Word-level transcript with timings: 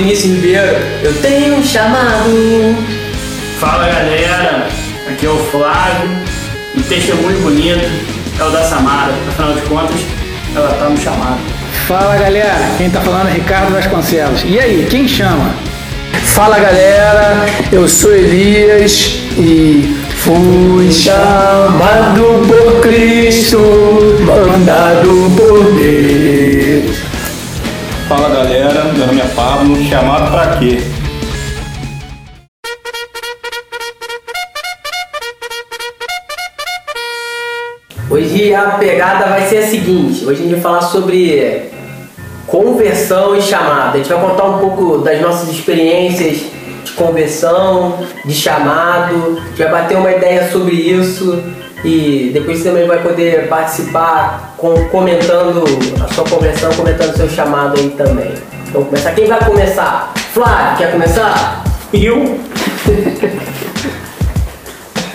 Vinícius 0.00 0.34
Ribeiro. 0.36 0.78
Eu 1.02 1.12
tenho 1.20 1.56
um 1.56 1.62
chamado. 1.62 2.74
Fala 3.58 3.86
galera, 3.86 4.66
aqui 5.06 5.26
é 5.26 5.28
o 5.28 5.36
Flávio. 5.50 6.08
Um 6.74 6.80
testemunho 6.80 7.38
bonito 7.40 7.86
é 8.38 8.42
o 8.42 8.50
da 8.50 8.64
Samara. 8.64 9.12
Afinal 9.28 9.52
de 9.52 9.60
contas, 9.62 10.00
ela 10.56 10.68
tá 10.68 10.88
no 10.88 10.96
chamado. 10.98 11.38
Fala 11.86 12.16
galera, 12.16 12.72
quem 12.78 12.88
tá 12.88 13.02
falando 13.02 13.28
é 13.28 13.32
Ricardo 13.32 13.74
Vasconcelos. 13.74 14.42
E 14.46 14.58
aí, 14.58 14.86
quem 14.88 15.06
chama? 15.06 15.54
Fala 16.24 16.58
galera, 16.58 17.44
eu 17.70 17.86
sou 17.86 18.14
Elias 18.14 19.18
e 19.36 19.96
fui 20.16 20.90
chamado 20.90 22.40
por 22.46 22.80
Cristo, 22.80 23.58
mandado 24.24 25.30
por 25.36 25.74
Deus. 25.74 26.96
Fala 28.08 28.28
galera, 28.30 28.59
meu 29.00 29.06
nome 29.06 29.20
é 29.22 29.34
Pablo, 29.34 29.82
chamado 29.88 30.30
pra 30.30 30.58
quê? 30.58 30.78
Hoje 38.10 38.54
a 38.54 38.62
pegada 38.72 39.24
vai 39.24 39.48
ser 39.48 39.58
a 39.58 39.66
seguinte: 39.66 40.22
hoje 40.26 40.40
a 40.40 40.42
gente 40.42 40.52
vai 40.52 40.60
falar 40.60 40.82
sobre 40.82 41.70
conversão 42.46 43.34
e 43.34 43.40
chamada. 43.40 43.94
A 43.94 43.96
gente 43.96 44.12
vai 44.12 44.20
contar 44.20 44.44
um 44.44 44.58
pouco 44.58 44.98
das 44.98 45.18
nossas 45.22 45.48
experiências 45.48 46.42
de 46.84 46.92
conversão, 46.92 48.00
de 48.26 48.34
chamado, 48.34 49.38
a 49.38 49.48
gente 49.48 49.62
vai 49.62 49.70
bater 49.70 49.96
uma 49.96 50.12
ideia 50.12 50.50
sobre 50.52 50.74
isso 50.74 51.42
e 51.82 52.30
depois 52.34 52.58
você 52.58 52.68
também 52.68 52.86
vai 52.86 53.02
poder 53.02 53.48
participar 53.48 54.54
com, 54.58 54.74
comentando 54.90 55.64
a 56.04 56.12
sua 56.12 56.24
conversão, 56.24 56.70
comentando 56.74 57.14
o 57.14 57.16
seu 57.16 57.30
chamado 57.30 57.78
aí 57.78 57.88
também. 57.96 58.59
Então 58.70 58.84
começar. 58.84 59.10
Quem 59.16 59.26
vai 59.26 59.44
começar? 59.44 60.12
Flávio, 60.32 60.78
quer 60.78 60.92
começar? 60.92 61.64
Eu? 61.92 62.38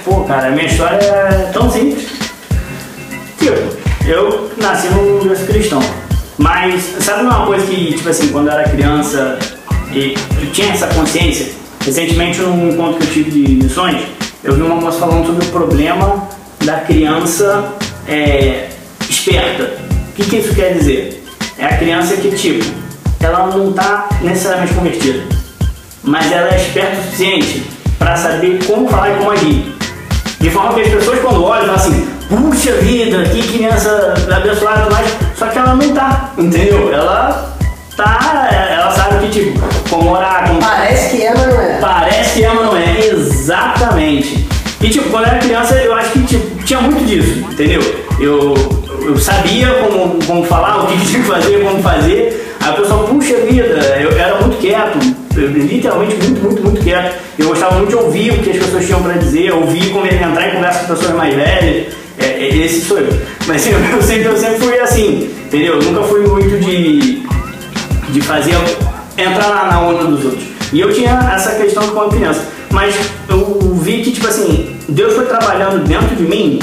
Pô, 0.04 0.26
cara, 0.26 0.48
a 0.48 0.52
minha 0.52 0.66
história 0.66 0.98
é 0.98 1.50
tão 1.54 1.72
simples. 1.72 2.06
Tipo, 3.40 3.56
eu 4.06 4.52
nasci 4.58 4.90
num 4.90 5.26
berço 5.26 5.46
cristão. 5.46 5.82
Mas 6.38 6.84
sabe 7.00 7.24
uma 7.24 7.46
coisa 7.46 7.66
que, 7.66 7.94
tipo 7.94 8.10
assim, 8.10 8.28
quando 8.28 8.48
eu 8.48 8.54
era 8.56 8.68
criança 8.68 9.40
e 9.94 10.16
eu 10.42 10.52
tinha 10.52 10.74
essa 10.74 10.88
consciência? 10.88 11.54
Recentemente, 11.80 12.42
num 12.42 12.72
encontro 12.74 12.98
que 12.98 13.04
eu 13.06 13.12
tive 13.12 13.32
de 13.32 13.64
missões, 13.64 14.02
eu 14.44 14.54
vi 14.54 14.64
uma 14.64 14.76
moça 14.76 15.00
falando 15.00 15.28
sobre 15.28 15.46
o 15.46 15.50
problema 15.50 16.28
da 16.66 16.82
criança 16.82 17.74
é, 18.06 18.68
esperta. 19.10 19.78
O 20.10 20.14
que, 20.14 20.26
que 20.26 20.36
isso 20.36 20.54
quer 20.54 20.74
dizer? 20.74 21.24
É 21.58 21.64
a 21.68 21.78
criança 21.78 22.18
que, 22.18 22.30
tipo, 22.36 22.85
ela 23.20 23.48
não 23.48 23.70
está 23.70 24.08
necessariamente 24.22 24.74
convertida, 24.74 25.24
mas 26.04 26.32
ela 26.32 26.50
é 26.54 26.58
esperta 26.58 27.00
o 27.00 27.04
suficiente 27.04 27.66
para 27.98 28.16
saber 28.16 28.64
como 28.66 28.88
falar 28.88 29.12
e 29.12 29.16
como 29.16 29.32
agir. 29.32 29.76
De 30.40 30.50
forma 30.50 30.74
que 30.76 30.82
as 30.82 30.90
pessoas, 30.90 31.20
quando 31.20 31.44
olham, 31.44 31.66
falam 31.66 31.76
assim: 31.76 32.08
puxa 32.30 32.74
vida, 32.74 33.24
que 33.24 33.42
criança 33.42 34.14
abençoada, 34.32 34.88
mas 34.92 35.08
só 35.38 35.48
que 35.48 35.58
ela 35.58 35.76
não 35.76 35.94
tá, 35.94 36.32
entendeu? 36.38 36.94
Ela 36.94 37.56
tá, 37.96 38.50
ela 38.52 38.92
sabe 38.92 39.26
que, 39.26 39.32
tipo, 39.32 39.60
como 39.90 40.12
orar, 40.12 40.48
como. 40.48 40.60
Parece 40.60 41.18
que 41.18 41.24
é, 41.24 41.34
mas 41.34 41.48
não 41.48 41.62
é. 41.62 41.80
Parece 41.80 42.34
que 42.34 42.46
é, 42.46 42.54
mas 42.54 42.66
não 42.66 42.78
é. 42.78 43.08
Exatamente. 43.08 44.48
E 44.82 44.90
tipo, 44.90 45.10
quando 45.10 45.26
eu 45.26 45.32
era 45.32 45.40
criança, 45.40 45.76
eu 45.76 45.96
acho 45.96 46.12
que 46.12 46.24
tipo, 46.24 46.64
tinha 46.64 46.80
muito 46.82 47.04
disso, 47.06 47.40
entendeu? 47.40 47.82
Eu, 48.20 48.54
eu 49.02 49.18
sabia 49.18 49.68
como, 49.76 50.24
como 50.26 50.44
falar, 50.46 50.84
o 50.84 50.88
que 50.88 51.06
tinha 51.06 51.22
que 51.22 51.28
fazer, 51.28 51.64
como 51.64 51.82
fazer. 51.82 52.55
Aí 52.66 52.72
a 52.72 52.74
pessoa, 52.74 53.04
puxa 53.08 53.36
vida, 53.42 53.64
eu 54.02 54.10
era 54.18 54.42
muito 54.42 54.58
quieto, 54.58 54.98
literalmente 55.36 56.16
muito, 56.16 56.42
muito, 56.42 56.64
muito 56.64 56.82
quieto. 56.82 57.16
Eu 57.38 57.50
gostava 57.50 57.76
muito 57.76 57.90
de 57.90 57.96
ouvir 57.96 58.32
o 58.32 58.40
que 58.40 58.50
as 58.50 58.58
pessoas 58.58 58.86
tinham 58.88 59.04
para 59.04 59.14
dizer, 59.14 59.54
ouvir, 59.54 59.96
entrar 59.96 60.50
em 60.50 60.56
conversa 60.56 60.80
com 60.80 60.96
pessoas 60.96 61.16
mais 61.16 61.36
velhas. 61.36 61.94
É, 62.18 62.26
é, 62.26 62.58
esse 62.58 62.82
sou 62.82 62.98
eu. 62.98 63.14
Mas 63.46 63.68
eu, 63.68 63.78
eu, 63.94 64.02
sempre, 64.02 64.26
eu 64.26 64.36
sempre 64.36 64.58
fui 64.58 64.80
assim, 64.80 65.30
entendeu? 65.46 65.76
Eu 65.76 65.84
nunca 65.84 66.08
fui 66.08 66.26
muito 66.26 66.58
de, 66.60 67.22
de 68.10 68.22
fazer, 68.22 68.56
entrar 69.16 69.48
na, 69.48 69.66
na 69.66 69.82
onda 69.82 70.06
dos 70.06 70.26
outros. 70.26 70.44
E 70.74 70.80
eu 70.80 70.92
tinha 70.92 71.12
essa 71.36 71.52
questão 71.52 71.88
quando 71.90 72.16
criança. 72.16 72.48
Mas 72.72 72.96
eu 73.30 73.76
vi 73.80 74.02
que, 74.02 74.12
tipo 74.12 74.26
assim, 74.26 74.76
Deus 74.90 75.14
foi 75.14 75.26
trabalhando 75.26 75.88
dentro 75.88 76.16
de 76.16 76.24
mim, 76.24 76.60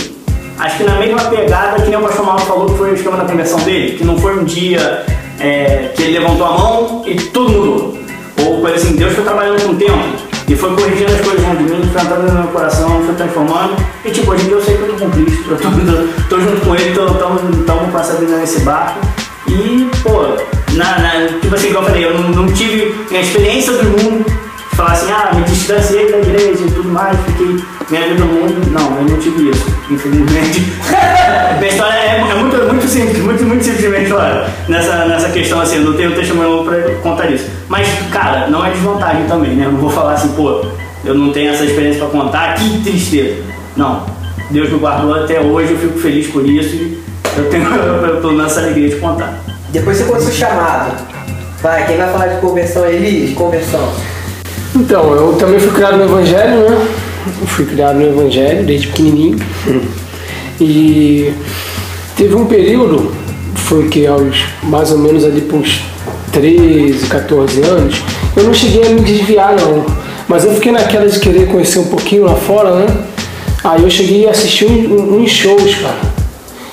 acho 0.58 0.78
que 0.78 0.82
na 0.82 0.96
mesma 0.96 1.20
pegada 1.26 1.80
que 1.80 1.94
o 1.94 2.00
pastor 2.00 2.26
Mauro 2.26 2.44
falou 2.44 2.66
que 2.70 2.76
foi 2.76 2.90
o 2.90 2.94
esquema 2.94 3.18
da 3.18 3.24
conversão 3.24 3.60
dele, 3.60 3.96
que 3.96 4.04
não 4.04 4.18
foi 4.18 4.36
um 4.36 4.42
dia 4.42 5.04
é, 5.42 5.92
que 5.94 6.02
ele 6.02 6.18
levantou 6.18 6.46
a 6.46 6.58
mão 6.58 7.02
e 7.04 7.16
tudo 7.16 7.50
mudou. 7.50 7.98
Ou 8.44 8.60
coisa 8.60 8.76
assim, 8.76 8.96
Deus 8.96 9.12
foi 9.12 9.24
trabalhando 9.24 9.62
com 9.62 9.72
o 9.72 9.76
tempo 9.76 10.32
e 10.48 10.56
foi 10.56 10.74
corrigindo 10.74 11.12
as 11.12 11.20
coisas 11.20 11.40
dentro 11.40 11.58
de 11.58 11.64
mim, 11.64 11.90
foi 11.92 12.02
entrando 12.02 12.32
no 12.32 12.40
meu 12.40 12.48
coração, 12.48 13.02
foi 13.04 13.14
transformando. 13.14 13.76
E 14.04 14.10
tipo, 14.10 14.30
hoje 14.30 14.44
em 14.44 14.46
dia 14.46 14.56
eu 14.56 14.62
sei 14.62 14.76
que 14.76 14.82
eu 14.82 14.88
tô 14.88 15.04
com 15.04 15.10
Cristo, 15.10 15.50
eu 15.50 15.56
tô, 15.56 15.68
tô, 16.28 16.36
tô 16.36 16.40
junto 16.40 16.60
com 16.64 16.74
ele, 16.76 16.90
estamos 16.90 17.92
passando 17.92 18.20
vida 18.20 18.36
nesse 18.36 18.60
barco. 18.60 19.00
E, 19.48 19.90
pô, 20.02 20.22
na, 20.74 20.98
na, 20.98 21.28
tipo 21.40 21.54
assim, 21.54 21.72
como 21.72 21.86
eu 21.86 21.90
falei, 21.90 22.04
eu 22.04 22.18
não, 22.18 22.30
não 22.30 22.52
tive 22.52 22.94
a 23.10 23.20
experiência 23.20 23.72
do 23.72 23.84
mundo 23.84 24.24
falar 24.74 24.92
assim, 24.92 25.10
ah, 25.12 25.34
me 25.34 25.42
distanciei 25.42 26.10
da 26.10 26.18
igreja 26.18 26.64
e 26.64 26.70
tudo 26.70 26.88
mais, 26.88 27.18
fiquei 27.26 27.62
minha 27.92 28.08
vida 28.08 28.24
no 28.24 28.32
mundo. 28.32 28.70
Não, 28.70 28.96
eu 28.96 29.04
não 29.04 29.18
tive 29.18 29.50
isso, 29.50 29.66
infelizmente. 29.90 30.60
minha 31.60 31.70
história 31.70 31.98
é, 31.98 32.20
é, 32.30 32.34
muito, 32.34 32.56
muito 32.56 32.88
simples, 32.88 33.18
muito, 33.18 33.44
muito 33.44 33.62
simples 33.62 33.86
minha 33.86 34.02
história. 34.02 34.46
Nessa, 34.66 35.04
nessa 35.04 35.28
questão 35.28 35.60
assim, 35.60 35.76
eu 35.76 35.84
não 35.84 35.92
tenho 35.92 36.14
testemunho 36.14 36.64
pra 36.64 36.78
contar 37.02 37.30
isso. 37.30 37.44
Mas, 37.68 37.86
cara, 38.10 38.48
não 38.48 38.64
é 38.64 38.70
desvantagem 38.70 39.26
também, 39.26 39.50
né? 39.50 39.66
Eu 39.66 39.72
não 39.72 39.80
vou 39.80 39.90
falar 39.90 40.14
assim, 40.14 40.28
pô, 40.28 40.64
eu 41.04 41.14
não 41.14 41.32
tenho 41.32 41.52
essa 41.52 41.64
experiência 41.64 42.00
pra 42.00 42.08
contar, 42.08 42.54
que 42.54 42.82
tristeza. 42.82 43.42
Não. 43.76 44.06
Deus 44.50 44.70
me 44.70 44.78
guardou 44.78 45.14
até 45.14 45.40
hoje, 45.40 45.72
eu 45.72 45.78
fico 45.78 45.98
feliz 45.98 46.26
por 46.28 46.46
isso 46.46 46.74
e 46.74 47.02
eu 47.36 47.50
tenho 47.50 47.68
eu 48.06 48.22
tô 48.22 48.32
nessa 48.32 48.60
alegria 48.60 48.88
de 48.88 48.96
contar. 48.96 49.38
Depois 49.68 49.98
você 49.98 50.04
conta 50.04 50.22
o 50.22 50.32
chamado. 50.32 51.12
Vai, 51.62 51.86
quem 51.86 51.98
vai 51.98 52.10
falar 52.10 52.26
de 52.28 52.40
conversão 52.40 52.84
é 52.86 52.94
ele? 52.94 53.26
De 53.28 53.34
conversão. 53.34 53.92
Então, 54.74 55.14
eu 55.14 55.34
também 55.34 55.60
fui 55.60 55.70
criado 55.72 55.98
no 55.98 56.04
Evangelho, 56.04 56.70
né? 56.70 56.86
Fui 57.46 57.64
criado 57.66 57.98
no 57.98 58.06
Evangelho 58.06 58.64
desde 58.64 58.88
pequenininho. 58.88 59.38
E 60.60 61.32
teve 62.16 62.34
um 62.34 62.46
período, 62.46 63.12
foi 63.54 63.88
que 63.88 64.06
aos 64.06 64.44
mais 64.62 64.90
ou 64.90 64.98
menos 64.98 65.24
ali 65.24 65.40
por 65.40 65.60
uns 65.60 65.80
13, 66.32 67.06
14 67.06 67.62
anos, 67.62 68.02
eu 68.36 68.44
não 68.44 68.54
cheguei 68.54 68.86
a 68.86 68.88
me 68.90 69.00
desviar 69.00 69.54
não. 69.56 69.84
Mas 70.28 70.44
eu 70.44 70.54
fiquei 70.54 70.72
naquela 70.72 71.08
de 71.08 71.18
querer 71.18 71.48
conhecer 71.48 71.78
um 71.78 71.86
pouquinho 71.86 72.24
lá 72.24 72.34
fora, 72.34 72.74
né? 72.76 72.86
Aí 73.64 73.82
eu 73.82 73.90
cheguei 73.90 74.26
a 74.26 74.30
assistir 74.30 74.66
uns 74.66 75.30
shows, 75.30 75.74
cara. 75.76 76.00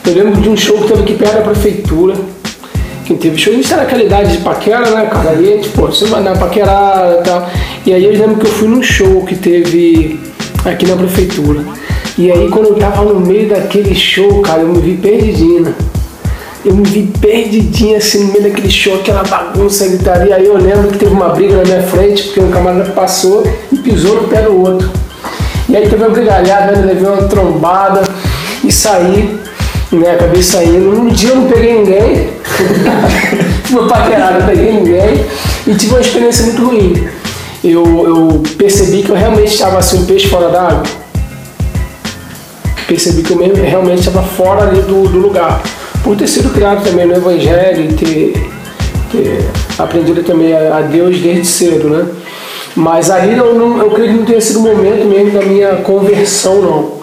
Eu 0.05 0.13
lembro 0.13 0.41
de 0.41 0.49
um 0.49 0.57
show 0.57 0.77
que 0.79 0.87
teve 0.87 1.01
aqui 1.01 1.13
perto 1.15 1.35
da 1.35 1.41
prefeitura 1.41 2.15
que 3.05 3.15
teve 3.15 3.37
show. 3.37 3.53
A 3.53 3.55
gente 3.55 3.67
tá 3.67 3.77
naquela 3.77 4.03
idade 4.03 4.37
de 4.37 4.43
paquera, 4.43 4.89
né, 4.91 5.07
cara? 5.11 5.31
Ali 5.31 5.61
pô, 5.75 5.87
você 5.87 6.05
vai 6.05 6.23
dar 6.23 6.37
paquerada 6.37 7.19
e 7.19 7.23
tal. 7.23 7.49
E 7.85 7.93
aí 7.93 8.05
eu 8.05 8.11
lembro 8.11 8.37
que 8.37 8.45
eu 8.45 8.51
fui 8.51 8.67
num 8.67 8.81
show 8.81 9.23
que 9.25 9.35
teve 9.35 10.19
aqui 10.65 10.85
na 10.85 10.95
prefeitura. 10.95 11.61
E 12.17 12.31
aí 12.31 12.49
quando 12.49 12.67
eu 12.67 12.75
tava 12.75 13.03
no 13.03 13.19
meio 13.19 13.49
daquele 13.49 13.95
show, 13.95 14.41
cara, 14.41 14.61
eu 14.61 14.69
me 14.69 14.79
vi 14.79 14.97
perdidinha. 14.97 15.73
Eu 16.65 16.75
me 16.75 16.83
vi 16.83 17.11
perdidinha 17.19 17.97
assim 17.97 18.25
no 18.25 18.33
meio 18.33 18.43
daquele 18.43 18.69
show, 18.69 18.95
aquela 18.95 19.23
bagunça, 19.23 19.87
gritaria. 19.87 20.35
Aí 20.35 20.45
eu 20.45 20.57
lembro 20.57 20.89
que 20.89 20.97
teve 20.97 21.13
uma 21.13 21.29
briga 21.29 21.57
na 21.57 21.63
minha 21.63 21.83
frente, 21.83 22.23
porque 22.23 22.39
um 22.41 22.51
camarada 22.51 22.91
passou 22.91 23.43
e 23.71 23.77
pisou 23.77 24.21
no 24.21 24.27
pé 24.27 24.41
do 24.41 24.59
outro. 24.59 24.89
E 25.69 25.75
aí 25.77 25.87
teve 25.87 26.03
uma 26.03 26.09
brigalhada, 26.09 26.73
né? 26.73 26.85
levei 26.85 27.07
uma 27.07 27.27
trombada 27.27 28.01
e 28.63 28.71
saí 28.71 29.39
né? 29.91 30.11
Acabei 30.11 30.41
saindo. 30.41 30.91
Um 30.91 31.07
dia 31.07 31.29
eu 31.29 31.35
não 31.37 31.47
peguei 31.47 31.79
ninguém. 31.79 32.29
Fui 33.65 33.87
paquerado, 33.87 34.39
não 34.39 34.47
peguei 34.47 34.73
ninguém. 34.73 35.25
E 35.67 35.75
tive 35.75 35.93
uma 35.93 36.01
experiência 36.01 36.45
muito 36.45 36.65
ruim. 36.65 37.09
Eu, 37.71 37.83
eu 37.83 38.43
percebi 38.57 39.03
que 39.03 39.09
eu 39.09 39.15
realmente 39.15 39.53
estava 39.53 39.77
assim, 39.77 39.99
um 39.99 40.05
peixe 40.05 40.27
fora 40.27 40.49
d'água. 40.49 40.83
Percebi 42.87 43.21
que 43.21 43.31
eu 43.31 43.37
mesmo, 43.37 43.63
realmente 43.63 43.99
estava 43.99 44.23
fora 44.23 44.63
ali 44.63 44.81
do, 44.81 45.07
do 45.07 45.19
lugar. 45.19 45.61
Por 46.03 46.15
ter 46.15 46.27
sido 46.27 46.49
criado 46.51 46.83
também 46.83 47.05
no 47.05 47.15
Evangelho 47.15 47.85
e 47.85 47.93
ter, 47.93 48.49
ter 49.11 49.49
aprendido 49.77 50.23
também 50.23 50.53
a, 50.53 50.77
a 50.77 50.81
Deus 50.81 51.19
desde 51.19 51.45
cedo, 51.45 51.89
né? 51.89 52.07
Mas 52.75 53.09
aí 53.09 53.37
eu, 53.37 53.53
não, 53.55 53.77
eu 53.77 53.91
creio 53.91 54.11
que 54.13 54.17
não 54.19 54.25
tenha 54.25 54.41
sido 54.41 54.59
o 54.59 54.61
momento 54.63 55.05
mesmo 55.05 55.31
da 55.31 55.45
minha 55.45 55.75
conversão, 55.77 56.61
não. 56.61 56.99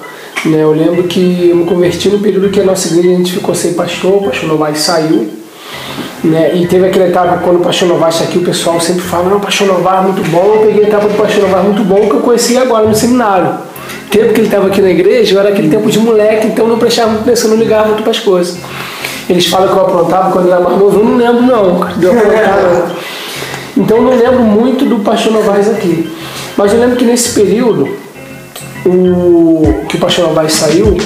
Né, 0.51 0.63
eu 0.63 0.73
lembro 0.73 1.05
que 1.05 1.49
eu 1.51 1.57
me 1.57 1.65
converti 1.65 2.09
no 2.09 2.21
período 2.21 2.51
que 2.51 2.61
a 2.61 2.65
nossa 2.65 2.89
igreja 2.89 3.15
a 3.15 3.19
gente 3.19 3.33
ficou 3.33 3.55
sem 3.55 3.75
pastor, 3.75 4.23
o 4.23 4.25
pastor 4.25 4.49
Novaes 4.49 4.79
saiu. 4.79 5.29
Né, 6.25 6.57
e 6.57 6.67
teve 6.67 6.87
aquela 6.87 7.07
etapa 7.07 7.39
quando 7.39 7.61
o 7.61 7.61
pastor 7.61 7.89
está 8.09 8.25
aqui, 8.25 8.39
o 8.39 8.43
pessoal 8.43 8.81
sempre 8.81 9.03
fala, 9.03 9.29
não, 9.29 9.39
pastor 9.39 9.69
é 9.69 10.01
muito 10.01 10.29
bom. 10.31 10.55
Eu 10.57 10.67
peguei 10.67 10.85
a 10.85 10.89
etapa 10.89 11.09
do 11.09 11.15
pastor 11.15 11.43
Novaes 11.43 11.65
muito 11.65 11.85
bom 11.85 12.09
que 12.09 12.15
eu 12.17 12.21
conheci 12.21 12.57
agora 12.57 12.87
no 12.87 12.95
seminário. 12.95 13.49
O 14.07 14.11
tempo 14.11 14.33
que 14.33 14.41
ele 14.41 14.49
estava 14.49 14.67
aqui 14.67 14.81
na 14.81 14.91
igreja, 14.91 15.35
eu 15.35 15.41
era 15.41 15.51
aquele 15.51 15.69
tempo 15.69 15.91
de 15.91 15.99
moleque, 15.99 16.47
então 16.49 16.67
não 16.67 16.79
prestava 16.79 17.11
muito 17.11 17.23
atenção, 17.23 17.51
não 17.51 17.57
ligava 17.57 17.89
muito 17.89 18.03
para 18.03 18.11
as 18.11 18.19
coisas. 18.19 18.59
Eles 19.29 19.47
falam 19.47 19.69
que 19.69 19.75
eu 19.75 19.83
aprontava 19.83 20.33
quando 20.33 20.47
eu 20.47 20.53
era 20.53 20.63
mais 20.63 20.79
novo, 20.79 20.99
eu 20.99 21.05
não 21.05 21.17
lembro 21.17 21.43
não, 21.43 21.89
eu 22.01 22.13
aprontava. 22.13 22.91
Então 23.77 23.99
eu 23.99 24.03
não 24.05 24.17
lembro 24.17 24.43
muito 24.43 24.85
do 24.85 25.01
Pastor 25.01 25.33
Novaes 25.33 25.69
aqui. 25.69 26.11
Mas 26.57 26.73
eu 26.73 26.81
lembro 26.81 26.97
que 26.97 27.05
nesse 27.05 27.35
período, 27.35 27.89
o 28.87 29.85
que 29.89 29.97
o 29.97 30.01
Pastor 30.01 30.29
Novaes 30.29 30.53
saiu, 30.53 30.97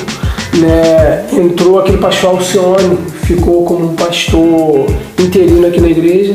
né, 0.58 1.26
entrou 1.32 1.80
aquele 1.80 1.98
pastor 1.98 2.30
Alcione, 2.30 2.98
ficou 3.22 3.64
como 3.64 3.92
um 3.92 3.94
pastor 3.94 4.86
interino 5.18 5.66
aqui 5.66 5.80
na 5.80 5.88
igreja. 5.88 6.34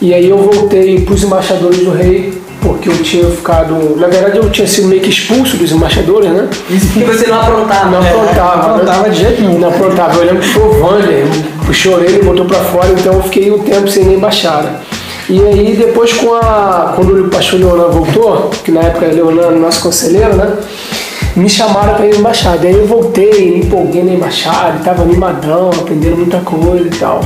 E 0.00 0.12
aí 0.12 0.28
eu 0.28 0.38
voltei 0.38 1.00
para 1.00 1.14
os 1.14 1.22
embaixadores 1.22 1.78
do 1.78 1.90
rei, 1.90 2.32
porque 2.60 2.88
eu 2.88 3.02
tinha 3.02 3.24
ficado. 3.30 3.96
Na 3.96 4.06
verdade, 4.06 4.38
eu 4.38 4.50
tinha 4.50 4.66
sido 4.66 4.88
meio 4.88 5.00
que 5.00 5.10
expulso 5.10 5.56
dos 5.56 5.70
embaixadores, 5.70 6.30
né? 6.30 6.48
Isso 6.70 6.88
porque 6.88 7.04
você 7.04 7.26
não 7.26 7.40
aprontava. 7.40 7.90
Não 7.90 8.00
aprontava. 8.00 8.56
não 8.56 8.74
aprontava 8.74 9.10
de 9.10 9.20
jeito 9.20 9.42
nenhum. 9.42 9.58
Não 9.58 9.68
aprontava. 9.68 10.18
Eu 10.18 10.26
lembro 10.26 10.42
que 10.42 10.48
foi 10.48 10.62
o 10.62 10.72
Vander, 10.72 11.26
puxou 11.66 12.02
ele 12.02 12.20
e 12.20 12.22
botou 12.22 12.46
pra 12.46 12.58
fora, 12.58 12.92
então 12.92 13.14
eu 13.14 13.22
fiquei 13.22 13.50
um 13.50 13.58
tempo 13.60 13.88
sem 13.88 14.04
nem 14.04 14.16
embaixada. 14.16 14.80
E 15.28 15.40
aí 15.40 15.74
depois 15.76 16.12
com 16.12 16.34
a. 16.34 16.92
Quando 16.96 17.24
o 17.24 17.28
pastor 17.30 17.60
Leonan 17.60 17.88
voltou, 17.88 18.50
que 18.62 18.70
na 18.70 18.80
época 18.80 19.06
era 19.06 19.14
Leonan, 19.14 19.52
nosso 19.52 19.80
conselheiro, 19.80 20.34
né? 20.34 20.52
Me 21.36 21.48
chamaram 21.48 21.94
para 21.94 22.06
ir 22.06 22.12
na 22.12 22.18
embaixada. 22.20 22.66
Aí 22.66 22.74
eu 22.74 22.86
voltei, 22.86 23.50
me 23.50 23.66
empolguei 23.66 24.04
na 24.04 24.12
embaixada, 24.12 24.78
estava 24.78 25.02
animadão, 25.02 25.70
aprendendo 25.70 26.18
muita 26.18 26.38
coisa 26.38 26.86
e 26.86 26.90
tal. 26.90 27.20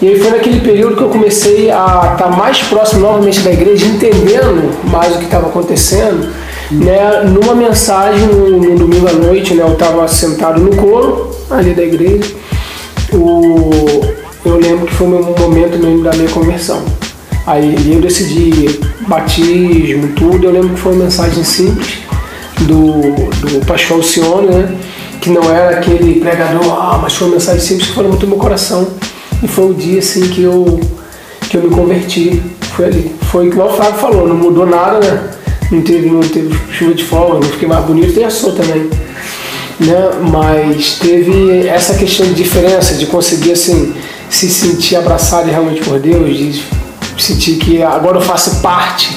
E 0.00 0.08
aí 0.08 0.18
foi 0.18 0.30
naquele 0.30 0.60
período 0.60 0.96
que 0.96 1.02
eu 1.02 1.08
comecei 1.08 1.70
a 1.70 2.12
estar 2.12 2.30
mais 2.36 2.62
próximo 2.62 3.02
novamente 3.02 3.40
da 3.40 3.52
igreja, 3.52 3.84
entendendo 3.84 4.70
mais 4.90 5.14
o 5.14 5.18
que 5.18 5.24
estava 5.24 5.48
acontecendo. 5.48 6.32
Né, 6.70 7.22
numa 7.24 7.54
mensagem 7.54 8.26
no, 8.26 8.58
no 8.58 8.78
domingo 8.78 9.06
à 9.06 9.12
noite, 9.12 9.54
né, 9.54 9.62
eu 9.62 9.74
estava 9.74 10.08
sentado 10.08 10.60
no 10.60 10.74
coro 10.76 11.30
ali 11.50 11.74
da 11.74 11.82
igreja. 11.82 12.34
O, 13.12 13.70
eu 14.44 14.58
lembro 14.58 14.86
que 14.86 14.94
foi 14.94 15.06
o 15.06 15.34
momento 15.38 15.78
mesmo 15.78 16.02
da 16.02 16.12
minha 16.12 16.30
conversão. 16.30 16.82
Aí 17.46 17.92
eu 17.92 18.00
decidi 18.00 18.80
batismo, 19.06 20.08
tudo. 20.16 20.46
Eu 20.46 20.50
lembro 20.50 20.70
que 20.70 20.80
foi 20.80 20.92
uma 20.92 21.04
mensagem 21.04 21.44
simples 21.44 22.03
do, 22.62 23.00
do 23.40 23.66
pastor 23.66 23.98
Alcione, 23.98 24.48
né? 24.48 24.76
Que 25.20 25.30
não 25.30 25.42
era 25.50 25.78
aquele 25.78 26.20
pregador, 26.20 26.62
ah, 26.72 26.98
mas 27.02 27.14
foi 27.14 27.28
uma 27.28 27.34
mensagem 27.34 27.60
simples 27.60 27.88
que 27.88 27.94
foi 27.94 28.06
muito 28.06 28.22
no 28.22 28.30
meu 28.30 28.38
coração. 28.38 28.86
E 29.42 29.48
foi 29.48 29.70
o 29.70 29.74
dia 29.74 29.98
assim 29.98 30.28
que 30.28 30.42
eu, 30.42 30.80
que 31.48 31.56
eu 31.56 31.62
me 31.62 31.70
converti. 31.70 32.42
Foi 32.76 32.86
ali. 32.86 33.14
Foi 33.30 33.46
igual 33.46 33.68
o 33.68 33.76
Flávio 33.76 34.00
falou, 34.00 34.28
não 34.28 34.36
mudou 34.36 34.66
nada, 34.66 35.00
né? 35.00 35.30
Não 35.70 35.82
teve, 35.82 36.10
não 36.10 36.20
teve 36.20 36.56
chuva 36.70 36.94
de 36.94 37.04
fogo, 37.04 37.34
não 37.34 37.42
fiquei 37.42 37.66
mais 37.66 37.84
bonito, 37.84 38.22
a 38.24 38.30
sua 38.30 38.52
também. 38.52 38.90
Né? 39.80 40.10
Mas 40.30 40.98
teve 40.98 41.66
essa 41.66 41.94
questão 41.94 42.26
de 42.26 42.34
diferença, 42.34 42.94
de 42.94 43.06
conseguir 43.06 43.52
assim, 43.52 43.94
se 44.28 44.48
sentir 44.48 44.96
abraçado 44.96 45.50
realmente 45.50 45.82
por 45.82 45.98
Deus, 45.98 46.36
de 46.36 46.62
sentir 47.18 47.56
que 47.56 47.82
agora 47.82 48.18
eu 48.18 48.22
faço 48.22 48.60
parte 48.60 49.16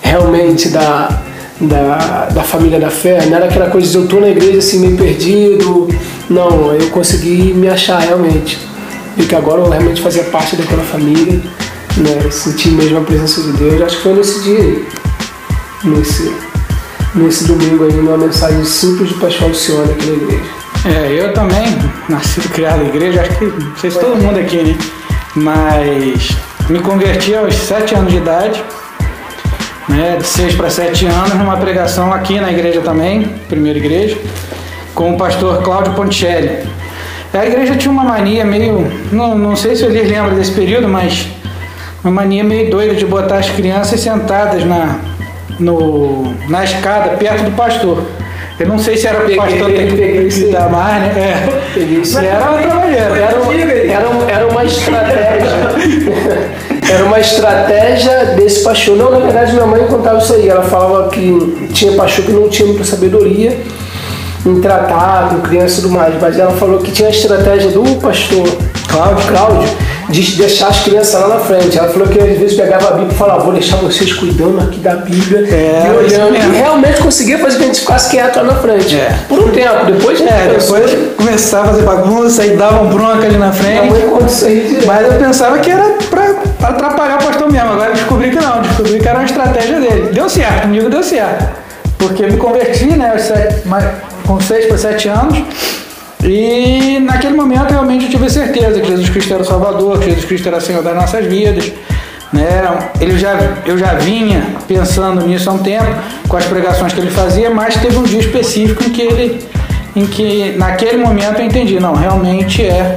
realmente 0.00 0.68
da, 0.68 1.22
da, 1.62 2.26
da 2.26 2.42
família 2.42 2.78
da 2.78 2.90
fé. 2.90 3.24
Não 3.26 3.36
era 3.36 3.46
aquela 3.46 3.70
coisa 3.70 3.88
de 3.88 3.96
eu 3.96 4.04
estou 4.04 4.20
na 4.20 4.28
igreja 4.28 4.58
assim 4.58 4.80
meio 4.80 4.96
perdido. 4.96 5.88
Não, 6.28 6.74
eu 6.74 6.90
consegui 6.90 7.52
me 7.54 7.68
achar 7.68 7.98
realmente. 8.00 8.58
E 9.16 9.24
que 9.24 9.34
agora 9.34 9.60
eu 9.60 9.68
realmente 9.68 10.00
fazia 10.00 10.24
parte 10.24 10.56
daquela 10.56 10.82
família, 10.82 11.40
né? 11.96 12.30
Sentir 12.30 12.70
mesmo 12.70 12.98
a 12.98 13.02
presença 13.02 13.42
de 13.42 13.52
Deus. 13.52 13.82
Acho 13.82 13.96
que 13.96 14.02
foi 14.02 14.14
nesse 14.14 14.42
dia. 14.42 14.82
Nesse, 15.84 16.32
nesse 17.14 17.44
domingo 17.44 17.84
aí, 17.84 17.92
numa 17.92 18.16
mensagem 18.16 18.64
simples 18.64 19.10
de 19.10 19.14
pastor 19.16 19.48
Luciano 19.48 19.90
aqui 19.90 20.06
na 20.06 20.14
igreja. 20.14 20.62
É, 20.84 21.12
eu 21.12 21.32
também, 21.32 21.78
nascido 22.08 22.48
criado 22.48 22.82
na 22.82 22.88
igreja, 22.88 23.20
acho 23.20 23.38
que 23.38 23.44
não 23.44 23.76
sei 23.76 23.90
se 23.90 24.00
todo 24.00 24.16
mundo 24.16 24.38
aqui, 24.38 24.56
né? 24.56 24.76
Mas 25.36 26.30
me 26.68 26.80
converti 26.80 27.34
aos 27.34 27.54
7 27.54 27.94
anos 27.94 28.10
de 28.10 28.18
idade, 28.18 28.62
né? 29.88 30.16
De 30.16 30.26
6 30.26 30.54
para 30.54 30.70
7 30.70 31.06
anos, 31.06 31.34
numa 31.34 31.56
pregação 31.56 32.12
aqui 32.12 32.40
na 32.40 32.50
igreja 32.50 32.80
também, 32.80 33.24
primeira 33.48 33.78
igreja, 33.78 34.18
com 34.94 35.14
o 35.14 35.16
pastor 35.16 35.62
Cláudio 35.62 35.94
Ponticelli. 35.94 36.66
A 37.32 37.46
igreja 37.46 37.74
tinha 37.76 37.90
uma 37.90 38.04
mania 38.04 38.44
meio. 38.44 38.92
Não, 39.10 39.36
não 39.36 39.56
sei 39.56 39.74
se 39.74 39.84
eles 39.84 40.08
lembram 40.08 40.34
desse 40.34 40.52
período, 40.52 40.86
mas 40.86 41.26
uma 42.04 42.12
mania 42.12 42.44
meio 42.44 42.70
doida 42.70 42.94
de 42.94 43.06
botar 43.06 43.36
as 43.36 43.48
crianças 43.48 44.00
sentadas 44.00 44.64
na, 44.64 44.98
no, 45.58 46.34
na 46.48 46.62
escada 46.62 47.16
perto 47.16 47.44
do 47.44 47.52
pastor. 47.52 48.02
Eu 48.62 48.68
não 48.68 48.78
sei 48.78 48.96
se 48.96 49.06
era 49.06 49.18
para 49.20 49.32
o 49.32 49.36
pastor 49.36 49.70
ter 49.70 50.28
que 50.28 50.44
dar 50.52 50.68
mais, 50.70 51.02
né? 51.14 51.48
É. 51.76 51.80
Isso 51.80 52.18
Era 52.18 52.50
uma 52.50 52.58
trabalheira. 52.62 53.18
Era, 53.18 53.40
um- 53.40 53.52
era, 53.90 54.08
um- 54.08 54.28
era 54.30 54.46
uma 54.48 54.64
estratégia. 54.64 55.50
Era 56.92 57.04
uma 57.04 57.18
estratégia 57.20 58.24
desse 58.36 58.62
pastor. 58.62 58.96
Não, 58.96 59.10
na 59.10 59.18
verdade, 59.18 59.52
minha 59.52 59.66
mãe 59.66 59.84
contava 59.86 60.18
isso 60.18 60.34
aí. 60.34 60.48
Ela 60.48 60.62
falava 60.62 61.08
que 61.10 61.68
tinha 61.72 61.92
pastor 61.92 62.24
que 62.24 62.32
não 62.32 62.48
tinha 62.48 62.68
muita 62.68 62.84
sabedoria 62.84 63.58
em 64.44 64.60
tratar 64.60 65.30
com 65.30 65.40
criança 65.40 65.78
e 65.78 65.82
tudo 65.82 65.94
mais. 65.94 66.14
Mas 66.20 66.38
ela 66.38 66.52
falou 66.52 66.78
que 66.80 66.90
tinha 66.92 67.08
a 67.08 67.10
estratégia 67.10 67.70
do 67.70 67.82
pastor 68.00 68.46
Cláudio, 68.88 69.26
Cláudio 69.28 69.68
de 70.12 70.36
deixar 70.36 70.68
as 70.68 70.80
crianças 70.80 71.20
lá 71.20 71.28
na 71.28 71.38
frente. 71.40 71.78
Ela 71.78 71.88
falou 71.88 72.06
que 72.06 72.20
às 72.20 72.38
vezes 72.38 72.54
pegava 72.56 72.88
a 72.88 72.90
Bíblia 72.92 73.12
e 73.12 73.18
falava, 73.18 73.42
vou 73.44 73.52
deixar 73.52 73.76
vocês 73.78 74.12
cuidando 74.12 74.60
aqui 74.60 74.78
da 74.78 74.94
Bíblia 74.96 75.40
É, 75.52 75.86
e 75.86 75.96
olhando. 75.96 76.32
mesmo. 76.32 76.52
E 76.52 76.56
realmente 76.56 77.00
conseguia 77.00 77.38
fazer 77.38 77.56
que 77.56 77.62
a 77.64 77.66
gente 77.66 77.80
ficasse 77.80 78.10
quieto 78.10 78.36
lá 78.36 78.42
na 78.44 78.54
frente. 78.56 78.94
É. 78.94 79.14
Por 79.28 79.38
um 79.40 79.48
tempo. 79.50 79.86
Depois, 79.86 80.20
É, 80.20 80.54
depois 80.58 80.90
começava 81.16 81.64
a 81.64 81.68
fazer 81.72 81.82
bagunça 81.82 82.44
e 82.44 82.56
davam 82.56 82.86
bronca 82.88 83.26
ali 83.26 83.36
na 83.38 83.50
frente. 83.52 83.90
mãe. 83.90 84.02
Mas 84.86 85.06
eu 85.06 85.18
pensava 85.18 85.58
que 85.58 85.70
era 85.70 85.84
pra 86.10 86.34
atrapalhar 86.68 87.18
o 87.20 87.24
pastor 87.26 87.50
mesmo. 87.50 87.72
Agora 87.72 87.92
descobri 87.92 88.30
que 88.30 88.36
não, 88.36 88.60
descobri 88.60 89.00
que 89.00 89.08
era 89.08 89.18
uma 89.18 89.24
estratégia 89.24 89.80
dele. 89.80 90.10
Deu 90.12 90.28
certo, 90.28 90.62
comigo 90.62 90.88
deu 90.90 91.02
certo. 91.02 91.62
Porque 91.98 92.24
eu 92.24 92.30
me 92.32 92.36
converti, 92.36 92.86
né, 92.86 93.16
sete- 93.16 93.62
com 94.26 94.40
6 94.40 94.66
para 94.66 94.76
7 94.78 95.08
anos. 95.08 95.38
E 96.24 97.00
naquele 97.00 97.34
momento 97.34 97.70
realmente 97.70 98.04
eu 98.04 98.10
tive 98.10 98.30
certeza 98.30 98.80
que 98.80 98.88
Jesus 98.88 99.10
Cristo 99.10 99.34
era 99.34 99.42
o 99.42 99.46
Salvador, 99.46 99.98
que 99.98 100.06
Jesus 100.06 100.24
Cristo 100.24 100.48
era 100.48 100.60
Senhor 100.60 100.82
das 100.82 100.94
nossas 100.94 101.26
vidas. 101.26 101.72
Né? 102.32 102.90
Ele 103.00 103.18
já, 103.18 103.38
eu 103.66 103.76
já 103.76 103.94
vinha 103.94 104.42
pensando 104.66 105.26
nisso 105.26 105.50
há 105.50 105.52
um 105.52 105.58
tempo, 105.58 105.86
com 106.28 106.36
as 106.36 106.44
pregações 106.46 106.92
que 106.92 107.00
ele 107.00 107.10
fazia, 107.10 107.50
mas 107.50 107.76
teve 107.76 107.96
um 107.96 108.04
dia 108.04 108.20
específico 108.20 108.82
em 108.84 108.90
que 108.90 109.02
ele, 109.02 109.44
em 109.94 110.06
que 110.06 110.54
naquele 110.56 110.98
momento 110.98 111.40
eu 111.40 111.44
entendi, 111.44 111.78
não, 111.78 111.92
realmente 111.92 112.62
é, 112.62 112.96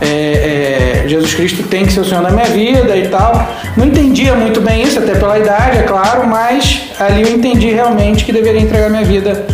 é, 0.00 1.04
é, 1.04 1.08
Jesus 1.08 1.34
Cristo 1.34 1.62
tem 1.62 1.86
que 1.86 1.92
ser 1.92 2.00
o 2.00 2.04
Senhor 2.04 2.22
da 2.22 2.30
minha 2.30 2.46
vida 2.46 2.96
e 2.96 3.08
tal. 3.08 3.48
Não 3.76 3.86
entendia 3.86 4.34
muito 4.34 4.60
bem 4.60 4.82
isso, 4.82 4.98
até 4.98 5.14
pela 5.14 5.38
idade, 5.38 5.78
é 5.78 5.82
claro, 5.82 6.26
mas 6.26 6.90
ali 6.98 7.22
eu 7.22 7.30
entendi 7.30 7.70
realmente 7.70 8.24
que 8.24 8.32
deveria 8.32 8.60
entregar 8.60 8.90
minha 8.90 9.04
vida 9.04 9.46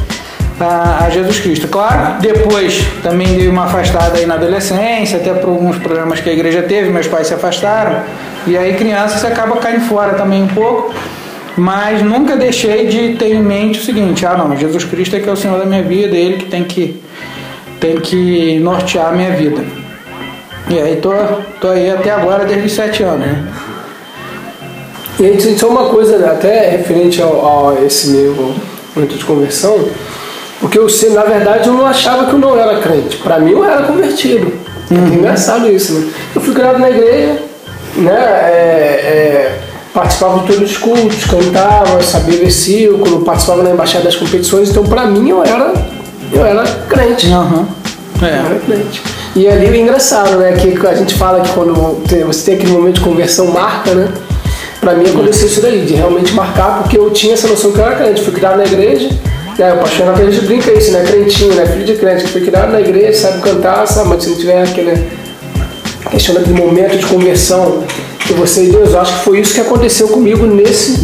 a, 0.63 1.05
a 1.05 1.11
Jesus 1.11 1.41
Cristo. 1.41 1.69
Claro, 1.69 2.21
depois 2.21 2.83
também 3.03 3.37
dei 3.37 3.49
uma 3.49 3.65
afastada 3.65 4.19
aí 4.19 4.27
na 4.27 4.35
adolescência, 4.35 5.19
até 5.19 5.33
por 5.35 5.51
alguns 5.51 5.79
problemas 5.79 6.21
que 6.21 6.31
a 6.31 6.33
igreja 6.33 6.63
teve, 6.63 6.91
meus 6.91 7.07
pais 7.07 7.27
se 7.27 7.35
afastaram, 7.35 8.03
e 8.47 8.57
aí 8.57 8.75
criança 8.75 9.19
você 9.19 9.27
acaba 9.27 9.57
caindo 9.57 9.83
fora 9.83 10.15
também 10.15 10.43
um 10.43 10.49
pouco, 10.49 10.95
mas 11.57 12.03
nunca 12.03 12.37
deixei 12.37 12.87
de 12.87 13.17
ter 13.17 13.35
em 13.35 13.43
mente 13.43 13.81
o 13.81 13.83
seguinte, 13.83 14.25
ah 14.25 14.37
não, 14.37 14.57
Jesus 14.57 14.85
Cristo 14.85 15.17
é 15.17 15.21
que 15.21 15.29
é 15.29 15.33
o 15.33 15.37
Senhor 15.37 15.59
da 15.59 15.67
minha 15.67 15.83
vida, 15.83 16.17
é 16.17 16.21
Ele 16.21 16.37
que 16.37 16.47
tem 16.47 16.65
que, 16.65 17.03
tem 17.79 17.97
que 17.97 18.59
nortear 18.61 19.09
a 19.09 19.13
minha 19.13 19.31
vida. 19.33 19.63
E 20.69 20.79
aí 20.79 20.97
tô, 20.97 21.13
tô 21.61 21.69
aí 21.69 21.91
até 21.91 22.11
agora 22.11 22.45
desde 22.45 22.67
os 22.67 22.73
sete 22.73 23.03
anos, 23.03 23.27
né? 23.27 23.53
E 25.21 25.27
aí, 25.27 25.59
só 25.59 25.69
uma 25.69 25.89
coisa 25.91 26.19
né, 26.19 26.29
até 26.31 26.71
referente 26.71 27.23
a 27.23 27.85
esse 27.85 28.09
meu 28.11 28.35
momento 28.97 29.15
de 29.15 29.25
conversão, 29.25 29.89
porque 30.63 30.79
eu 30.79 30.89
sei, 30.89 31.11
na 31.11 31.25
verdade, 31.25 31.69
eu 31.69 31.75
não 31.75 31.85
achava 31.85 32.27
que 32.27 32.35
eu 32.35 32.39
não 32.39 32.57
era 32.57 32.79
crente. 32.79 33.17
Para 33.17 33.41
mim, 33.41 33.51
eu 33.51 33.65
era 33.65 33.83
convertido. 33.83 34.53
É 34.89 34.95
engraçado 34.95 35.69
isso, 35.69 35.93
né? 35.93 36.09
Eu 36.37 36.41
fui 36.41 36.55
criado 36.55 36.79
na 36.79 36.89
igreja, 36.89 37.43
né? 37.97 38.15
é, 38.15 39.59
é, 39.59 39.59
participava 39.93 40.39
de 40.39 40.47
todos 40.47 40.71
os 40.71 40.77
cultos, 40.77 41.25
cantava, 41.25 42.01
sabia 42.01 42.39
versículo, 42.39 43.23
participava 43.25 43.65
na 43.65 43.71
embaixada 43.71 44.05
das 44.05 44.15
competições, 44.15 44.71
então 44.71 44.85
para 44.85 45.05
mim 45.07 45.31
eu 45.31 45.43
era, 45.43 45.75
eu 46.33 46.47
era 46.47 46.63
crente. 46.89 47.29
Eu 47.29 48.29
É. 48.29 48.31
era 48.31 48.61
crente. 48.65 49.03
E 49.35 49.49
ali 49.49 49.67
o 49.67 49.75
engraçado, 49.75 50.37
né? 50.37 50.53
Que 50.53 50.87
a 50.87 50.95
gente 50.95 51.15
fala 51.15 51.41
que 51.41 51.51
quando 51.51 51.75
você 52.25 52.45
tem 52.45 52.55
aquele 52.55 52.71
momento 52.71 52.95
de 52.95 53.01
conversão, 53.01 53.49
marca, 53.49 53.93
né? 53.95 54.09
Pra 54.81 54.95
mim 54.95 55.09
aconteceu 55.09 55.49
isso 55.49 55.61
daí, 55.61 55.85
de 55.85 55.95
realmente 55.95 56.33
marcar, 56.35 56.83
porque 56.83 56.97
eu 56.97 57.11
tinha 57.11 57.35
essa 57.35 57.49
noção 57.49 57.73
que 57.73 57.79
eu 57.79 57.85
era 57.85 57.97
crente. 57.97 58.23
Fui 58.23 58.33
criado 58.33 58.59
na 58.59 58.65
igreja, 58.65 59.11
né? 59.59 59.73
o 59.75 59.79
pastor 59.79 60.07
na 60.07 60.13
igreja 60.15 60.43
brinca 60.43 60.73
isso, 60.73 60.93
né? 60.93 61.05
Crentinho, 61.05 61.55
né? 61.55 61.67
Filho 61.67 61.85
de 61.85 61.95
crente, 61.97 62.25
que 62.25 62.31
foi 62.31 62.41
criado 62.43 62.73
na 62.73 62.81
igreja, 62.81 63.19
sabe 63.19 63.43
cantar, 63.43 63.87
sabe? 63.87 64.09
Mas 64.11 64.23
se 64.25 64.31
não 64.31 64.37
tiver 64.37 64.63
aquele. 64.63 65.07
questão 66.11 66.35
daquele 66.35 66.59
momento 66.59 66.97
de 66.97 67.07
conversão 67.07 67.85
que 68.27 68.33
você 68.35 68.65
e 68.65 68.71
Deus, 68.71 68.93
eu 68.93 69.01
acho 69.01 69.19
que 69.19 69.25
foi 69.25 69.41
isso 69.41 69.55
que 69.55 69.61
aconteceu 69.61 70.09
comigo 70.09 70.47
nesse, 70.47 71.01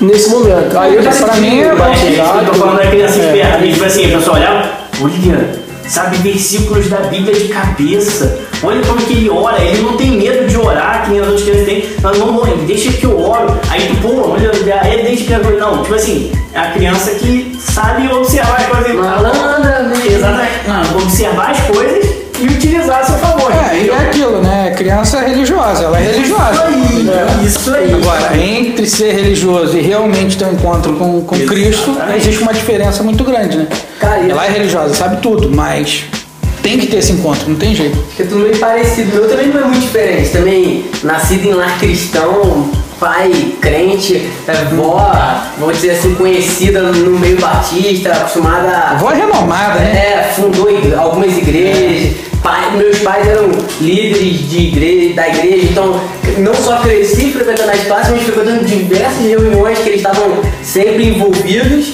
nesse 0.00 0.30
momento. 0.30 0.76
Aí 0.78 0.96
eu 0.96 1.02
Pra 1.02 1.10
decidi 1.12 1.40
mim, 1.40 1.58
eu 1.58 1.70
Eu 1.70 2.46
tô 2.46 2.54
falando 2.54 2.78
da 2.78 2.86
criança 2.86 3.20
É. 3.20 3.26
esperta. 3.26 3.66
Tipo 3.66 3.84
assim, 3.84 4.12
a 4.12 4.18
pessoa 4.18 4.36
olhava, 4.36 4.70
olha, 5.02 5.59
sabe 5.90 6.16
versículos 6.18 6.88
da 6.88 6.98
Bíblia 6.98 7.34
de 7.34 7.48
cabeça. 7.48 8.38
Olha 8.62 8.80
como 8.82 9.00
que 9.00 9.12
ele 9.12 9.30
ora, 9.30 9.60
ele 9.60 9.82
não 9.82 9.96
tem 9.96 10.12
medo 10.12 10.46
de 10.46 10.56
orar, 10.56 11.04
que 11.04 11.10
nem 11.10 11.20
as 11.20 11.26
outras 11.26 11.44
crianças 11.44 11.66
têm. 11.66 11.84
Mas 12.02 12.18
não, 12.18 12.32
mãe, 12.32 12.56
deixa 12.66 12.92
que 12.92 13.04
eu 13.04 13.20
oro. 13.20 13.58
Aí 13.68 13.88
tu, 13.88 13.96
pô, 14.00 14.30
olha, 14.30 14.50
aí 14.82 15.02
deixa 15.02 15.24
que 15.24 15.32
eu 15.32 15.58
Não, 15.58 15.82
tipo 15.82 15.94
assim, 15.94 16.30
é 16.52 16.58
a 16.58 16.70
criança 16.70 17.10
que 17.12 17.56
sabe 17.58 18.10
observar 18.12 18.60
as 18.60 18.66
coisas. 18.66 18.94
Malandramente. 18.94 20.08
Exatamente. 20.08 20.68
Não, 20.68 21.02
observar 21.02 21.50
as 21.50 21.60
coisas 21.66 22.09
e 22.40 22.46
utilizar 22.46 23.00
a 23.00 23.04
seu 23.04 23.18
favor. 23.18 23.52
É, 23.52 23.74
e 23.74 23.76
entendeu? 23.78 23.94
é 23.94 23.98
aquilo, 23.98 24.42
né? 24.42 24.74
Criança 24.76 25.18
é 25.18 25.28
religiosa, 25.28 25.84
ela 25.84 25.98
é 25.98 26.02
religiosa. 26.12 26.64
aí, 26.64 27.46
isso 27.46 27.74
aí. 27.74 27.92
Agora, 27.92 28.36
entre 28.36 28.86
ser 28.86 29.12
religioso 29.12 29.76
e 29.76 29.80
realmente 29.80 30.36
ter 30.36 30.46
um 30.46 30.52
encontro 30.52 30.94
com, 30.94 31.20
com 31.22 31.38
Cristo, 31.46 31.96
existe 32.16 32.42
uma 32.42 32.52
diferença 32.52 33.02
muito 33.02 33.24
grande, 33.24 33.56
né? 33.56 33.68
Cara, 33.98 34.20
Ela 34.28 34.46
é 34.46 34.50
religiosa, 34.50 34.94
sabe 34.94 35.18
tudo, 35.20 35.50
mas 35.50 36.04
tem 36.62 36.78
que 36.78 36.86
ter 36.86 36.98
esse 36.98 37.12
encontro, 37.12 37.48
não 37.48 37.56
tem 37.56 37.74
jeito. 37.74 37.96
Porque 37.96 38.22
é 38.22 38.26
tudo 38.26 38.40
meio 38.40 38.58
parecido. 38.58 39.14
Meu 39.14 39.28
também 39.28 39.48
não 39.48 39.60
é 39.60 39.64
muito 39.64 39.80
diferente. 39.80 40.30
Também 40.30 40.84
nascido 41.02 41.46
em 41.46 41.52
lar 41.52 41.78
cristão, 41.78 42.70
pai 43.00 43.54
crente, 43.60 44.30
é, 44.46 44.52
vó, 44.74 45.10
vou 45.58 45.72
dizer 45.72 45.92
assim, 45.92 46.14
conhecida 46.14 46.82
no 46.82 47.18
meio 47.18 47.40
batista, 47.40 48.12
acostumada 48.12 48.98
é 49.00 49.14
renomada, 49.14 49.80
né? 49.80 49.96
É, 49.96 50.32
fundou 50.36 50.68
algumas 50.96 51.36
igrejas. 51.36 52.14
Pai- 52.42 52.76
meus 52.76 52.98
pais 53.00 53.26
eram 53.26 53.50
líderes 53.80 54.48
de 54.48 54.58
igreja, 54.68 55.14
da 55.14 55.28
igreja, 55.28 55.66
então 55.70 56.00
não 56.38 56.54
só 56.54 56.76
cresci 56.78 57.32
frequentando 57.32 57.70
as 57.70 57.84
classes, 57.84 58.12
mas 58.12 58.22
frequentando 58.22 58.64
diversas 58.64 59.26
reuniões 59.26 59.78
que 59.78 59.88
eles 59.88 60.00
estavam 60.00 60.38
sempre 60.62 61.08
envolvidos. 61.08 61.92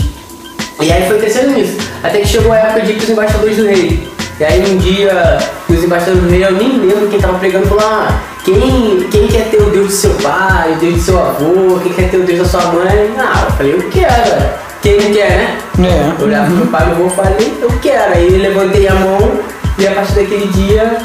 E 0.80 0.92
aí 0.92 1.08
foi 1.08 1.18
crescendo 1.18 1.50
nisso. 1.52 1.78
Até 2.02 2.20
que 2.20 2.28
chegou 2.28 2.52
a 2.52 2.58
época 2.58 2.82
de 2.82 2.92
ir 2.92 2.96
pros 2.96 3.10
embaixadores 3.10 3.56
do 3.56 3.66
rei. 3.66 4.06
E 4.38 4.44
aí 4.44 4.60
um 4.70 4.76
dia, 4.76 5.38
os 5.68 5.82
embaixadores 5.82 6.22
do 6.22 6.28
rei, 6.28 6.44
eu 6.44 6.52
nem 6.52 6.78
lembro 6.78 7.08
quem 7.08 7.18
tava 7.18 7.38
pregando, 7.38 7.66
falou, 7.66 7.84
ah, 7.84 8.20
quem, 8.46 9.08
quem 9.10 9.26
quer 9.26 9.50
ter 9.50 9.60
o 9.60 9.70
Deus 9.70 9.88
do 9.88 9.92
seu 9.92 10.14
pai, 10.14 10.72
o 10.72 10.76
Deus 10.76 10.94
do 10.94 11.00
seu 11.00 11.20
avô, 11.20 11.80
quem 11.82 11.92
quer 11.92 12.08
ter 12.08 12.18
o 12.18 12.22
Deus 12.22 12.38
da 12.38 12.44
sua 12.44 12.72
mãe? 12.72 13.12
Ah, 13.18 13.44
eu 13.44 13.50
falei, 13.56 13.74
eu 13.74 13.90
quero. 13.90 14.66
Quem 14.80 15.00
não 15.00 15.12
quer, 15.12 15.30
né? 15.30 15.58
É. 15.80 16.22
Eu 16.22 16.26
olhava 16.26 16.46
pro 16.46 16.54
meu 16.54 16.66
pai 16.68 16.84
e 16.84 16.94
meu 16.94 17.06
avô 17.06 17.10
falei, 17.10 17.58
eu 17.60 17.68
quero. 17.82 18.14
Aí 18.14 18.32
eu 18.32 18.38
levantei 18.38 18.86
a 18.86 18.94
mão 18.94 19.40
e 19.76 19.88
a 19.88 19.90
partir 19.90 20.12
daquele 20.12 20.46
dia 20.46 20.96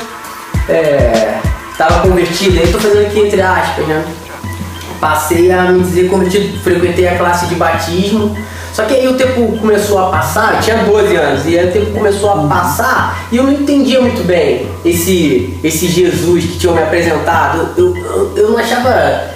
é, 0.69 1.39
tava 1.79 2.07
convertido. 2.07 2.59
Aí 2.59 2.71
tô 2.71 2.77
fazendo 2.77 3.07
aqui 3.07 3.19
entre 3.21 3.41
aspas, 3.41 3.87
né? 3.87 4.05
Passei 4.99 5.51
a 5.51 5.63
me 5.63 5.81
dizer 5.81 6.09
convertido, 6.09 6.59
frequentei 6.59 7.07
a 7.07 7.17
classe 7.17 7.47
de 7.47 7.55
batismo. 7.55 8.37
Só 8.73 8.83
que 8.83 8.93
aí 8.93 9.07
o 9.07 9.15
tempo 9.15 9.57
começou 9.57 9.99
a 9.99 10.09
passar, 10.09 10.61
tinha 10.61 10.77
12 10.77 11.15
anos, 11.15 11.45
e 11.45 11.59
aí 11.59 11.69
o 11.69 11.71
tempo 11.71 11.91
começou 11.91 12.31
a 12.31 12.47
passar 12.47 13.27
e 13.31 13.37
eu 13.37 13.43
não 13.43 13.51
entendia 13.51 14.01
muito 14.01 14.23
bem 14.25 14.67
esse, 14.85 15.57
esse 15.63 15.87
Jesus 15.87 16.45
que 16.45 16.57
tinham 16.57 16.75
me 16.75 16.81
apresentado. 16.81 17.69
Eu, 17.77 17.95
eu, 17.95 18.33
eu 18.35 18.49
não 18.51 18.57
achava. 18.57 19.31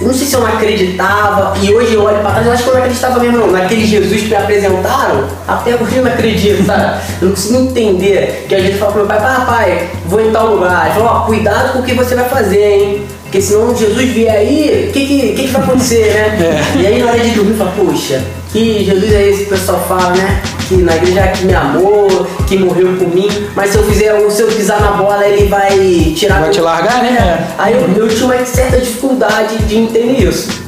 Eu 0.00 0.06
não 0.06 0.14
sei 0.14 0.26
se 0.26 0.34
eu 0.34 0.40
não 0.40 0.46
acreditava, 0.46 1.54
e 1.58 1.72
hoje 1.72 1.92
eu 1.92 2.02
olho 2.02 2.18
pra 2.20 2.30
trás, 2.30 2.46
eu 2.46 2.52
acho 2.52 2.62
que 2.62 2.68
eu 2.70 2.74
não 2.74 2.80
acreditava 2.80 3.20
mesmo 3.20 3.36
não. 3.36 3.52
Naquele 3.52 3.84
Jesus 3.84 4.22
que 4.22 4.28
me 4.28 4.36
apresentaram, 4.36 5.24
até 5.46 5.74
hoje 5.74 5.96
eu 5.96 6.04
não 6.04 6.10
acredito, 6.10 6.64
sabe? 6.64 6.98
Eu 7.20 7.28
não 7.28 7.34
consigo 7.34 7.58
entender. 7.58 8.46
Que 8.48 8.54
a 8.54 8.60
gente 8.60 8.78
fala 8.78 8.92
pro 8.92 9.00
meu 9.00 9.08
pai, 9.08 9.18
ah, 9.20 9.44
pai, 9.46 9.88
vou 10.06 10.20
em 10.20 10.32
tal 10.32 10.54
lugar. 10.54 10.86
Ele 10.86 10.94
falou, 10.94 11.08
ó, 11.08 11.20
cuidado 11.26 11.74
com 11.74 11.80
o 11.80 11.82
que 11.82 11.92
você 11.92 12.14
vai 12.14 12.26
fazer, 12.26 12.64
hein? 12.64 13.06
Porque 13.24 13.42
senão 13.42 13.76
Jesus 13.76 14.10
vier 14.12 14.34
aí, 14.34 14.86
o 14.88 14.92
que, 14.92 15.06
que, 15.06 15.32
que, 15.34 15.42
que 15.42 15.48
vai 15.48 15.62
acontecer, 15.62 16.10
né? 16.14 16.64
E 16.80 16.86
aí 16.86 17.02
na 17.02 17.10
hora 17.10 17.20
de 17.20 17.30
dormir, 17.30 17.54
fala, 17.54 17.72
poxa, 17.76 18.22
que 18.52 18.84
Jesus 18.84 19.12
é 19.12 19.28
esse 19.28 19.44
que 19.44 19.54
o 19.54 19.58
pessoal 19.58 19.84
fala, 19.86 20.10
né? 20.14 20.42
Que 20.68 20.76
na 20.76 20.96
igreja 20.96 21.20
é 21.20 21.28
que 21.28 21.44
me 21.44 21.54
amou, 21.54 22.26
que 22.46 22.58
morreu 22.58 22.96
por 22.96 23.08
mim, 23.08 23.28
mas 23.54 23.70
se 23.70 23.78
eu 23.78 23.84
fizer, 23.84 24.30
se 24.30 24.42
eu 24.42 24.48
pisar 24.48 24.80
na 24.80 24.92
bola, 24.92 25.26
ele 25.26 25.48
vai 25.48 26.14
tirar. 26.16 26.40
Vai 26.40 26.50
te 26.50 26.60
largar, 26.60 27.02
né? 27.02 27.54
Aí 27.58 27.74
eu, 27.74 27.80
eu 27.96 28.08
tinha 28.08 28.24
uma 28.24 28.44
certa 28.44 28.78
dificuldade 28.78 29.58
de 29.58 29.76
entender 29.76 30.28
isso. 30.28 30.66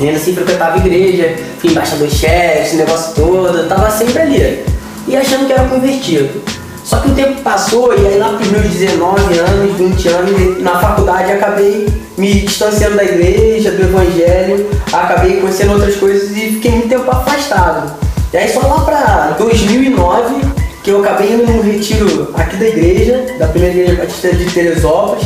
Ainda 0.00 0.16
assim 0.16 0.34
frequentava 0.34 0.74
a 0.74 0.78
igreja, 0.78 1.36
fui 1.58 1.70
embaixador 1.70 2.10
chefe, 2.10 2.62
esse 2.62 2.76
negócio 2.76 3.14
todo, 3.14 3.58
eu 3.58 3.68
tava 3.68 3.90
sempre 3.90 4.20
ali. 4.20 4.64
E 5.06 5.16
achando 5.16 5.46
que 5.46 5.52
era 5.52 5.68
convertido. 5.68 6.42
Só 6.82 6.98
que 6.98 7.10
o 7.10 7.14
tempo 7.14 7.40
passou 7.40 7.94
e 7.94 8.06
aí 8.06 8.18
lá 8.18 8.30
pros 8.30 8.48
meus 8.48 8.66
19 8.66 9.38
anos, 9.38 9.76
20 9.76 10.08
anos, 10.08 10.62
na 10.62 10.78
faculdade 10.78 11.32
acabei 11.32 11.86
me 12.16 12.40
distanciando 12.40 12.96
da 12.96 13.04
igreja, 13.04 13.70
do 13.72 13.82
evangelho, 13.82 14.68
acabei 14.92 15.40
conhecendo 15.40 15.72
outras 15.72 15.96
coisas 15.96 16.30
e 16.30 16.52
fiquei 16.52 16.70
muito 16.72 16.88
tempo 16.88 17.10
afastado. 17.10 17.92
E 18.32 18.36
aí 18.36 18.52
só 18.52 18.60
lá 18.60 18.80
pra 18.80 19.36
2009 19.38 20.34
que 20.82 20.90
eu 20.90 21.00
acabei 21.00 21.32
indo 21.32 21.46
num 21.50 21.62
retiro 21.62 22.30
aqui 22.34 22.56
da 22.56 22.66
igreja, 22.68 23.24
da 23.38 23.46
primeira 23.48 23.74
igreja 23.74 24.02
batista 24.02 24.32
de 24.34 24.44
Teresópolis, 24.50 25.24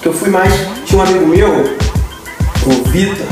que 0.00 0.06
eu 0.08 0.12
fui 0.12 0.30
mais, 0.30 0.52
tinha 0.84 1.00
um 1.00 1.02
amigo 1.02 1.26
meu, 1.26 1.76
o 2.66 2.90
Vitor, 2.90 3.26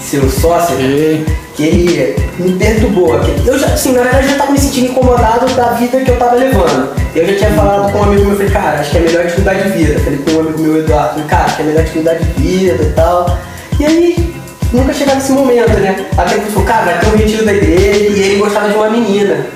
seu 0.00 0.28
sócio, 0.30 0.76
E- 0.80 1.43
que 1.54 1.62
ele 1.62 2.16
me 2.38 2.52
perturbou. 2.52 3.14
Eu 3.46 3.58
já, 3.58 3.66
assim, 3.68 3.92
na 3.92 4.02
verdade, 4.02 4.26
eu 4.26 4.30
já 4.30 4.38
tava 4.38 4.52
me 4.52 4.58
sentindo 4.58 4.90
incomodado 4.90 5.46
da 5.54 5.70
vida 5.72 6.00
que 6.00 6.10
eu 6.10 6.18
tava 6.18 6.34
levando. 6.34 6.94
Eu 7.14 7.26
já 7.28 7.34
tinha 7.34 7.50
falado 7.52 7.92
com 7.92 7.98
um 7.98 8.02
amigo 8.04 8.24
meu, 8.24 8.36
falei, 8.36 8.52
cara, 8.52 8.80
acho 8.80 8.90
que 8.90 8.98
é 8.98 9.00
melhor 9.00 9.26
te 9.26 9.38
mudar 9.38 9.54
de 9.54 9.68
vida. 9.70 10.00
Falei 10.00 10.18
com 10.18 10.30
um 10.32 10.40
amigo 10.40 10.58
meu, 10.60 10.78
Eduardo, 10.78 11.10
falei, 11.10 11.26
cara, 11.28 11.44
acho 11.44 11.56
que 11.56 11.62
é 11.62 11.64
melhor 11.64 11.84
te 11.84 11.98
mudar 11.98 12.14
de 12.14 12.24
vida 12.24 12.82
e 12.82 12.92
tal. 12.92 13.38
E 13.78 13.84
aí, 13.84 14.34
nunca 14.72 14.92
chegava 14.92 15.18
esse 15.18 15.32
momento, 15.32 15.78
né? 15.78 16.06
Até 16.16 16.34
que 16.34 16.40
ele 16.40 16.50
falou, 16.50 16.66
cara, 16.66 16.84
vai 16.84 17.00
ter 17.00 17.06
um 17.06 17.16
retiro 17.16 17.44
da 17.44 17.52
igreja 17.52 18.10
e 18.10 18.22
ele 18.22 18.38
gostava 18.38 18.68
de 18.68 18.74
uma 18.74 18.90
menina, 18.90 19.46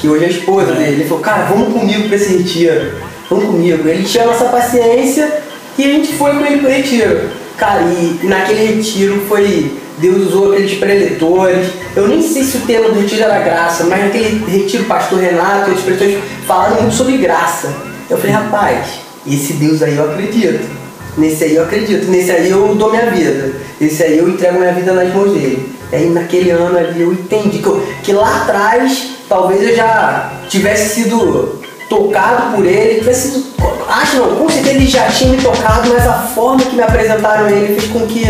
que 0.00 0.08
hoje 0.08 0.24
é 0.24 0.26
a 0.26 0.30
esposa 0.30 0.72
dele. 0.72 0.92
Ele 0.92 1.04
falou, 1.04 1.22
cara, 1.22 1.44
vamos 1.44 1.72
comigo 1.72 2.08
pra 2.08 2.16
esse 2.16 2.36
retiro. 2.36 2.92
Vamos 3.30 3.46
comigo. 3.46 3.88
Ele 3.88 4.04
tinha 4.04 4.24
a 4.24 4.26
nossa 4.26 4.46
paciência 4.46 5.42
e 5.78 5.84
a 5.84 5.86
gente 5.86 6.12
foi 6.14 6.32
com 6.32 6.44
ele 6.44 6.58
pro 6.58 6.68
retiro. 6.68 7.45
Cara, 7.56 7.82
e 7.82 8.20
naquele 8.24 8.74
retiro 8.76 9.22
foi. 9.28 9.72
Deus 9.98 10.26
usou 10.28 10.52
aqueles 10.52 10.74
preletores. 10.78 11.68
Eu 11.94 12.06
nem 12.06 12.20
sei 12.20 12.44
se 12.44 12.58
o 12.58 12.60
tema 12.60 12.90
do 12.90 13.00
retiro 13.00 13.22
era 13.22 13.38
graça, 13.42 13.84
mas 13.84 14.04
naquele 14.04 14.44
retiro, 14.46 14.84
pastor 14.84 15.18
Renato 15.20 15.70
os 15.70 15.80
preletores 15.80 16.18
falaram 16.46 16.82
muito 16.82 16.94
sobre 16.94 17.16
graça. 17.16 17.74
Eu 18.10 18.18
falei, 18.18 18.32
rapaz, 18.32 18.86
esse 19.26 19.54
Deus 19.54 19.82
aí 19.82 19.96
eu 19.96 20.04
acredito. 20.10 20.68
Nesse 21.16 21.44
aí 21.44 21.56
eu 21.56 21.62
acredito, 21.62 22.10
nesse 22.10 22.30
aí 22.30 22.50
eu 22.50 22.74
dou 22.74 22.90
minha 22.90 23.06
vida. 23.10 23.52
Esse 23.80 24.02
aí 24.02 24.18
eu 24.18 24.28
entrego 24.28 24.58
minha 24.58 24.72
vida 24.74 24.92
nas 24.92 25.12
mãos 25.14 25.32
dele. 25.32 25.66
E 25.90 25.96
aí 25.96 26.10
naquele 26.10 26.50
ano 26.50 26.76
ali 26.76 27.00
eu 27.00 27.12
entendi 27.12 27.58
que, 27.60 27.66
eu- 27.66 27.82
que 28.02 28.12
lá 28.12 28.42
atrás 28.42 29.12
talvez 29.26 29.62
eu 29.62 29.74
já 29.74 30.30
tivesse 30.50 30.94
sido 30.94 31.58
tocado 31.88 32.56
por 32.56 32.64
ele, 32.64 33.00
tivesse 33.00 33.30
sido. 33.30 33.56
Acho 33.88 34.16
não, 34.16 34.36
com 34.36 34.48
certeza 34.48 34.74
ele 34.74 34.86
já 34.86 35.06
tinha 35.06 35.32
me 35.32 35.42
tocado, 35.42 35.88
mas 35.88 36.06
a 36.06 36.14
forma 36.14 36.62
que 36.62 36.74
me 36.74 36.82
apresentaram 36.82 37.48
ele 37.48 37.78
fez 37.78 37.90
com 37.92 38.06
que 38.06 38.24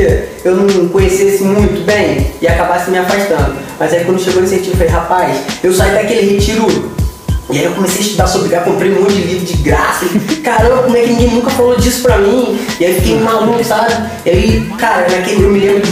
eu 0.45 0.55
não 0.55 0.89
conhecesse 0.89 1.43
muito 1.43 1.85
bem 1.85 2.31
e 2.41 2.47
acabasse 2.47 2.91
me 2.91 2.99
afastando. 2.99 3.57
Mas 3.79 3.93
aí 3.93 4.05
quando 4.05 4.23
chegou 4.23 4.43
nesse 4.43 4.57
retiro, 4.57 4.75
eu 4.75 4.79
falei, 4.79 4.93
rapaz, 4.93 5.37
eu 5.63 5.73
saí 5.73 5.93
daquele 5.93 6.35
retiro 6.35 6.97
e 7.49 7.59
aí 7.59 7.65
eu 7.65 7.73
comecei 7.73 7.99
a 7.99 8.03
estudar 8.03 8.27
sobre 8.27 8.49
graça, 8.49 8.65
comprei 8.65 8.93
um 8.93 9.03
monte 9.03 9.15
de 9.15 9.23
livro 9.23 9.47
de 9.47 9.55
graça. 9.63 10.05
Caramba, 10.43 10.83
como 10.83 10.97
é 10.97 11.03
que 11.03 11.11
ninguém 11.11 11.31
nunca 11.31 11.51
falou 11.51 11.77
disso 11.77 12.03
pra 12.03 12.19
mim? 12.19 12.59
E 12.81 12.85
aí 12.85 12.95
fiquei 12.95 13.19
maluco, 13.21 13.63
sabe? 13.65 13.95
E 14.25 14.31
aí, 14.31 14.73
cara, 14.77 15.09
naquele, 15.09 15.45
eu 15.45 15.51
me 15.51 15.61
lembro 15.61 15.87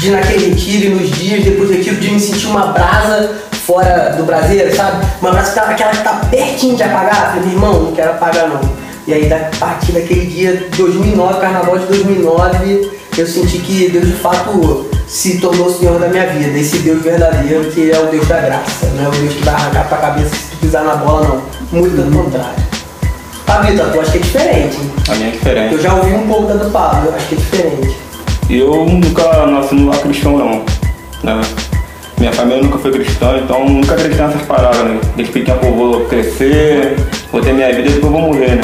de, 0.00 0.10
naquele 0.10 0.48
retiro 0.48 0.86
e 0.86 0.88
nos 0.88 1.10
dias 1.10 1.44
depois 1.44 1.68
do 1.68 1.74
retiro 1.76 1.96
de 1.96 2.10
me 2.10 2.18
sentir 2.18 2.46
uma 2.46 2.68
brasa 2.68 3.30
fora 3.66 4.14
do 4.16 4.24
braseiro, 4.24 4.74
sabe? 4.74 5.06
Uma 5.20 5.30
brasa 5.30 5.50
que 5.50 5.54
tá, 5.60 5.62
aquela 5.66 5.90
que 5.90 6.02
tá 6.02 6.20
pertinho 6.30 6.74
de 6.74 6.82
apagar. 6.82 7.36
Eu 7.36 7.42
falei, 7.42 7.42
meu 7.42 7.52
irmão, 7.52 7.82
não 7.84 7.92
quero 7.92 8.10
apagar 8.12 8.48
não. 8.48 8.60
E 9.06 9.12
aí, 9.12 9.28
da 9.28 9.50
partir 9.58 9.92
daquele 9.92 10.26
dia, 10.26 10.68
2009, 10.76 11.40
carnaval 11.40 11.78
de 11.78 11.86
2009, 11.86 12.90
eu 13.18 13.26
senti 13.26 13.58
que 13.58 13.90
Deus 13.90 14.06
de 14.06 14.12
fato 14.14 14.88
se 15.06 15.38
tornou 15.38 15.66
o 15.66 15.78
Senhor 15.78 15.98
da 15.98 16.08
minha 16.08 16.26
vida. 16.26 16.58
Esse 16.58 16.78
Deus 16.78 17.02
verdadeiro 17.02 17.70
que 17.70 17.90
é 17.90 17.98
o 17.98 18.06
Deus 18.06 18.26
da 18.26 18.40
graça, 18.40 18.86
não 18.96 19.04
é 19.04 19.08
o 19.08 19.10
Deus 19.10 19.34
que 19.34 19.44
vai 19.44 19.54
arrancar 19.54 19.88
tua 19.88 19.98
cabeça 19.98 20.34
se 20.34 20.50
tu 20.50 20.56
pisar 20.58 20.84
na 20.84 20.96
bola, 20.96 21.28
não. 21.28 21.42
Muito 21.78 21.94
pelo 21.94 22.24
contrário. 22.24 22.70
Pablito, 23.44 23.82
tu 23.90 24.00
acha 24.00 24.12
que 24.12 24.18
é 24.18 24.20
diferente. 24.20 24.76
hein? 24.76 24.92
A 25.08 25.14
minha 25.16 25.28
é 25.28 25.32
diferente. 25.32 25.74
Eu 25.74 25.82
já 25.82 25.94
ouvi 25.94 26.12
um 26.14 26.26
pouco 26.26 26.46
da 26.46 26.54
do 26.54 26.70
Pablo, 26.70 27.08
eu 27.08 27.14
acho 27.14 27.26
que 27.26 27.34
é 27.34 27.38
diferente. 27.38 28.09
Eu 28.52 28.84
nunca 28.84 29.46
nasci 29.46 29.76
num 29.76 29.88
lar 29.88 30.00
cristão, 30.00 30.36
não. 30.36 30.64
Né? 31.22 31.40
Minha 32.18 32.32
família 32.32 32.60
nunca 32.60 32.78
foi 32.78 32.90
cristã, 32.90 33.38
então 33.38 33.64
nunca 33.64 33.94
acreditei 33.94 34.26
nessas 34.26 34.42
paradas, 34.42 34.82
né? 34.82 35.00
Desde 35.14 35.32
pequeno 35.32 35.60
eu 35.62 35.72
vou 35.72 36.00
crescer, 36.06 36.96
vou 37.30 37.40
ter 37.40 37.52
minha 37.52 37.72
vida 37.72 37.88
e 37.88 37.92
depois 37.92 38.12
vou 38.12 38.20
morrer, 38.20 38.56
né? 38.56 38.62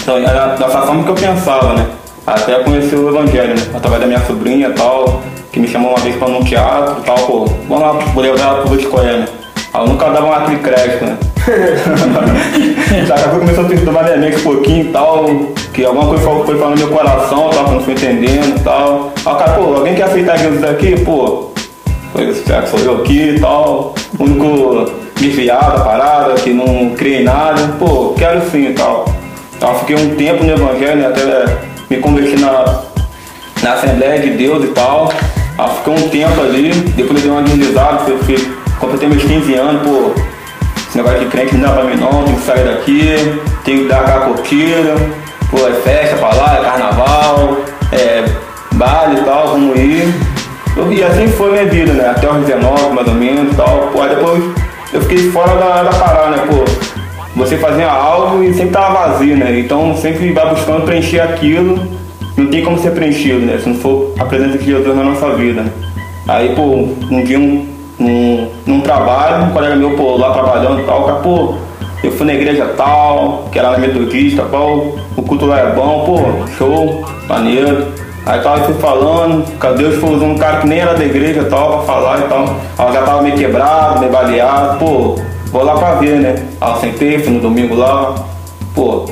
Então 0.00 0.16
era 0.18 0.54
dessa 0.54 0.82
forma 0.82 1.02
que 1.02 1.10
eu 1.10 1.14
pensava, 1.16 1.74
né? 1.74 1.86
Até 2.24 2.60
conhecer 2.60 2.94
o 2.94 3.08
evangelho, 3.08 3.56
né? 3.56 3.62
Através 3.74 4.00
da 4.00 4.06
minha 4.06 4.20
sobrinha 4.20 4.68
e 4.68 4.72
tal, 4.72 5.22
que 5.50 5.58
me 5.58 5.66
chamou 5.66 5.90
uma 5.90 5.98
vez 5.98 6.14
pra 6.14 6.28
num 6.28 6.44
teatro 6.44 7.00
e 7.00 7.04
tal, 7.04 7.18
pô, 7.18 7.44
vamos 7.68 7.80
lá, 7.80 7.92
vou 7.92 8.22
levar 8.22 8.40
ela 8.40 8.62
pro 8.62 8.78
escolher, 8.78 9.18
né? 9.18 9.28
Ela 9.74 9.86
nunca 9.86 10.08
dava 10.08 10.26
uma 10.26 10.36
aquele 10.36 10.58
crédito, 10.58 11.04
né? 11.04 11.18
Daqui 13.06 13.22
a 13.22 13.28
pouco 13.28 13.40
começou 13.40 13.64
a 13.64 14.02
minha 14.02 14.16
mente 14.16 14.36
um 14.38 14.42
pouquinho 14.42 14.86
e 14.86 14.92
tal, 14.92 15.26
que 15.74 15.84
alguma 15.84 16.06
coisa 16.06 16.22
foi, 16.22 16.58
falando 16.58 16.80
no 16.80 16.86
meu 16.86 16.96
coração, 16.96 17.50
eu 17.52 17.62
não 17.70 17.80
fui 17.80 17.92
entendendo 17.92 18.56
e 18.56 18.60
tal. 18.60 19.12
Aí 19.24 19.32
o 19.32 19.36
cara, 19.36 19.52
pô, 19.52 19.74
alguém 19.74 19.94
quer 19.94 20.04
aceitar 20.04 20.38
Jesus 20.38 20.64
aqui? 20.64 20.98
Pô, 21.00 21.50
foi 22.12 22.32
já 22.46 22.62
que 22.62 22.70
sou 22.70 22.80
eu 22.80 22.96
aqui 23.02 23.34
e 23.36 23.40
tal, 23.40 23.94
o 24.18 24.24
único 24.24 24.90
desviado 25.16 25.78
da 25.78 25.84
parada, 25.84 26.34
que 26.34 26.50
não 26.50 26.94
crê 26.96 27.20
em 27.20 27.24
nada, 27.24 27.74
pô, 27.78 28.14
quero 28.16 28.40
sim 28.50 28.68
e 28.68 28.72
tal. 28.72 29.04
Então 29.54 29.74
fiquei 29.80 29.96
um 29.96 30.14
tempo 30.14 30.44
no 30.44 30.52
evangelho, 30.52 30.96
né, 30.96 31.06
até 31.08 31.58
me 31.90 31.98
converti 31.98 32.40
na, 32.40 32.84
na 33.62 33.72
Assembleia 33.74 34.18
de 34.18 34.30
Deus 34.30 34.64
e 34.64 34.68
tal. 34.68 35.12
Aí 35.58 35.70
fiquei 35.76 35.92
um 35.92 36.08
tempo 36.08 36.40
ali, 36.40 36.70
depois 36.96 37.22
eu 37.22 37.30
dei 37.30 37.30
uma 37.30 37.42
deslizada, 37.42 37.98
completei 38.80 39.08
meus 39.08 39.22
15 39.22 39.54
anos, 39.54 39.82
pô, 39.82 40.10
esse 40.14 40.33
negócio 40.96 41.20
de 41.20 41.26
crente 41.26 41.54
não 41.56 41.62
dá 41.62 41.72
pra 41.72 41.84
mim 41.84 41.96
não, 41.96 42.24
tem 42.24 42.34
que 42.34 42.42
sair 42.42 42.64
daqui, 42.64 43.40
tem 43.64 43.78
que 43.78 43.84
dar 43.88 44.00
aquela 44.00 44.26
curtida, 44.26 44.94
pô, 45.50 45.66
é 45.66 45.72
festa 45.72 46.16
pra 46.16 46.34
lá, 46.34 46.58
é 46.58 46.64
carnaval, 46.64 47.56
é 47.92 48.24
baile 48.74 49.20
e 49.20 49.24
tal, 49.24 49.48
vamos 49.48 49.76
ir. 49.78 50.14
E 50.90 51.02
assim 51.04 51.28
foi 51.28 51.52
minha 51.52 51.66
vida, 51.66 51.92
né? 51.92 52.08
Até 52.08 52.28
os 52.28 52.44
19 52.44 52.94
mais 52.94 53.06
ou 53.06 53.14
menos 53.14 53.52
e 53.52 53.56
tal. 53.56 53.90
Pô, 53.92 54.02
aí 54.02 54.08
depois 54.08 54.42
eu 54.92 55.00
fiquei 55.02 55.30
fora 55.30 55.54
da, 55.56 55.84
da 55.84 55.90
parada, 55.90 56.36
né? 56.36 56.44
Pô, 56.48 56.64
você 57.36 57.56
fazia 57.56 57.88
algo 57.88 58.42
e 58.42 58.52
sempre 58.52 58.70
tava 58.70 59.08
vazio, 59.08 59.36
né? 59.36 59.58
Então 59.60 59.96
sempre 59.96 60.32
vai 60.32 60.50
buscando 60.50 60.84
preencher 60.84 61.20
aquilo. 61.20 61.78
Não 62.36 62.46
tem 62.48 62.64
como 62.64 62.76
ser 62.78 62.90
preenchido, 62.90 63.40
né? 63.40 63.58
Se 63.62 63.68
não 63.68 63.76
for 63.76 64.12
a 64.18 64.24
presença 64.24 64.58
de 64.58 64.64
Jesus 64.64 64.96
na 64.96 65.04
nossa 65.04 65.30
vida. 65.30 65.64
Aí, 66.26 66.54
pô, 66.56 66.62
um 66.62 67.22
dia 67.22 67.38
um, 67.38 67.66
num, 67.98 68.48
num 68.66 68.80
trabalho, 68.80 69.44
um 69.44 69.50
colega 69.50 69.76
meu, 69.76 69.92
pô, 69.92 70.16
lá 70.16 70.32
trabalhando 70.32 70.80
e 70.80 70.84
tal, 70.84 71.04
cara, 71.04 71.18
pô, 71.18 71.54
eu 72.02 72.12
fui 72.12 72.26
na 72.26 72.34
igreja 72.34 72.66
tal, 72.76 73.48
que 73.50 73.58
era 73.58 73.70
na 73.70 73.78
metodista, 73.78 74.42
pô, 74.42 74.94
o 75.16 75.22
culto 75.22 75.46
lá 75.46 75.60
é 75.60 75.72
bom, 75.72 76.04
pô, 76.04 76.46
show, 76.58 77.04
maneiro. 77.28 77.86
Aí 78.26 78.40
tava 78.40 78.64
fui 78.64 78.74
falando, 78.74 79.44
cara, 79.58 79.74
Deus 79.74 79.96
foi 79.96 80.10
usando 80.10 80.32
um 80.32 80.38
cara 80.38 80.58
que 80.58 80.66
nem 80.66 80.78
era 80.78 80.94
da 80.94 81.04
igreja 81.04 81.40
e 81.40 81.44
tal, 81.44 81.78
pra 81.78 81.82
falar 81.82 82.20
e 82.20 82.22
tal. 82.22 82.56
Eu 82.78 82.92
já 82.92 83.02
tava 83.02 83.22
meio 83.22 83.36
quebrado, 83.36 84.00
meio 84.00 84.10
baleado, 84.10 84.78
pô, 84.78 85.16
vou 85.52 85.62
lá 85.62 85.74
pra 85.74 85.94
ver, 85.96 86.20
né? 86.20 86.34
Aí 86.60 86.80
sentei, 86.80 87.18
fui 87.18 87.34
no 87.34 87.40
domingo 87.40 87.74
lá, 87.74 88.14
pô, 88.74 89.06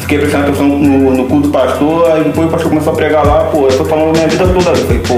fiquei 0.00 0.18
prestando 0.18 0.44
atenção 0.44 0.68
no, 0.68 1.10
no 1.12 1.24
culto 1.24 1.48
do 1.48 1.52
pastor, 1.52 2.10
aí 2.12 2.24
depois 2.24 2.48
o 2.48 2.50
pastor 2.50 2.68
começou 2.70 2.92
a 2.92 2.96
pregar 2.96 3.26
lá, 3.26 3.44
pô, 3.44 3.68
eu 3.68 3.78
tô 3.78 3.84
falando 3.84 4.12
minha 4.12 4.28
vida 4.28 4.46
toda, 4.46 4.70
eu 4.70 4.76
falei, 4.76 4.98
pô, 5.00 5.14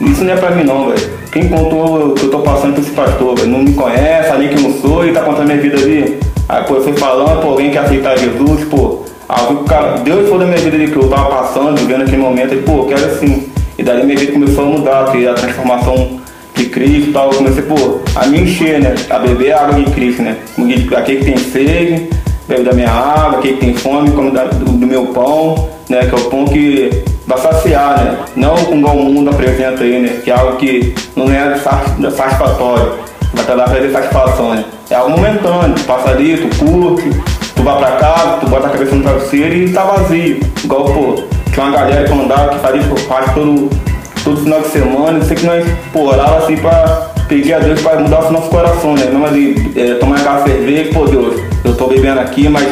isso 0.00 0.24
não 0.24 0.32
é 0.32 0.36
pra 0.36 0.50
mim 0.50 0.64
não, 0.64 0.88
velho. 0.88 1.10
Quem 1.30 1.48
contou 1.48 2.10
o 2.10 2.14
que 2.14 2.24
eu 2.24 2.30
tô 2.30 2.38
passando 2.40 2.74
pra 2.74 2.82
esse 2.82 2.90
pastor, 2.90 3.36
velho? 3.36 3.50
Não 3.50 3.62
me 3.62 3.72
conhece, 3.72 4.30
além 4.30 4.48
que 4.48 4.60
não 4.60 4.72
sou 4.80 5.06
e 5.06 5.12
tá 5.12 5.20
contando 5.20 5.46
minha 5.46 5.60
vida 5.60 5.76
ali. 5.76 6.18
Aí, 6.48 6.64
pô, 6.64 6.74
eu 6.74 6.82
fui 6.82 6.92
falando, 6.92 7.40
pô, 7.40 7.48
alguém 7.48 7.70
quer 7.70 7.80
aceitar 7.80 8.18
Jesus, 8.18 8.64
pô. 8.64 9.00
Aí, 9.28 9.52
o 9.52 9.64
cara, 9.64 9.98
Deus 9.98 10.28
foi 10.28 10.38
da 10.38 10.44
minha 10.44 10.58
vida 10.58 10.76
ali 10.76 10.90
que 10.90 10.96
eu 10.96 11.08
tava 11.08 11.30
passando, 11.30 11.76
vivendo 11.76 12.02
aquele 12.02 12.18
momento, 12.18 12.54
e, 12.54 12.58
pô, 12.58 12.84
quero 12.84 13.04
assim. 13.06 13.48
E 13.78 13.82
daí 13.82 14.04
minha 14.04 14.18
vida 14.18 14.32
começou 14.32 14.64
a 14.64 14.66
mudar, 14.66 15.04
ter 15.10 15.28
a 15.28 15.34
transformação 15.34 16.20
de 16.54 16.66
Cristo 16.66 17.10
e 17.10 17.12
tal. 17.12 17.30
Eu 17.30 17.38
comecei, 17.38 17.62
pô, 17.62 18.00
a 18.14 18.26
me 18.26 18.40
encher, 18.40 18.80
né? 18.80 18.94
A 19.10 19.18
beber 19.18 19.52
a 19.52 19.62
água 19.62 19.82
de 19.82 19.90
Cristo, 19.90 20.22
né? 20.22 20.36
Aquele 20.96 21.18
que 21.18 21.24
tem 21.24 21.36
sede, 21.36 22.08
bebe 22.46 22.62
da 22.62 22.72
minha 22.72 22.90
água, 22.90 23.38
aquele 23.38 23.54
que 23.54 23.60
tem 23.60 23.74
fome, 23.74 24.10
come 24.12 24.30
do 24.30 24.86
meu 24.86 25.06
pão, 25.06 25.68
né? 25.88 26.06
Que 26.06 26.14
é 26.14 26.18
o 26.18 26.24
pão 26.30 26.44
que 26.44 26.90
vai 27.26 27.38
saciar, 27.38 28.04
né? 28.04 28.18
Não 28.36 28.54
com 28.56 28.76
igual 28.76 28.96
o 28.96 29.04
mundo 29.12 29.30
apresenta 29.30 29.82
aí, 29.82 30.00
né? 30.00 30.20
Que 30.24 30.30
é 30.30 30.34
algo 30.34 30.56
que 30.56 30.94
não 31.16 31.30
é 31.30 31.56
sa- 31.56 31.82
satisfatório, 32.10 32.92
vai 33.32 33.44
te 33.44 33.48
dar 33.56 33.64
prazer 33.64 33.88
e 33.90 33.92
satisfação, 33.92 34.54
né? 34.54 34.64
É 34.90 34.94
algo 34.94 35.10
momentâneo, 35.12 35.74
tu 35.74 35.84
passa 35.84 36.10
ali, 36.10 36.36
tu 36.36 36.64
curte, 36.64 37.10
tu 37.56 37.62
vai 37.62 37.78
pra 37.78 37.92
casa, 37.92 38.36
tu 38.40 38.46
bota 38.48 38.66
a 38.66 38.70
cabeça 38.70 38.94
no 38.94 39.02
travesseiro 39.02 39.54
e 39.54 39.72
tá 39.72 39.82
vazio. 39.84 40.40
Igual, 40.62 40.84
pô, 40.84 41.22
tinha 41.52 41.66
uma 41.66 41.76
galera 41.76 42.04
que 42.04 42.12
andava, 42.12 42.48
que 42.50 42.58
fazia 42.58 42.80
isso 42.80 42.96
faz 43.08 43.32
todo, 43.32 43.70
todo 44.22 44.40
final 44.42 44.60
de 44.60 44.68
semana, 44.68 45.18
eu 45.18 45.22
sei 45.24 45.36
que 45.36 45.46
nós, 45.46 45.64
pô, 45.92 46.00
orava 46.10 46.38
assim 46.38 46.56
pra 46.56 47.08
pedir 47.28 47.54
a 47.54 47.58
Deus 47.58 47.80
pra 47.80 47.96
mudar 47.98 48.24
o 48.26 48.32
nosso 48.32 48.50
coração, 48.50 48.94
né? 48.94 49.08
Não 49.10 49.24
ali, 49.24 49.72
é, 49.74 49.94
tomar 49.94 50.16
aquela 50.16 50.42
cerveja, 50.44 50.90
pô, 50.92 51.06
Deus, 51.06 51.40
eu 51.64 51.74
tô 51.74 51.86
bebendo 51.86 52.20
aqui, 52.20 52.48
mas 52.48 52.66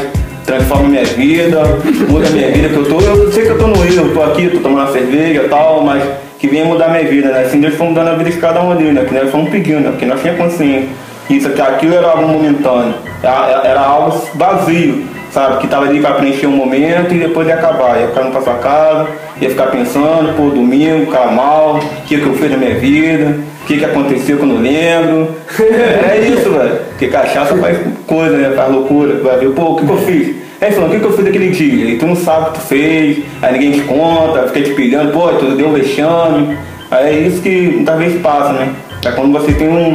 transforma 0.45 0.89
minha 0.89 1.05
vida, 1.05 1.63
muda 2.09 2.29
minha 2.31 2.51
vida, 2.51 2.69
que 2.69 2.77
eu 2.77 2.85
tô, 2.85 3.01
eu 3.01 3.33
sei 3.33 3.45
que 3.45 3.51
eu 3.51 3.59
tô 3.59 3.67
no 3.67 3.85
erro, 3.85 4.09
eu 4.09 4.15
tô 4.15 4.23
aqui, 4.23 4.49
tô 4.49 4.59
tomando 4.59 4.87
uma 4.87 4.93
cerveja 4.93 5.43
e 5.43 5.49
tal, 5.49 5.83
mas 5.83 6.03
que 6.39 6.49
venha 6.49 6.65
mudar 6.65 6.89
minha 6.89 7.05
vida, 7.05 7.29
né? 7.29 7.43
Assim 7.43 7.61
Deus 7.61 7.75
foi 7.75 7.87
mudando 7.87 8.09
a 8.09 8.15
vida 8.15 8.31
de 8.31 8.39
cada 8.39 8.63
um 8.63 8.73
ali, 8.73 8.91
né? 8.91 9.05
Que 9.05 9.15
nós 9.15 9.31
fomos 9.31 9.51
pedindo, 9.51 9.81
né? 9.81 9.91
Porque 9.91 10.07
nós 10.07 10.21
tínhamos 10.21 10.43
consciência. 10.43 10.89
Isso 11.31 11.49
aqui, 11.49 11.63
aquilo 11.63 11.95
era 11.95 12.09
algo 12.09 12.29
momentâneo, 12.29 12.95
era, 13.23 13.63
era 13.65 13.81
algo 13.81 14.21
vazio, 14.35 15.05
sabe? 15.31 15.59
Que 15.59 15.69
tava 15.69 15.87
ali 15.87 16.01
para 16.01 16.15
preencher 16.15 16.47
um 16.47 16.57
momento 16.57 17.15
e 17.15 17.19
depois 17.19 17.47
ia 17.47 17.55
acabar. 17.55 18.01
Ia 18.01 18.09
ficar 18.09 18.23
pra 18.23 18.43
sua 18.43 18.55
casa, 18.55 19.07
ia 19.41 19.51
ficar 19.51 19.67
pensando, 19.69 20.37
pô, 20.37 20.51
domingo, 20.51 21.07
ficar 21.07 21.31
mal, 21.31 21.77
o 21.77 22.03
que, 22.07 22.19
que 22.19 22.27
eu 22.27 22.35
fiz 22.35 22.51
na 22.51 22.57
minha 22.57 22.75
vida, 22.75 23.39
que, 23.73 23.79
que 23.79 23.85
aconteceu 23.85 24.37
que 24.37 24.43
eu 24.43 24.47
não 24.47 24.61
lembro. 24.61 25.35
é 25.59 26.29
isso, 26.29 26.51
velho. 26.51 26.79
Porque 26.91 27.09
cachaça 27.09 27.57
faz 27.57 27.79
coisa, 28.07 28.37
né? 28.37 28.53
Faz 28.55 28.71
loucura. 28.71 29.15
Vai 29.23 29.39
ver, 29.39 29.51
pô, 29.51 29.73
o 29.73 29.77
que, 29.77 29.87
que 29.87 29.93
eu 29.93 29.99
fiz? 29.99 30.37
Aí 30.61 30.71
falando, 30.71 30.91
o 30.91 30.95
que, 30.95 31.01
que 31.01 31.07
eu 31.07 31.13
fiz 31.13 31.25
daquele 31.25 31.51
dia? 31.51 31.87
E 31.87 31.99
tu 31.99 32.07
não 32.07 32.15
sabe 32.15 32.43
o 32.43 32.53
que 32.53 32.61
tu 32.61 32.67
fez, 32.67 33.19
aí 33.41 33.53
ninguém 33.53 33.73
te 33.73 33.81
conta, 33.81 34.47
fica 34.49 34.63
te 34.63 34.75
pilhando, 34.75 35.13
pô, 35.13 35.29
tu 35.31 35.57
deu 35.57 35.69
um 35.69 35.73
vexame. 35.73 36.57
Aí 36.91 37.07
é 37.07 37.27
isso 37.27 37.43
que 37.43 37.69
muitas 37.69 37.99
vezes 37.99 38.21
passa, 38.21 38.53
né? 38.53 38.73
É 39.05 39.11
quando 39.11 39.33
você 39.33 39.53
tem 39.53 39.69
um. 39.69 39.93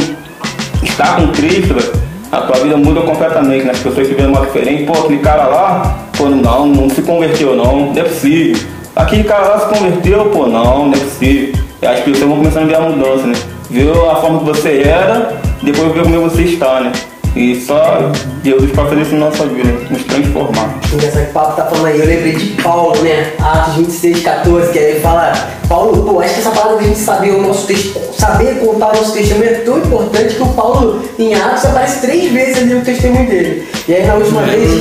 está 0.83 1.15
com 1.15 1.27
Cristo, 1.29 1.73
velho, 1.73 1.93
a 2.31 2.41
tua 2.41 2.57
vida 2.57 2.75
muda 2.75 3.01
completamente, 3.01 3.65
né? 3.65 3.71
As 3.71 3.79
pessoas 3.79 4.07
te 4.07 4.13
veem 4.13 4.27
modo 4.27 4.45
diferente, 4.47 4.83
pô, 4.83 4.93
aquele 4.93 5.19
cara 5.19 5.45
lá, 5.45 5.99
pô, 6.17 6.25
não, 6.25 6.67
não 6.67 6.89
se 6.89 7.01
converteu 7.01 7.55
não, 7.55 7.93
não 7.93 8.01
é 8.01 8.03
possível. 8.03 8.61
Aquele 8.95 9.23
cara 9.23 9.47
lá 9.47 9.59
se 9.59 9.77
converteu, 9.77 10.25
pô, 10.25 10.47
não, 10.47 10.87
não 10.87 10.93
é 10.93 10.97
possível. 10.97 11.53
E 11.81 11.85
as 11.85 11.99
pessoas 11.99 12.27
vão 12.27 12.37
começando 12.37 12.63
a 12.63 12.67
ver 12.67 12.75
a 12.75 12.81
mudança, 12.81 13.27
né? 13.27 13.35
Ver 13.69 13.91
a 13.91 14.15
forma 14.15 14.39
que 14.39 14.45
você 14.45 14.82
era, 14.84 15.38
depois 15.62 15.93
ver 15.93 16.03
como 16.03 16.30
você 16.30 16.43
está, 16.43 16.80
né? 16.82 16.91
E 17.36 17.56
só 17.62 18.12
Jesus 18.43 18.71
para 18.71 18.86
fazer 18.86 19.01
isso 19.01 19.13
na 19.15 19.30
nossa 19.30 19.45
vida, 19.45 19.67
né? 19.67 19.88
nos 19.91 20.03
transformar. 20.06 20.73
Engraçado 20.91 21.23
que 21.23 21.30
o 21.30 21.34
Paulo 21.34 21.56
tá 21.56 21.65
falando 21.65 21.86
aí, 21.86 21.99
eu 21.99 22.06
lembrei 22.08 22.36
de 22.36 22.62
Paulo, 22.63 23.03
né? 23.03 23.34
Atos 23.39 23.75
26, 23.75 24.23
14, 24.23 24.71
que 24.71 24.80
aí 24.80 24.86
ele 24.91 24.99
fala, 25.01 25.34
Paulo, 25.69 26.03
pô, 26.03 26.19
acho 26.19 26.34
que 26.34 26.39
essa 26.39 26.49
palavra 26.49 26.77
de 26.80 26.86
a 26.86 26.88
gente 26.88 26.99
saber 26.99 27.32
o 27.32 27.41
nosso 27.43 27.67
texto, 27.67 27.99
saber 28.17 28.60
contar 28.60 28.88
o 28.88 28.95
nosso 28.95 29.13
testemunho 29.13 29.49
é 29.49 29.53
tão 29.56 29.77
importante 29.77 30.34
que 30.34 30.41
o 30.41 30.47
Paulo 30.47 31.03
em 31.19 31.36
Atos 31.36 31.65
aparece 31.65 32.01
três 32.01 32.32
vezes 32.32 32.58
ali 32.58 32.73
no 32.73 32.82
testemunho 32.82 33.30
dele. 33.30 33.67
E 33.88 33.93
aí 33.93 34.08
na 34.08 34.15
última 34.15 34.41
vez, 34.41 34.71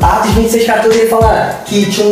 Atos 0.00 0.30
26, 0.34 0.66
14, 0.66 0.98
ele 0.98 1.08
fala 1.08 1.62
que 1.64 1.90
tinha 1.90 2.06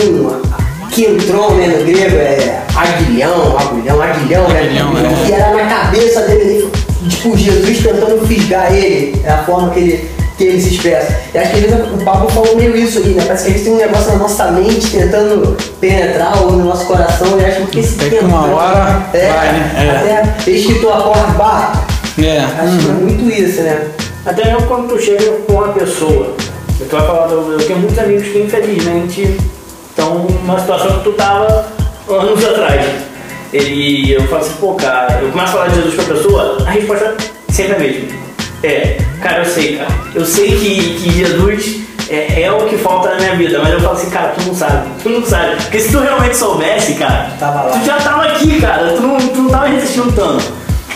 um 0.93 1.17
quintron, 1.17 1.55
né, 1.55 1.67
no 1.69 1.85
grego, 1.85 2.17
é 2.17 2.63
aguilhão, 2.77 3.57
agulhão, 3.59 4.03
aguilhão, 4.03 4.49
né? 4.49 4.61
Aguilhão, 4.61 4.93
é. 4.99 5.29
E 5.29 5.33
era 5.33 5.55
na 5.55 5.67
cabeça 5.67 6.21
dele, 6.23 6.71
tipo, 7.09 7.37
Jesus 7.37 7.79
tentando 7.79 8.27
fisgar 8.27 8.73
ele, 8.73 9.21
é 9.25 9.31
a 9.31 9.39
forma 9.45 9.71
que 9.71 9.81
ele, 9.81 10.11
que 10.37 10.45
ele 10.45 10.61
se 10.61 10.75
expressa. 10.75 11.19
E 11.35 11.39
acho 11.39 11.51
que 11.51 11.57
às 11.57 11.63
vezes 11.63 11.93
o 11.93 12.05
Pablo 12.05 12.29
falou 12.31 12.57
meio 12.57 12.77
isso 12.77 12.99
aí, 12.99 13.15
né? 13.15 13.25
Parece 13.27 13.45
que 13.45 13.51
a 13.51 13.53
gente 13.55 13.65
tem 13.65 13.73
um 13.73 13.79
negócio 13.79 14.13
na 14.13 14.19
nossa 14.19 14.51
mente 14.53 14.91
tentando 14.91 15.57
penetrar 15.81 16.43
ou 16.43 16.53
no 16.53 16.65
nosso 16.65 16.87
coração, 16.87 17.41
e 17.41 17.45
acho 17.45 17.67
que 17.67 17.81
esse 17.81 17.97
que 17.97 18.11
tempo, 18.11 18.27
uma 18.27 18.47
né? 18.47 18.55
hora 18.55 19.07
é, 19.15 19.33
vai, 19.33 19.53
né? 19.53 20.07
É. 20.07 20.41
Até 20.41 20.51
escritor 20.51 20.93
a 20.93 21.01
porta 21.01 21.33
barra. 21.33 21.87
É. 22.23 22.39
Acho 22.39 22.79
que 22.79 22.89
é 22.89 22.93
muito 22.93 23.31
isso, 23.31 23.63
né? 23.63 23.89
Até 24.25 24.45
mesmo 24.45 24.67
quando 24.69 24.89
tu 24.89 25.01
chega 25.01 25.33
com 25.47 25.55
uma 25.55 25.69
pessoa, 25.69 26.35
eu 26.79 26.87
tô 26.89 26.97
falando, 26.97 27.53
eu 27.53 27.67
tenho 27.67 27.79
muitos 27.81 27.99
amigos 27.99 28.29
que 28.29 28.39
infelizmente 28.39 29.37
estão 29.93 30.15
numa 30.15 30.59
situação 30.59 30.99
que 30.99 31.05
tu 31.05 31.13
tava 31.13 31.67
anos 32.09 32.45
atrás. 32.45 32.87
Ele, 33.53 34.13
eu 34.13 34.23
falo 34.29 34.43
assim, 34.43 34.55
pô, 34.59 34.75
cara, 34.75 35.21
eu 35.21 35.31
começo 35.31 35.51
a 35.51 35.53
falar 35.53 35.69
de 35.69 35.75
Jesus 35.77 35.95
pra 35.95 36.15
pessoa, 36.15 36.59
a 36.67 36.71
resposta 36.71 37.15
sempre 37.51 37.73
é 37.73 37.77
a 37.77 37.79
mesma. 37.79 38.09
É, 38.63 38.99
cara, 39.21 39.39
eu 39.41 39.45
sei, 39.45 39.77
cara. 39.77 39.91
Eu 40.15 40.25
sei 40.25 40.57
que, 40.57 40.95
que 41.01 41.11
Jesus 41.11 41.81
é, 42.09 42.43
é 42.43 42.53
o 42.53 42.67
que 42.67 42.77
falta 42.79 43.11
na 43.11 43.17
minha 43.17 43.37
vida, 43.37 43.59
mas 43.63 43.75
eu 43.75 43.81
falo 43.81 43.93
assim, 43.93 44.11
cara, 44.11 44.29
tu 44.29 44.47
não 44.47 44.55
sabe, 44.55 44.89
tu 45.03 45.09
não 45.11 45.27
sabe. 45.27 45.57
Porque 45.57 45.81
se 45.81 45.93
tu 45.93 45.99
realmente 45.99 46.37
soubesse, 46.37 46.95
cara, 46.95 47.31
tu 47.39 47.85
já 47.85 47.97
tava 47.99 48.25
aqui, 48.25 48.61
cara, 48.61 48.95
tu 48.97 49.03
não, 49.03 49.19
tu 49.19 49.43
não 49.43 49.51
tava 49.51 49.67
resistindo 49.69 50.13
tanto. 50.13 50.45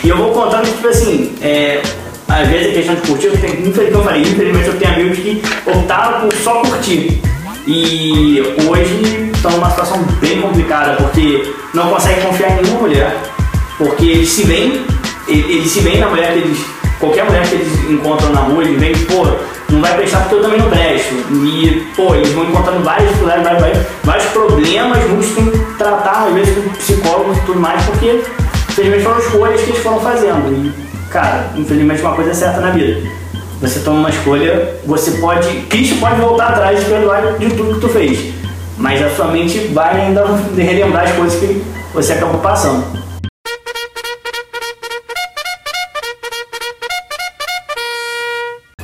E 0.03 0.09
eu 0.09 0.17
vou 0.17 0.31
contando 0.31 0.63
que, 0.63 0.71
tipo 0.71 0.87
assim, 0.87 1.35
é, 1.41 1.81
às 2.27 2.47
vezes 2.47 2.69
a 2.69 2.73
questão 2.73 2.95
de 2.95 3.01
curtir, 3.01 3.27
eu 3.27 3.37
tenho, 3.37 3.67
infelizmente, 3.67 3.91
eu 3.93 4.03
falei, 4.03 4.21
infelizmente 4.21 4.67
eu 4.67 4.79
tenho 4.79 4.93
amigos 4.93 5.19
que 5.19 5.41
optaram 5.65 6.21
por 6.21 6.33
só 6.37 6.61
curtir. 6.61 7.21
E 7.67 8.41
hoje 8.65 9.29
estão 9.35 9.51
numa 9.51 9.69
situação 9.69 10.01
bem 10.21 10.41
complicada, 10.41 10.93
porque 10.95 11.53
não 11.73 11.89
conseguem 11.89 12.23
confiar 12.23 12.51
em 12.51 12.61
nenhuma 12.61 12.79
mulher. 12.79 13.13
Porque 13.77 14.05
eles 14.05 14.29
se 14.29 14.45
veem, 14.45 14.85
eles 15.27 15.69
se 15.69 15.81
veem 15.81 15.99
na 15.99 16.07
mulher 16.07 16.31
que 16.31 16.39
eles. 16.39 16.65
Qualquer 16.97 17.25
mulher 17.25 17.45
que 17.47 17.55
eles 17.55 17.89
encontram 17.89 18.31
na 18.31 18.39
rua, 18.39 18.63
eles 18.63 18.79
veem, 18.79 18.95
pô, 19.05 19.27
não 19.69 19.81
vai 19.81 19.95
prestar 19.97 20.21
porque 20.21 20.35
eu 20.35 20.41
também 20.41 20.59
não 20.59 20.69
presto. 20.69 21.13
E, 21.45 21.85
pô, 21.95 22.15
eles 22.15 22.31
vão 22.31 22.45
encontrando 22.45 22.83
vários 22.83 23.09
dificuldades, 23.09 23.43
vários, 23.43 23.87
vários 24.03 24.25
problemas, 24.27 25.09
muitos 25.09 25.29
têm 25.31 25.51
que 25.51 25.57
tratar, 25.77 26.27
às 26.27 26.33
vezes, 26.33 26.55
com 26.55 26.69
psicólogos 26.69 27.37
e 27.37 27.41
tudo 27.41 27.59
mais, 27.59 27.83
porque 27.83 28.23
infelizmente 28.69 29.03
foram 29.03 29.19
escolhas 29.19 29.61
que 29.61 29.69
eles 29.71 29.83
foram 29.83 29.99
fazendo. 29.99 30.53
E, 30.53 30.71
cara, 31.11 31.51
infelizmente 31.55 32.01
uma 32.01 32.15
coisa 32.15 32.31
é 32.31 32.33
certa 32.33 32.61
na 32.61 32.71
vida. 32.71 33.16
Você 33.61 33.79
toma 33.79 33.99
uma 33.99 34.09
escolha, 34.09 34.75
você 34.85 35.11
pode. 35.11 35.47
Cristo 35.63 35.99
pode 35.99 36.19
voltar 36.21 36.49
atrás 36.49 36.81
e 36.81 36.85
perdoar 36.85 37.37
de 37.37 37.49
tudo 37.49 37.75
que 37.75 37.81
tu 37.81 37.89
fez. 37.89 38.33
Mas 38.77 39.03
a 39.03 39.09
sua 39.09 39.27
mente 39.27 39.59
vai 39.73 39.99
ainda 39.99 40.25
relembrar 40.55 41.05
as 41.05 41.13
coisas 41.13 41.39
que 41.39 41.63
você 41.93 42.13
acabou 42.13 42.39
passando. 42.39 42.85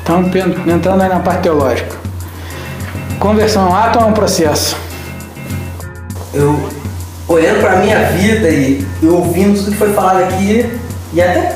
Então, 0.02 0.24
entrando 0.68 1.02
aí 1.02 1.10
na 1.10 1.20
parte 1.20 1.44
teológica. 1.44 1.96
Conversão 3.20 3.68
é 3.68 3.70
um 3.70 3.76
ato 3.76 4.00
ou 4.00 4.06
é 4.06 4.08
um 4.08 4.14
processo? 4.14 4.76
eu 6.34 6.68
olhando 7.28 7.62
pra 7.62 7.78
minha 7.78 8.00
vida 8.12 8.50
e, 8.50 8.86
e 9.02 9.08
ouvindo 9.08 9.58
tudo 9.58 9.72
que 9.72 9.78
foi 9.78 9.94
falado 9.94 10.24
aqui, 10.24 10.66
e 11.14 11.22
até 11.22 11.54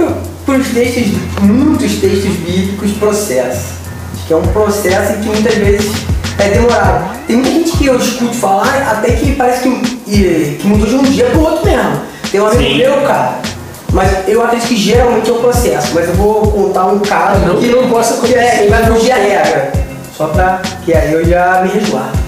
por, 0.48 0.56
por 0.56 0.66
textos, 0.74 1.12
muitos 1.42 1.96
textos 1.98 2.34
bíblicos, 2.38 2.92
processo. 2.94 3.76
Acho 4.16 4.28
que 4.28 4.34
é 4.34 4.38
um 4.38 4.48
processo 4.48 5.20
que 5.20 5.26
muitas 5.28 5.54
vezes 5.56 5.92
é 6.40 6.50
demorado. 6.50 7.18
Tem 7.28 7.36
muita 7.36 7.52
gente 7.52 7.78
que 7.78 7.86
eu 7.88 7.98
escuto 8.00 8.34
falar, 8.34 8.90
até 8.90 9.12
que 9.12 9.36
parece 9.36 9.70
que, 9.70 10.58
que 10.60 10.66
mudou 10.66 10.88
de 10.88 10.96
um 10.96 11.04
dia 11.04 11.26
pro 11.26 11.42
outro 11.42 11.66
mesmo. 11.66 12.02
Tem 12.32 12.40
um 12.40 12.48
amigo 12.48 12.76
meu, 12.76 13.02
cara. 13.02 13.40
Mas 13.92 14.28
eu 14.28 14.44
acredito 14.44 14.68
que 14.70 14.78
geralmente 14.78 15.30
é 15.30 15.34
o 15.34 15.40
processo. 15.40 15.92
Mas 15.94 16.08
eu 16.08 16.16
vou 16.16 16.42
contar 16.52 16.88
um 16.88 17.00
caso 17.00 17.46
Não 17.46 17.58
que 17.58 17.68
não 17.68 17.90
possa 17.90 18.26
que, 18.26 18.34
é, 18.34 18.64
que 18.64 18.70
vai 18.70 18.84
acontecer. 18.84 19.00
fugir 19.00 19.12
a 19.12 19.16
regra. 19.16 19.72
Só 20.16 20.28
pra. 20.28 20.62
que 20.84 20.94
aí 20.94 21.12
eu 21.14 21.26
já 21.26 21.62
me 21.64 21.70
resguardo. 21.70 22.18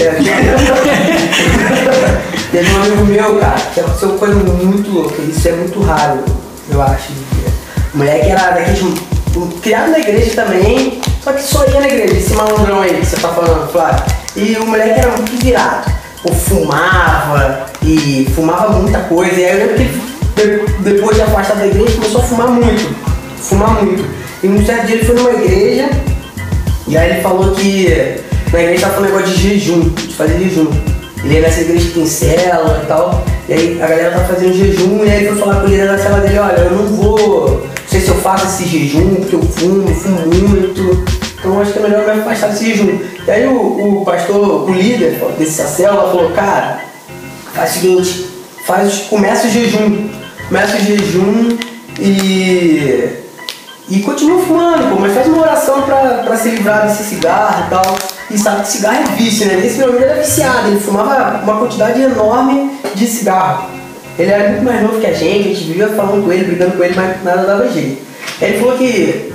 É. 0.00 0.12
Teve 2.50 2.72
um 2.72 2.82
amigo 2.82 3.04
meu, 3.04 3.38
cara, 3.38 3.60
que 3.74 3.80
aconteceu 3.80 4.10
coisa 4.10 4.34
muito 4.34 4.90
louca. 4.90 5.20
Isso 5.22 5.46
é 5.48 5.52
muito 5.52 5.80
raro, 5.82 6.24
eu 6.72 6.82
acho. 6.82 7.29
O 7.94 7.98
moleque 7.98 8.28
era 8.30 8.50
daqueles. 8.52 8.82
um, 8.82 9.48
criado 9.60 9.90
na 9.90 9.98
igreja 9.98 10.42
também, 10.42 11.00
só 11.22 11.32
que 11.32 11.42
só 11.42 11.64
ia 11.66 11.80
na 11.80 11.86
igreja, 11.86 12.16
esse 12.16 12.32
malandrão 12.34 12.80
aí 12.82 12.94
que 12.94 13.06
você 13.06 13.16
tá 13.16 13.28
falando, 13.28 13.70
Flávio. 13.70 14.02
E 14.36 14.56
o 14.56 14.66
moleque 14.66 15.00
era 15.00 15.10
muito 15.16 15.42
virado. 15.44 15.90
Pô, 16.22 16.32
fumava 16.32 17.66
e 17.82 18.30
fumava 18.34 18.70
muita 18.78 18.98
coisa. 19.00 19.34
E 19.40 19.44
aí 19.44 19.52
eu 19.52 19.58
lembro 19.58 19.74
que 19.76 19.82
ele, 20.40 20.58
de- 20.66 20.72
depois 20.94 21.16
de 21.16 21.22
afastar 21.22 21.56
da 21.56 21.66
igreja, 21.66 21.94
começou 21.96 22.20
a 22.20 22.24
fumar 22.24 22.48
muito. 22.48 22.94
Fumar 23.40 23.82
muito. 23.82 24.04
E 24.42 24.48
um 24.48 24.64
certo 24.64 24.86
dia 24.86 24.96
ele 24.96 25.04
foi 25.04 25.14
numa 25.16 25.30
igreja 25.32 25.90
e 26.86 26.96
aí 26.96 27.10
ele 27.10 27.20
falou 27.22 27.52
que 27.54 28.20
na 28.52 28.60
igreja 28.62 28.82
tava 28.82 28.94
falando 28.94 29.02
negócio 29.02 29.26
de 29.28 29.48
jejum, 29.48 29.80
de 29.90 30.14
fazer 30.14 30.38
jejum. 30.38 30.66
Ele 31.22 31.38
é 31.38 31.40
nessa 31.42 31.60
igreja 31.60 31.90
que 31.90 32.00
e 32.82 32.86
tal. 32.86 33.24
E 33.48 33.52
aí 33.52 33.82
a 33.82 33.86
galera 33.86 34.10
tá 34.12 34.24
fazendo 34.24 34.54
jejum 34.54 35.04
e 35.04 35.10
aí 35.10 35.18
ele 35.24 35.28
foi 35.28 35.38
falar 35.38 35.60
com 35.60 35.66
líder 35.66 35.88
da 35.88 35.98
cela 35.98 36.20
dele, 36.20 36.38
olha, 36.38 36.56
eu 36.58 36.70
não 36.72 36.86
vou. 36.86 37.66
Sei 37.90 38.00
se 38.00 38.08
eu 38.08 38.14
faço 38.14 38.46
esse 38.46 38.66
jejum, 38.66 39.16
porque 39.16 39.34
eu 39.34 39.42
fumo, 39.42 39.88
fumo 39.92 40.20
muito. 40.20 41.04
Então 41.36 41.60
acho 41.60 41.72
que 41.72 41.78
é 41.80 41.82
melhor 41.82 42.06
eu 42.06 42.14
me 42.14 42.20
afastar 42.20 42.50
desse 42.50 42.66
jejum. 42.66 43.00
E 43.26 43.30
aí 43.30 43.46
o, 43.48 44.00
o 44.00 44.04
pastor, 44.04 44.70
o 44.70 44.72
líder 44.72 45.18
dessa 45.36 45.66
célula 45.66 46.08
falou, 46.08 46.30
cara, 46.30 46.84
faz 47.52 47.70
o 47.70 47.74
seguinte, 47.74 48.26
faz, 48.64 48.98
começa 49.10 49.48
o 49.48 49.50
jejum. 49.50 50.08
Começa 50.48 50.76
o 50.76 50.80
jejum 50.80 51.58
e 51.98 53.20
e 53.88 53.98
continua 54.02 54.40
fumando, 54.40 54.88
pô, 54.88 55.00
mas 55.00 55.12
faz 55.12 55.26
uma 55.26 55.42
oração 55.42 55.82
pra, 55.82 56.22
pra 56.22 56.36
se 56.36 56.50
livrar 56.50 56.86
desse 56.86 57.02
cigarro 57.02 57.66
e 57.66 57.70
tal. 57.70 57.98
E 58.30 58.38
sabe 58.38 58.62
que 58.62 58.68
cigarro 58.68 58.98
é 58.98 59.16
vício, 59.16 59.46
né? 59.46 59.66
Esse 59.66 59.78
meu 59.78 59.88
amigo 59.88 60.04
era 60.04 60.22
viciado, 60.22 60.68
ele 60.68 60.78
fumava 60.78 61.42
uma 61.42 61.58
quantidade 61.58 62.00
enorme 62.00 62.70
de 62.94 63.06
cigarro. 63.08 63.79
Ele 64.18 64.30
era 64.30 64.48
muito 64.50 64.64
mais 64.64 64.82
novo 64.82 65.00
que 65.00 65.06
a 65.06 65.12
gente, 65.12 65.48
a 65.48 65.54
gente 65.54 65.64
vivia 65.64 65.88
falando 65.88 66.24
com 66.24 66.32
ele, 66.32 66.44
brigando 66.44 66.76
com 66.76 66.84
ele, 66.84 66.94
mas 66.94 67.22
nada 67.24 67.42
dava 67.46 67.68
jeito. 67.68 68.02
Ele 68.40 68.58
falou 68.58 68.76
que, 68.76 69.30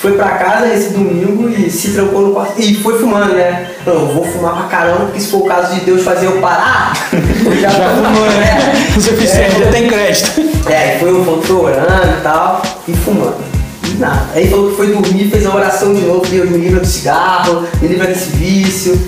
foi 0.00 0.12
pra 0.12 0.28
casa 0.30 0.66
nesse 0.66 0.90
domingo 0.90 1.48
e 1.48 1.70
se 1.70 1.90
trancou 1.90 2.28
no 2.28 2.32
quarto. 2.32 2.60
E 2.60 2.74
foi 2.76 2.98
fumando, 2.98 3.32
né? 3.34 3.70
Não, 3.86 3.94
eu 3.94 4.06
vou 4.08 4.24
fumar 4.24 4.54
pra 4.56 4.64
caramba, 4.64 5.06
porque 5.06 5.20
se 5.20 5.28
for 5.28 5.38
o 5.38 5.46
caso 5.46 5.74
de 5.74 5.80
Deus 5.80 6.02
fazer 6.02 6.26
eu 6.26 6.40
parar, 6.40 6.92
eu 7.12 7.56
já, 7.56 7.70
tô 7.70 8.04
fumou, 8.04 8.26
né? 8.30 8.72
É. 8.72 8.96
O 8.96 9.00
suficiente, 9.00 9.58
já 9.58 9.70
tem 9.70 9.88
crédito. 9.88 10.40
É, 10.70 10.96
foi, 10.98 11.12
que 11.12 11.46
foi 11.46 11.56
orando 11.56 12.18
e 12.18 12.22
tal, 12.22 12.62
e 12.88 12.92
fumando. 12.94 13.36
E 13.84 13.98
nada. 13.98 14.26
Aí 14.34 14.48
falou 14.48 14.70
que 14.70 14.76
foi 14.76 14.86
dormir, 14.88 15.30
fez 15.30 15.44
a 15.44 15.54
oração 15.54 15.92
de 15.94 16.00
novo, 16.02 16.26
Deus 16.26 16.48
me 16.50 16.58
livra 16.58 16.80
do 16.80 16.86
cigarro, 16.86 17.66
me 17.80 17.88
livra 17.88 18.06
desse 18.06 18.30
vício, 18.30 18.98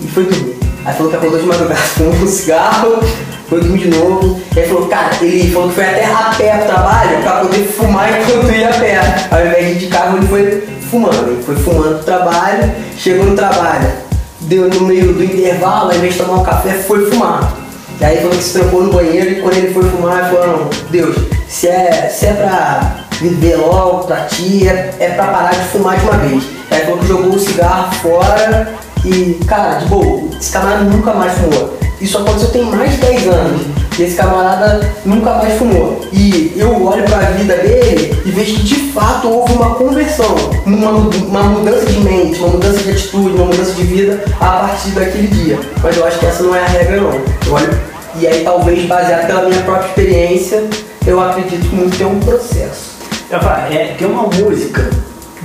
e 0.00 0.06
foi 0.08 0.24
dormir. 0.24 0.63
Aí 0.84 0.92
falou 0.92 1.10
que 1.10 1.16
acordou 1.16 1.40
de 1.40 1.46
madrugada, 1.46 1.80
fumou 1.96 2.12
um 2.12 2.26
cigarro, 2.26 3.00
foi 3.48 3.60
dormir 3.60 3.78
de 3.78 3.98
novo. 3.98 4.40
Aí 4.54 4.68
falou, 4.68 4.86
cara, 4.86 5.10
ele 5.22 5.50
falou 5.50 5.68
que 5.68 5.74
foi 5.76 5.84
até 5.84 6.04
a 6.04 6.34
pé 6.36 6.56
pro 6.58 6.66
trabalho 6.66 7.22
pra 7.22 7.32
poder 7.40 7.64
fumar 7.64 8.20
enquanto 8.20 8.52
ia 8.52 8.68
a 8.68 8.72
pé. 8.72 9.00
Ao 9.30 9.46
invés 9.46 9.66
de 9.66 9.72
ir 9.72 9.78
de 9.78 9.86
carro, 9.86 10.18
ele 10.18 10.26
foi 10.26 10.68
fumando. 10.90 11.30
Ele 11.30 11.42
foi 11.42 11.56
fumando 11.56 11.94
pro 11.96 12.04
trabalho, 12.04 12.70
chegou 12.98 13.24
no 13.24 13.34
trabalho, 13.34 13.88
deu 14.42 14.68
no 14.68 14.82
meio 14.82 15.14
do 15.14 15.24
intervalo, 15.24 15.90
ao 15.90 15.96
invés 15.96 16.14
de 16.14 16.20
tomar 16.20 16.40
um 16.40 16.44
café, 16.44 16.74
foi 16.74 17.10
fumar. 17.10 17.54
E 17.98 18.04
aí 18.04 18.18
falou 18.18 18.32
que 18.32 18.42
se 18.42 18.58
trancou 18.58 18.82
no 18.82 18.92
banheiro 18.92 19.30
e 19.30 19.40
quando 19.40 19.56
ele 19.56 19.72
foi 19.72 19.84
fumar, 19.84 20.18
ele 20.18 20.36
falou, 20.36 20.70
Deus, 20.90 21.16
se 21.48 21.68
é, 21.68 22.12
se 22.14 22.26
é 22.26 22.32
pra 22.34 22.96
viver 23.20 23.56
logo 23.56 24.04
pra 24.06 24.26
ti, 24.26 24.68
é, 24.68 24.94
é 24.98 25.10
pra 25.10 25.28
parar 25.28 25.54
de 25.54 25.68
fumar 25.68 25.96
de 25.96 26.04
uma 26.04 26.18
vez. 26.18 26.44
Aí 26.70 26.80
falou 26.80 26.98
que 26.98 27.06
jogou 27.06 27.34
o 27.34 27.38
cigarro 27.38 27.94
fora 27.94 28.74
e, 29.04 29.38
cara, 29.46 29.78
de 29.78 29.86
boa, 29.86 30.22
esse 30.40 30.50
camarada 30.50 30.84
nunca 30.84 31.12
mais 31.12 31.32
fumou. 31.34 31.78
Isso 32.00 32.18
aconteceu 32.18 32.50
tem 32.50 32.64
mais 32.64 32.92
de 32.92 32.96
10 32.98 33.28
anos. 33.28 33.62
E 33.98 34.02
esse 34.02 34.16
camarada 34.16 34.80
nunca 35.04 35.34
mais 35.34 35.54
fumou. 35.54 36.00
E 36.12 36.52
eu 36.56 36.84
olho 36.84 37.04
pra 37.04 37.18
vida 37.30 37.56
dele 37.56 38.20
e 38.24 38.30
vejo 38.30 38.56
que 38.56 38.62
de 38.62 38.92
fato 38.92 39.28
houve 39.28 39.52
uma 39.52 39.74
conversão, 39.74 40.34
uma, 40.66 40.90
uma 40.90 41.42
mudança 41.44 41.86
de 41.86 42.00
mente, 42.00 42.38
uma 42.40 42.48
mudança 42.48 42.78
de 42.82 42.90
atitude, 42.90 43.36
uma 43.36 43.46
mudança 43.46 43.72
de 43.72 43.82
vida 43.84 44.24
a 44.40 44.46
partir 44.46 44.90
daquele 44.90 45.28
dia. 45.28 45.58
Mas 45.82 45.96
eu 45.96 46.04
acho 46.04 46.18
que 46.18 46.26
essa 46.26 46.42
não 46.42 46.54
é 46.54 46.60
a 46.60 46.66
regra 46.66 47.00
não. 47.00 47.12
Eu 47.46 47.52
olho, 47.52 47.80
e 48.16 48.26
aí 48.26 48.42
talvez 48.42 48.86
baseado 48.86 49.26
pela 49.26 49.42
minha 49.48 49.62
própria 49.62 49.86
experiência, 49.88 50.64
eu 51.06 51.20
acredito 51.20 51.68
que 51.68 51.74
muito 51.74 52.02
é 52.02 52.06
um 52.06 52.18
processo. 52.20 52.94
Eu 53.30 53.40
falo, 53.40 53.72
é, 53.72 53.94
tem 53.96 54.08
uma 54.08 54.24
música 54.24 54.90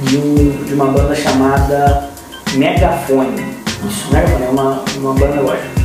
de, 0.04 0.17
um, 0.17 0.63
de 0.65 0.74
uma 0.74 0.86
banda 0.88 1.15
chamada 1.15 2.10
Megafone. 2.56 3.46
Isso, 3.88 4.12
Megafone 4.12 4.46
é 4.46 4.50
uma, 4.50 4.84
uma 4.98 5.14
banda 5.14 5.42
gospel. 5.42 5.80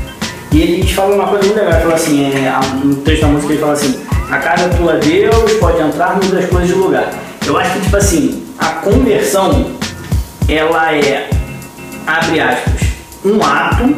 E 0.53 0.63
eles 0.63 0.93
falam 0.93 1.17
uma 1.17 1.27
coisa 1.27 1.45
muito 1.45 1.59
legal, 1.59 1.73
ele 1.73 1.83
fala 1.83 1.95
assim, 1.95 2.25
é, 2.25 2.85
no 2.85 2.97
texto 2.97 3.23
da 3.23 3.29
música 3.29 3.53
ele 3.53 3.61
fala 3.61 3.73
assim, 3.73 4.01
a 4.31 4.39
casa 4.39 4.69
tua 4.69 4.93
é 4.93 4.99
Deus, 4.99 5.53
pode 5.55 5.81
entrar, 5.81 6.15
muda 6.15 6.39
as 6.39 6.47
coisas 6.47 6.69
de 6.69 6.75
lugar. 6.75 7.13
Eu 7.45 7.59
acho 7.59 7.73
que 7.73 7.81
tipo 7.81 7.97
assim, 7.97 8.47
a 8.59 8.67
conversão, 8.67 9.73
ela 10.49 10.95
é, 10.95 11.29
abre 12.07 12.41
aspas, 12.41 12.83
um 13.25 13.43
ato 13.43 13.95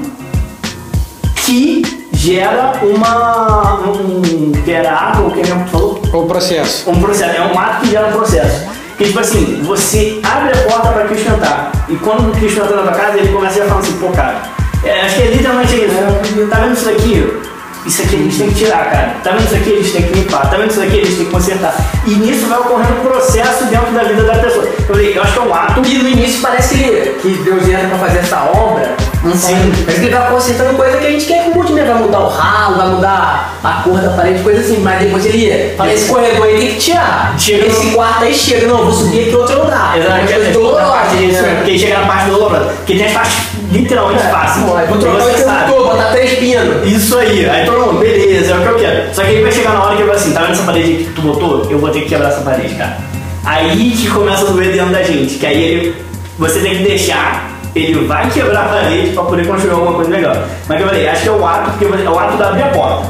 que 1.45 1.83
gera 2.13 2.81
uma. 2.83 3.81
um. 3.87 4.53
que 4.65 4.71
era 4.73 4.93
ato, 4.93 5.23
ou 5.23 5.31
que 5.31 5.41
mesmo 5.41 5.67
falou? 5.69 6.01
O 6.13 6.27
processo. 6.27 6.91
um 6.91 7.01
processo, 7.01 7.37
é 7.37 7.43
um 7.43 7.59
ato 7.59 7.83
que 7.83 7.91
gera 7.91 8.09
um 8.09 8.13
processo. 8.13 8.67
Que 8.97 9.05
tipo 9.05 9.21
assim, 9.21 9.63
você 9.63 10.21
abre 10.23 10.53
a 10.53 10.63
porta 10.63 10.89
para 10.89 11.05
Cristo 11.05 11.31
entrar. 11.31 11.71
E 11.89 11.97
quando 11.97 12.31
o 12.31 12.33
Cristo 12.33 12.61
entra 12.61 12.77
na 12.77 12.83
tua 12.83 12.93
casa, 12.93 13.19
ele 13.19 13.29
começa 13.29 13.63
a 13.63 13.67
falar 13.67 13.81
assim, 13.81 13.99
pô, 13.99 14.09
cara, 14.09 14.43
é, 14.83 15.03
acho 15.03 15.17
que 15.17 15.23
é 15.23 15.31
literalmente 15.33 15.75
isso. 15.75 16.49
Tá 16.49 16.61
vendo 16.61 16.73
isso 16.75 16.85
daqui? 16.87 17.43
Isso 17.87 18.03
aqui 18.03 18.17
a 18.17 18.19
gente 18.19 18.39
tem 18.39 18.49
que 18.49 18.55
tirar, 18.55 18.85
cara. 18.91 19.17
Tá 19.23 19.31
vendo 19.31 19.45
isso 19.45 19.55
aqui? 19.55 19.73
A 19.73 19.77
gente 19.77 19.93
tem 19.93 20.03
que 20.03 20.19
limpar. 20.19 20.51
Tá 20.51 20.57
vendo 20.57 20.71
isso 20.71 20.81
aqui? 20.81 21.01
A 21.01 21.05
gente 21.05 21.17
tem 21.17 21.25
que 21.27 21.31
consertar. 21.31 21.75
E 22.05 22.11
nisso 22.15 22.47
vai 22.47 22.59
ocorrendo 22.59 23.01
um 23.01 23.05
processo 23.05 23.65
dentro 23.67 23.93
da 23.93 24.03
vida 24.03 24.23
da 24.25 24.39
pessoa. 24.39 24.65
Eu 24.65 24.87
falei, 24.87 25.17
eu 25.17 25.23
acho 25.23 25.33
que 25.33 25.39
é 25.39 25.43
um 25.43 25.55
ato. 25.55 25.83
E 25.87 25.99
no 25.99 26.09
início 26.09 26.41
parece 26.41 26.75
que 27.23 27.41
Deus 27.45 27.69
entra 27.69 27.89
pra 27.89 27.99
fazer 27.99 28.19
essa 28.19 28.45
obra. 28.45 28.97
Sim. 29.35 29.73
Parece 29.85 30.01
que 30.01 30.07
ele 30.07 30.15
vai 30.15 30.31
consertando 30.31 30.77
coisa 30.77 30.97
que 30.99 31.07
a 31.07 31.11
gente 31.11 31.27
quer 31.27 31.45
que 31.45 31.51
mude, 31.51 31.73
né? 31.73 31.85
Vai 31.85 32.03
mudar 32.03 32.21
o 32.21 32.29
ralo, 32.29 32.77
vai 32.77 32.89
mudar 32.89 33.59
a 33.63 33.73
cor 33.83 34.01
da 34.01 34.11
parede, 34.11 34.43
coisa 34.43 34.61
assim. 34.61 34.79
Mas 34.81 35.01
depois 35.01 35.25
ele 35.27 35.75
fala, 35.77 35.93
esse 35.93 36.09
corredor 36.09 36.47
aí 36.47 36.59
tem 36.59 36.69
que 36.69 36.81
tirar. 36.81 37.35
Chega 37.39 37.67
esse 37.67 37.91
quarto 37.91 38.25
aí 38.25 38.35
chega. 38.35 38.67
Não, 38.67 38.85
vou 38.85 38.93
subir 38.93 39.23
aqui 39.23 39.35
outro 39.35 39.63
andar. 39.63 39.93
Coisa 39.93 40.49
é 40.49 40.53
dolorosa, 40.53 41.17
disso, 41.17 41.43
né? 41.43 41.55
porque 41.57 41.79
chega 41.79 42.01
na 42.01 42.07
parte 42.07 42.31
dolorosa. 42.31 42.65
Porque 42.65 42.95
tem 42.95 43.07
as 43.07 43.13
partes 43.13 43.57
literalmente 43.71 44.23
fáceis. 44.23 44.67
Vou 44.67 44.99
trocar 44.99 45.25
o 45.25 45.31
interruptor, 45.31 45.85
botar 45.89 46.11
três 46.13 46.39
pinos. 46.39 46.87
Isso 46.87 47.19
aí, 47.19 47.49
aí 47.49 47.67
todo 47.67 47.87
mundo, 47.87 48.01
beleza, 48.01 48.53
é 48.53 48.57
o 48.57 48.63
que 48.63 48.69
eu 48.69 48.77
quero. 48.77 49.15
Só 49.15 49.23
que 49.23 49.29
aí 49.29 49.43
vai 49.43 49.53
chegar 49.53 49.73
na 49.73 49.83
hora 49.83 49.97
que 49.97 50.03
eu 50.03 50.07
vou 50.07 50.15
assim, 50.15 50.33
tá 50.33 50.41
vendo 50.41 50.53
essa 50.53 50.63
parede 50.63 51.05
que 51.05 51.13
tu 51.15 51.23
botou? 51.23 51.67
Eu 51.71 51.79
vou 51.79 51.91
ter 51.91 52.03
que 52.03 52.09
quebrar 52.09 52.29
essa 52.29 52.41
parede, 52.41 52.75
cara. 52.75 52.97
Aí 53.45 53.93
que 53.97 54.11
começa 54.11 54.45
a 54.45 54.51
doer 54.51 54.73
dentro 54.73 54.93
da 54.93 55.03
gente, 55.03 55.37
que 55.37 55.47
aí 55.47 55.63
ele, 55.63 55.95
você 56.39 56.59
tem 56.61 56.79
que 56.79 56.83
deixar, 56.83 57.56
ele 57.77 58.07
vai 58.07 58.29
quebrar 58.31 58.65
a 58.67 58.69
parede 58.69 59.11
pra 59.11 59.23
poder 59.25 59.47
construir 59.47 59.73
alguma 59.73 59.93
coisa 59.95 60.11
legal. 60.11 60.35
Mas 60.69 60.81
eu 60.81 60.87
falei, 60.89 61.09
acho 61.09 61.23
que 61.23 61.29
é 61.29 61.33
o 61.33 61.47
ato, 61.47 61.71
porque 61.71 61.85
você- 61.85 62.05
é 62.05 62.11
o 62.11 62.19
ato 62.19 62.37
de 62.37 62.43
abrir 62.43 62.63
a 62.63 62.69
porta. 62.69 63.07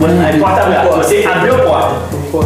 A 0.00 0.38
porta 0.38 0.60
aberta, 0.62 0.96
você 0.96 1.24
abriu 1.32 1.54
a 1.54 1.58
porta. 1.58 1.94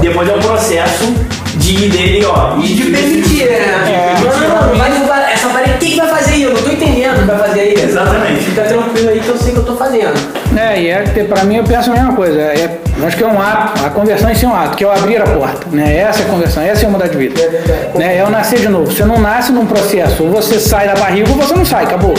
Depois 0.00 0.28
é 0.28 0.34
o 0.34 0.38
processo 0.38 1.14
de 1.56 1.84
ir 1.84 1.90
dele, 1.90 2.24
ó. 2.24 2.56
E 2.58 2.74
de 2.74 2.90
permitir, 2.90 3.44
né? 3.46 3.56
É. 3.56 4.14
Não, 4.20 4.70
não, 4.70 4.78
vai 5.06 5.32
essa 5.32 5.48
parede. 5.48 5.72
O 5.72 5.78
que, 5.78 5.90
que 5.90 5.96
vai 5.96 6.08
fazer 6.08 6.32
aí? 6.32 6.42
Eu 6.42 6.54
não 6.54 6.62
tô 6.62 6.70
entendendo 6.70 7.16
o 7.16 7.20
que 7.20 7.26
vai 7.26 7.38
fazer 7.38 7.60
aí. 7.60 7.74
Exatamente. 7.74 8.44
Fica 8.44 8.62
tranquilo 8.62 9.08
aí 9.10 9.20
que 9.20 9.28
eu 9.28 9.38
sei 9.38 9.50
o 9.50 9.54
que 9.54 9.60
eu 9.60 9.64
tô 9.64 9.76
fazendo. 9.76 10.14
É, 10.56 10.80
e 10.80 10.88
é 10.88 11.02
que 11.02 11.24
pra 11.24 11.44
mim 11.44 11.56
eu 11.56 11.64
penso 11.64 11.90
a 11.90 11.94
mesma 11.94 12.12
coisa. 12.14 12.40
É, 12.40 12.78
acho 13.04 13.16
que 13.16 13.24
é 13.24 13.26
um 13.26 13.40
ato, 13.40 13.84
a 13.84 13.90
conversão 13.90 14.30
em 14.30 14.34
si 14.34 14.44
é 14.44 14.48
um 14.48 14.54
ato, 14.54 14.76
que 14.76 14.84
é 14.84 14.86
o 14.86 14.90
abrir 14.90 15.20
a 15.20 15.26
porta. 15.26 15.66
Né? 15.70 15.98
Essa 15.98 16.22
é 16.22 16.26
a 16.26 16.28
conversão, 16.28 16.62
essa 16.62 16.84
é 16.84 16.88
o 16.88 16.90
mudar 16.90 17.08
de 17.08 17.16
vida. 17.16 17.40
É. 17.40 17.98
Né? 17.98 18.18
É 18.18 18.24
o 18.24 18.30
nascer 18.30 18.60
de 18.60 18.68
novo. 18.68 18.90
Você 18.90 19.04
não 19.04 19.18
nasce 19.20 19.52
num 19.52 19.66
processo, 19.66 20.24
ou 20.24 20.30
você 20.30 20.58
sai 20.58 20.86
da 20.88 20.94
barriga 20.94 21.30
ou 21.30 21.36
você 21.36 21.54
não 21.54 21.64
sai, 21.64 21.84
acabou. 21.84 22.14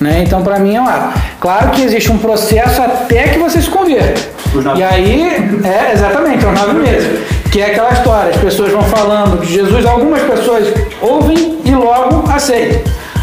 Né? 0.00 0.22
Então 0.24 0.42
pra 0.42 0.58
mim 0.58 0.76
é 0.76 0.80
um 0.80 0.88
ato. 0.88 1.18
Claro 1.40 1.70
que 1.70 1.82
existe 1.82 2.10
um 2.10 2.18
processo 2.18 2.80
até 2.80 3.28
que 3.28 3.38
você 3.38 3.60
se 3.60 3.68
converta. 3.68 4.38
E 4.76 4.82
aí, 4.82 5.60
é 5.64 5.92
exatamente, 5.92 6.44
os 6.46 6.52
nove 6.52 6.74
meses. 6.74 7.20
Que 7.50 7.60
é 7.60 7.70
aquela 7.70 7.92
história, 7.92 8.30
as 8.30 8.36
pessoas 8.36 8.72
vão 8.72 8.82
falando 8.82 9.40
de 9.40 9.52
Jesus, 9.52 9.84
algumas 9.86 10.22
pessoas 10.22 10.68
ouvem 11.00 11.60
e 11.64 11.70
logo 11.70 12.30
aceitam. 12.30 12.80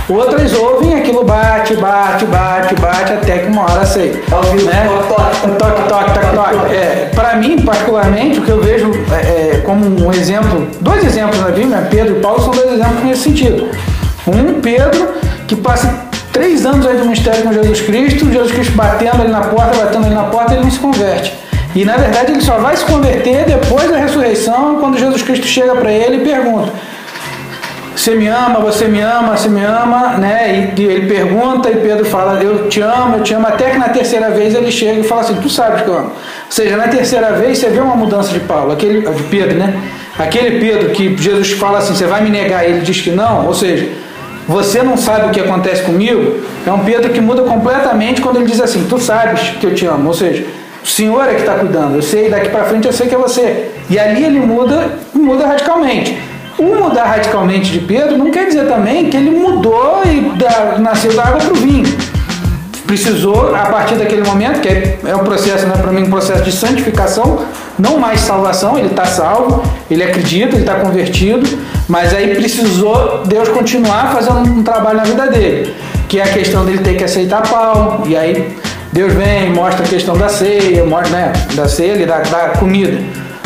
Outras 0.07 0.53
ouvem, 0.53 0.93
aquilo 0.93 1.23
bate, 1.23 1.75
bate, 1.77 2.25
bate, 2.25 2.75
bate, 2.75 3.13
até 3.13 3.39
que 3.39 3.47
uma 3.47 3.63
hora 3.63 3.81
aceita. 3.81 4.19
Vivo, 4.51 4.65
né? 4.67 4.87
toque, 5.09 5.57
toque, 5.57 5.57
toque, 5.57 5.89
toque, 5.89 6.13
toque, 6.13 6.35
toque. 6.35 6.75
É, 6.75 7.11
para 7.15 7.35
mim, 7.37 7.59
particularmente, 7.63 8.39
o 8.39 8.43
que 8.43 8.51
eu 8.51 8.61
vejo 8.61 8.91
é, 9.11 9.55
é, 9.55 9.61
como 9.65 9.83
um 9.83 10.13
exemplo, 10.13 10.67
dois 10.79 11.03
exemplos 11.03 11.39
na 11.39 11.49
Bíblia, 11.49 11.87
Pedro 11.89 12.17
e 12.17 12.19
Paulo 12.21 12.39
são 12.39 12.51
dois 12.51 12.73
exemplos 12.73 13.03
nesse 13.03 13.23
sentido. 13.23 13.67
Um, 14.27 14.61
Pedro, 14.61 15.09
que 15.47 15.55
passa 15.55 15.91
três 16.31 16.65
anos 16.67 16.85
aí 16.85 16.97
do 16.97 17.05
mistério 17.05 17.41
com 17.41 17.53
Jesus 17.53 17.81
Cristo, 17.81 18.31
Jesus 18.31 18.51
Cristo 18.51 18.73
batendo 18.73 19.23
ali 19.23 19.31
na 19.31 19.41
porta, 19.41 19.75
batendo 19.85 20.05
ali 20.05 20.13
na 20.13 20.25
porta, 20.25 20.53
ele 20.53 20.65
não 20.65 20.71
se 20.71 20.79
converte. 20.79 21.33
E 21.75 21.83
na 21.83 21.97
verdade 21.97 22.31
ele 22.31 22.41
só 22.41 22.57
vai 22.57 22.75
se 22.77 22.85
converter 22.85 23.45
depois 23.45 23.91
da 23.91 23.97
ressurreição, 23.97 24.77
quando 24.79 24.97
Jesus 24.97 25.21
Cristo 25.21 25.45
chega 25.45 25.75
para 25.75 25.91
ele 25.91 26.17
e 26.17 26.19
pergunta: 26.21 26.71
você 27.95 28.13
me 28.13 28.27
ama, 28.27 28.59
você 28.59 28.85
me 28.85 28.99
ama, 29.01 29.35
você 29.35 29.49
me 29.49 29.63
ama, 29.63 30.17
né? 30.17 30.73
E, 30.77 30.83
ele 30.83 31.07
pergunta 31.07 31.69
e 31.71 31.75
Pedro 31.75 32.05
fala, 32.05 32.41
eu 32.43 32.69
te 32.69 32.81
amo, 32.81 33.17
eu 33.17 33.23
te 33.23 33.33
amo, 33.33 33.47
até 33.47 33.71
que 33.71 33.77
na 33.77 33.89
terceira 33.89 34.29
vez 34.29 34.53
ele 34.53 34.71
chega 34.71 34.99
e 34.99 35.03
fala 35.03 35.21
assim, 35.21 35.35
tu 35.35 35.49
sabes 35.49 35.81
que 35.81 35.87
eu 35.87 35.97
amo. 35.97 36.07
Ou 36.07 36.11
seja, 36.51 36.77
na 36.77 36.87
terceira 36.87 37.31
vez 37.31 37.57
você 37.57 37.69
vê 37.69 37.79
uma 37.79 37.95
mudança 37.95 38.31
de 38.31 38.41
Paulo, 38.41 38.73
aquele, 38.73 39.01
de 39.01 39.23
Pedro, 39.23 39.57
né? 39.57 39.81
Aquele 40.19 40.59
Pedro 40.59 40.89
que 40.91 41.17
Jesus 41.17 41.51
fala 41.53 41.79
assim, 41.79 41.95
você 41.95 42.05
vai 42.05 42.21
me 42.21 42.29
negar, 42.29 42.63
ele 42.63 42.81
diz 42.81 43.01
que 43.01 43.11
não, 43.11 43.47
ou 43.47 43.53
seja, 43.53 43.89
você 44.47 44.83
não 44.83 44.97
sabe 44.97 45.27
o 45.27 45.29
que 45.31 45.39
acontece 45.39 45.81
comigo, 45.83 46.41
é 46.67 46.71
um 46.71 46.79
Pedro 46.79 47.11
que 47.11 47.19
muda 47.19 47.43
completamente 47.43 48.21
quando 48.21 48.37
ele 48.37 48.45
diz 48.45 48.61
assim, 48.61 48.85
tu 48.87 48.99
sabes 48.99 49.41
que 49.59 49.65
eu 49.65 49.73
te 49.73 49.85
amo, 49.85 50.09
ou 50.09 50.13
seja, 50.13 50.45
o 50.85 50.87
Senhor 50.87 51.27
é 51.27 51.33
que 51.33 51.39
está 51.39 51.55
cuidando, 51.55 51.95
eu 51.95 52.01
sei, 52.03 52.29
daqui 52.29 52.49
para 52.49 52.65
frente 52.65 52.85
eu 52.85 52.93
sei 52.93 53.07
que 53.07 53.15
é 53.15 53.17
você. 53.17 53.71
E 53.89 53.97
ali 53.97 54.23
ele 54.23 54.39
muda, 54.39 54.87
muda 55.11 55.47
radicalmente. 55.47 56.15
O 56.59 56.63
mudar 56.63 57.05
radicalmente 57.05 57.71
de 57.71 57.79
Pedro 57.79 58.19
não 58.19 58.29
quer 58.29 58.45
dizer 58.45 58.67
também 58.67 59.09
que 59.09 59.17
ele 59.17 59.31
mudou 59.31 60.03
e 60.05 60.37
da, 60.37 60.77
nasceu 60.77 61.11
da 61.15 61.23
água 61.23 61.39
para 61.39 61.53
o 61.53 61.55
vinho. 61.55 61.85
Precisou, 62.85 63.55
a 63.55 63.65
partir 63.65 63.95
daquele 63.95 64.23
momento, 64.23 64.61
que 64.61 64.69
é, 64.69 64.99
é 65.05 65.15
um 65.15 65.23
processo, 65.23 65.65
né, 65.65 65.73
para 65.75 65.91
mim, 65.91 66.03
um 66.03 66.09
processo 66.09 66.43
de 66.43 66.51
santificação, 66.51 67.43
não 67.79 67.97
mais 67.97 68.19
salvação, 68.19 68.77
ele 68.77 68.89
está 68.89 69.05
salvo, 69.05 69.63
ele 69.89 70.03
acredita, 70.03 70.55
ele 70.55 70.61
está 70.61 70.75
convertido, 70.75 71.49
mas 71.89 72.13
aí 72.13 72.35
precisou 72.35 73.23
Deus 73.25 73.49
continuar 73.49 74.13
fazendo 74.13 74.47
um 74.47 74.63
trabalho 74.63 74.97
na 74.97 75.03
vida 75.03 75.27
dele, 75.31 75.73
que 76.07 76.19
é 76.19 76.23
a 76.23 76.27
questão 76.27 76.63
dele 76.63 76.83
ter 76.83 76.95
que 76.95 77.03
aceitar 77.03 77.41
Paulo, 77.41 78.03
e 78.05 78.15
aí 78.15 78.55
Deus 78.95 79.13
vem, 79.13 79.53
mostra 79.53 79.85
a 79.85 79.87
questão 79.87 80.17
da 80.17 80.29
ceia, 80.29 80.83
mostra, 80.83 81.15
né, 81.15 81.33
da 81.53 81.67
ceia 81.67 82.07
da, 82.07 82.19
da 82.19 82.49
comida 82.57 82.99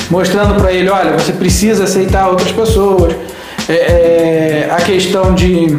mostrando 0.09 0.59
para 0.59 0.71
ele, 0.71 0.89
olha, 0.89 1.12
você 1.12 1.31
precisa 1.31 1.83
aceitar 1.83 2.27
outras 2.27 2.51
pessoas. 2.51 3.15
É, 3.67 3.73
é, 3.73 4.69
a 4.71 4.77
questão 4.77 5.35
de 5.35 5.77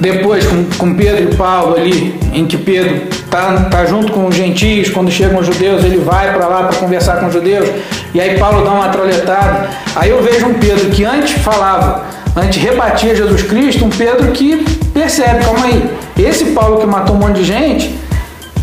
depois 0.00 0.44
com, 0.44 0.64
com 0.76 0.94
Pedro 0.94 1.32
e 1.32 1.36
Paulo 1.36 1.76
ali, 1.76 2.18
em 2.32 2.44
que 2.44 2.56
Pedro 2.56 3.02
tá, 3.30 3.68
tá 3.70 3.84
junto 3.84 4.10
com 4.10 4.26
os 4.26 4.34
gentios, 4.34 4.90
quando 4.90 5.08
chegam 5.12 5.38
os 5.38 5.46
judeus, 5.46 5.84
ele 5.84 5.98
vai 5.98 6.34
para 6.34 6.48
lá 6.48 6.64
para 6.64 6.76
conversar 6.78 7.20
com 7.20 7.26
os 7.26 7.32
judeus, 7.32 7.68
e 8.12 8.20
aí 8.20 8.36
Paulo 8.36 8.64
dá 8.64 8.72
uma 8.72 8.88
trolletada. 8.88 9.70
Aí 9.94 10.10
eu 10.10 10.20
vejo 10.20 10.46
um 10.46 10.54
Pedro 10.54 10.90
que 10.90 11.04
antes 11.04 11.30
falava, 11.42 12.04
antes 12.34 12.60
rebatia 12.60 13.14
Jesus 13.14 13.42
Cristo, 13.42 13.84
um 13.84 13.90
Pedro 13.90 14.32
que 14.32 14.64
percebe, 14.92 15.44
calma 15.44 15.66
aí, 15.66 15.88
esse 16.18 16.46
Paulo 16.46 16.80
que 16.80 16.86
matou 16.86 17.14
um 17.14 17.20
monte 17.20 17.36
de 17.36 17.44
gente, 17.44 17.94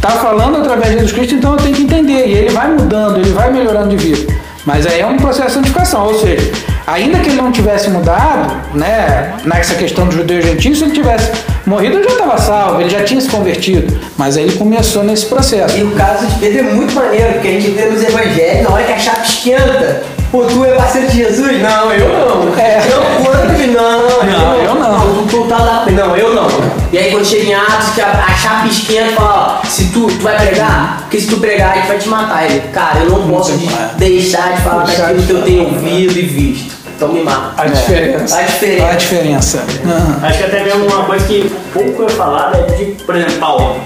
tá 0.02 0.10
falando 0.12 0.58
através 0.58 0.88
de 0.88 0.94
Jesus 0.94 1.12
Cristo, 1.12 1.36
então 1.36 1.54
eu 1.54 1.58
tenho 1.58 1.76
que 1.76 1.84
entender. 1.84 2.28
E 2.28 2.34
ele 2.34 2.50
vai 2.50 2.70
mudando, 2.70 3.18
ele 3.18 3.32
vai 3.32 3.52
melhorando 3.52 3.96
de 3.96 3.98
vida. 3.98 4.34
Mas 4.66 4.86
aí 4.86 5.00
é 5.00 5.06
um 5.06 5.18
processo 5.18 5.48
de 5.48 5.54
santificação, 5.56 6.06
ou 6.06 6.20
seja, 6.20 6.52
ainda 6.86 7.20
que 7.20 7.30
ele 7.30 7.42
não 7.42 7.52
tivesse 7.52 7.90
mudado, 7.90 8.54
né, 8.74 9.34
nessa 9.46 9.74
questão 9.76 10.06
do 10.06 10.12
judeu 10.14 10.42
gentil, 10.42 10.76
se 10.76 10.84
ele 10.84 10.92
tivesse 10.92 11.32
morrido, 11.66 11.96
ele 11.98 12.04
já 12.04 12.12
estava 12.12 12.38
salvo, 12.38 12.82
ele 12.82 12.90
já 12.90 13.04
tinha 13.04 13.20
se 13.22 13.30
convertido. 13.30 14.00
Mas 14.18 14.38
aí 14.38 14.44
ele 14.44 14.58
começou 14.58 15.04
nesse 15.04 15.26
processo. 15.26 15.78
E 15.78 15.84
o 15.84 15.92
caso 15.92 16.28
de 16.28 16.36
Pedro 16.40 16.60
é 16.60 16.74
muito 16.74 16.94
maneiro, 16.94 17.34
porque 17.34 17.48
a 17.48 17.52
gente 17.52 17.70
vê 17.72 17.86
nos 17.86 18.04
evangelhos, 18.04 18.64
na 18.64 18.70
hora 18.70 18.84
que 18.84 18.92
a 18.92 19.00
chapa 19.00 19.24
esquenta, 19.24 20.04
Pô, 20.32 20.44
tu 20.44 20.64
é 20.64 20.74
parceiro 20.74 21.08
de 21.08 21.18
Jesus? 21.18 21.60
Não, 21.60 21.92
eu 21.92 22.08
não. 22.08 22.60
É. 22.60 22.78
Eu 22.78 23.56
que 23.56 23.66
não, 23.66 24.08
não, 24.24 24.56
eu 24.58 24.76
não. 24.76 25.09
Tu 25.50 25.56
tá 25.56 25.64
lá. 25.64 25.86
Não, 25.90 26.16
eu 26.16 26.36
não. 26.36 26.48
E 26.92 26.98
aí 26.98 27.12
quando 27.12 27.26
chega 27.26 27.44
em 27.44 27.54
Atos, 27.56 27.90
que 27.96 28.02
a, 28.02 28.12
a 28.12 28.36
chapa 28.36 28.68
esquenta 28.68 29.14
fala, 29.14 29.62
ó, 29.64 29.68
se 29.68 29.86
tu, 29.86 30.06
tu 30.06 30.22
vai 30.22 30.38
pregar, 30.38 31.00
porque 31.02 31.20
se 31.20 31.28
tu 31.28 31.38
pregar, 31.38 31.72
a 31.72 31.76
gente 31.76 31.88
vai 31.88 31.98
te 31.98 32.08
matar. 32.08 32.46
Ele, 32.46 32.60
cara, 32.72 33.00
eu 33.00 33.10
não 33.10 33.28
posso 33.28 33.58
de, 33.58 33.68
deixar 33.98 34.54
de 34.54 34.62
falar 34.62 34.84
daquilo 34.84 35.24
que 35.24 35.32
eu 35.32 35.42
tenho 35.42 35.64
ouvido 35.64 36.20
e 36.20 36.22
visto. 36.22 36.76
Então 36.96 37.10
me 37.12 37.24
mata. 37.24 37.64
A 37.64 37.66
diferença. 37.66 38.38
A 38.38 38.42
diferença. 38.44 38.88
A 38.88 38.96
diferença. 38.96 39.66
Uhum. 39.86 40.28
Acho 40.28 40.38
que 40.38 40.44
até 40.44 40.64
mesmo 40.64 40.86
uma 40.86 41.06
coisa 41.06 41.26
que 41.26 41.52
pouco 41.74 42.04
eu 42.04 42.10
falar 42.10 42.52
é 42.54 42.62
de, 42.74 42.86
por 43.04 43.16
exemplo, 43.16 43.40
Paulo. 43.40 43.82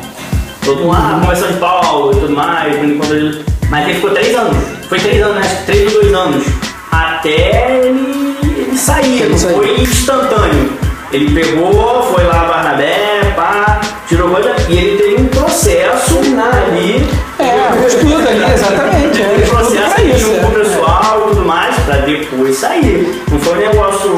Todo 0.65 0.81
mundo, 0.81 0.95
ah, 0.95 1.19
conversão 1.21 1.47
de 1.49 1.59
Paulo 1.59 2.11
e 2.11 2.19
tudo 2.19 2.33
mais, 2.33 2.75
quando 2.75 3.13
ele. 3.13 3.45
Mas 3.69 3.85
ele 3.85 3.95
ficou 3.95 4.11
três 4.11 4.35
anos 4.35 4.57
foi 4.93 4.99
três 4.99 5.23
anos, 5.23 5.35
né? 5.37 5.63
Três 5.65 5.95
ou 5.95 6.01
dois 6.01 6.13
anos. 6.13 6.45
Até 6.91 7.87
ele, 7.87 8.35
ele 8.43 8.77
sair, 8.77 9.27
não 9.27 9.37
foi 9.37 9.81
instantâneo. 9.81 10.82
Ele 11.13 11.31
pegou, 11.31 12.01
foi 12.11 12.23
lá 12.23 12.45
Barnabé, 12.45 13.33
pá, 13.35 13.79
tirou 14.07 14.31
coisa, 14.31 14.55
e 14.67 14.75
ele 14.75 14.97
teve 14.97 15.21
um 15.21 15.27
processo 15.27 16.17
ali. 16.17 17.07
É, 17.37 17.85
estudo 17.85 18.27
ali, 18.27 18.51
exatamente. 18.51 19.17
Teve 19.19 19.43
um 19.43 19.47
processo 19.47 19.93
ali 19.95 20.17
junto 20.17 20.39
com 20.41 20.47
o 20.47 20.49
é. 20.49 20.63
pessoal 20.63 21.19
e 21.19 21.29
tudo 21.29 21.45
mais, 21.45 21.75
pra 21.85 21.97
depois 21.97 22.55
sair. 22.57 23.23
Não 23.31 23.39
foi 23.39 23.53
um 23.53 23.59
negócio. 23.59 24.15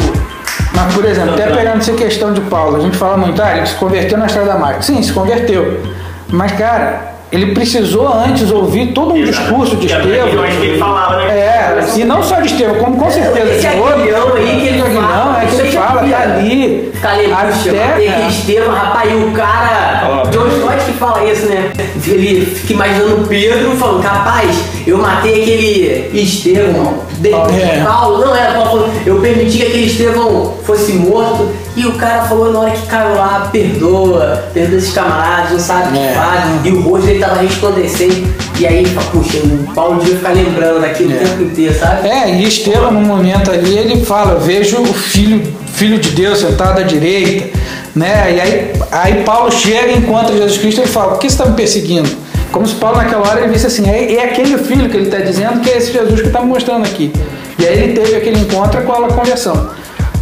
Mas, 0.73 0.93
por 0.93 1.03
exemplo, 1.03 1.33
até 1.33 1.47
pegando 1.47 1.79
essa 1.79 1.91
questão 1.91 2.31
de 2.31 2.39
Paulo, 2.41 2.77
a 2.77 2.79
gente 2.79 2.95
fala 2.95 3.17
muito, 3.17 3.41
ah, 3.41 3.57
ele 3.57 3.65
se 3.65 3.75
converteu 3.75 4.17
na 4.17 4.27
estrada 4.27 4.53
da 4.53 4.57
marca. 4.57 4.81
Sim, 4.81 5.03
se 5.03 5.11
converteu. 5.11 5.81
Mas, 6.29 6.53
cara, 6.53 7.14
ele 7.31 7.53
precisou 7.53 8.07
antes 8.07 8.51
ouvir 8.51 8.93
todo 8.93 9.13
um 9.13 9.17
Exato. 9.17 9.37
discurso 9.39 9.75
de 9.77 9.87
Estevão. 9.87 10.43
Que 10.59 10.65
ele 10.65 10.77
falava, 10.79 11.17
né? 11.17 11.37
É, 11.37 11.83
e 11.97 12.03
não 12.03 12.21
só 12.23 12.39
de 12.39 12.47
Estevão, 12.47 12.75
como 12.75 12.97
com 12.97 13.09
certeza 13.09 13.51
esse 13.51 13.67
de 13.67 14.13
outro. 14.13 14.37
aí 14.37 14.59
que 14.61 14.67
ele 14.67 14.83
fala. 14.83 15.41
é 15.41 15.45
que 15.45 15.55
ele 15.55 15.71
fala, 15.71 16.07
tá 16.09 16.21
ali. 16.21 16.91
Até 17.33 17.95
que 17.97 18.27
Estevão, 18.29 18.73
rapaz, 18.73 19.11
e 19.11 19.15
o 19.15 19.31
cara. 19.31 20.23
John 20.31 20.47
Stott 20.47 20.85
que 20.85 20.93
fala 20.93 21.23
isso, 21.29 21.45
né? 21.47 21.71
Ele 22.07 22.45
fica 22.45 22.73
imaginando 22.73 23.27
Pedro 23.27 23.71
falando, 23.71 24.01
rapaz, 24.01 24.57
eu 24.85 24.97
matei 24.97 25.41
aquele 25.41 26.11
Estevão. 26.13 27.05
De, 27.19 27.29
é. 27.29 27.83
Paulo, 27.85 28.25
não 28.25 28.35
era 28.35 28.53
Paulo, 28.53 28.89
eu 29.05 29.19
permiti 29.19 29.57
que 29.57 29.63
aquele 29.63 29.85
Estevão 29.85 30.53
fosse 30.63 30.93
morto. 30.93 31.49
E 31.75 31.85
o 31.85 31.93
cara 31.93 32.23
falou 32.23 32.53
na 32.53 32.59
hora 32.59 32.71
que 32.71 32.87
caiu 32.87 33.15
lá, 33.15 33.49
perdoa, 33.51 34.45
perdoa 34.53 34.77
esses 34.77 34.93
camaradas, 34.93 35.51
não 35.51 35.59
sabe 35.59 35.89
o 35.89 35.91
que 35.91 35.99
é. 35.99 36.13
faz. 36.13 36.65
E 36.65 36.69
o 36.69 36.81
rosto 36.81 37.05
dele 37.05 37.19
tava 37.19 37.41
resplandecendo. 37.41 38.33
E 38.57 38.65
aí, 38.65 38.85
puxa, 39.11 39.37
o 39.37 39.73
Paulo 39.73 39.99
devia 39.99 40.15
ficar 40.15 40.31
lembrando 40.31 40.79
daquilo 40.79 41.11
é. 41.11 41.15
o 41.15 41.19
tempo 41.19 41.43
inteiro, 41.43 41.77
sabe? 41.77 42.07
É, 42.07 42.33
e 42.33 42.47
Estevão, 42.47 42.91
no 42.91 43.01
momento 43.01 43.51
ali, 43.51 43.77
ele 43.77 44.05
fala: 44.05 44.39
Vejo 44.39 44.81
o 44.81 44.93
filho, 44.93 45.53
filho 45.73 45.99
de 45.99 46.11
Deus 46.11 46.39
sentado 46.39 46.79
à 46.79 46.83
direita. 46.83 47.59
Né? 47.93 48.33
E 48.35 48.41
aí, 48.41 48.73
aí 48.91 49.23
Paulo 49.23 49.51
chega 49.51 49.91
e 49.91 49.97
encontra 49.97 50.33
Jesus 50.33 50.57
Cristo 50.57 50.81
e 50.81 50.87
fala: 50.87 51.11
Por 51.11 51.19
que 51.19 51.29
você 51.29 51.35
está 51.35 51.45
me 51.45 51.55
perseguindo? 51.55 52.09
Como 52.53 52.65
se 52.65 52.75
Paulo 52.75 52.97
naquela 52.97 53.27
hora 53.27 53.41
ele 53.41 53.51
visse 53.51 53.67
assim: 53.67 53.89
é, 53.89 54.13
é 54.13 54.23
aquele 54.23 54.57
filho 54.57 54.89
que 54.89 54.95
ele 54.95 55.07
está 55.07 55.19
dizendo 55.19 55.59
que 55.59 55.69
é 55.69 55.77
esse 55.77 55.91
Jesus 55.91 56.21
que 56.21 56.27
está 56.27 56.41
mostrando 56.41 56.85
aqui. 56.85 57.11
E 57.59 57.65
aí 57.65 57.83
ele 57.83 57.93
teve 57.93 58.15
aquele 58.15 58.39
encontro 58.39 58.81
com 58.83 58.93
a 58.93 59.09
conversão. 59.09 59.71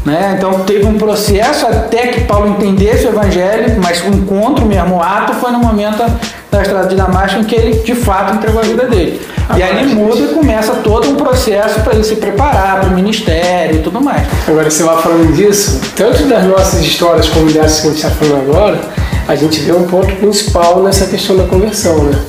Né? 0.05 0.35
Então 0.37 0.59
teve 0.61 0.85
um 0.85 0.97
processo 0.97 1.65
até 1.65 2.07
que 2.07 2.21
Paulo 2.21 2.49
entendesse 2.49 3.05
o 3.05 3.09
evangelho, 3.09 3.79
mas 3.81 4.03
o 4.03 4.07
encontro 4.07 4.65
mesmo, 4.65 4.97
o 4.97 5.01
ato 5.01 5.33
foi 5.35 5.51
no 5.51 5.59
momento 5.59 6.03
da 6.51 6.61
estrada 6.61 6.87
de 6.87 6.95
Damasco 6.95 7.39
em 7.39 7.43
que 7.45 7.55
ele 7.55 7.79
de 7.79 7.95
fato 7.95 8.35
entregou 8.35 8.59
a 8.59 8.63
vida 8.63 8.85
dele. 8.85 9.21
Agora, 9.47 9.59
e 9.59 9.63
aí 9.63 9.79
ele 9.79 9.95
muda 9.95 10.19
e 10.19 10.27
começa 10.27 10.73
todo 10.75 11.09
um 11.09 11.15
processo 11.15 11.79
para 11.81 11.93
ele 11.93 12.03
se 12.03 12.17
preparar 12.17 12.81
para 12.81 12.89
o 12.89 12.93
ministério 12.93 13.77
e 13.77 13.79
tudo 13.79 14.01
mais. 14.01 14.27
Agora 14.47 14.69
você 14.69 14.83
vai 14.83 15.01
falando 15.01 15.33
disso, 15.33 15.79
tanto 15.95 16.23
das 16.25 16.43
nossas 16.45 16.81
histórias 16.81 17.29
como 17.29 17.51
dessas 17.51 17.79
que 17.79 17.87
a 17.87 17.89
gente 17.91 18.05
está 18.05 18.09
falando 18.09 18.49
agora, 18.49 18.81
a 19.27 19.35
gente 19.35 19.61
vê 19.61 19.71
um 19.71 19.83
ponto 19.85 20.13
principal 20.17 20.83
nessa 20.83 21.05
questão 21.07 21.37
da 21.37 21.45
conversão, 21.45 22.03
né? 22.03 22.19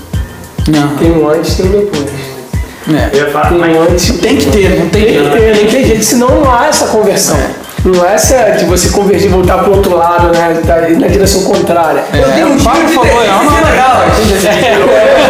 Não. 0.69 0.97
Tem 0.97 1.11
um 1.11 1.29
antes 1.29 1.59
e 1.59 1.63
tem 1.63 1.67
um 1.67 1.73
depois. 1.73 2.25
É. 2.87 3.31
Falar, 3.31 3.49
tem, 3.49 3.79
antes, 3.79 4.19
tem 4.21 4.37
que 4.37 4.51
ter, 4.51 4.79
não 4.79 4.89
tem, 4.89 5.05
tem 5.05 5.15
que 5.15 5.31
ter, 5.31 5.63
não 5.63 5.71
tem 5.71 5.85
jeito, 5.87 6.05
senão 6.05 6.29
não 6.29 6.55
há 6.55 6.67
essa 6.67 6.87
conversão. 6.89 7.37
É. 7.37 7.64
Não 7.85 8.05
é 8.05 8.15
essa 8.15 8.53
de 8.53 8.65
você 8.65 8.89
convergir 8.89 9.29
e 9.29 9.33
voltar 9.33 9.59
pro 9.59 9.77
outro 9.77 9.95
lado, 9.97 10.29
né? 10.29 10.59
Tá 10.67 10.81
na 10.81 11.07
direção 11.07 11.45
contrária. 11.45 12.03
É, 12.13 12.19
eu 12.19 12.33
tenho 12.33 12.49
um 12.49 12.57
tipo 12.57 12.71
por 12.71 12.89
favor, 12.89 13.25
é 13.25 13.31
uma 13.31 13.61
legal. 13.61 14.05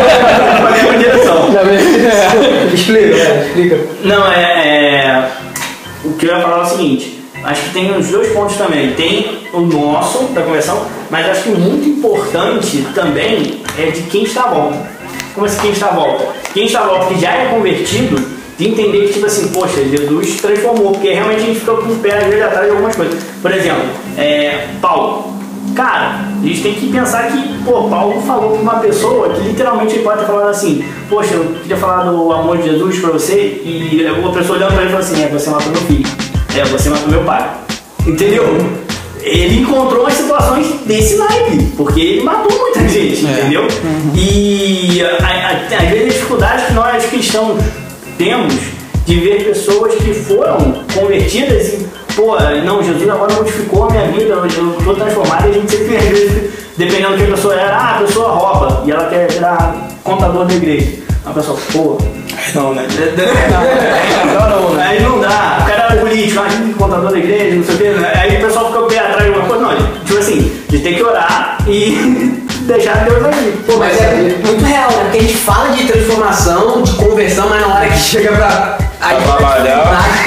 Explica, 2.72 3.16
explica. 3.46 3.78
Não, 4.04 4.30
é, 4.30 4.42
é. 4.42 5.30
O 6.04 6.12
que 6.12 6.26
eu 6.26 6.36
ia 6.36 6.42
falar 6.42 6.58
é 6.58 6.62
o 6.62 6.66
seguinte. 6.66 7.24
Acho 7.42 7.62
que 7.62 7.70
tem 7.70 7.96
os 7.96 8.08
dois 8.08 8.32
pontos 8.32 8.56
também. 8.56 8.92
Tem 8.92 9.46
o 9.52 9.60
nosso 9.60 10.24
da 10.32 10.42
conversão, 10.42 10.86
mas 11.10 11.28
acho 11.28 11.42
que 11.44 11.50
muito 11.50 11.88
importante 11.88 12.86
também 12.94 13.62
é 13.78 13.90
de 13.90 14.02
quem 14.02 14.22
está 14.22 14.44
à 14.44 14.48
volta. 14.48 14.90
Como 15.34 15.46
assim 15.46 15.60
quem 15.60 15.72
está 15.72 15.88
à 15.88 15.94
volta? 15.94 16.26
Quem 16.52 16.66
está 16.66 16.80
à 16.80 16.84
volta 16.84 17.06
que 17.06 17.20
já 17.20 17.32
é 17.32 17.46
convertido 17.46 18.16
de 18.58 18.68
entender 18.68 19.06
que, 19.06 19.14
tipo 19.14 19.26
assim, 19.26 19.48
poxa, 19.48 19.82
Jesus 19.84 20.36
transformou, 20.40 20.92
porque 20.92 21.12
realmente 21.12 21.42
a 21.42 21.46
gente 21.46 21.60
ficou 21.60 21.76
com 21.78 21.92
o 21.92 21.96
pé 21.96 22.18
às 22.18 22.24
vezes 22.26 22.42
atrás 22.42 22.64
de 22.66 22.70
algumas 22.70 22.94
coisas. 22.96 23.22
Por 23.42 23.50
exemplo, 23.52 23.82
é, 24.16 24.68
Paulo. 24.80 25.34
Cara, 25.74 26.20
a 26.40 26.46
gente 26.46 26.62
tem 26.62 26.74
que 26.74 26.86
pensar 26.92 27.32
que, 27.32 27.64
pô, 27.64 27.88
Paulo 27.88 28.20
falou 28.22 28.50
com 28.50 28.62
uma 28.62 28.74
pessoa 28.78 29.30
que 29.30 29.40
literalmente 29.40 29.94
ele 29.94 30.04
pode 30.04 30.20
ter 30.20 30.26
falado 30.26 30.48
assim, 30.50 30.84
poxa, 31.08 31.34
eu 31.34 31.46
queria 31.62 31.76
falar 31.76 32.04
do 32.04 32.30
amor 32.32 32.58
de 32.58 32.64
Jesus 32.70 33.00
pra 33.00 33.10
você, 33.10 33.60
e 33.64 34.06
uma 34.20 34.30
pessoa 34.32 34.56
olhando 34.56 34.74
pra 34.74 34.84
ele 34.84 34.92
e 34.92 34.96
assim, 34.96 35.24
é, 35.24 35.26
você 35.26 35.50
matou 35.50 35.72
meu 35.72 35.80
filho, 35.80 36.06
é, 36.56 36.64
você 36.66 36.90
matou 36.90 37.08
meu 37.08 37.24
pai. 37.24 37.50
Entendeu? 38.06 38.44
Ele 39.20 39.62
encontrou 39.62 40.02
umas 40.02 40.12
situações 40.14 40.66
desse 40.86 41.16
naipe, 41.16 41.72
porque 41.76 42.00
ele 42.00 42.22
matou 42.22 42.56
muita 42.56 42.86
gente, 42.86 43.24
entendeu? 43.24 43.66
E 44.14 45.02
a- 45.02 45.26
a- 45.26 45.76
às 45.82 45.88
vezes 45.88 46.04
a 46.04 46.12
dificuldade 46.12 46.66
que 46.66 46.72
nós 46.74 47.04
cristãos 47.06 47.58
temos 48.16 48.54
de 49.06 49.20
ver 49.20 49.44
pessoas 49.44 49.94
que 49.96 50.14
foram 50.14 50.84
convertidas 50.94 51.74
e, 51.74 51.86
pô, 52.16 52.36
não, 52.64 52.82
Jesus 52.82 53.08
agora 53.08 53.32
modificou 53.34 53.84
a 53.84 53.90
minha 53.90 54.06
vida, 54.08 54.32
eu 54.32 54.46
estou 54.78 54.94
transformado 54.94 55.46
e 55.46 55.50
a 55.50 55.52
gente 55.52 55.70
sempre, 55.70 55.96
vezes, 55.96 56.50
dependendo 56.76 57.10
do 57.12 57.16
que 57.18 57.24
a 57.24 57.34
pessoa 57.34 57.54
era, 57.54 57.76
ah, 57.76 57.96
a 57.96 57.98
pessoa 58.00 58.30
rouba 58.30 58.82
e 58.86 58.90
ela 58.90 59.08
quer 59.08 59.30
virar 59.30 59.76
contador 60.02 60.44
da 60.46 60.54
igreja. 60.54 61.04
A 61.26 61.30
pessoa, 61.30 61.58
pô, 61.72 61.98
Não, 62.54 62.74
né? 62.74 62.86
não, 64.26 64.72
não, 64.72 64.80
aí 64.80 65.02
não 65.02 65.20
dá. 65.20 65.58
O 65.62 65.66
cara 65.66 65.86
era 65.90 66.00
político, 66.00 66.40
ah, 66.40 66.74
contador 66.78 67.10
da 67.12 67.18
igreja, 67.18 67.56
não 67.56 67.64
sei 67.64 67.74
o 67.74 67.78
quê. 67.78 67.88
né? 67.90 68.12
Aí 68.14 68.36
o 68.36 68.40
pessoal 68.46 68.66
fica 68.66 68.80
o 68.80 68.86
pé 68.86 68.98
atrás 68.98 69.24
de 69.24 69.30
uma 69.30 69.46
coisa. 69.46 69.62
Não, 69.62 69.76
tipo 70.04 70.18
assim, 70.18 70.52
a 70.68 70.72
gente 70.72 70.82
tem 70.82 70.94
que 70.94 71.02
orar 71.02 71.58
e 71.66 72.44
deixar 72.64 73.04
Deus 73.04 73.24
agir. 73.24 73.52
Pô, 73.66 73.76
mas 73.76 74.00
é 74.00 74.14
muito 74.44 74.64
real, 74.64 74.90
né? 74.90 75.04
Porque 75.04 75.18
a 75.18 75.22
gente 75.22 75.36
fala 75.36 75.70
de 75.70 75.84
transformação, 75.86 76.82
de 76.82 76.92
conversão, 76.92 77.48
mas 77.48 77.60
na 77.60 77.74
hora 77.74 77.88
que 77.88 77.98
chega 77.98 78.32
pra. 78.32 78.78
Aí 79.00 79.16
trabalhar. 79.22 80.26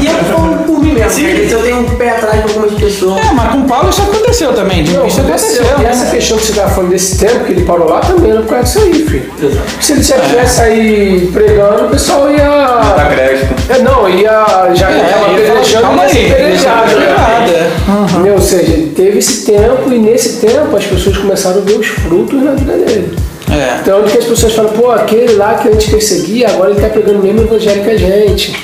E 0.00 0.06
eu 0.06 0.14
falo 0.24 0.56
por 0.64 0.80
mim 0.80 0.92
mesmo, 0.92 1.10
porque 1.10 1.26
vezes 1.26 1.52
eu 1.52 1.62
tenho 1.62 1.80
um 1.80 1.96
pé 1.96 2.10
atrás 2.10 2.44
de 2.44 2.48
algumas 2.48 2.72
pessoas. 2.78 3.20
É, 3.20 3.32
mas 3.32 3.52
com 3.52 3.62
Paulo 3.62 3.90
isso 3.90 4.02
aconteceu 4.02 4.52
também. 4.52 4.84
Não, 4.84 5.06
isso 5.06 5.20
aconteceu. 5.20 5.64
E 5.78 5.82
né? 5.82 5.90
essa 5.90 6.06
questão 6.06 6.36
que 6.38 6.44
você 6.44 6.52
estava 6.52 6.70
falando 6.70 6.90
desse 6.90 7.18
tempo 7.18 7.44
que 7.44 7.52
ele 7.52 7.64
parou 7.64 7.88
lá 7.88 8.00
também 8.00 8.30
era 8.30 8.40
por 8.40 8.48
causa 8.48 8.64
disso 8.64 8.78
aí, 8.80 8.92
filho. 9.06 9.32
Se 9.80 9.92
ele 9.92 10.02
já 10.02 10.18
tivesse 10.18 10.60
aí 10.60 11.30
pregando, 11.32 11.86
o 11.86 11.88
pessoal 11.90 12.30
ia. 12.30 13.08
crédito. 13.12 13.54
É, 13.70 13.78
não, 13.78 14.08
ia. 14.08 14.74
Já 14.74 14.90
É, 14.90 15.04
falar, 15.04 15.34
pelejando, 15.34 15.96
ia 15.96 16.08
ser 16.08 16.34
pelejado, 16.34 16.96
né? 16.96 17.06
é. 17.52 18.12
Entendeu? 18.12 18.34
Ou 18.34 18.40
seja, 18.40 18.88
teve 18.94 19.18
esse 19.18 19.44
tempo 19.44 19.92
e 19.92 19.98
nesse 19.98 20.40
tempo 20.40 20.76
as 20.76 20.84
pessoas 20.84 21.16
começaram 21.16 21.58
a 21.58 21.64
ver 21.64 21.78
os 21.78 21.86
frutos 21.86 22.42
na 22.42 22.52
vida 22.52 22.72
dele. 22.72 23.16
É. 23.52 23.78
Então, 23.80 24.02
que 24.04 24.16
as 24.18 24.24
pessoas 24.24 24.52
falam, 24.54 24.72
pô, 24.72 24.90
aquele 24.90 25.34
lá 25.34 25.54
que 25.54 25.68
antes 25.68 25.88
perseguia, 25.90 26.48
agora 26.48 26.70
ele 26.70 26.80
tá 26.80 26.88
pegando 26.88 27.20
o 27.20 27.22
mesmo 27.22 27.42
evangelho 27.42 27.82
que 27.84 27.90
a 27.90 27.96
gente. 27.98 28.56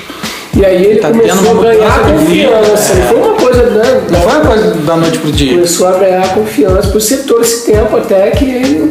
E 0.56 0.64
aí 0.64 0.84
ele 0.84 0.98
Tá 0.98 1.10
começou 1.10 1.60
a 1.60 1.62
ganhar 1.62 2.00
confiança. 2.10 2.92
é. 2.94 3.06
Foi 3.06 3.16
uma 3.20 3.34
coisa, 3.34 3.62
né? 3.70 4.02
Não 4.10 4.20
foi 4.20 4.32
uma 4.32 4.40
coisa 4.46 4.74
da 4.74 4.96
noite 4.96 5.18
pro 5.18 5.30
dia. 5.30 5.52
Começou 5.54 5.86
a 5.88 5.92
ganhar 5.98 6.34
confiança 6.34 6.88
por 6.88 7.00
ser 7.00 7.18
todo 7.18 7.42
esse 7.42 7.64
tempo 7.70 7.96
até 7.96 8.30
que 8.30 8.44
ele. 8.44 8.90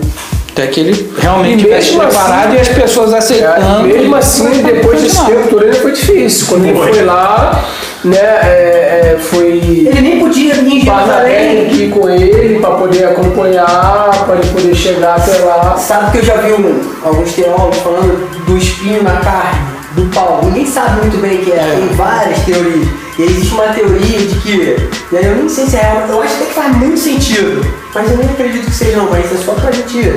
Até 0.58 0.66
que 0.68 0.80
ele 0.80 1.12
realmente 1.20 1.60
E 1.60 1.64
tivesse 1.66 1.92
mesmo 1.92 2.02
preparado 2.02 2.48
assim- 2.48 2.56
e 2.58 2.60
as 2.62 2.68
pessoas 2.70 3.14
aceitando. 3.14 3.84
mesmo 3.84 4.16
assim, 4.16 4.64
depois 4.64 5.02
desse 5.04 5.24
tempo 5.24 5.48
todo 5.50 5.72
foi 5.76 5.92
difícil. 5.92 6.48
Quando 6.48 6.66
ele 6.66 6.80
foi 6.80 7.04
lá, 7.04 7.64
né, 8.04 8.18
é, 8.18 9.14
é, 9.14 9.18
foi 9.22 9.50
Ele 9.86 10.02
nem 10.02 10.20
podia 10.20 10.56
vir 10.56 10.82
em 10.82 10.84
Barnabé 10.86 11.30
Jerusalém. 11.30 11.68
aqui 11.68 11.90
com 11.90 12.10
ele 12.10 12.60
para 12.60 12.72
poder 12.72 13.06
acompanhar, 13.06 14.24
para 14.26 14.36
ele 14.38 14.48
poder 14.52 14.74
chegar 14.74 15.18
até 15.18 15.38
lá. 15.46 15.78
Sabe 15.78 16.12
que 16.14 16.18
eu 16.18 16.24
já 16.26 16.38
vi 16.38 16.54
um- 16.54 16.82
alguns 17.06 17.34
teólogos 17.34 17.78
falando 17.78 18.28
do 18.48 18.58
espinho 18.58 19.04
na 19.04 19.18
carne, 19.18 19.60
do 19.92 20.06
pau. 20.12 20.42
Ninguém 20.44 20.66
sabe 20.66 21.02
muito 21.02 21.22
bem 21.22 21.36
o 21.38 21.42
que 21.46 21.52
é, 21.52 21.58
tem 21.88 21.96
várias 21.96 22.40
teorias. 22.40 22.88
E 23.20 23.22
existe 23.24 23.54
uma 23.54 23.66
teoria 23.68 24.18
de 24.20 24.36
que, 24.40 24.76
e 25.12 25.18
aí 25.18 25.26
eu 25.26 25.36
nem 25.36 25.50
sei 25.50 25.68
se 25.68 25.76
é 25.76 25.82
real, 25.82 26.04
eu 26.10 26.22
acho 26.24 26.34
até 26.36 26.46
que 26.46 26.54
faz 26.54 26.76
muito 26.78 26.98
sentido, 27.00 27.64
mas 27.94 28.10
eu 28.12 28.18
nem 28.18 28.28
acredito 28.28 28.66
que 28.66 28.72
seja 28.76 28.98
não, 28.98 29.10
mas 29.10 29.26
é 29.26 29.38
só 29.44 29.54
pra 29.54 29.72
gente 29.72 30.14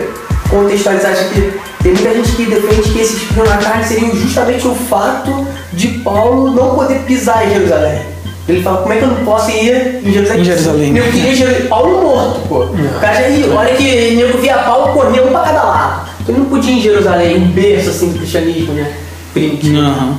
contextualizar 0.50 1.12
isso 1.12 1.22
aqui. 1.22 1.60
Tem 1.82 1.92
muita 1.92 2.14
gente 2.14 2.32
que 2.32 2.44
defende 2.46 2.90
que 2.90 3.00
esse 3.00 3.16
espinho 3.16 3.46
na 3.46 3.56
carne 3.56 3.84
seria 3.84 4.14
justamente 4.14 4.66
o 4.66 4.74
fato 4.74 5.46
de 5.72 5.88
Paulo 6.00 6.50
não 6.50 6.74
poder 6.74 6.98
pisar 7.00 7.46
em 7.46 7.54
Jerusalém. 7.54 8.02
Ele 8.48 8.62
fala, 8.62 8.78
como 8.78 8.92
é 8.92 8.96
que 8.96 9.04
eu 9.04 9.08
não 9.08 9.24
posso 9.24 9.50
ir 9.50 10.00
em 10.04 10.12
Jerusalém? 10.12 10.40
Em 10.40 10.44
Jerusalém. 10.44 10.96
Eu 10.96 11.04
queria 11.04 11.34
Jeru- 11.36 11.68
Paulo 11.68 12.02
morto, 12.02 12.40
pô. 12.48 12.58
O 12.64 13.00
cara 13.00 13.14
já 13.30 13.54
olha 13.54 13.74
que 13.76 14.10
nego 14.16 14.38
via 14.38 14.58
Paulo 14.58 14.92
correndo 14.92 15.28
um 15.28 15.30
pra 15.30 15.40
cada 15.40 15.62
lado. 15.62 16.10
Ele 16.28 16.38
não 16.38 16.46
podia 16.46 16.72
ir 16.72 16.78
em 16.78 16.82
Jerusalém, 16.82 17.36
um 17.38 17.48
berço 17.48 17.90
assim 17.90 18.10
do 18.10 18.18
cristianismo, 18.18 18.74
né? 18.74 18.92
Primitivo. 19.32 19.78
Aham. 19.80 20.18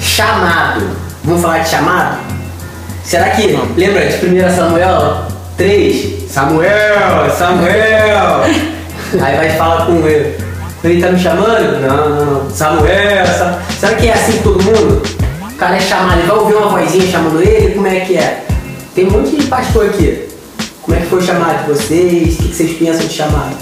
Chamado. 0.00 0.82
Vamos 1.24 1.42
falar 1.42 1.58
de 1.60 1.68
chamado? 1.68 2.18
Será 3.04 3.30
que, 3.30 3.58
lembra 3.76 4.06
de 4.06 4.26
1 4.26 4.56
Samuel 4.56 5.24
3? 5.56 6.30
Samuel, 6.30 7.30
Samuel. 7.36 8.42
Aí 9.20 9.36
vai 9.36 9.50
falar 9.50 9.86
com 9.86 10.06
ele. 10.06 10.36
Ele 10.82 11.00
tá 11.02 11.10
me 11.10 11.18
chamando? 11.18 11.80
Não, 11.80 12.08
não, 12.10 12.26
não. 12.44 12.50
Samuel, 12.50 13.26
Sa- 13.26 13.58
será 13.78 13.94
que 13.94 14.08
é 14.08 14.12
assim 14.12 14.38
todo 14.42 14.62
mundo? 14.62 15.02
O 15.42 15.56
cara 15.56 15.76
é 15.76 15.80
chamado, 15.80 16.18
ele 16.18 16.26
vai 16.28 16.36
ouvir 16.36 16.54
uma 16.54 16.68
vozinha 16.78 17.06
chamando 17.10 17.40
ele? 17.40 17.74
Como 17.74 17.86
é 17.86 18.00
que 18.00 18.16
é? 18.16 18.44
Tem 18.94 19.06
um 19.06 19.10
monte 19.10 19.36
de 19.36 19.46
pastor 19.46 19.86
aqui. 19.86 20.28
Como 20.82 20.96
é 20.96 21.00
que 21.00 21.06
foi 21.06 21.22
chamado 21.22 21.64
de 21.64 21.72
vocês? 21.72 22.34
O 22.34 22.36
que 22.38 22.48
que 22.48 22.54
vocês 22.56 22.72
pensam 22.78 23.06
de 23.06 23.14
chamado? 23.14 23.56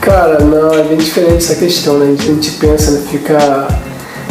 Cara, 0.00 0.38
não, 0.40 0.74
é 0.74 0.82
bem 0.82 0.98
diferente 0.98 1.36
essa 1.38 1.54
questão, 1.54 1.98
né? 1.98 2.14
A 2.18 2.22
gente 2.22 2.50
pensa, 2.52 2.90
né? 2.90 3.02
Fica 3.10 3.68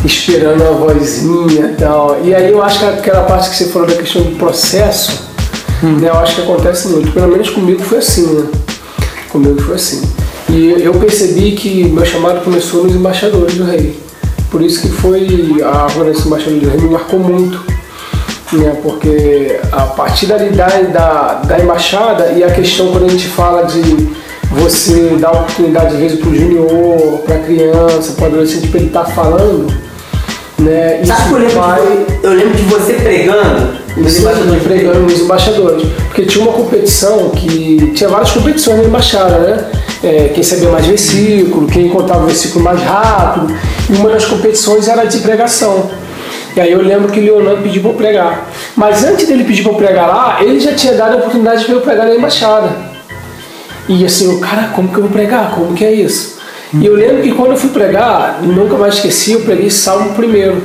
esperando 0.06 0.63
a 0.63 0.72
vozinha 0.72 1.72
e 1.72 1.76
tal. 1.76 2.20
E 2.24 2.34
aí 2.34 2.52
eu 2.52 2.62
acho 2.62 2.80
que 2.80 2.86
aquela 2.86 3.24
parte 3.24 3.50
que 3.50 3.56
você 3.56 3.66
falou 3.66 3.88
da 3.88 3.96
questão 3.96 4.22
do 4.22 4.36
processo, 4.38 5.30
né? 5.82 6.10
Eu 6.10 6.18
acho 6.18 6.36
que 6.36 6.42
acontece 6.42 6.88
muito. 6.89 7.12
Pelo 7.12 7.28
menos 7.28 7.50
comigo 7.50 7.82
foi 7.82 8.00
assim, 8.00 8.26
né? 8.34 8.48
Comigo 9.30 9.62
foi 9.62 9.76
assim. 9.76 10.02
E 10.50 10.84
eu 10.84 10.94
percebi 10.96 11.54
que 11.54 11.86
meu 11.86 12.06
chamado 12.06 12.44
começou 12.44 12.84
nos 12.84 12.96
embaixadores 12.96 13.56
do 13.56 13.63
rei. 13.63 13.98
Por 14.52 14.62
isso 14.62 14.82
que 14.82 14.89
foi 14.89 15.62
a 15.63 15.86
organização 15.86 16.24
do 16.24 16.28
embaixador 16.28 16.60
do 16.60 16.70
rei 16.70 16.82
me 16.82 16.89
marcou 16.89 17.20
muito. 17.20 17.74
Né? 18.52 18.78
Porque 18.84 19.60
a 19.72 19.82
partir 19.82 20.28
da, 20.28 20.38
da, 20.38 21.34
da 21.42 21.60
embaixada 21.60 22.34
e 22.34 22.44
a 22.44 22.52
questão 22.52 22.92
quando 22.92 23.06
a 23.06 23.10
gente 23.10 23.28
fala 23.28 23.63
de 23.63 23.82
você 24.52 25.18
dar 25.20 25.32
oportunidade 25.32 25.96
às 25.96 26.00
vezes 26.00 26.20
para 26.20 26.30
o 26.30 26.36
junior, 26.36 27.20
para 27.26 27.36
a 27.36 27.39
criança, 27.39 28.13
para 28.13 28.24
o 28.24 28.28
adolescente, 28.28 28.68
para 28.68 28.80
ele 28.80 28.88
estar 28.88 29.06
falando, 29.06 29.74
né? 30.63 31.02
Sabe 31.06 31.28
que 31.28 31.34
eu 31.34 31.39
lembro, 31.39 31.60
vai 31.60 31.82
de, 31.82 32.26
eu 32.26 32.34
lembro 32.34 32.56
de 32.56 32.63
você 32.63 32.93
pregando 32.93 33.84
nos 33.97 34.13
Sim, 34.13 34.21
embaixadores 34.21 34.63
pregando 34.63 34.99
nos 34.99 35.19
embaixadores. 35.19 35.88
Porque 36.08 36.23
tinha 36.23 36.43
uma 36.43 36.54
competição 36.54 37.30
que. 37.30 37.91
Tinha 37.93 38.10
várias 38.10 38.32
competições 38.32 38.78
na 38.78 38.84
embaixada, 38.86 39.38
né? 39.39 39.65
É, 40.04 40.32
quem 40.34 40.43
sabia 40.43 40.69
mais 40.69 40.86
versículo, 40.86 41.67
quem 41.67 41.89
contava 41.89 42.23
o 42.23 42.26
versículo 42.26 42.63
mais 42.63 42.82
rápido. 42.82 43.56
E 43.89 43.93
uma 43.93 44.10
das 44.10 44.26
competições 44.26 44.88
era 44.88 45.06
de 45.06 45.19
pregação. 45.19 45.89
E 46.56 46.62
aí 46.62 46.71
eu 46.71 46.82
lembro 46.82 47.12
que 47.12 47.19
Leonardo 47.19 47.63
pediu 47.63 47.82
para 47.82 47.91
eu 47.91 47.95
pregar. 47.95 48.49
Mas 48.76 49.04
antes 49.04 49.28
dele 49.28 49.43
pedir 49.43 49.63
para 49.63 49.71
eu 49.71 49.78
pregar 49.78 50.08
lá, 50.08 50.43
ele 50.43 50.60
já 50.60 50.73
tinha 50.73 50.93
dado 50.93 51.13
a 51.13 51.17
oportunidade 51.17 51.65
para 51.65 51.73
eu 51.73 51.82
pregar 51.82 52.08
na 52.08 52.15
embaixada. 52.15 52.69
E 53.88 54.06
assim, 54.06 54.32
eu, 54.32 54.39
cara, 54.39 54.69
como 54.73 54.88
que 54.89 54.95
eu 54.95 55.02
vou 55.02 55.12
pregar? 55.12 55.52
Como 55.52 55.73
que 55.73 55.84
é 55.84 55.91
isso? 55.91 56.38
E 56.80 56.86
eu 56.86 56.96
lembro 56.96 57.22
que 57.22 57.32
quando 57.32 57.52
eu 57.52 57.58
fui 57.58 57.70
pregar, 57.70 58.42
nunca 58.42 58.76
mais 58.76 58.96
esqueci, 58.96 59.34
eu 59.34 59.41
preguei 59.41 59.70
Salmo 59.70 60.14
primeiro. 60.14 60.64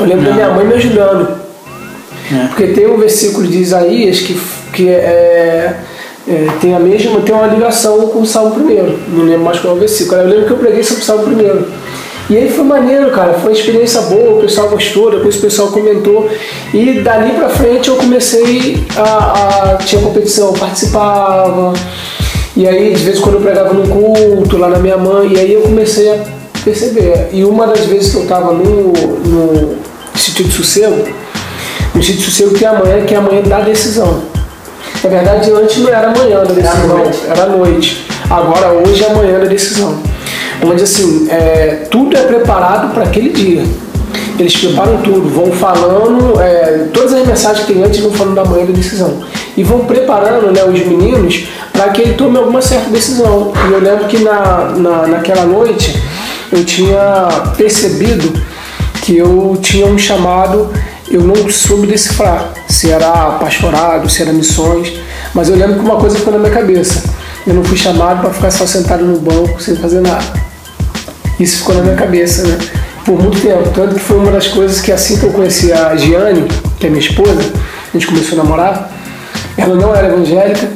Eu 0.00 0.06
lembro 0.06 0.24
da 0.24 0.32
minha 0.32 0.50
mãe 0.50 0.66
me 0.66 0.74
ajudando. 0.74 1.44
Porque 2.48 2.68
tem 2.68 2.86
um 2.86 2.96
versículo 2.96 3.46
de 3.46 3.58
Isaías 3.58 4.20
que, 4.20 4.40
que 4.72 4.88
é, 4.88 5.76
é, 6.26 6.46
tem 6.60 6.74
a 6.74 6.80
mesma, 6.80 7.20
tem 7.20 7.34
uma 7.34 7.46
ligação 7.46 8.08
com 8.08 8.20
o 8.20 8.26
Salmo 8.26 8.54
primeiro. 8.54 8.98
Não 9.08 9.24
lembro 9.24 9.44
mais 9.44 9.58
qual 9.60 9.74
é 9.74 9.76
o 9.76 9.80
versículo. 9.80 10.22
Eu 10.22 10.28
lembro 10.28 10.46
que 10.46 10.52
eu 10.52 10.58
preguei 10.58 10.82
sobre 10.82 11.02
o 11.02 11.06
Salmo 11.06 11.24
primeiro. 11.24 11.70
E 12.30 12.36
aí 12.38 12.50
foi 12.50 12.64
maneiro, 12.64 13.10
cara. 13.10 13.34
Foi 13.34 13.50
uma 13.50 13.58
experiência 13.58 14.00
boa, 14.02 14.38
o 14.38 14.40
pessoal 14.40 14.70
gostou, 14.70 15.10
depois 15.10 15.36
o 15.36 15.40
pessoal 15.40 15.68
comentou. 15.68 16.30
E 16.72 17.00
dali 17.00 17.32
pra 17.32 17.50
frente 17.50 17.88
eu 17.88 17.96
comecei 17.96 18.82
a. 18.96 19.74
a 19.74 19.76
tinha 19.76 20.00
competição, 20.00 20.48
eu 20.48 20.52
participava. 20.54 21.74
E 22.56 22.68
aí, 22.68 22.94
de 22.94 23.02
vez 23.02 23.18
em 23.18 23.20
quando 23.20 23.34
eu 23.34 23.40
pregava 23.40 23.72
no 23.72 23.88
culto 23.88 24.56
lá 24.56 24.68
na 24.68 24.78
minha 24.78 24.96
mãe, 24.96 25.32
e 25.32 25.38
aí 25.38 25.52
eu 25.52 25.62
comecei 25.62 26.12
a 26.12 26.18
perceber. 26.64 27.30
E 27.32 27.44
uma 27.44 27.66
das 27.66 27.80
vezes 27.80 28.12
que 28.12 28.18
eu 28.18 28.22
estava 28.22 28.52
no, 28.52 28.92
no 28.92 29.76
Instituto 30.14 30.48
de 30.48 30.54
Sossego, 30.54 31.04
no 31.94 32.00
Instituto 32.00 32.24
de 32.24 32.30
Sossego 32.30 32.58
tem 32.58 32.68
a 32.68 32.74
manhã, 32.74 33.04
que 33.04 33.14
é 33.14 33.16
a 33.16 33.20
manhã 33.20 33.42
da 33.42 33.60
decisão. 33.60 34.22
Na 35.02 35.10
verdade, 35.10 35.50
antes 35.50 35.78
não 35.78 35.88
era 35.88 36.08
amanhã 36.08 36.44
da 36.44 36.52
decisão, 36.52 37.02
era 37.28 37.46
noite. 37.46 38.06
Agora, 38.30 38.72
hoje 38.72 39.02
é 39.02 39.10
amanhã 39.10 39.40
da 39.40 39.46
decisão. 39.46 39.98
Onde, 40.64 40.82
assim, 40.82 41.28
é, 41.30 41.86
tudo 41.90 42.16
é 42.16 42.22
preparado 42.22 42.94
para 42.94 43.02
aquele 43.02 43.30
dia. 43.30 43.64
Eles 44.38 44.56
preparam 44.56 45.00
tudo, 45.00 45.28
vão 45.28 45.52
falando, 45.52 46.40
é, 46.40 46.88
todas 46.92 47.12
as 47.12 47.26
mensagens 47.26 47.64
que 47.64 47.72
tem 47.72 47.84
antes 47.84 48.00
vão 48.00 48.12
falando 48.12 48.34
da 48.34 48.44
manhã 48.44 48.66
da 48.66 48.72
decisão. 48.72 49.22
E 49.56 49.62
vão 49.62 49.84
preparando 49.84 50.50
né, 50.50 50.64
os 50.64 50.84
meninos 50.86 51.46
para 51.72 51.90
que 51.90 52.02
ele 52.02 52.14
tome 52.14 52.36
alguma 52.36 52.60
certa 52.60 52.90
decisão. 52.90 53.52
E 53.68 53.72
eu 53.72 53.80
lembro 53.80 54.06
que 54.06 54.18
na, 54.18 54.72
na, 54.76 55.06
naquela 55.06 55.44
noite 55.44 56.02
eu 56.50 56.64
tinha 56.64 57.28
percebido 57.56 58.32
que 59.02 59.16
eu 59.16 59.56
tinha 59.60 59.86
um 59.86 59.98
chamado, 59.98 60.70
eu 61.08 61.20
não 61.20 61.48
soube 61.48 61.86
decifrar 61.86 62.52
se 62.68 62.90
era 62.90 63.32
pastorado, 63.38 64.08
se 64.08 64.22
era 64.22 64.32
missões, 64.32 64.94
mas 65.32 65.48
eu 65.48 65.56
lembro 65.56 65.74
que 65.74 65.80
uma 65.80 65.96
coisa 65.96 66.16
ficou 66.16 66.32
na 66.32 66.38
minha 66.38 66.52
cabeça. 66.52 67.04
Eu 67.46 67.54
não 67.54 67.62
fui 67.62 67.76
chamado 67.76 68.22
para 68.22 68.30
ficar 68.30 68.50
só 68.50 68.66
sentado 68.66 69.04
no 69.04 69.20
banco 69.20 69.62
sem 69.62 69.76
fazer 69.76 70.00
nada. 70.00 70.24
Isso 71.38 71.58
ficou 71.58 71.74
na 71.74 71.82
minha 71.82 71.96
cabeça, 71.96 72.46
né? 72.46 72.58
Por 73.04 73.20
muito 73.20 73.40
tempo. 73.40 73.68
Tanto 73.74 73.94
que 73.94 74.00
foi 74.00 74.18
uma 74.18 74.32
das 74.32 74.48
coisas 74.48 74.80
que 74.80 74.90
assim 74.90 75.18
que 75.18 75.24
eu 75.24 75.30
conheci 75.30 75.72
a 75.72 75.94
Giane, 75.94 76.48
que 76.78 76.86
é 76.86 76.90
minha 76.90 77.00
esposa, 77.00 77.40
a 77.40 77.92
gente 77.92 78.06
começou 78.06 78.40
a 78.40 78.42
namorar, 78.42 78.90
ela 79.56 79.76
não 79.76 79.94
era 79.94 80.08
evangélica, 80.08 80.68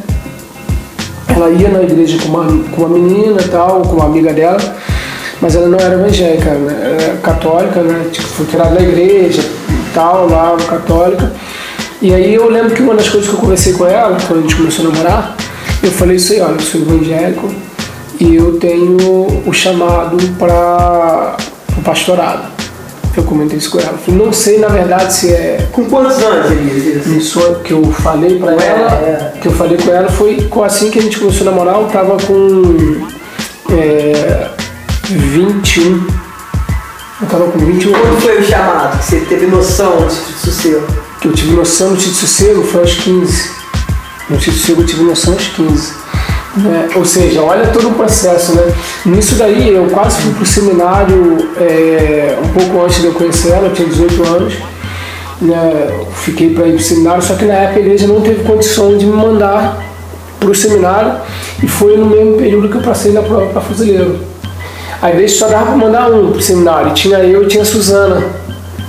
ela 1.34 1.50
ia 1.50 1.68
na 1.68 1.82
igreja 1.82 2.18
com 2.22 2.28
uma, 2.28 2.44
com 2.70 2.82
uma 2.82 2.88
menina 2.88 3.38
tal, 3.50 3.82
com 3.82 3.96
uma 3.96 4.04
amiga 4.04 4.32
dela, 4.32 4.58
mas 5.40 5.54
ela 5.54 5.68
não 5.68 5.78
era 5.78 5.94
evangélica, 5.94 6.50
né? 6.50 6.96
Era 7.00 7.16
católica, 7.18 7.80
né? 7.80 8.08
Tipo, 8.12 8.26
foi 8.26 8.46
tirada 8.46 8.74
da 8.74 8.82
igreja 8.82 9.42
tal, 9.94 10.28
lá, 10.28 10.56
católica. 10.68 11.32
E 12.00 12.14
aí 12.14 12.34
eu 12.34 12.48
lembro 12.50 12.74
que 12.74 12.82
uma 12.82 12.94
das 12.94 13.08
coisas 13.08 13.28
que 13.28 13.34
eu 13.34 13.40
conversei 13.40 13.72
com 13.72 13.86
ela, 13.86 14.16
quando 14.26 14.40
a 14.40 14.42
gente 14.42 14.54
começou 14.54 14.86
a 14.86 14.88
namorar, 14.90 15.36
eu 15.82 15.90
falei 15.90 16.16
isso 16.16 16.32
aí, 16.32 16.40
olha, 16.40 16.52
eu 16.52 16.60
sou 16.60 16.80
evangélico 16.80 17.52
e 18.20 18.36
eu 18.36 18.58
tenho 18.58 18.96
o 19.46 19.52
chamado 19.52 20.16
para 20.38 21.36
o 21.78 21.82
pastorado. 21.82 22.48
Eu 23.16 23.24
comentei 23.24 23.58
isso 23.58 23.70
com 23.70 23.80
ela. 23.80 23.98
Falei, 23.98 24.24
não 24.24 24.32
sei 24.32 24.58
na 24.58 24.68
verdade 24.68 25.12
se 25.12 25.32
é 25.32 25.66
Com 25.72 25.84
quantos 25.86 26.18
anos, 26.18 26.50
Elias? 26.52 27.06
isso? 27.06 27.40
isso 27.40 27.54
que 27.64 27.72
eu 27.72 27.84
falei 27.92 28.38
pra 28.38 28.52
ela, 28.52 28.92
é. 28.92 29.32
que 29.40 29.48
eu 29.48 29.52
falei 29.52 29.76
com 29.76 29.90
ela 29.90 30.08
foi 30.08 30.48
assim 30.64 30.90
que 30.90 30.98
a 30.98 31.02
gente 31.02 31.18
começou 31.18 31.46
a 31.48 31.50
namorar, 31.50 31.80
eu 31.80 31.86
tava 31.88 32.16
com 32.26 33.06
é, 33.72 34.48
21. 35.08 36.06
Eu 37.20 37.26
tava 37.26 37.50
com 37.50 37.58
21 37.58 37.90
Quando 37.90 38.06
anos. 38.06 38.22
foi 38.22 38.38
o 38.40 38.44
chamado? 38.44 38.98
que 38.98 39.04
Você 39.04 39.20
teve 39.20 39.46
noção 39.46 40.06
disso 40.06 40.52
seu? 40.52 40.86
Que 41.20 41.26
eu 41.26 41.32
tive 41.32 41.56
noção 41.56 41.90
no 41.90 41.96
Tito 41.96 42.14
Sossego 42.14 42.62
foi 42.62 42.80
aos 42.82 42.94
15. 42.94 43.50
No 44.30 44.36
Tito 44.38 44.56
Sossego 44.56 44.82
eu 44.82 44.86
tive 44.86 45.02
noção 45.02 45.34
aos 45.34 45.48
15. 45.48 45.92
Né? 46.58 46.88
Ou 46.96 47.04
seja, 47.04 47.42
olha 47.42 47.66
todo 47.68 47.88
o 47.88 47.92
processo, 47.92 48.54
né? 48.54 48.72
Nisso 49.06 49.34
daí 49.36 49.74
eu 49.74 49.86
quase 49.86 50.20
fui 50.22 50.32
pro 50.34 50.46
seminário 50.46 51.48
é, 51.56 52.38
um 52.44 52.48
pouco 52.48 52.84
antes 52.84 53.00
de 53.00 53.06
eu 53.06 53.12
conhecer 53.12 53.52
ela, 53.52 53.68
eu 53.68 53.72
tinha 53.72 53.88
18 53.88 54.24
anos. 54.24 54.54
Né? 55.40 55.90
Fiquei 56.14 56.52
para 56.52 56.66
ir 56.66 56.74
pro 56.74 56.82
seminário, 56.82 57.22
só 57.22 57.34
que 57.34 57.44
na 57.44 57.54
época 57.54 57.78
a 57.78 57.82
igreja 57.82 58.06
não 58.06 58.20
teve 58.20 58.42
condição 58.42 58.96
de 58.98 59.06
me 59.06 59.12
mandar 59.12 59.78
pro 60.40 60.54
seminário 60.54 61.14
e 61.62 61.68
foi 61.68 61.96
no 61.96 62.06
mesmo 62.06 62.36
período 62.36 62.68
que 62.68 62.76
eu 62.76 62.82
passei 62.82 63.12
na 63.12 63.22
prova 63.22 63.46
para 63.46 63.60
fuzileiro. 63.60 64.18
A 65.00 65.10
igreja 65.10 65.38
só 65.38 65.48
dava 65.48 65.66
para 65.66 65.76
mandar 65.76 66.10
um 66.10 66.32
pro 66.32 66.42
seminário, 66.42 66.92
tinha 66.92 67.18
eu 67.18 67.44
e 67.44 67.46
tinha 67.46 67.62
a 67.62 67.66
Suzana. 67.66 68.24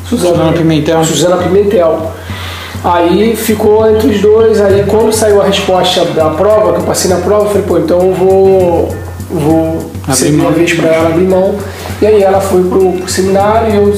Suzana 0.07 0.51
Pimentel. 0.53 1.03
Suzana 1.05 1.37
Pimentel. 1.37 2.11
Aí 2.83 3.35
ficou 3.35 3.89
entre 3.89 4.07
os 4.07 4.21
dois, 4.21 4.61
aí 4.61 4.85
quando 4.87 5.11
saiu 5.11 5.41
a 5.41 5.45
resposta 5.45 6.05
da 6.05 6.29
prova, 6.29 6.73
que 6.73 6.79
eu 6.79 6.85
passei 6.85 7.09
na 7.09 7.17
prova, 7.17 7.45
eu 7.45 7.49
falei, 7.49 7.63
pô, 7.63 7.77
então 7.77 7.99
eu 8.01 8.13
vou, 8.13 8.95
vou 9.29 9.91
Abrir 10.07 10.31
mão. 10.31 10.51
vez 10.51 10.73
para 10.73 10.87
ela 10.87 11.09
abrir 11.09 11.27
mão. 11.27 11.55
E 12.01 12.07
aí 12.07 12.23
ela 12.23 12.39
foi 12.39 12.63
pro, 12.63 12.93
pro 12.93 13.09
seminário, 13.09 13.73
eu 13.73 13.93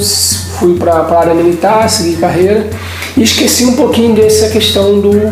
fui 0.59 0.75
para 0.77 0.93
a 0.93 1.19
área 1.19 1.33
militar, 1.33 1.87
segui 1.89 2.17
carreira, 2.17 2.67
e 3.15 3.21
esqueci 3.21 3.65
um 3.65 3.75
pouquinho 3.75 4.15
dessa 4.15 4.49
questão 4.49 4.99
do, 4.99 5.31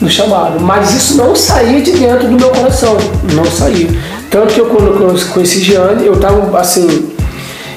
do 0.00 0.08
chamado. 0.08 0.60
Mas 0.60 0.94
isso 0.94 1.16
não 1.16 1.34
saía 1.34 1.80
de 1.80 1.92
dentro 1.92 2.28
do 2.28 2.36
meu 2.36 2.50
coração, 2.50 2.96
não 3.34 3.44
saía. 3.44 3.88
Tanto 4.30 4.54
que 4.54 4.60
eu, 4.60 4.66
quando 4.66 4.86
eu 4.86 5.18
conheci 5.32 5.60
Giane, 5.60 6.06
eu 6.06 6.20
tava 6.20 6.56
assim, 6.60 7.10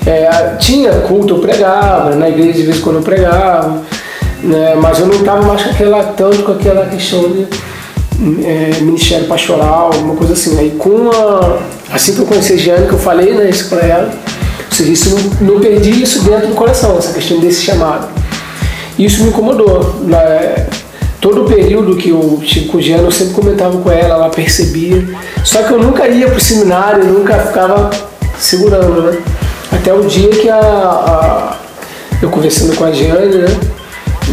é, 0.06 0.56
tinha 0.60 0.92
culto, 1.02 1.36
eu 1.36 1.40
pregava, 1.40 2.16
na 2.16 2.30
igreja 2.30 2.54
de 2.54 2.64
vez 2.64 2.78
em 2.78 2.82
quando 2.82 2.98
eu 2.98 3.02
pregava, 3.02 3.82
né, 4.44 4.76
mas 4.76 5.00
eu 5.00 5.08
não 5.08 5.16
estava 5.16 5.42
mais 5.46 5.62
com 5.64 5.70
aquela, 5.70 6.04
tanto 6.04 6.44
com 6.44 6.52
aquela 6.54 6.86
questão 6.88 7.22
de 7.32 7.48
é, 8.46 8.80
ministério 8.82 9.28
pastoral, 9.28 9.92
uma 10.00 10.16
coisa 10.16 10.34
assim. 10.34 10.58
Aí 10.60 10.72
com 10.72 11.10
a, 11.12 11.60
assim 11.94 12.14
que 12.14 12.20
eu 12.20 12.26
conheci 12.26 12.54
a 12.54 12.58
Giane, 12.58 12.88
que 12.88 12.94
eu 12.94 13.00
falei 13.00 13.34
né, 13.34 13.50
isso 13.50 13.70
para 13.70 13.82
ela, 13.86 14.10
ou 14.70 14.76
seja, 14.76 15.16
não, 15.42 15.60
perdi 15.60 16.02
isso 16.02 16.24
dentro 16.24 16.48
do 16.48 16.56
coração, 16.56 16.98
essa 16.98 17.14
questão 17.14 17.40
desse 17.40 17.62
chamado. 17.62 18.08
Isso 18.98 19.24
me 19.24 19.30
incomodou. 19.30 19.96
né, 20.02 20.68
todo 21.20 21.44
o 21.44 21.46
período 21.48 21.96
que 21.98 22.10
eu 22.10 22.40
estive 22.42 22.68
com 22.68 22.78
a 22.78 22.82
Giane, 22.82 23.04
eu 23.04 23.12
sempre 23.12 23.34
comentava 23.34 23.78
com 23.78 23.92
ela, 23.92 24.16
ela 24.16 24.30
percebia. 24.30 25.08
Só 25.44 25.62
que 25.64 25.72
eu 25.72 25.80
nunca 25.80 26.08
ia 26.08 26.28
para 26.28 26.38
o 26.38 26.42
seminário, 26.42 27.04
nunca 27.06 27.36
ficava 27.40 27.90
segurando, 28.40 29.04
né? 29.04 29.18
Até 29.72 29.94
o 29.94 30.02
dia 30.04 30.30
que 30.30 30.50
a, 30.50 30.58
a- 30.58 31.58
eu 32.22 32.30
conversando 32.30 32.76
com 32.76 32.86
a 32.86 32.92
Giane, 32.92 33.36
né? 33.38 33.48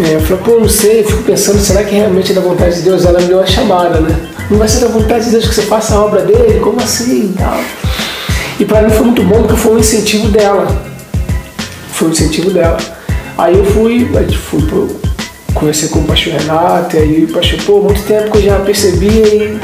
É, 0.05 0.15
Eu 0.15 0.21
falei, 0.21 0.43
pô, 0.45 0.61
não 0.61 0.69
sei, 0.69 1.05
fico 1.05 1.23
pensando, 1.23 1.59
será 1.59 1.85
que 1.85 1.95
realmente 1.95 2.33
é 2.33 2.35
da 2.35 2.41
vontade 2.41 2.77
de 2.77 2.83
Deus? 2.83 3.05
Ela 3.05 3.21
me 3.21 3.27
deu 3.27 3.39
uma 3.39 3.47
chamada, 3.47 4.01
né? 4.01 4.17
Não 4.51 4.59
vai 4.59 4.69
ser 4.69 4.81
da 4.81 4.89
vontade 4.89 5.27
de 5.27 5.31
Deus 5.33 5.49
que 5.49 5.55
você 5.55 5.63
faça 5.63 5.95
a 5.95 6.05
obra 6.05 6.23
dele? 6.23 6.61
Como 6.61 6.81
assim 6.81 7.35
e 7.35 7.39
tal? 7.39 7.61
E 8.61 8.65
para 8.65 8.83
mim 8.83 8.91
foi 8.91 9.07
muito 9.07 9.23
bom 9.23 9.43
porque 9.43 9.57
foi 9.57 9.75
um 9.75 9.79
incentivo 9.79 10.29
dela. 10.29 10.67
Foi 11.93 12.09
um 12.09 12.11
incentivo 12.11 12.51
dela. 12.51 12.79
Aí 13.37 13.57
eu 13.57 13.65
fui, 13.65 14.09
a 14.17 14.33
fui 14.37 14.63
pro, 14.63 14.89
conversei 15.55 15.89
com 15.89 16.01
o 16.01 16.05
pastor 16.05 16.33
Renato, 16.33 16.97
e 16.97 16.99
aí 16.99 17.25
o 17.25 17.33
pastor, 17.33 17.59
pô, 17.65 17.81
muito 17.81 18.03
tempo 18.03 18.31
que 18.33 18.39
eu 18.39 18.43
já 18.43 18.59
percebia 18.61 19.27
e 19.27 19.61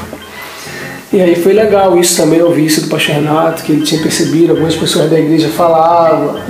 e 1.14 1.20
aí 1.20 1.36
foi 1.36 1.52
legal 1.52 1.96
isso 1.96 2.16
também, 2.16 2.40
eu 2.40 2.46
ouvi 2.48 2.66
isso 2.66 2.80
do 2.80 2.88
pastor 2.88 3.14
Renato, 3.14 3.62
que 3.62 3.70
ele 3.70 3.82
tinha 3.82 4.02
percebido, 4.02 4.50
algumas 4.50 4.74
pessoas 4.74 5.08
da 5.08 5.16
igreja 5.16 5.48
falavam, 5.48 6.40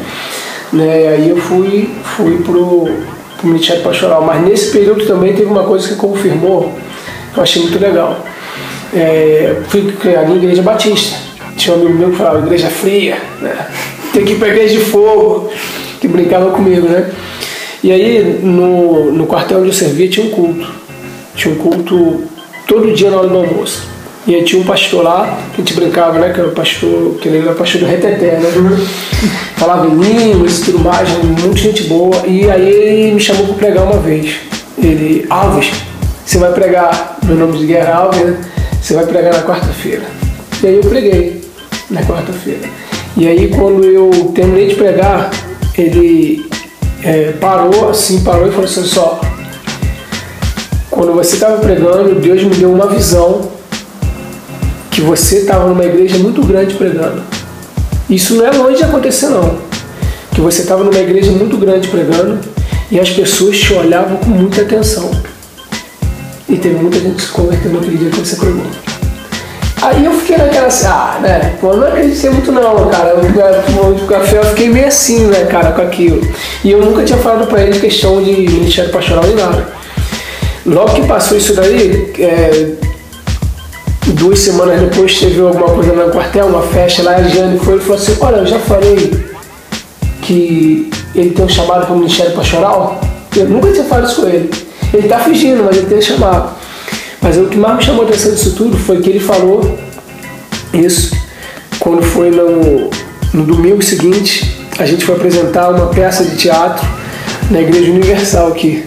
né? 0.73 1.03
E 1.03 1.07
aí 1.07 1.29
eu 1.29 1.37
fui, 1.37 1.91
fui 2.17 2.39
pro, 2.39 2.89
pro 3.45 3.53
Ministério 3.53 3.83
Pastoral. 3.83 4.23
Mas 4.23 4.43
nesse 4.43 4.71
período 4.73 5.07
também 5.07 5.35
teve 5.35 5.47
uma 5.47 5.65
coisa 5.65 5.87
que 5.89 5.95
confirmou, 5.95 6.73
que 7.33 7.39
eu 7.39 7.43
achei 7.43 7.63
muito 7.63 7.79
legal. 7.79 8.25
É, 8.93 9.57
fui 9.69 9.93
criado 9.93 10.33
em 10.33 10.37
igreja 10.37 10.63
batista. 10.63 11.17
Tinha 11.57 11.77
um 11.77 11.81
amigo 11.81 11.99
meu 11.99 12.11
que 12.11 12.17
falava, 12.17 12.39
igreja 12.39 12.69
fria, 12.69 13.19
né? 13.41 13.67
Tem 14.13 14.25
que 14.25 14.33
ir 14.33 14.39
pra 14.39 14.49
igreja 14.49 14.79
de 14.79 14.85
fogo, 14.85 15.51
que 16.01 16.09
brincava 16.09 16.51
comigo, 16.51 16.89
né? 16.89 17.11
E 17.83 17.93
aí 17.93 18.41
no, 18.43 19.13
no 19.13 19.27
quartel 19.27 19.59
onde 19.59 19.69
eu 19.69 19.73
servia 19.73 20.09
tinha 20.09 20.27
um 20.27 20.31
culto. 20.31 20.67
Tinha 21.35 21.53
um 21.53 21.59
culto 21.59 22.23
todo 22.67 22.93
dia 22.93 23.11
na 23.11 23.19
hora 23.19 23.29
do 23.29 23.37
almoço. 23.37 23.94
E 24.27 24.35
aí 24.35 24.43
tinha 24.43 24.61
um 24.61 24.65
pastor 24.65 25.05
lá, 25.05 25.39
que 25.55 25.61
a 25.61 25.65
gente 25.65 25.75
brincava, 25.75 26.19
né? 26.19 26.33
Que 26.33 26.41
era 26.41 26.49
o 26.49 26.53
pastor, 26.53 27.17
que 27.21 27.29
ele 27.29 27.39
era 27.39 27.53
pastor 27.53 27.83
do 27.83 27.87
Reteté, 27.87 28.39
né? 28.39 28.51
Falava 29.57 29.87
em 29.87 29.95
línguas 29.95 30.61
e 30.61 30.65
tudo 30.65 30.79
mais, 30.79 31.09
muita 31.23 31.59
gente 31.59 31.85
boa. 31.85 32.27
E 32.27 32.51
aí 32.51 32.67
ele 32.67 33.15
me 33.15 33.21
chamou 33.21 33.47
para 33.49 33.57
pregar 33.57 33.85
uma 33.85 33.99
vez. 33.99 34.37
Ele, 34.79 35.27
Alves, 35.29 35.73
você 36.25 36.39
vai 36.39 36.53
pregar, 36.53 37.19
meu 37.23 37.37
nome 37.37 37.59
de 37.59 37.67
guerra 37.67 37.89
é 37.89 37.93
Alves, 37.93 38.21
né? 38.21 38.41
Você 38.81 38.95
vai 38.95 39.05
pregar 39.07 39.35
na 39.35 39.43
quarta-feira. 39.43 40.05
E 40.63 40.67
aí 40.67 40.77
eu 40.77 40.83
preguei 40.83 41.43
na 41.91 42.03
quarta-feira. 42.03 42.69
E 43.17 43.29
aí 43.29 43.49
quando 43.49 43.85
eu 43.85 44.11
terminei 44.35 44.69
de 44.69 44.75
pregar, 44.75 45.31
ele 45.77 46.49
é, 47.03 47.33
parou 47.33 47.91
assim, 47.91 48.25
parou 48.25 48.49
e 48.49 48.51
falou 48.51 48.65
assim, 48.65 48.85
só, 48.85 49.21
quando 50.91 51.13
você 51.13 51.35
estava 51.35 51.59
pregando, 51.59 52.15
Deus 52.15 52.43
me 52.43 52.55
deu 52.55 52.73
uma 52.73 52.87
visão 52.87 53.54
que 54.95 55.01
você 55.01 55.39
estava 55.39 55.67
numa 55.67 55.85
igreja 55.85 56.19
muito 56.19 56.41
grande 56.47 56.77
pregando. 56.77 57.21
Isso 58.09 58.37
não 58.37 58.47
é 58.47 58.53
longe 58.53 58.77
de 58.77 58.85
acontecer 58.85 59.27
não. 59.27 59.59
Que 60.33 60.41
você 60.41 60.63
estava 60.63 60.85
numa 60.85 60.99
igreja 60.99 61.33
muito 61.33 61.57
grande 61.57 61.89
pregando 61.89 62.39
e 62.93 63.01
as 63.01 63.11
pessoas 63.11 63.59
te 63.59 63.75
olhavam 63.75 64.17
com 64.19 64.31
muita 64.31 64.63
atenção. 64.63 65.11
E 66.49 66.57
teve 66.57 66.77
muita 66.77 67.01
gente 67.01 67.21
se 67.21 67.29
convertendo 67.29 67.75
naquele 67.75 67.99
dia 67.99 68.11
que 68.11 68.21
você 68.21 68.37
pregou. 68.37 68.63
Aí 69.83 70.05
eu 70.05 70.13
fiquei 70.13 70.37
naquela 70.37 70.69
assim, 70.69 70.87
ah, 70.87 71.19
né? 71.21 71.57
Pô, 71.61 71.75
não 71.75 71.89
acreditei 71.89 72.31
muito 72.31 72.53
não, 72.53 72.89
cara. 72.89 73.17
O 73.17 74.07
café 74.07 74.39
eu 74.39 74.45
fiquei 74.45 74.69
meio 74.69 74.87
assim, 74.87 75.27
né, 75.27 75.45
cara, 75.47 75.73
com 75.73 75.83
aquilo. 75.83 76.21
E 76.63 76.71
eu 76.71 76.81
nunca 76.81 77.03
tinha 77.03 77.19
falado 77.19 77.49
pra 77.49 77.63
ele 77.63 77.81
questão 77.81 78.23
de 78.23 78.31
ministério 78.31 78.93
pastoral 78.93 79.25
nem 79.25 79.35
nada. 79.35 79.67
Logo 80.65 80.95
que 80.95 81.07
passou 81.07 81.37
isso 81.37 81.53
daí, 81.55 82.13
é, 82.19 82.84
duas 84.13 84.39
semanas 84.39 84.81
depois 84.81 85.19
teve 85.19 85.41
alguma 85.41 85.71
coisa 85.71 85.93
no 85.93 86.11
quartel, 86.11 86.47
uma 86.47 86.63
festa 86.63 87.03
lá, 87.03 87.17
a 87.17 87.23
Giane 87.23 87.59
foi 87.59 87.77
e 87.77 87.81
falou 87.81 87.97
assim, 87.97 88.17
olha, 88.21 88.37
eu 88.37 88.47
já 88.47 88.59
falei 88.59 89.25
que 90.23 90.91
ele 91.15 91.31
tem 91.31 91.45
um 91.45 91.49
chamado 91.49 91.87
para 91.87 91.95
o 91.95 91.99
Ministério 91.99 92.33
Pastoral. 92.33 93.01
Eu 93.37 93.49
nunca 93.49 93.73
tinha 93.73 93.85
falado 93.85 94.07
isso 94.07 94.23
com 94.23 94.29
ele. 94.29 94.51
Ele 94.93 95.09
tá 95.09 95.19
fingindo, 95.21 95.65
mas 95.65 95.77
ele 95.77 95.87
tem 95.87 95.99
um 95.99 96.03
chamado. 96.03 96.53
Mas 97.21 97.37
o 97.37 97.47
que 97.47 97.57
mais 97.57 97.77
me 97.77 97.83
chamou 97.83 98.05
a 98.05 98.09
atenção 98.09 98.33
disso 98.33 98.55
tudo 98.55 98.77
foi 98.77 99.01
que 99.01 99.11
ele 99.11 99.21
falou 99.21 99.79
isso 100.73 101.17
quando 101.79 102.03
foi 102.03 102.31
no, 102.31 102.91
no 103.33 103.45
domingo 103.45 103.83
seguinte, 103.83 104.59
a 104.79 104.87
gente 104.87 105.05
foi 105.05 105.15
apresentar 105.17 105.71
uma 105.71 105.87
peça 105.89 106.25
de 106.25 106.37
teatro 106.37 106.87
na 107.51 107.61
Igreja 107.61 107.93
Universal 107.93 108.49
aqui. 108.49 108.85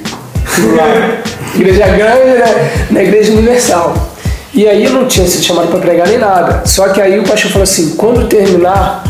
Igreja 1.55 1.87
grande, 1.87 2.39
né? 2.39 2.71
Na 2.91 3.03
Igreja 3.03 3.31
Universal. 3.33 4.16
E 4.53 4.67
aí 4.67 4.85
eu 4.85 4.91
não 4.91 5.05
tinha 5.07 5.27
sido 5.27 5.43
chamado 5.43 5.67
para 5.67 5.79
pregar 5.79 6.07
nem 6.07 6.17
nada. 6.17 6.63
Só 6.65 6.89
que 6.89 7.01
aí 7.01 7.19
o 7.19 7.23
pastor 7.23 7.51
falou 7.51 7.63
assim: 7.63 7.95
quando 7.95 8.27
terminar, 8.27 9.03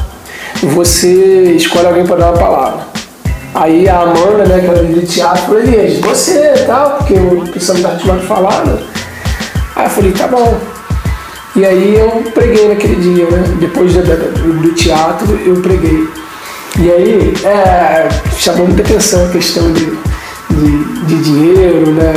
você 0.63 1.53
escolhe 1.55 1.87
alguém 1.87 2.05
para 2.05 2.15
dar 2.17 2.31
uma 2.31 2.37
palavra. 2.37 2.87
Aí 3.53 3.87
a 3.89 4.01
Amanda, 4.01 4.45
né, 4.45 4.59
que 4.59 4.67
era 4.67 4.83
de 4.83 5.05
teatro, 5.07 5.43
falou, 5.45 5.59
Elias, 5.61 5.99
você 5.99 6.53
e 6.55 6.65
tal, 6.65 6.97
porque 6.97 7.13
o 7.13 7.47
pessoal 7.51 7.77
me 7.77 7.81
tava 7.83 7.95
acostumado 7.95 8.27
falar, 8.27 8.65
né? 8.65 8.77
Aí 9.75 9.85
eu 9.85 9.89
falei, 9.89 10.11
tá 10.11 10.27
bom. 10.27 10.57
E 11.55 11.65
aí 11.65 11.95
eu 11.97 12.09
preguei 12.33 12.67
naquele 12.67 12.95
dia, 12.95 13.25
né? 13.31 13.43
Depois 13.59 13.93
do, 13.93 14.01
do- 14.03 14.61
do 14.61 14.73
teatro, 14.73 15.27
eu 15.45 15.55
preguei. 15.55 16.07
E 16.79 16.91
aí 16.91 17.33
é, 17.43 18.07
chamou 18.37 18.67
muita 18.67 18.83
atenção 18.83 19.25
a 19.25 19.29
questão 19.29 19.71
de, 19.71 19.85
de, 20.51 21.05
de 21.05 21.23
dinheiro, 21.23 21.91
né? 21.93 22.13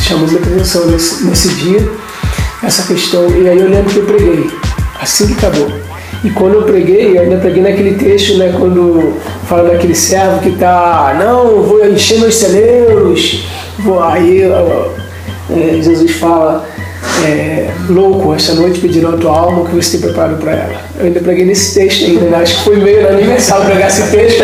Chamou 0.00 0.26
muita 0.26 0.48
atenção 0.48 0.86
nesse, 0.86 1.24
nesse 1.26 1.48
dia, 1.50 1.88
essa 2.62 2.82
questão. 2.86 3.28
E 3.30 3.48
aí 3.48 3.58
eu 3.58 3.68
lembro 3.68 3.90
que 3.90 3.98
eu 3.98 4.04
preguei, 4.04 4.50
assim 5.00 5.26
que 5.26 5.32
acabou. 5.34 5.70
E 6.22 6.30
quando 6.30 6.54
eu 6.54 6.62
preguei, 6.62 7.16
eu 7.16 7.22
ainda 7.22 7.36
preguei 7.36 7.62
naquele 7.62 7.94
texto, 7.94 8.36
né? 8.36 8.54
Quando 8.58 9.14
fala 9.46 9.70
daquele 9.70 9.94
servo 9.94 10.40
que 10.40 10.52
tá, 10.52 11.16
não, 11.18 11.62
vou 11.62 11.86
encher 11.86 12.20
meus 12.20 12.34
celeiros, 12.34 13.44
vou, 13.78 14.02
aí 14.02 14.42
ó, 14.46 14.90
é, 15.50 15.80
Jesus 15.82 16.10
fala, 16.12 16.68
é, 17.24 17.70
louco, 17.88 18.34
esta 18.34 18.54
noite 18.54 18.80
pedirão 18.80 19.14
a 19.14 19.16
tua 19.16 19.38
alma 19.38 19.62
o 19.62 19.66
que 19.66 19.74
você 19.74 19.98
tem 19.98 20.00
preparado 20.00 20.38
para 20.38 20.52
ela. 20.52 20.80
Eu 20.98 21.06
ainda 21.06 21.20
preguei 21.20 21.44
nesse 21.44 21.74
texto 21.74 22.04
ainda, 22.04 22.26
né? 22.26 22.38
acho 22.38 22.58
que 22.58 22.64
foi 22.64 22.76
meio 22.76 23.02
na 23.02 23.08
aniversário 23.10 23.66
pregar 23.66 23.88
esse 23.88 24.10
texto. 24.10 24.42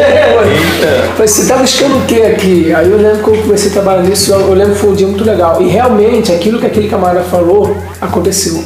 Falei, 1.14 1.28
você 1.28 1.46
tá 1.46 1.56
buscando 1.56 1.98
o 1.98 2.06
que 2.06 2.22
aqui? 2.22 2.72
Aí 2.72 2.90
eu 2.90 2.96
lembro 2.96 3.22
que 3.22 3.30
eu 3.30 3.42
comecei 3.42 3.70
a 3.70 3.72
trabalhar 3.72 4.02
nisso, 4.02 4.32
eu 4.32 4.54
lembro 4.54 4.74
que 4.74 4.80
foi 4.80 4.90
um 4.90 4.94
dia 4.94 5.06
muito 5.06 5.24
legal. 5.24 5.60
E 5.62 5.68
realmente, 5.68 6.32
aquilo 6.32 6.58
que 6.58 6.66
aquele 6.66 6.88
camarada 6.88 7.24
falou, 7.24 7.76
aconteceu. 8.00 8.62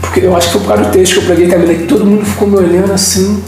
Porque 0.00 0.20
eu 0.20 0.36
acho 0.36 0.48
que 0.48 0.52
foi 0.54 0.62
por 0.62 0.68
causa 0.68 0.84
do 0.84 0.90
texto 0.90 1.14
que 1.14 1.18
eu 1.20 1.24
preguei 1.24 1.48
também, 1.48 1.76
que 1.78 1.84
todo 1.84 2.04
mundo 2.04 2.24
ficou 2.24 2.48
me 2.48 2.56
olhando 2.56 2.92
assim. 2.92 3.42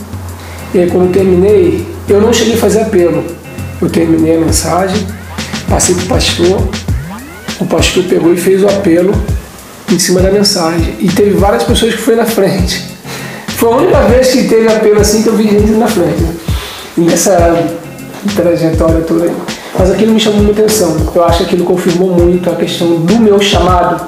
E 0.75 0.79
aí 0.79 0.91
quando 0.91 1.07
eu 1.07 1.13
terminei, 1.13 1.87
eu 2.09 2.21
não 2.21 2.33
cheguei 2.33 2.55
a 2.55 2.59
fazer 2.59 2.83
apelo. 2.83 3.25
Eu 3.81 3.89
terminei 3.89 4.37
a 4.37 4.41
mensagem, 4.41 5.07
passei 5.69 5.95
pro 5.95 6.07
pastor, 6.07 6.69
o 7.59 7.67
pastor 7.67 8.05
pegou 8.05 8.33
e 8.33 8.37
fez 8.37 8.63
o 8.63 8.69
apelo 8.69 9.13
em 9.95 9.99
cima 9.99 10.21
da 10.21 10.31
mensagem. 10.31 10.97
E 11.01 11.09
teve 11.09 11.31
várias 11.31 11.63
pessoas 11.63 11.95
que 11.95 12.01
foi 12.01 12.17
na 12.17 12.25
frente. 12.25 12.91
Foi 13.49 13.73
a 13.73 13.77
única 13.77 14.01
vez 14.03 14.29
que 14.29 14.49
teve 14.49 14.69
apelo 14.69 15.01
assim 15.01 15.23
que 15.23 15.29
eu 15.29 15.37
vi 15.37 15.45
gente 15.45 15.71
na 15.73 15.87
frente. 15.87 16.23
Né? 16.23 16.35
Nessa 16.97 17.69
trajetória 18.35 19.01
toda 19.03 19.25
aí. 19.25 19.35
Mas 19.79 19.91
aquilo 19.91 20.13
me 20.13 20.21
chamou 20.21 20.43
muita 20.43 20.63
atenção. 20.63 20.97
Eu 21.15 21.25
acho 21.25 21.39
que 21.39 21.45
aquilo 21.45 21.65
confirmou 21.65 22.11
muito 22.11 22.51
a 22.51 22.55
questão 22.55 22.97
do 22.97 23.19
meu 23.19 23.41
chamado. 23.41 24.05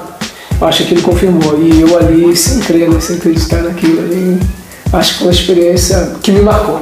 Eu 0.59 0.67
acho 0.67 0.85
que 0.85 0.93
ele 0.93 1.01
confirmou. 1.01 1.57
E 1.59 1.81
eu 1.81 1.97
ali, 1.97 2.35
sem 2.35 2.59
crer, 2.59 2.89
né, 2.89 2.99
sem 2.99 3.17
acreditar 3.17 3.61
naquilo 3.61 3.99
ali, 3.99 4.39
acho 4.91 5.13
que 5.13 5.17
foi 5.19 5.27
uma 5.27 5.33
experiência 5.33 6.13
que 6.21 6.31
me 6.31 6.41
marcou. 6.41 6.79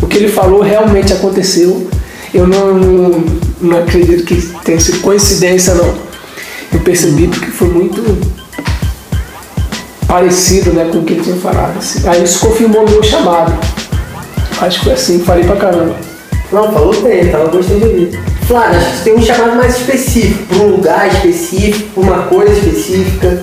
O 0.00 0.06
que 0.06 0.18
ele 0.18 0.28
falou 0.28 0.60
realmente 0.60 1.12
aconteceu. 1.12 1.88
Eu 2.32 2.46
não, 2.46 2.74
não, 2.74 3.24
não 3.60 3.78
acredito 3.78 4.24
que 4.24 4.34
tenha 4.64 4.80
sido 4.80 5.00
coincidência, 5.00 5.74
não. 5.74 5.94
Eu 6.72 6.80
percebi 6.80 7.28
porque 7.28 7.46
foi 7.46 7.68
muito 7.68 8.02
parecido 10.14 10.72
né, 10.72 10.88
com 10.92 10.98
o 10.98 11.04
que 11.04 11.14
ele 11.14 11.24
tinha 11.24 11.36
falado. 11.36 11.76
assim. 11.76 12.08
Aí 12.08 12.22
isso 12.22 12.46
confirmou 12.46 12.86
o 12.86 12.88
meu 12.88 13.02
chamado. 13.02 13.52
Acho 14.60 14.78
que 14.78 14.84
foi 14.84 14.94
assim, 14.94 15.18
falei 15.18 15.42
pra 15.42 15.56
caramba. 15.56 15.96
Não, 16.52 16.72
falou 16.72 16.94
bem, 17.02 17.28
tava 17.32 17.48
gostando 17.48 17.80
de 17.80 17.86
ouvir. 17.86 18.20
Flávio, 18.46 18.78
acho 18.78 18.90
que 18.90 18.96
você 18.96 19.04
tem 19.04 19.14
um 19.14 19.22
chamado 19.22 19.56
mais 19.56 19.76
específico, 19.76 20.54
para 20.54 20.58
um 20.58 20.68
lugar 20.68 21.08
específico, 21.08 22.00
pra 22.00 22.02
uma 22.02 22.22
coisa 22.26 22.52
específica. 22.52 23.42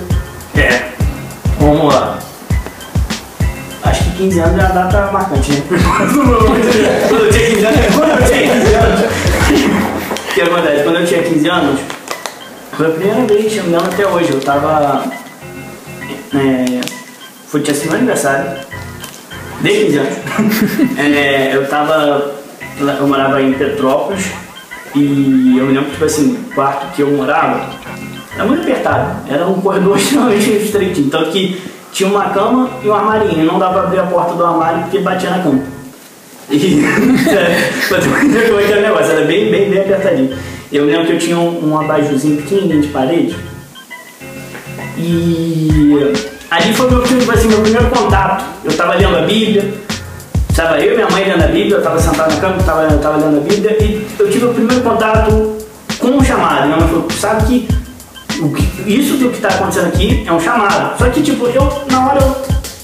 É. 0.56 0.82
Vamos 1.60 1.92
lá. 1.92 2.18
Acho 3.82 4.04
que 4.04 4.10
15 4.16 4.40
anos 4.40 4.58
é 4.58 4.64
a 4.64 4.68
data 4.68 5.12
marcante, 5.12 5.52
né? 5.52 5.62
quando 7.08 7.24
eu 7.24 7.30
tinha 7.30 7.50
15 7.50 7.66
anos. 7.66 7.94
Quando 7.94 8.10
eu 8.10 8.26
tinha 8.26 8.54
15 8.54 8.74
anos. 8.74 9.00
O 10.30 10.34
que 10.34 10.40
acontece? 10.40 10.84
Quando 10.84 10.96
eu 10.96 11.06
tinha 11.06 11.22
15 11.22 11.48
anos, 11.50 11.80
foi 12.72 12.86
a 12.86 12.90
primeira 12.90 13.26
vez, 13.26 13.56
eu 13.56 13.64
me 13.64 13.70
lembro 13.72 13.88
até 13.88 14.06
hoje, 14.06 14.30
eu 14.30 14.40
tava. 14.40 15.21
É, 16.34 16.80
foi 17.46 17.64
sido 17.64 17.88
meu 17.88 17.96
aniversário. 17.96 18.50
De 19.60 19.68
15 19.68 19.98
anos. 19.98 20.12
É, 20.98 21.54
eu 21.54 21.68
tava. 21.68 22.34
Eu 22.80 23.06
morava 23.06 23.40
em 23.42 23.52
Petrópolis 23.52 24.30
e 24.94 25.56
eu 25.58 25.66
me 25.66 25.74
lembro, 25.74 25.90
tipo 25.90 26.04
assim, 26.04 26.32
o 26.32 26.54
quarto 26.54 26.94
que 26.94 27.02
eu 27.02 27.10
morava 27.10 27.68
era 28.34 28.44
muito 28.44 28.62
apertado. 28.62 29.28
Era 29.30 29.46
um 29.46 29.60
corredor 29.60 29.96
extremamente 29.98 30.50
estreitinho. 30.50 31.10
Tanto 31.10 31.30
que 31.30 31.60
tinha 31.92 32.08
uma 32.08 32.30
cama 32.30 32.70
e 32.82 32.88
um 32.88 32.94
armarinho. 32.94 33.42
E 33.42 33.46
não 33.46 33.58
dava 33.58 33.74
pra 33.74 33.82
abrir 33.82 33.98
a 34.00 34.06
porta 34.06 34.34
do 34.34 34.44
armário 34.44 34.82
porque 34.84 34.98
batia 34.98 35.30
na 35.30 35.42
cama. 35.42 35.62
E 36.50 36.56
entender 36.82 38.48
como 38.48 38.60
é 38.60 38.64
que 38.64 38.72
era 38.72 38.80
o 38.80 38.82
negócio, 38.82 39.12
era 39.12 39.24
bem, 39.26 39.50
bem, 39.50 39.70
bem 39.70 39.80
apertadinho. 39.80 40.36
Eu 40.72 40.86
lembro 40.86 41.06
que 41.06 41.12
eu 41.12 41.18
tinha 41.18 41.38
um, 41.38 41.70
um 41.70 41.78
abajurzinho 41.78 42.38
pequenininho 42.38 42.82
de 42.82 42.88
parede. 42.88 43.36
E 44.96 46.12
ali 46.50 46.74
foi 46.74 46.90
meu, 46.90 47.02
tipo 47.02 47.30
assim, 47.30 47.48
meu 47.48 47.60
primeiro 47.60 47.88
contato. 47.90 48.44
Eu 48.64 48.76
tava 48.76 48.94
lendo 48.94 49.16
a 49.16 49.22
Bíblia, 49.22 49.72
Estava 50.52 50.78
eu 50.78 50.92
e 50.92 50.96
minha 50.96 51.08
mãe 51.08 51.24
lendo 51.24 51.44
a 51.44 51.46
Bíblia, 51.46 51.76
eu 51.76 51.78
estava 51.78 51.98
sentado 51.98 52.34
na 52.34 52.38
cama, 52.38 52.56
estava 52.58 52.86
tava 52.98 53.16
lendo 53.16 53.38
a 53.38 53.40
Bíblia 53.40 53.82
e 53.82 54.06
eu 54.18 54.30
tive 54.30 54.44
o 54.44 54.52
primeiro 54.52 54.82
contato 54.82 55.56
com 55.98 56.08
um 56.08 56.22
chamado. 56.22 56.66
Minha 56.66 56.76
mãe 56.76 56.88
falou, 56.88 57.10
sabe 57.10 57.46
que 57.46 57.68
o 58.38 58.54
isso 58.86 59.16
do 59.16 59.30
que 59.30 59.36
está 59.36 59.48
acontecendo 59.48 59.86
aqui 59.86 60.22
é 60.26 60.30
um 60.30 60.38
chamado. 60.38 60.98
Só 60.98 61.08
que, 61.08 61.22
tipo, 61.22 61.46
eu, 61.46 61.62
na 61.90 62.06
hora, 62.06 62.20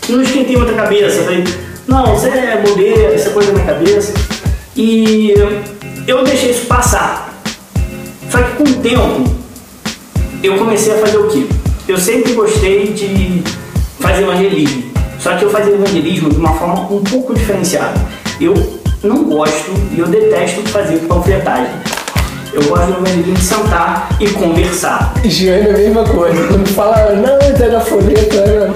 eu 0.09 0.17
não 0.17 0.23
esquentei 0.23 0.57
muita 0.57 0.73
cabeça. 0.73 1.19
Eu 1.19 1.25
falei, 1.25 1.45
não, 1.87 2.17
isso 2.17 2.27
é 2.27 2.57
bobeira, 2.67 3.15
isso 3.15 3.29
é 3.29 3.33
coisa 3.33 3.53
da 3.53 3.59
minha 3.59 3.75
cabeça. 3.75 4.15
E 4.75 5.35
eu 6.07 6.25
deixei 6.25 6.53
isso 6.53 6.65
passar. 6.65 7.35
Só 8.31 8.39
que 8.39 8.53
com 8.53 8.65
o 8.65 8.75
tempo, 8.77 9.31
eu 10.43 10.57
comecei 10.57 10.95
a 10.95 10.99
fazer 11.01 11.19
o 11.19 11.29
quê? 11.29 11.47
Eu 11.89 11.97
sempre 11.97 12.33
gostei 12.35 12.93
de 12.93 13.43
fazer 13.99 14.23
evangelismo. 14.23 14.85
Só 15.19 15.35
que 15.37 15.45
eu 15.45 15.51
fazia 15.51 15.73
evangelismo 15.73 16.29
de 16.29 16.37
uma 16.37 16.53
forma 16.55 16.81
um 16.91 17.03
pouco 17.03 17.35
diferenciada. 17.35 17.99
Eu 18.39 18.53
não 19.03 19.25
gosto 19.25 19.71
e 19.97 19.99
eu 19.99 20.07
detesto 20.07 20.61
fazer 20.69 20.99
panfletagem. 21.09 21.73
Eu 22.53 22.63
gosto 22.65 22.87
do 22.93 22.93
evangelismo 22.99 23.35
de 23.35 23.41
sentar 23.43 24.09
e 24.21 24.29
conversar. 24.29 25.15
Giane 25.25 25.67
é 25.69 25.71
a 25.71 25.79
mesma 25.79 26.05
coisa. 26.05 26.47
Quando 26.49 26.67
fala, 26.75 27.13
não, 27.15 27.49
entrega 27.51 27.81
folheto, 27.81 28.37
né? 28.37 28.75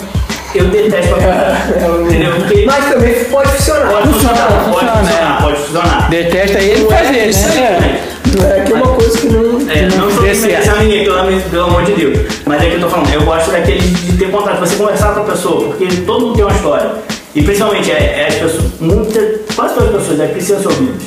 Eu 0.54 0.68
detesto 0.68 1.10
panfletagem. 1.14 2.06
Entendeu? 2.06 2.32
Porque 2.36 2.64
Mas 2.64 2.84
também 2.92 3.24
pode 3.24 3.50
funcionar. 3.52 3.92
pode 3.92 4.08
funcionar, 4.08 4.46
pode 4.46 4.64
funciona, 4.64 4.92
funcionar, 4.96 5.42
pode 5.42 5.56
funcionar. 5.58 6.10
Detesta 6.10 6.58
ele 6.60 6.86
fazer 6.86 7.28
isso. 7.28 7.48
né? 7.48 8.00
Não 8.36 8.50
é 8.50 8.60
que 8.60 8.72
é 8.72 8.76
uma 8.76 8.94
coisa 8.94 9.18
que 9.18 9.26
não. 9.28 9.70
É, 9.70 9.88
não 9.96 10.08
estou 10.08 10.22
dê 10.24 10.34
certo. 10.34 10.62
desmerecendo 10.62 10.78
ninguém, 10.78 11.04
pelo, 11.04 11.40
pelo 11.50 11.64
amor 11.64 11.84
de 11.84 11.92
Deus. 11.92 12.18
Mas 12.46 12.62
é 12.62 12.70
que 12.70 12.76
eu 12.76 12.80
tô 12.80 12.88
falando, 12.88 13.12
eu 13.12 13.22
gosto 13.22 13.50
daquele 13.50 13.80
de 13.80 14.16
ter 14.16 14.30
contato, 14.30 14.60
você 14.60 14.76
conversar 14.76 15.14
com 15.14 15.20
a 15.20 15.24
pessoa, 15.24 15.68
porque 15.68 15.86
todo 16.06 16.26
mundo 16.26 16.34
tem 16.36 16.44
uma 16.44 16.54
história. 16.54 16.90
E 17.34 17.42
principalmente 17.42 17.90
é, 17.90 17.94
é 17.94 18.26
as 18.28 18.34
pessoas, 18.34 18.64
muitas, 18.80 19.40
quase 19.54 19.74
todas 19.74 19.94
as 19.94 20.00
pessoas 20.02 20.20
é, 20.20 20.26
precisam 20.26 20.60
ser 20.60 20.68
ouvidas. 20.68 21.02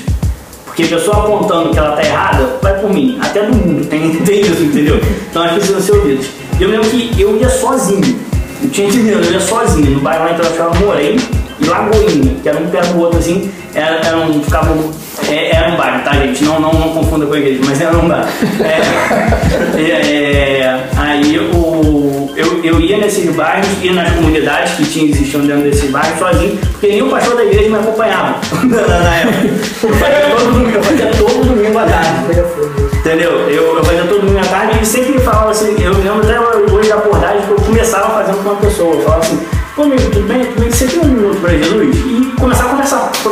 Porque 0.66 0.84
a 0.84 0.88
pessoa 0.88 1.18
apontando 1.18 1.70
que 1.70 1.80
ela 1.80 1.96
tá 1.96 2.04
errada, 2.04 2.58
vai 2.62 2.80
por 2.80 2.92
mim. 2.92 3.18
Até 3.22 3.44
do 3.44 3.56
mundo 3.56 3.86
tem, 3.90 4.12
tem 4.18 4.42
isso, 4.42 4.64
entendeu? 4.64 5.00
Então 5.30 5.44
elas 5.44 5.56
precisam 5.56 5.82
ser 5.82 5.94
ouvidas. 5.94 6.26
Eu 6.60 6.70
lembro 6.70 6.90
que 6.90 7.22
eu 7.22 7.38
ia 7.38 7.50
sozinho. 7.50 8.20
Eu 8.62 8.70
tinha 8.70 8.90
15 8.90 9.10
anos, 9.12 9.28
eu 9.28 9.34
ia 9.34 9.40
sozinho. 9.40 9.92
No 9.92 10.00
bairro 10.02 10.26
lá 10.26 10.32
em 10.32 10.36
Trafalgar, 10.36 10.82
Morei 10.82 11.20
e 11.60 11.66
Lagoinha, 11.66 12.36
que 12.42 12.50
era 12.50 12.58
um 12.60 12.68
perto 12.68 12.94
do 12.94 13.00
outro 13.00 13.20
assim, 13.20 13.50
era, 13.74 14.06
era 14.06 14.18
um, 14.18 14.44
ficavam, 14.44 14.92
é, 15.30 15.56
era 15.56 15.70
um 15.70 15.78
bairro, 15.78 16.04
tá 16.04 16.14
gente? 16.14 16.44
Não, 16.44 16.60
não, 16.60 16.74
não 16.74 16.90
confunda 16.90 17.26
com 17.26 17.34
a 17.34 17.38
igreja, 17.38 17.62
mas 17.66 17.82
era 17.82 17.98
um 17.98 18.08
bairro. 18.08 18.28
É, 18.62 19.80
é, 19.82 20.62
é, 20.62 20.90
aí 20.98 21.40
o, 21.40 22.30
eu, 22.36 22.64
eu 22.64 22.80
ia 22.80 22.98
nesses 22.98 23.34
bairros, 23.36 23.68
ia 23.82 23.94
nas 23.94 24.14
comunidades 24.14 24.74
que 24.74 24.86
tinham, 24.86 25.10
existiam 25.10 25.46
dentro 25.46 25.64
desses 25.64 25.90
bairros 25.90 26.20
sozinho, 26.20 26.58
porque 26.72 26.88
nem 26.88 27.02
o 27.02 27.10
pastor 27.10 27.36
da 27.38 27.46
igreja 27.46 27.70
me 27.70 27.76
acompanhava 27.76 28.40
na, 28.64 29.16
época. 29.16 29.48
Eu 29.84 29.94
fazia 29.94 30.36
todo 30.36 30.52
domingo, 30.52 30.78
eu 30.78 30.84
fazia 30.84 31.08
todo 31.08 31.46
domingo 31.46 31.80
à 31.80 31.86
tarde. 31.86 33.00
Entendeu? 33.00 33.32
Eu, 33.50 33.78
eu 33.78 33.84
fazia 33.84 34.04
todo 34.04 34.22
domingo 34.22 34.40
à 34.40 34.44
tarde 34.48 34.80
e 34.82 34.86
sempre 34.86 35.20
falava 35.20 35.52
assim, 35.52 35.76
eu 35.82 35.94
me 35.96 36.04
lembro 36.04 36.22
até 36.22 36.40
hoje 36.40 36.90
da 36.90 36.96
abordagem 36.96 37.42
que 37.46 37.52
eu 37.52 37.58
começava 37.58 38.16
fazendo 38.16 38.44
com 38.44 38.50
uma 38.50 38.62
pessoa. 38.62 38.96
Eu 38.96 39.02
falava 39.02 39.22
assim, 39.22 39.40
pô 39.76 39.84
amigo, 39.84 40.12
tudo 40.12 40.28
bem? 40.28 40.46
Tudo 40.46 40.62
bem? 40.62 40.72
Você 40.72 40.88
tem 40.88 41.00
um 41.00 41.06
minuto 41.06 41.40
pra 41.40 41.52
Jesus? 41.52 41.96
E 41.96 42.32
começar 42.40 42.66
a 42.66 42.70
conversar 42.70 43.12
com 43.24 43.30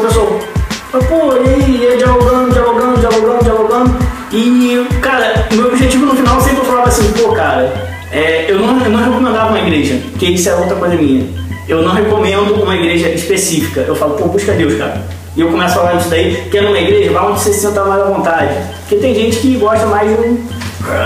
Eu, 0.93 0.99
Pô, 1.05 1.33
e 1.37 1.97
dialogando, 1.97 2.51
dialogando, 2.51 2.99
dialogando, 2.99 3.43
dialogando. 3.43 3.97
E, 4.31 4.87
cara, 5.01 5.47
meu 5.51 5.69
objetivo 5.69 6.05
no 6.05 6.15
final 6.15 6.39
sempre 6.39 6.59
eu 6.59 6.65
falava 6.65 6.87
assim, 6.87 7.11
pô, 7.13 7.29
cara, 7.31 7.73
é, 8.11 8.45
eu, 8.47 8.59
não, 8.59 8.79
eu 8.79 8.91
não 8.91 8.99
recomendava 8.99 9.49
uma 9.49 9.59
igreja, 9.59 9.99
porque 10.11 10.27
isso 10.27 10.49
é 10.49 10.55
outra 10.55 10.75
coisa 10.75 10.95
minha. 10.95 11.25
Eu 11.67 11.81
não 11.81 11.93
recomendo 11.93 12.61
uma 12.61 12.75
igreja 12.75 13.09
específica. 13.09 13.81
Eu 13.81 13.95
falo, 13.95 14.13
pô, 14.13 14.27
busca 14.27 14.51
Deus, 14.51 14.75
cara. 14.77 15.01
E 15.35 15.41
eu 15.41 15.49
começo 15.49 15.73
a 15.73 15.81
falar 15.81 15.93
disso 15.95 16.09
daí, 16.09 16.47
que 16.51 16.59
é 16.59 16.61
numa 16.61 16.77
igreja, 16.77 17.11
vai 17.11 17.25
onde 17.25 17.39
você 17.39 17.53
se 17.53 17.61
senta 17.61 17.83
mais 17.85 17.99
à 17.99 18.05
vontade. 18.05 18.53
Porque 18.81 18.97
tem 18.97 19.15
gente 19.15 19.37
que 19.37 19.55
gosta 19.55 19.87
mais 19.87 20.07
de, 20.07 20.15
um, 20.15 20.33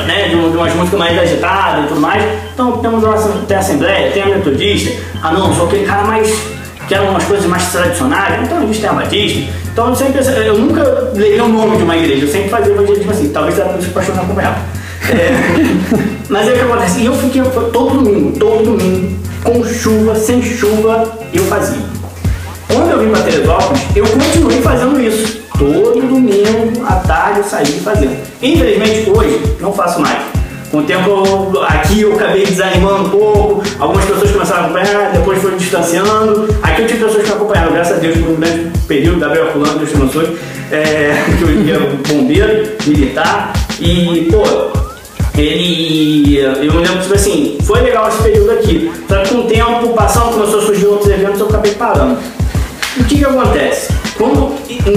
né, 0.06 0.28
de, 0.28 0.36
de 0.52 0.58
umas 0.58 0.74
músicas 0.74 1.00
mais 1.00 1.18
agitadas 1.18 1.86
e 1.86 1.88
tudo 1.88 2.02
mais. 2.02 2.26
Então 2.54 2.80
temos 2.80 3.02
uma, 3.02 3.16
tem 3.48 3.56
a 3.56 3.60
Assembleia, 3.62 4.12
tem 4.12 4.24
a 4.24 4.26
Metodista. 4.26 5.02
Ah 5.24 5.32
não, 5.32 5.54
sou 5.54 5.68
aquele 5.68 5.86
cara 5.86 6.04
mais 6.04 6.58
que 6.88 6.96
eram 6.96 7.10
umas 7.10 7.26
coisas 7.26 7.46
mais 7.46 7.70
tradicionais, 7.72 8.44
então 8.44 8.60
a 8.60 8.62
gente 8.62 8.80
tem 8.80 8.90
a 8.90 8.94
Batista, 8.94 9.54
então 9.72 9.90
eu 9.90 9.96
sempre, 9.96 10.22
eu 10.46 10.58
nunca 10.58 10.84
levei 11.14 11.40
o 11.42 11.48
nome 11.48 11.78
de 11.78 11.84
uma 11.84 11.98
igreja, 11.98 12.26
eu 12.26 12.32
sempre 12.32 12.50
fazia 12.50 12.74
evangelismo 12.74 13.12
assim, 13.12 13.30
talvez 13.30 13.56
que 13.56 13.90
o 13.90 13.94
pastor 13.94 14.16
não 14.16 14.24
acompanhava. 14.24 14.58
É, 15.10 15.32
mas 16.30 16.48
aí 16.48 16.54
o 16.54 16.58
que 16.58 16.62
acontece? 16.62 17.00
E 17.02 17.06
eu 17.06 17.14
fiquei 17.14 17.42
todo 17.72 18.04
domingo, 18.04 18.40
todo 18.40 18.64
domingo, 18.64 19.20
com 19.44 19.64
chuva, 19.66 20.16
sem 20.16 20.42
chuva, 20.42 21.18
eu 21.34 21.44
fazia. 21.46 21.98
Quando 22.68 22.92
eu 22.92 23.00
vim 23.00 23.10
para 23.10 23.22
Teresópolis, 23.22 23.82
eu 23.96 24.06
continuei 24.06 24.62
fazendo 24.62 25.00
isso. 25.00 25.42
Todo 25.58 26.02
domingo, 26.02 26.86
à 26.86 26.96
tarde, 26.96 27.40
eu 27.40 27.44
saí 27.44 27.66
fazendo. 27.80 28.18
Infelizmente, 28.42 29.10
hoje, 29.10 29.58
não 29.60 29.74
faço 29.74 30.00
mais. 30.00 30.37
Com 30.72 30.80
o 30.80 30.84
tempo, 30.84 31.10
eu- 31.10 31.62
aqui 31.64 32.02
eu 32.02 32.14
acabei 32.14 32.46
desanimando 32.46 33.06
um 33.06 33.10
pouco, 33.10 33.64
algumas 33.80 34.04
pessoas 34.06 34.32
começaram 34.32 34.64
a 34.64 34.66
acompanhar, 34.66 35.12
depois 35.14 35.42
foram 35.42 35.56
distanciando. 35.58 36.54
Aqui 36.62 36.82
eu 36.82 36.88
tive 36.88 37.06
pessoas 37.06 37.24
que 37.24 37.30
me 37.30 37.36
acompanharam, 37.36 37.72
graças 37.74 37.98
a 37.98 38.00
Deus, 38.02 38.18
por 38.18 38.30
um 38.32 38.72
período, 38.88 39.20
Gabriel 39.20 39.52
Fulano, 39.54 39.80
Deus 39.80 39.96
abençoe, 39.96 40.38
é, 40.72 41.14
que 41.38 41.44
hoje 41.46 41.72
é 41.72 42.14
bombeiro, 42.14 42.72
militar, 42.86 43.54
e, 43.80 44.28
pô, 44.30 44.44
ele. 45.38 46.38
Eu 46.38 46.74
me 46.74 46.80
lembro, 46.86 47.02
tipo 47.02 47.14
assim, 47.16 47.58
foi 47.64 47.82
legal 47.82 48.08
esse 48.10 48.22
período 48.24 48.52
aqui. 48.52 48.92
Só 49.08 49.22
que 49.24 49.30
com 49.30 49.42
o 49.42 49.44
tempo, 49.44 49.88
passando, 49.94 50.34
começou 50.34 50.60
a 50.60 50.64
surgir 50.64 50.86
outros 50.88 51.10
eventos, 51.10 51.40
eu 51.40 51.48
acabei 51.48 51.74
parando. 51.76 52.18
O 53.00 53.04
que 53.06 53.20
que 53.20 53.26
acontece? 53.26 53.94
Quando, 54.18 54.56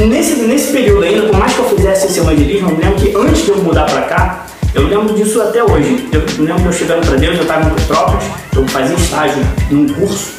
nesse, 0.09 0.37
nesse 0.41 0.73
período 0.73 1.05
ainda, 1.05 1.29
por 1.29 1.37
mais 1.39 1.53
que 1.53 1.59
eu 1.59 1.65
fizesse 1.67 2.07
esse 2.07 2.19
evangelismo, 2.21 2.71
eu 2.71 2.77
me 2.77 2.83
lembro 2.83 2.97
que 2.99 3.15
antes 3.15 3.45
de 3.45 3.51
eu 3.51 3.59
mudar 3.59 3.85
pra 3.85 4.03
cá, 4.03 4.47
eu 4.75 4.87
lembro 4.87 5.15
disso 5.15 5.41
até 5.43 5.63
hoje. 5.63 6.09
Eu 6.13 6.23
lembro 6.45 6.67
eu 6.67 6.73
chegando 6.73 7.07
pra 7.07 7.17
Deus, 7.17 7.37
eu 7.37 7.43
estava 7.43 7.67
em 7.69 7.75
Petrópolis, 7.75 8.25
eu 8.55 8.67
fazia 8.69 8.97
estágio 8.97 9.43
num 9.71 9.89
curso, 9.89 10.33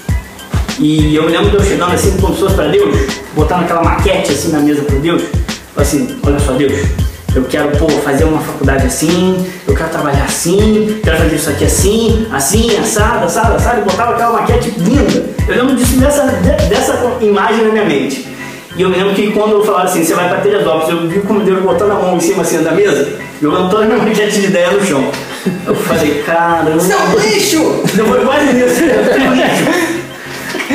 e 0.80 1.16
eu 1.16 1.28
lembro 1.28 1.50
de 1.50 1.56
eu 1.58 1.64
chegando 1.64 1.94
assim 1.94 2.12
com 2.18 2.32
pessoas 2.32 2.54
pra 2.54 2.68
Deus, 2.68 2.96
botando 3.36 3.64
aquela 3.64 3.84
maquete 3.84 4.32
assim 4.32 4.52
na 4.52 4.60
mesa 4.60 4.82
pra 4.84 4.96
Deus, 4.98 5.22
assim, 5.78 6.18
olha 6.26 6.40
só 6.40 6.54
Deus, 6.54 6.74
eu 7.36 7.44
quero 7.44 7.70
pô, 7.78 7.88
fazer 7.90 8.24
uma 8.26 8.42
faculdade 8.42 8.86
assim, 8.88 9.46
eu 9.68 9.74
quero 9.76 9.90
trabalhar 9.90 10.26
assim, 10.26 11.00
quero 11.04 11.18
fazer 11.18 11.36
isso 11.36 11.50
aqui 11.50 11.66
assim, 11.66 12.28
assim, 12.32 12.78
assado, 12.78 13.26
assado, 13.26 13.56
assado, 13.56 13.82
e 13.82 13.84
botava 13.84 14.14
aquela 14.14 14.34
maquete 14.34 14.74
linda. 14.78 15.30
Eu 15.48 15.56
lembro 15.56 15.76
disso 15.76 15.98
dessa, 15.98 16.24
de- 16.28 16.68
dessa 16.70 17.18
imagem 17.22 17.66
na 17.66 17.72
minha 17.72 17.86
mente. 17.86 18.28
E 18.76 18.82
eu 18.82 18.90
me 18.90 18.96
lembro 18.96 19.14
que 19.14 19.32
quando 19.32 19.52
eu 19.52 19.66
falava 19.66 19.84
assim, 19.84 20.04
você 20.04 20.14
vai 20.14 20.30
pra 20.30 20.40
Teresópolis, 20.40 20.90
eu 20.90 21.08
vi 21.08 21.20
como 21.20 21.42
Deus 21.42 21.62
botando 21.62 21.92
a 21.92 21.96
mão 21.96 22.16
em 22.16 22.20
cima 22.20 22.42
assim 22.42 22.64
da 22.64 22.72
mesa, 22.72 23.20
jogando 23.42 23.70
toda 23.70 23.84
a 23.84 23.86
minha 23.86 23.98
maquete 24.00 24.40
de 24.40 24.48
ideia 24.48 24.72
no 24.72 24.86
chão. 24.86 25.12
Eu 25.66 25.76
falei, 25.76 26.24
caramba. 26.24 26.80
Seu 26.80 26.98
lixo! 27.20 27.84
Depois 27.94 28.24
quase 28.24 28.54
nisso. 28.54 28.82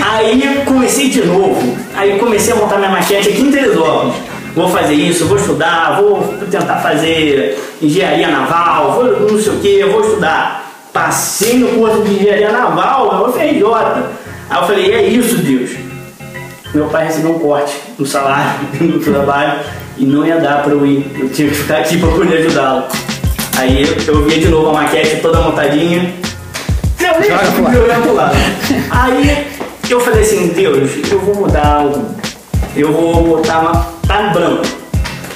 Aí 0.02 0.42
eu 0.44 0.64
comecei 0.64 1.08
de 1.08 1.24
novo. 1.24 1.76
Aí 1.94 2.18
comecei 2.18 2.52
a 2.52 2.56
montar 2.56 2.76
minha 2.76 2.90
maquete 2.90 3.30
aqui 3.30 3.40
em 3.40 3.50
Teresópolis. 3.50 4.14
Vou 4.54 4.68
fazer 4.68 4.94
isso, 4.94 5.26
vou 5.26 5.36
estudar, 5.36 6.00
vou 6.00 6.34
tentar 6.50 6.76
fazer 6.76 7.58
engenharia 7.80 8.28
naval, 8.28 8.92
vou 8.92 9.30
não 9.30 9.38
sei 9.38 9.52
o 9.52 9.58
que, 9.60 9.84
vou 9.84 10.00
estudar. 10.00 10.72
Passei 10.92 11.58
no 11.58 11.68
curso 11.68 12.02
de 12.02 12.14
engenharia 12.14 12.52
naval, 12.52 13.26
eu 13.26 13.32
FRJ. 13.32 13.64
Aí 14.48 14.58
eu 14.58 14.66
falei, 14.66 14.94
é 14.94 15.02
isso, 15.02 15.36
Deus. 15.38 15.85
Meu 16.74 16.86
pai 16.86 17.06
recebeu 17.06 17.36
um 17.36 17.38
corte 17.38 17.74
no 17.98 18.06
salário, 18.06 18.60
no 18.80 18.98
trabalho, 19.00 19.60
e 19.96 20.04
não 20.04 20.26
ia 20.26 20.38
dar 20.38 20.62
pra 20.62 20.72
eu 20.72 20.86
ir. 20.86 21.10
Eu 21.18 21.28
tinha 21.28 21.48
que 21.48 21.54
ficar 21.54 21.78
aqui 21.78 21.98
pra 21.98 22.10
poder 22.10 22.38
ajudá-lo. 22.38 22.84
Aí 23.58 23.82
eu, 24.06 24.24
via 24.24 24.38
de 24.38 24.48
novo 24.48 24.70
a 24.70 24.72
maquete 24.74 25.16
toda 25.16 25.40
montadinha. 25.40 26.14
Lixo, 27.18 27.72
Joga 27.72 28.00
pro 28.02 28.14
lado. 28.14 28.36
Aí 28.90 29.46
eu 29.88 30.00
falei 30.00 30.22
assim, 30.22 30.48
Deus, 30.48 30.90
eu 31.10 31.18
vou 31.20 31.34
mudar 31.34 31.66
algo. 31.66 32.04
Eu 32.76 32.92
vou 32.92 33.24
botar 33.24 33.60
uma. 33.60 33.86
tá 34.06 34.22
em 34.22 34.32
branco. 34.32 34.62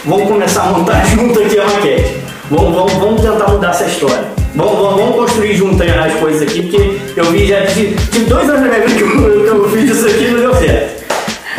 Vamos 0.05 0.29
começar 0.29 0.63
a 0.65 0.67
montar 0.67 1.05
junto 1.09 1.41
aqui 1.41 1.59
a 1.59 1.65
maquete. 1.65 2.17
Vamos, 2.51 2.75
vamos, 2.75 2.93
vamos 2.95 3.21
tentar 3.23 3.49
mudar 3.49 3.71
essa 3.71 3.85
história. 3.85 4.25
Vamos, 4.55 4.73
vamos, 4.73 5.01
vamos 5.01 5.17
construir 5.17 5.55
junto 5.55 5.83
as 5.83 6.15
coisas 6.15 6.43
aqui, 6.43 6.63
porque 6.63 6.99
eu 7.17 7.25
vi 7.27 7.47
já 7.47 7.65
tive, 7.67 7.95
tive 8.11 8.25
dois 8.25 8.49
anos 8.49 8.63
na 8.63 8.69
minha 8.69 8.81
vida 8.87 8.95
que 8.97 9.03
eu, 9.03 9.45
que 9.45 9.49
eu 9.49 9.71
fiz 9.71 9.91
isso 9.91 10.07
aqui 10.07 10.25
e 10.25 10.31
não 10.31 10.41
deu 10.41 10.55
certo. 10.57 11.00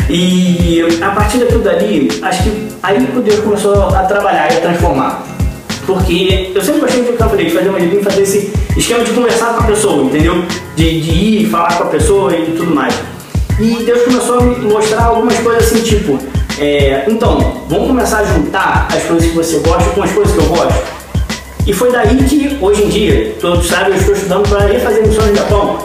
E 0.08 0.80
a 1.00 1.10
partir 1.10 1.38
daquilo 1.38 1.62
dali, 1.62 2.08
acho 2.22 2.42
que 2.42 2.68
aí 2.82 3.06
que 3.06 3.20
Deus 3.20 3.40
começou 3.40 3.88
a 3.88 4.02
trabalhar 4.04 4.52
e 4.52 4.56
a 4.56 4.60
transformar. 4.60 5.24
Porque 5.86 6.52
eu 6.54 6.62
sempre 6.62 6.80
gostei 6.80 7.02
do 7.02 7.12
que 7.12 7.44
de 7.44 7.50
fazer 7.50 7.68
uma 7.68 7.78
livrinha, 7.78 8.02
fazer 8.02 8.22
esse 8.22 8.52
esquema 8.76 9.04
de 9.04 9.10
conversar 9.12 9.54
com 9.54 9.64
a 9.64 9.66
pessoa, 9.66 10.04
entendeu? 10.04 10.44
De, 10.76 11.00
de 11.00 11.10
ir 11.10 11.50
falar 11.50 11.76
com 11.76 11.84
a 11.84 11.86
pessoa 11.86 12.34
e 12.34 12.52
tudo 12.56 12.74
mais. 12.74 12.94
E 13.58 13.82
Deus 13.84 14.02
começou 14.02 14.38
a 14.38 14.42
me 14.42 14.56
mostrar 14.60 15.04
algumas 15.04 15.36
coisas 15.38 15.64
assim, 15.64 15.82
tipo, 15.82 16.18
é, 16.58 17.04
então, 17.08 17.64
vamos 17.68 17.88
começar 17.88 18.18
a 18.20 18.24
juntar 18.24 18.88
as 18.94 19.02
coisas 19.04 19.28
que 19.28 19.34
você 19.34 19.58
gosta 19.58 19.90
com 19.90 20.02
as 20.02 20.12
coisas 20.12 20.32
que 20.32 20.38
eu 20.38 20.46
gosto. 20.46 20.82
E 21.66 21.72
foi 21.72 21.92
daí 21.92 22.16
que, 22.16 22.58
hoje 22.60 22.84
em 22.84 22.88
dia, 22.88 23.36
todos 23.40 23.66
sabem, 23.66 23.94
eu 23.94 23.96
estou 23.96 24.14
estudando 24.14 24.48
para 24.48 24.72
ir 24.72 24.80
fazer 24.80 25.06
missões 25.06 25.30
no 25.30 25.36
Japão. 25.36 25.78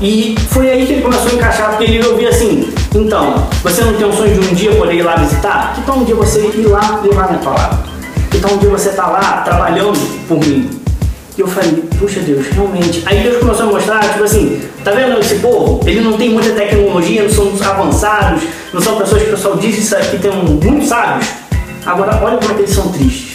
E 0.00 0.34
foi 0.50 0.70
aí 0.70 0.86
que 0.86 0.94
ele 0.94 1.02
começou 1.02 1.30
a 1.30 1.34
encaixar, 1.34 1.70
porque 1.70 1.84
ele 1.84 2.06
ouvia 2.06 2.28
assim, 2.28 2.72
então, 2.94 3.48
você 3.62 3.82
não 3.82 3.94
tem 3.94 4.06
um 4.06 4.12
sonho 4.12 4.40
de 4.40 4.48
um 4.48 4.54
dia 4.54 4.72
poder 4.76 4.94
ir 4.94 5.02
lá 5.02 5.16
visitar? 5.16 5.74
Que 5.74 5.82
tal 5.82 5.98
um 5.98 6.04
dia 6.04 6.14
você 6.14 6.46
ir 6.46 6.66
lá 6.66 7.00
levar 7.02 7.28
minha 7.28 7.42
palavra? 7.42 7.78
Que 8.30 8.38
tal 8.38 8.52
um 8.52 8.58
dia 8.58 8.70
você 8.70 8.90
estar 8.90 9.08
lá 9.08 9.42
trabalhando 9.44 9.98
por 10.28 10.38
mim? 10.38 10.70
E 11.36 11.40
eu 11.40 11.48
falei, 11.48 11.82
puxa 11.98 12.20
Deus, 12.20 12.46
realmente. 12.46 13.02
Aí 13.06 13.20
Deus 13.24 13.38
começou 13.38 13.68
a 13.68 13.72
mostrar, 13.72 14.00
tipo 14.12 14.22
assim, 14.22 14.62
tá 14.84 14.92
vendo 14.92 15.18
esse 15.18 15.34
povo? 15.36 15.80
Ele 15.84 16.00
não 16.00 16.16
tem 16.16 16.30
muita 16.30 16.50
tecnologia, 16.50 17.24
não 17.24 17.30
são 17.30 17.52
avançados, 17.68 18.44
não 18.72 18.80
são 18.80 18.96
pessoas 18.96 19.22
que 19.22 19.28
o 19.28 19.32
pessoal 19.32 19.56
diz 19.56 19.76
isso 19.76 19.96
aqui, 19.96 20.18
tem 20.18 20.30
muitos 20.30 20.88
sábios. 20.88 21.26
Agora, 21.84 22.20
olha 22.22 22.38
como 22.38 22.52
é 22.52 22.54
que 22.54 22.62
eles 22.62 22.74
são 22.74 22.92
tristes. 22.92 23.34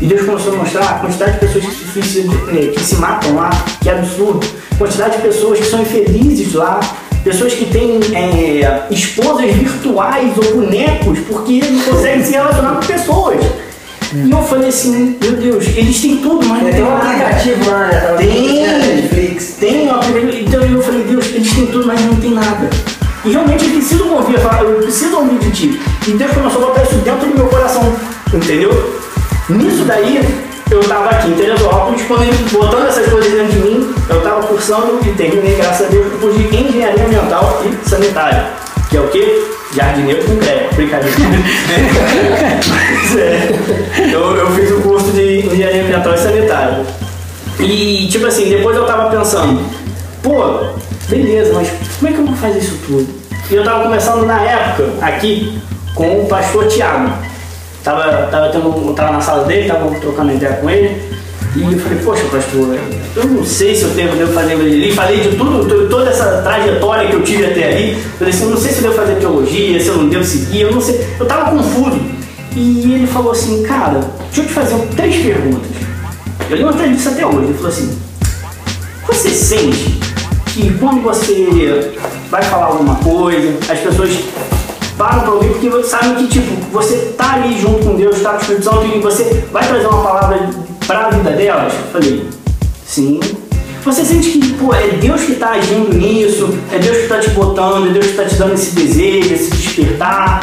E 0.00 0.06
Deus 0.06 0.24
começou 0.26 0.52
a 0.52 0.56
mostrar 0.56 0.84
a 0.84 0.98
quantidade 1.00 1.32
de 1.32 1.38
pessoas 1.38 1.64
que 1.64 2.02
se, 2.02 2.20
eh, 2.20 2.72
que 2.74 2.80
se 2.80 2.96
matam 2.96 3.34
lá, 3.34 3.50
que 3.80 3.88
é 3.88 3.98
absurdo. 3.98 4.46
Quantidade 4.78 5.16
de 5.16 5.22
pessoas 5.22 5.58
que 5.58 5.66
são 5.66 5.82
infelizes 5.82 6.54
lá. 6.54 6.78
Pessoas 7.24 7.54
que 7.54 7.64
têm 7.64 7.98
eh, 8.14 8.86
esposas 8.90 9.50
virtuais 9.50 10.30
ou 10.36 10.56
bonecos 10.56 11.18
porque 11.20 11.62
não 11.70 11.80
conseguem 11.80 12.22
se 12.22 12.32
relacionar 12.32 12.74
com 12.74 12.86
pessoas. 12.86 13.40
E 14.14 14.30
eu 14.30 14.42
falei 14.42 14.68
assim, 14.68 15.16
meu 15.20 15.32
Deus, 15.32 15.66
eles 15.68 16.00
têm 16.00 16.18
tudo, 16.18 16.46
mas 16.46 16.62
não 16.62 16.70
Tem 16.70 16.84
um 16.84 16.96
aplicativo 16.96 17.70
lá, 17.70 17.86
né? 17.88 18.14
Tem. 18.18 18.62
Netflix. 18.62 19.56
Tem 19.58 19.88
um 19.88 19.94
aplicativo. 19.94 20.44
Então 20.46 20.62
eu 20.62 20.82
falei, 20.82 21.02
Deus, 21.04 21.26
eles 21.34 21.52
têm 21.52 21.66
tudo, 21.66 21.86
mas 21.86 22.00
não 22.02 22.14
tem 22.16 22.30
nada. 22.30 22.68
E 23.24 23.30
realmente 23.30 23.64
eu 23.64 23.70
preciso 23.70 24.06
ouvir, 24.06 24.38
falar, 24.38 24.62
eu 24.62 24.82
preciso 24.82 25.16
ouvir 25.16 25.38
de 25.38 25.50
ti. 25.50 25.80
E 26.06 26.10
Deus 26.10 26.30
começou 26.30 26.62
a 26.62 26.66
botar 26.66 26.82
isso 26.82 26.96
dentro 26.96 27.26
do 27.26 27.34
meu 27.34 27.46
coração, 27.46 27.96
entendeu? 28.32 28.70
Nisso 29.48 29.84
daí, 29.84 30.20
eu 30.70 30.82
tava 30.84 31.10
aqui 31.10 31.28
em 31.28 31.34
Teresópolis, 31.34 32.02
quando 32.06 32.22
ele 32.22 32.36
botando 32.50 32.86
essas 32.88 33.06
coisas 33.08 33.30
dentro 33.30 33.52
de 33.52 33.58
mim, 33.58 33.94
eu 34.08 34.20
tava 34.22 34.42
cursando 34.46 34.98
e 35.04 35.10
terminei, 35.12 35.56
graças 35.56 35.86
a 35.86 35.90
Deus, 35.90 36.06
o 36.06 36.18
curso 36.18 36.38
de 36.38 36.56
engenharia 36.56 37.04
ambiental 37.04 37.62
e 37.64 37.88
sanitária. 37.88 38.46
Que 38.90 38.96
é 38.96 39.00
o 39.00 39.08
quê? 39.08 39.44
Jardineiro 39.74 40.24
com 40.24 40.36
crédito, 40.36 40.74
brincadeira. 40.74 41.16
Mas 42.68 43.16
é, 43.18 43.50
eu, 44.12 44.36
eu 44.36 44.50
fiz 44.52 44.70
o 44.70 44.80
curso 44.82 45.10
de 45.12 45.46
engenharia 45.46 45.82
ambiental 45.82 46.14
e 46.14 46.18
sanitária. 46.18 46.86
E 47.60 48.08
tipo 48.10 48.26
assim, 48.26 48.48
depois 48.48 48.76
eu 48.76 48.86
tava 48.86 49.10
pensando, 49.10 49.60
pô, 50.22 50.60
beleza, 51.08 51.54
mas 51.54 51.68
como 51.98 52.10
é 52.10 52.12
que 52.12 52.18
eu 52.18 52.26
vou 52.26 52.36
fazer 52.36 52.58
isso 52.58 52.78
tudo? 52.86 53.06
E 53.50 53.54
eu 53.54 53.64
tava 53.64 53.84
conversando 53.84 54.26
na 54.26 54.42
época, 54.42 54.92
aqui, 55.00 55.60
com 55.94 56.22
o 56.22 56.26
pastor 56.26 56.66
Tiago. 56.66 57.12
Tava, 57.84 58.28
tava, 58.30 58.48
tendo, 58.48 58.94
tava 58.94 59.12
na 59.12 59.20
sala 59.20 59.44
dele, 59.44 59.68
tava 59.68 59.94
trocando 60.00 60.32
ideia 60.32 60.54
com 60.54 60.70
ele. 60.70 61.02
E 61.54 61.62
eu 61.62 61.78
falei, 61.78 61.98
poxa, 62.02 62.24
pastor, 62.32 62.76
eu 63.14 63.24
não 63.26 63.44
sei 63.44 63.76
se 63.76 63.82
eu 63.84 63.90
tenho, 63.94 64.10
devo 64.16 64.32
fazer 64.32 64.54
evangelismo. 64.54 64.94
Falei 64.96 65.20
de 65.20 65.36
tudo, 65.36 65.68
to- 65.68 65.88
toda 65.88 66.10
essa 66.10 66.42
trajetória 66.42 67.08
que 67.08 67.14
eu 67.14 67.22
tive 67.22 67.44
até 67.46 67.68
ali. 67.68 67.94
Falei 68.18 68.32
assim, 68.34 68.44
eu 68.44 68.50
não 68.50 68.56
sei 68.56 68.72
se 68.72 68.78
eu 68.78 68.82
devo 68.90 68.94
fazer 68.94 69.14
teologia, 69.16 69.78
se 69.80 69.86
eu 69.88 69.96
não 69.98 70.08
devo 70.08 70.24
seguir, 70.24 70.62
eu 70.62 70.72
não 70.72 70.80
sei. 70.80 71.06
Eu 71.20 71.26
tava 71.26 71.50
confuso. 71.52 72.00
E 72.56 72.94
ele 72.94 73.06
falou 73.06 73.32
assim, 73.32 73.62
cara, 73.62 74.00
deixa 74.32 74.40
eu 74.40 74.46
te 74.46 74.52
fazer 74.52 74.76
três 74.96 75.16
perguntas. 75.22 75.70
Eu 76.50 76.56
lembro 76.56 76.74
até 76.74 76.88
disso 76.88 77.08
até 77.10 77.24
hoje. 77.26 77.44
Ele 77.44 77.54
falou 77.54 77.68
assim, 77.68 77.98
você 79.06 79.28
sente 79.28 80.00
que 80.46 80.72
quando 80.78 81.02
você 81.02 81.92
vai 82.30 82.42
falar 82.42 82.66
alguma 82.66 82.96
coisa, 82.96 83.54
as 83.70 83.78
pessoas 83.78 84.10
param 84.96 85.20
para 85.20 85.32
ouvir 85.32 85.50
porque 85.50 85.68
você 85.68 85.88
sabe 85.88 86.14
que 86.14 86.28
tipo, 86.28 86.54
você 86.72 87.14
tá 87.16 87.34
ali 87.34 87.58
junto 87.60 87.84
com 87.84 87.96
Deus, 87.96 88.20
tá 88.20 88.30
com 88.30 88.36
o 88.36 88.40
Espírito 88.40 88.64
Santo 88.64 88.86
e 88.86 89.00
você 89.00 89.44
vai 89.52 89.66
trazer 89.66 89.86
uma 89.86 90.02
palavra 90.02 90.50
para 90.86 91.06
a 91.06 91.10
vida 91.10 91.30
delas? 91.30 91.72
Eu 91.72 91.92
falei, 91.92 92.28
sim. 92.86 93.20
Você 93.84 94.04
sente 94.04 94.38
que 94.38 94.52
pô, 94.54 94.72
é 94.74 94.88
Deus 94.88 95.22
que 95.22 95.32
está 95.32 95.50
agindo 95.50 95.92
nisso, 95.94 96.48
é 96.72 96.78
Deus 96.78 96.96
que 96.96 97.02
está 97.02 97.20
te 97.20 97.30
botando, 97.30 97.88
é 97.88 97.92
Deus 97.92 98.06
que 98.06 98.12
está 98.12 98.24
te 98.24 98.34
dando 98.36 98.54
esse 98.54 98.74
desejo, 98.74 99.34
esse 99.34 99.50
despertar. 99.50 100.40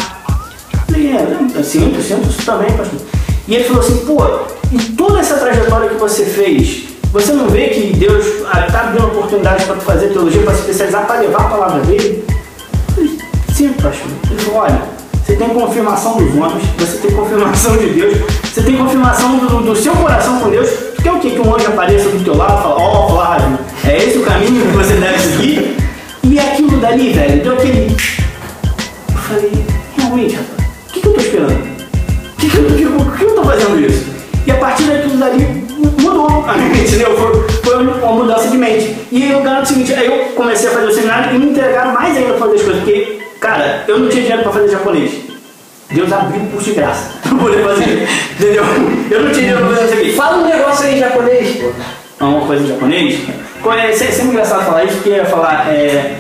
Eu 0.74 0.80
falei, 0.80 1.12
é, 1.12 1.38
eu 1.56 1.64
sinto, 1.64 1.96
eu 1.96 2.04
sinto 2.04 2.30
isso 2.30 2.46
também, 2.46 2.72
pastor. 2.72 3.00
E 3.48 3.56
ele 3.56 3.64
falou 3.64 3.82
assim, 3.82 3.98
pô, 4.06 4.24
e 4.72 4.80
toda 4.92 5.20
essa 5.20 5.36
trajetória 5.36 5.90
que 5.90 5.96
você 5.96 6.24
fez, 6.24 6.84
você 7.12 7.34
não 7.34 7.48
vê 7.48 7.70
que 7.70 7.94
Deus 7.98 8.26
está 8.26 8.82
abrindo 8.82 9.08
oportunidades 9.08 9.66
para 9.66 9.76
tu 9.76 9.82
fazer 9.82 10.10
teologia, 10.10 10.44
para 10.44 10.54
se 10.54 10.62
especializar, 10.62 11.08
para 11.08 11.22
levar 11.22 11.42
a 11.42 11.50
palavra 11.50 11.82
dele? 11.82 12.24
Sim, 13.62 13.74
pastor. 13.74 14.08
Ele 14.32 14.40
falou, 14.42 14.62
olha, 14.62 14.82
você 15.24 15.36
tem 15.36 15.50
confirmação 15.50 16.18
dos 16.18 16.36
homens, 16.36 16.64
você 16.80 16.98
tem 16.98 17.12
confirmação 17.12 17.78
de 17.78 17.90
Deus, 17.90 18.18
você 18.44 18.64
tem 18.64 18.76
confirmação 18.76 19.38
do, 19.38 19.62
do 19.62 19.76
seu 19.76 19.94
coração 19.94 20.40
com 20.40 20.50
Deus. 20.50 20.68
Tu 20.96 21.04
quer 21.04 21.12
o 21.12 21.20
quê? 21.20 21.30
Que 21.30 21.40
um 21.42 21.54
anjo 21.56 21.68
apareça 21.68 22.10
do 22.10 22.24
teu 22.24 22.36
lado 22.36 22.58
e 22.60 22.64
fala, 22.64 22.76
ó 22.82 23.08
Flávio, 23.10 23.60
é 23.88 23.98
esse 23.98 24.18
o 24.18 24.24
caminho 24.24 24.66
que 24.66 24.76
você 24.76 24.94
deve 24.96 25.20
seguir? 25.20 25.78
E 26.24 26.40
aquilo 26.40 26.80
dali, 26.80 27.14
velho, 27.14 27.44
deu 27.44 27.54
aquele. 27.54 27.96
Eu 29.12 29.18
falei, 29.18 29.52
realmente, 29.96 30.36
rapaz, 30.38 30.68
o 30.90 30.94
que, 30.94 31.00
que 31.02 31.08
eu 31.08 31.14
tô 31.14 31.20
esperando? 31.22 31.52
O 31.54 32.36
que, 32.40 32.50
que, 32.50 32.58
eu- 32.58 32.66
que, 32.66 33.18
que 33.20 33.24
eu 33.26 33.36
tô 33.36 33.44
fazendo 33.44 33.80
isso? 33.80 34.06
E 34.48 34.52
a 34.52 34.56
partir 34.56 34.86
daquilo 34.86 35.18
dali 35.18 35.68
mudou 36.02 36.44
a 36.48 36.54
minha 36.58 36.70
mente, 36.70 36.88
entendeu? 36.96 37.16
Foi, 37.16 37.48
foi 37.62 37.86
uma 37.86 38.12
mudança 38.14 38.48
de 38.48 38.58
mente. 38.58 38.96
E 39.12 39.22
aí 39.22 39.32
eu 39.32 39.42
garanto 39.44 39.66
o 39.66 39.68
seguinte, 39.68 39.94
aí 39.94 40.08
eu 40.08 40.34
comecei 40.34 40.68
a 40.68 40.72
fazer 40.72 40.88
o 40.88 40.92
seminário 40.96 41.36
e 41.36 41.38
me 41.38 41.52
entregaram 41.52 41.94
mais 41.94 42.18
ainda 42.18 42.30
pra 42.34 42.40
fazer 42.48 42.56
as 42.56 42.62
coisas, 42.64 42.84
porque, 42.84 43.21
cara, 43.42 43.84
eu 43.88 44.00
não 44.00 44.08
tinha 44.08 44.22
dinheiro 44.22 44.44
pra 44.44 44.52
fazer 44.54 44.70
japonês. 44.70 45.12
Deus 45.90 46.14
abriu 46.14 46.40
por 46.46 46.62
de 46.62 46.72
graça 46.72 47.12
pra 47.28 47.38
poder 47.38 47.64
fazer, 47.66 48.08
entendeu? 48.40 48.64
Eu 49.10 49.24
não 49.24 49.32
tinha 49.32 49.34
dinheiro 49.34 49.58
pra 49.66 49.76
fazer 49.76 49.86
isso 49.86 49.94
aqui. 49.96 50.14
Fala 50.14 50.38
um 50.38 50.48
negócio 50.48 50.86
aí 50.86 50.96
em 50.96 51.00
japonês, 51.00 51.58
pô. 51.58 52.26
Uma 52.26 52.46
coisa 52.46 52.64
em 52.64 52.68
japonês? 52.68 53.20
É 53.66 53.92
sempre 53.92 54.14
sempre 54.14 54.32
engraçado 54.32 54.66
falar 54.66 54.86
isso, 54.86 54.96
porque 54.96 55.10
eu 55.10 55.16
ia 55.16 55.26
falar, 55.26 55.68
é, 55.68 56.16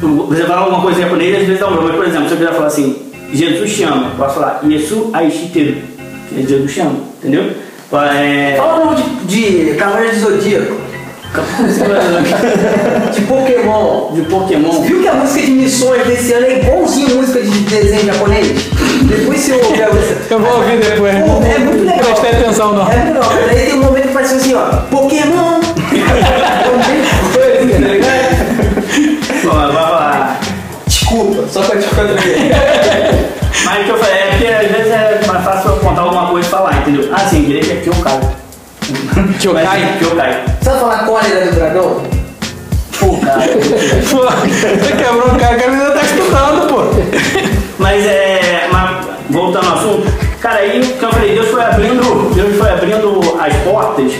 você 0.00 0.44
fala 0.44 0.62
alguma 0.62 0.82
coisa 0.82 1.00
em 1.00 1.02
japonês, 1.04 1.36
às 1.36 1.46
vezes 1.46 1.60
dá 1.60 1.68
um 1.68 1.72
problema. 1.72 1.98
Mas, 1.98 2.04
por 2.04 2.08
exemplo, 2.08 2.28
se 2.28 2.34
eu 2.34 2.38
quiser 2.38 2.52
falar 2.54 2.66
assim, 2.66 3.12
Jesus 3.32 3.74
te 3.74 3.82
ama, 3.84 4.10
eu 4.10 4.16
posso 4.16 4.34
falar 4.34 4.60
Yesu 4.68 5.10
Aishiteru, 5.12 5.76
que 6.28 6.40
é 6.40 6.42
Jesus 6.42 6.74
te 6.74 6.80
ama, 6.80 6.98
entendeu? 7.18 7.50
É, 7.92 8.54
Fala 8.56 8.80
o 8.80 8.84
nome 8.86 9.02
de, 9.24 9.64
de 9.64 9.74
Cavaleiro 9.74 10.14
de 10.14 10.20
Zodíaco. 10.20 10.91
De 13.14 13.20
Pokémon. 13.22 14.12
de 14.12 14.20
Pokémon. 14.22 14.82
Viu 14.82 15.00
que 15.00 15.08
a 15.08 15.14
música 15.14 15.40
de 15.46 15.50
missões 15.52 16.06
desse 16.06 16.32
ano 16.34 16.46
é 16.46 16.58
igualzinho 16.58 17.16
música 17.16 17.40
de 17.40 17.58
desenho 17.60 18.04
japonês? 18.04 18.48
Depois 19.04 19.40
você 19.40 19.52
ouve 19.52 19.82
a 19.82 19.88
música. 19.88 20.16
Eu 20.28 20.38
vou 20.40 20.56
ouvir 20.56 20.78
depois. 20.78 21.14
Pô, 21.14 21.42
é 21.42 21.58
muito 21.58 21.84
legal. 21.86 22.14
Prestei 22.14 22.30
atenção, 22.40 22.74
não. 22.74 22.90
É 22.90 22.96
muito 22.96 23.14
legal. 23.14 23.32
Aí 23.48 23.66
tem 23.66 23.74
um 23.74 23.82
momento 23.82 24.08
que 24.08 24.12
faz 24.12 24.32
assim, 24.32 24.54
ó. 24.54 24.66
Pokémon! 24.90 25.60
Coisa, 27.32 27.72
tá 27.72 27.88
ligado? 27.88 28.22
Bom, 29.44 29.50
vai 29.50 29.72
falar. 29.72 30.40
Desculpa, 30.86 31.48
só 31.48 31.62
pra 31.62 31.80
te 31.80 31.88
contar. 31.88 32.14
Mas 33.64 33.80
o 33.80 33.84
que 33.84 33.90
eu 33.90 33.98
falei 33.98 34.18
é 34.18 34.26
porque 34.26 34.46
às 34.46 34.70
vezes 34.70 34.92
é 34.92 35.20
mais 35.26 35.44
fácil 35.44 35.70
eu 35.70 35.76
contar 35.76 36.02
alguma 36.02 36.26
coisa 36.28 36.46
e 36.46 36.50
falar, 36.50 36.76
entendeu? 36.82 37.08
Ah, 37.12 37.20
sim, 37.26 37.42
igreja 37.44 37.72
é 37.72 37.76
Kyokai. 37.76 38.20
Kyokai? 39.42 39.64
Mas, 39.64 39.98
Kyokai. 39.98 40.44
Sabe 40.62 40.78
falar 40.78 40.98
cólera 41.04 41.46
do 41.46 41.54
dragão? 41.56 42.02
Pô, 43.00 43.16
cara. 43.16 43.40
Você 43.42 44.92
quebrou 44.92 45.34
o 45.34 45.38
cara, 45.38 45.56
cara 45.56 45.72
ainda 45.72 45.90
tá 45.90 46.02
estudando, 46.02 46.68
pô. 46.68 46.82
Mas 47.78 48.06
é. 48.06 48.68
Mas, 48.70 49.06
voltando 49.30 49.66
ao 49.66 49.78
assunto, 49.78 50.06
cara, 50.40 50.60
aí 50.60 50.80
que 50.80 51.04
eu 51.04 51.10
falei, 51.10 51.34
Deus 51.34 51.48
foi 51.48 51.60
abrindo. 51.60 52.32
Deus 52.32 52.56
foi 52.56 52.70
abrindo 52.70 53.20
as 53.40 53.52
portas 53.64 54.12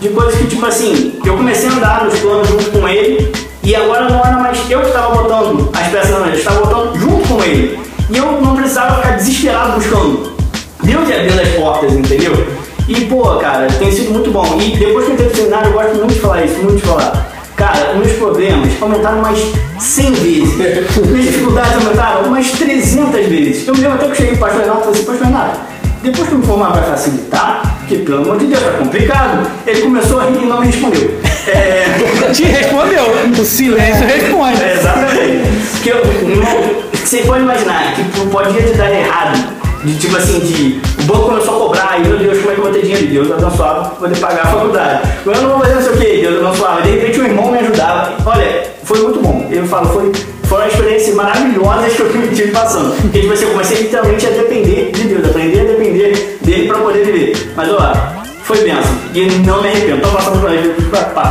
de 0.00 0.08
coisas 0.08 0.34
que, 0.34 0.46
tipo 0.48 0.66
assim, 0.66 1.20
eu 1.24 1.36
comecei 1.36 1.68
a 1.68 1.72
andar 1.72 2.04
nos 2.04 2.18
planos 2.18 2.48
junto 2.48 2.72
com 2.72 2.88
ele, 2.88 3.32
e 3.62 3.76
agora 3.76 4.08
não 4.08 4.18
era 4.18 4.38
mais 4.38 4.58
eu 4.68 4.80
que 4.80 4.88
estava 4.88 5.14
botando 5.14 5.70
as 5.72 5.86
peças 5.86 6.10
na 6.10 6.18
mesa, 6.18 6.32
eu 6.32 6.38
estava 6.38 6.60
botando 6.66 6.98
junto 6.98 7.28
com 7.28 7.42
ele. 7.44 7.78
E 8.10 8.16
eu 8.18 8.40
não 8.42 8.56
precisava 8.56 8.96
ficar 8.96 9.16
desesperado 9.16 9.72
buscando. 9.74 10.34
Deus 10.82 11.08
ia 11.08 11.20
abrindo 11.20 11.40
as 11.40 11.48
portas, 11.50 11.92
entendeu? 11.92 12.63
E, 12.86 13.06
pô, 13.06 13.22
cara, 13.36 13.66
tem 13.66 13.90
sido 13.90 14.12
muito 14.12 14.30
bom. 14.30 14.58
E 14.60 14.76
depois 14.76 15.06
que 15.06 15.10
eu 15.10 15.14
entrei 15.14 15.28
no 15.28 15.34
seminário, 15.34 15.68
eu 15.68 15.72
gosto 15.72 15.94
muito 15.96 16.14
de 16.14 16.20
falar 16.20 16.44
isso, 16.44 16.58
muito 16.58 16.76
de 16.76 16.82
falar. 16.82 17.34
Cara, 17.56 17.94
meus 17.94 18.12
problemas 18.12 18.70
aumentaram 18.82 19.22
mais 19.22 19.38
100 19.78 20.12
vezes. 20.12 20.54
Minhas 21.06 21.26
dificuldades 21.26 21.74
aumentaram 21.74 22.28
mais 22.28 22.50
300 22.50 23.26
vezes. 23.26 23.66
Eu 23.66 23.74
me 23.74 23.80
lembro 23.80 23.96
até 23.96 24.06
que 24.06 24.12
eu 24.12 24.16
cheguei 24.16 24.32
pro 24.32 24.40
pastor 24.40 24.60
Renato 24.60 24.80
e 24.80 24.82
falei 24.82 24.94
assim, 24.94 25.04
pastor 25.04 25.26
Renato, 25.26 25.60
depois 26.02 26.28
que 26.28 26.34
eu 26.34 26.38
me 26.38 26.46
formar 26.46 26.72
vai 26.72 26.82
facilitar, 26.82 27.78
porque 27.78 27.96
pelo 27.96 28.18
amor 28.18 28.38
de 28.38 28.46
Deus, 28.46 28.62
é 28.62 28.70
complicado. 28.72 29.50
Ele 29.66 29.80
começou 29.80 30.20
a 30.20 30.24
rir 30.26 30.42
e 30.42 30.46
não 30.46 30.60
me 30.60 30.66
respondeu. 30.66 31.18
É... 31.46 31.84
Te 32.34 32.44
respondeu. 32.44 33.04
O 33.40 33.44
silêncio 33.44 34.06
responde. 34.06 34.62
É, 34.62 34.74
exatamente. 34.74 35.44
Porque 35.72 35.90
eu, 35.90 36.30
irmão, 36.30 36.84
você 36.92 37.18
pode 37.18 37.42
imaginar 37.42 37.94
que 37.94 38.02
podia 38.26 38.62
te 38.62 38.76
dar 38.76 38.90
errado. 38.92 39.63
De 39.84 39.98
tipo 39.98 40.16
assim, 40.16 40.38
de 40.40 40.80
o 40.98 41.02
banco 41.04 41.26
começou 41.26 41.56
a 41.56 41.58
cobrar, 41.58 42.00
e 42.00 42.08
meu 42.08 42.18
Deus, 42.18 42.38
como 42.38 42.50
é 42.50 42.54
que 42.54 42.60
eu 42.60 42.64
vou 42.64 42.72
ter 42.72 42.82
dinheiro? 42.82 43.06
Deus 43.06 43.30
abençoava 43.30 43.80
pra 43.80 43.90
poder 43.90 44.18
pagar 44.18 44.42
a 44.42 44.46
faculdade. 44.46 45.08
Eu 45.26 45.32
não 45.34 45.50
vou 45.50 45.58
fazer 45.60 45.74
não 45.74 45.82
sei 45.82 45.92
o 45.92 45.96
que, 45.98 46.20
Deus 46.22 46.46
abençoava. 46.46 46.82
De 46.82 46.90
repente 46.90 47.20
um 47.20 47.24
irmão 47.24 47.52
me 47.52 47.58
ajudava. 47.58 48.16
Olha, 48.24 48.62
foi 48.82 49.02
muito 49.02 49.20
bom. 49.20 49.46
Eu 49.50 49.66
falo, 49.66 49.88
foi, 49.88 50.12
uma 50.58 50.66
experiência 50.68 51.14
maravilhosa 51.14 51.90
que 51.90 52.00
eu 52.00 52.10
tive 52.34 52.50
passando. 52.50 52.98
Porque 53.02 53.20
tipo 53.20 53.32
assim, 53.34 53.44
eu 53.44 53.50
comecei 53.50 53.82
literalmente 53.82 54.26
a 54.26 54.30
depender 54.30 54.90
de 54.92 55.02
Deus, 55.02 55.28
aprender 55.28 55.60
a 55.60 55.64
depender 55.64 56.38
dele 56.40 56.66
pra 56.66 56.78
poder 56.78 57.04
viver. 57.04 57.52
Mas 57.54 57.68
ó, 57.70 57.94
foi 58.42 58.58
benção. 58.62 58.96
E 59.12 59.26
não 59.46 59.60
me 59.60 59.68
arrependo. 59.68 60.00
Tô 60.00 60.08
passando 60.08 60.40
por 60.40 60.48
aí, 60.48 60.74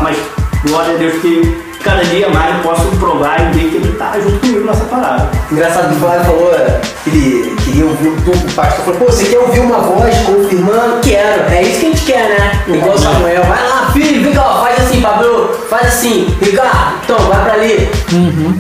mas 0.03 0.17
glória 0.67 0.93
a 0.93 0.97
Deus 0.97 1.13
que 1.21 1.72
cada 1.83 2.03
dia 2.05 2.29
mais 2.29 2.55
eu 2.55 2.61
posso 2.61 2.85
provar 2.97 3.39
e 3.41 3.57
ver 3.57 3.69
que 3.69 3.75
ele 3.75 3.91
tá 3.93 4.17
junto 4.19 4.39
comigo 4.39 4.65
nessa 4.65 4.85
parada. 4.85 5.29
Engraçado 5.51 5.89
que 5.89 5.95
o 5.95 5.99
Flávio 5.99 6.23
falou 6.23 6.51
que 7.03 7.09
ele 7.09 7.55
queria 7.57 7.85
ouvir 7.85 8.07
o 8.07 8.13
o 8.13 8.53
pastor 8.53 8.85
falou, 8.85 8.99
pô, 9.01 9.05
você 9.05 9.25
quer 9.25 9.39
ouvir 9.39 9.59
uma 9.59 9.79
voz 9.79 10.15
confirmando? 10.19 11.01
Quero. 11.01 11.51
É 11.51 11.61
isso 11.61 11.79
que 11.79 11.85
a 11.85 11.89
gente 11.89 12.05
quer, 12.05 12.29
né? 12.29 12.63
Igual 12.67 12.95
o 12.95 12.97
Samuel. 12.97 13.43
Vai 13.43 13.67
lá, 13.67 13.91
filho, 13.91 14.23
vem 14.23 14.33
cá, 14.33 14.61
faz 14.61 14.79
assim, 14.79 15.01
Pablo, 15.01 15.49
faz 15.69 15.87
assim, 15.87 16.35
Ricardo, 16.41 16.93
então, 17.03 17.17
vai 17.19 17.43
pra 17.43 17.53
ali. 17.53 17.89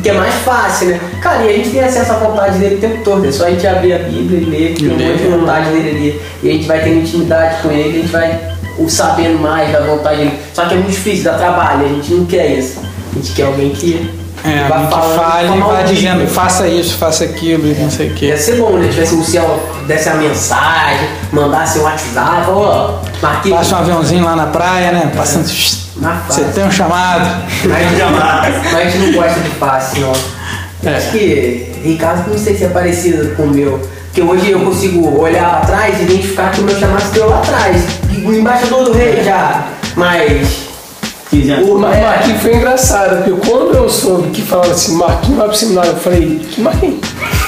Que 0.01 0.09
é 0.09 0.13
mais 0.13 0.33
fácil, 0.35 0.87
né? 0.89 0.99
Cara, 1.21 1.43
e 1.43 1.49
a 1.49 1.53
gente 1.53 1.69
tem 1.69 1.83
acesso 1.83 2.11
à 2.11 2.15
vontade 2.15 2.57
dele 2.57 2.75
o 2.75 2.79
tempo 2.79 3.03
todo. 3.03 3.25
É 3.25 3.31
só 3.31 3.45
a 3.45 3.49
gente 3.49 3.65
abrir 3.65 3.93
a 3.93 3.99
Bíblia 3.99 4.39
e 4.39 4.45
ler, 4.45 4.75
tem 4.75 4.89
um 4.89 4.97
monte 4.97 5.21
de 5.21 5.27
vontade 5.29 5.69
dele 5.69 5.89
ali. 5.89 6.21
E 6.43 6.49
a 6.49 6.53
gente 6.53 6.67
vai 6.67 6.81
tendo 6.81 6.99
intimidade 6.99 7.61
com 7.61 7.71
ele, 7.71 7.99
a 7.99 8.01
gente 8.01 8.11
vai 8.11 8.53
o 8.77 8.89
sabendo 8.89 9.39
mais 9.39 9.71
da 9.71 9.81
vontade 9.81 10.17
dele. 10.17 10.39
Só 10.53 10.65
que 10.65 10.73
é 10.73 10.77
muito 10.77 10.91
difícil, 10.91 11.23
dá 11.23 11.37
trabalho, 11.37 11.85
a 11.85 11.89
gente 11.89 12.13
não 12.13 12.25
quer 12.25 12.47
isso. 12.57 12.92
A 13.15 13.19
gente 13.19 13.31
quer 13.33 13.43
alguém 13.43 13.69
que 13.71 14.09
É, 14.43 14.67
vai 14.67 14.83
alguém 14.83 14.99
que 14.99 15.15
fale 15.15 15.47
e 15.47 15.61
audível. 15.61 15.85
dizendo, 15.95 16.27
faça 16.27 16.67
isso, 16.67 16.97
faça 16.97 17.23
aquilo 17.23 17.67
e 17.67 17.73
não 17.75 17.89
sei 17.89 18.09
o 18.09 18.13
quê. 18.13 18.25
Ia 18.27 18.37
ser 18.37 18.57
bom, 18.57 18.71
né? 18.77 18.87
Tivesse 18.89 19.15
um 19.15 19.23
céu, 19.23 19.69
desse 19.87 20.09
a 20.09 20.15
mensagem, 20.15 21.07
mandasse 21.31 21.79
um 21.79 21.83
WhatsApp, 21.83 22.49
ó, 22.49 22.99
Marquinhos. 23.21 23.57
Passa 23.59 23.75
um 23.75 23.79
aviãozinho 23.79 24.25
lá 24.25 24.35
na 24.35 24.47
praia, 24.47 24.91
né? 24.91 25.11
Passando. 25.15 25.47
Na 25.97 26.23
Você 26.27 26.43
tem 26.45 26.65
um 26.65 26.71
chamado. 26.71 27.43
Mas, 27.65 27.87
mas 28.71 28.75
a 28.75 28.83
gente 28.89 28.97
não 28.97 29.13
gosta 29.13 29.39
de 29.39 29.49
fácil, 29.51 30.01
não. 30.01 30.91
É. 30.91 30.97
Acho 30.97 31.11
que 31.11 31.71
Ricardo 31.83 32.29
não 32.29 32.37
sei 32.37 32.55
se 32.55 32.65
é 32.65 32.69
parecido 32.69 33.35
com 33.35 33.43
o 33.43 33.49
meu. 33.51 33.79
Porque 34.07 34.21
hoje 34.21 34.51
eu 34.51 34.59
consigo 34.59 35.19
olhar 35.19 35.49
pra 35.49 35.59
trás 35.61 35.99
e 35.99 36.03
identificar 36.03 36.51
que 36.51 36.61
o 36.61 36.63
meu 36.65 36.79
chamado 36.79 37.11
deu 37.11 37.29
lá 37.29 37.37
atrás. 37.39 37.81
O 38.25 38.31
embaixador 38.33 38.83
do 38.85 38.91
rei 38.93 39.23
já. 39.23 39.67
Mas. 39.95 40.62
15 41.33 41.51
anos. 41.51 41.69
O, 41.69 41.79
Mas 41.79 41.95
é, 41.95 42.01
Marquinhos 42.01 42.41
foi 42.41 42.55
engraçado, 42.55 43.23
porque 43.23 43.49
quando 43.49 43.75
eu 43.75 43.89
soube 43.89 44.29
que 44.29 44.41
falava 44.43 44.71
assim, 44.71 44.95
Marquinhos 44.95 45.37
vai 45.37 45.47
pro 45.47 45.57
seminário, 45.57 45.91
eu 45.91 45.97
falei, 45.97 46.39
que 46.49 46.61
Marquinhos? 46.61 46.99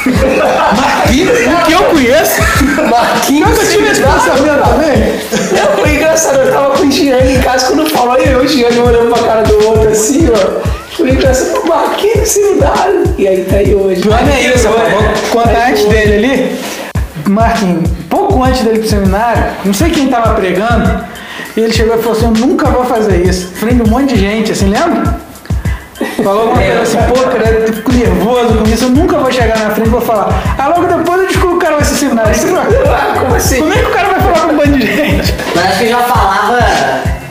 Marquinhos, 0.76 1.40
o 1.40 1.66
que 1.66 1.74
eu 1.74 1.84
conheço. 1.84 2.42
Marquinhos 2.90 3.50
Nunca 3.50 3.66
tive 3.66 3.88
esse 3.88 4.02
pensamento 4.02 4.64
também. 4.64 5.20
Não, 5.52 5.78
foi 5.78 5.96
engraçado, 5.96 6.40
eu 6.40 6.52
tava 6.52 6.78
com 6.78 6.88
o 6.88 6.92
Giane 6.92 7.36
em 7.36 7.42
casa 7.42 7.68
quando 7.68 7.90
falou, 7.90 8.18
eu 8.18 8.44
e 8.44 8.46
o 8.46 8.48
Giane 8.48 8.80
olhando 8.80 9.14
pra 9.14 9.24
cara 9.24 9.44
do 9.44 9.68
outro 9.68 9.90
assim, 9.90 10.28
ó. 10.30 10.76
Foi 10.96 11.12
engraçado, 11.12 11.68
Marquinhos 11.68 12.30
seminário. 12.30 13.16
E 13.18 13.28
aí 13.28 13.46
tá 13.46 13.58
aí 13.58 13.76
hoje. 13.76 14.08
Não 14.08 14.18
é 14.18 14.42
isso, 14.42 14.68
eu 14.68 14.72
vou 14.72 15.44
contar 15.44 15.70
antes 15.70 15.86
dele 15.86 16.14
ali. 16.14 16.60
Marquinhos, 17.28 17.90
pouco 18.10 18.44
antes 18.44 18.62
dele 18.62 18.80
pro 18.80 18.88
seminário, 18.88 19.44
não 19.64 19.74
sei 19.74 19.90
quem 19.90 20.08
tava 20.08 20.36
pregando, 20.36 21.04
e 21.56 21.62
ele 21.62 21.74
chegou 21.74 21.96
e 21.98 22.02
falou 22.02 22.18
assim: 22.18 22.26
Eu 22.26 22.32
nunca 22.48 22.68
vou 22.68 22.86
fazer 22.86 23.26
isso. 23.26 23.48
Frente 23.56 23.82
um 23.82 23.88
monte 23.88 24.14
de 24.14 24.20
gente, 24.20 24.52
assim, 24.52 24.70
lembra? 24.70 25.26
Falou 26.22 26.42
alguma 26.50 26.62
coisa 26.62 26.82
assim, 26.82 26.98
pô, 27.08 27.22
cara, 27.30 27.50
eu 27.52 27.74
fico 27.74 27.92
nervoso 27.94 28.58
com 28.58 28.70
isso, 28.70 28.84
eu 28.84 28.90
nunca 28.90 29.18
vou 29.18 29.32
chegar 29.32 29.58
na 29.58 29.70
frente 29.70 29.88
e 29.88 29.90
vou 29.90 30.02
falar. 30.02 30.28
Aí 30.58 30.68
logo 30.68 30.86
depois 30.86 31.22
eu 31.22 31.28
descubro 31.28 31.52
que 31.52 31.56
o 31.56 31.60
cara 31.60 31.76
vai 31.76 31.86
se 31.86 32.06
"Ah, 32.06 33.16
Como 33.20 33.36
assim? 33.36 33.60
Como 33.60 33.74
é 33.74 33.78
que 33.78 33.86
o 33.86 33.92
cara 33.92 34.10
vai 34.10 34.20
falar 34.20 34.48
com 34.48 34.54
um 34.54 34.58
bando 34.58 34.78
de 34.78 34.88
gente? 34.88 35.34
mas 35.56 35.66
acho 35.66 35.80
que 35.80 35.88
já 35.88 36.00
falava 36.00 36.60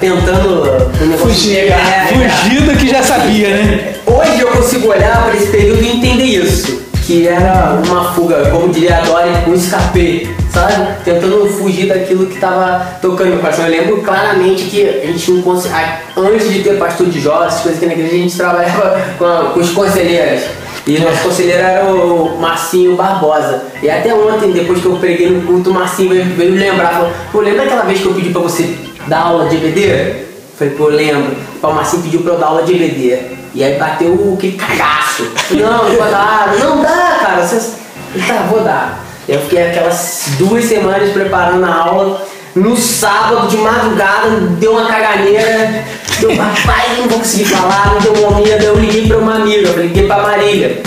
tentando 0.01 0.91
Fugir, 1.18 1.57
é, 1.57 1.66
é. 1.68 2.09
Fugido 2.09 2.77
que 2.77 2.89
já 2.89 3.03
sabia, 3.03 3.51
né? 3.51 3.95
Hoje 4.07 4.41
eu 4.41 4.49
consigo 4.49 4.89
olhar 4.89 5.25
para 5.25 5.35
esse 5.37 5.47
período 5.49 5.83
e 5.83 5.97
entender 5.97 6.25
isso. 6.25 6.83
Que 7.07 7.29
era 7.29 7.79
uma 7.87 8.13
fuga, 8.15 8.49
como 8.51 8.71
diria 8.73 8.97
a 8.97 9.01
Dori, 9.03 9.29
um 9.47 9.53
escape, 9.53 10.35
sabe? 10.51 10.73
Tentando 11.05 11.47
fugir 11.49 11.87
daquilo 11.87 12.25
que 12.27 12.37
estava 12.37 12.97
tocando 13.03 13.35
no 13.35 13.41
coração. 13.41 13.67
Eu 13.67 13.71
lembro 13.73 13.99
claramente 14.03 14.65
que 14.65 14.89
a 14.89 15.07
gente 15.07 15.31
não 15.33 15.43
conseguia. 15.43 15.99
Antes 16.17 16.51
de 16.51 16.63
ter 16.63 16.79
pastor 16.79 17.07
de 17.09 17.21
jovens, 17.21 17.49
essas 17.49 17.61
coisas 17.61 17.77
aqui 17.79 17.87
na 17.87 17.93
igreja, 17.93 18.15
a 18.15 18.19
gente 18.19 18.37
trabalhava 18.37 19.01
com, 19.19 19.25
a- 19.27 19.51
com 19.53 19.61
os 19.61 19.71
conselheiros. 19.73 20.45
E 20.87 20.99
nosso 20.99 21.23
conselheiro 21.25 21.63
era 21.63 21.85
o 21.85 22.39
Marcinho 22.41 22.97
Barbosa. 22.97 23.65
E 23.83 23.91
até 23.91 24.15
ontem, 24.15 24.53
depois 24.53 24.81
que 24.81 24.87
eu 24.87 24.97
preguei 24.97 25.29
no 25.29 25.43
culto, 25.43 25.71
o 25.71 25.75
Marcinho 25.75 26.09
veio, 26.11 26.25
veio 26.25 26.53
me 26.53 26.59
lembrar. 26.59 26.89
Falou, 26.95 27.11
pô, 27.33 27.41
lembra 27.41 27.65
aquela 27.65 27.83
vez 27.83 28.01
que 28.01 28.07
eu 28.07 28.15
pedi 28.15 28.31
pra 28.31 28.41
você 28.41 28.75
dar 29.07 29.21
aula 29.27 29.47
de 29.51 29.57
EBD? 29.57 30.25
Falei, 30.59 30.73
pô, 30.75 30.87
lembro. 30.87 31.33
O 31.63 31.67
Marcinho 31.73 32.03
pediu 32.03 32.21
pra 32.23 32.33
eu 32.33 32.39
dar 32.39 32.47
aula 32.47 32.63
de 32.63 32.73
EBD. 32.73 33.44
E 33.55 33.63
aí 33.63 33.79
bateu 33.79 34.35
aquele 34.37 34.57
cagaço. 34.57 35.31
Não, 35.53 35.89
não 35.89 36.11
dar, 36.11 36.55
não 36.59 36.83
dá, 36.83 37.19
cara. 37.21 37.47
Você... 37.47 37.85
Tá, 38.27 38.47
vou 38.51 38.63
dar. 38.63 39.05
Eu 39.29 39.41
fiquei 39.41 39.71
aquelas 39.71 40.25
duas 40.39 40.65
semanas 40.65 41.13
preparando 41.13 41.65
a 41.65 41.75
aula. 41.75 42.27
No 42.55 42.77
sábado, 42.77 43.49
de 43.49 43.57
madrugada, 43.57 44.29
deu 44.59 44.73
uma 44.73 44.87
caganeira. 44.87 45.85
Deu, 46.21 46.37
rapaz, 46.37 46.99
não 46.99 47.09
vou 47.09 47.19
conseguir 47.19 47.47
falar, 47.47 47.95
não 47.95 48.01
deu 48.01 48.31
medo. 48.35 48.65
Eu 48.65 48.77
liguei 48.77 49.07
pra 49.09 49.19
uma 49.19 49.37
amiga, 49.37 49.69
eu 49.69 49.83
liguei 49.83 50.07
pra 50.07 50.19
Marília. 50.19 50.83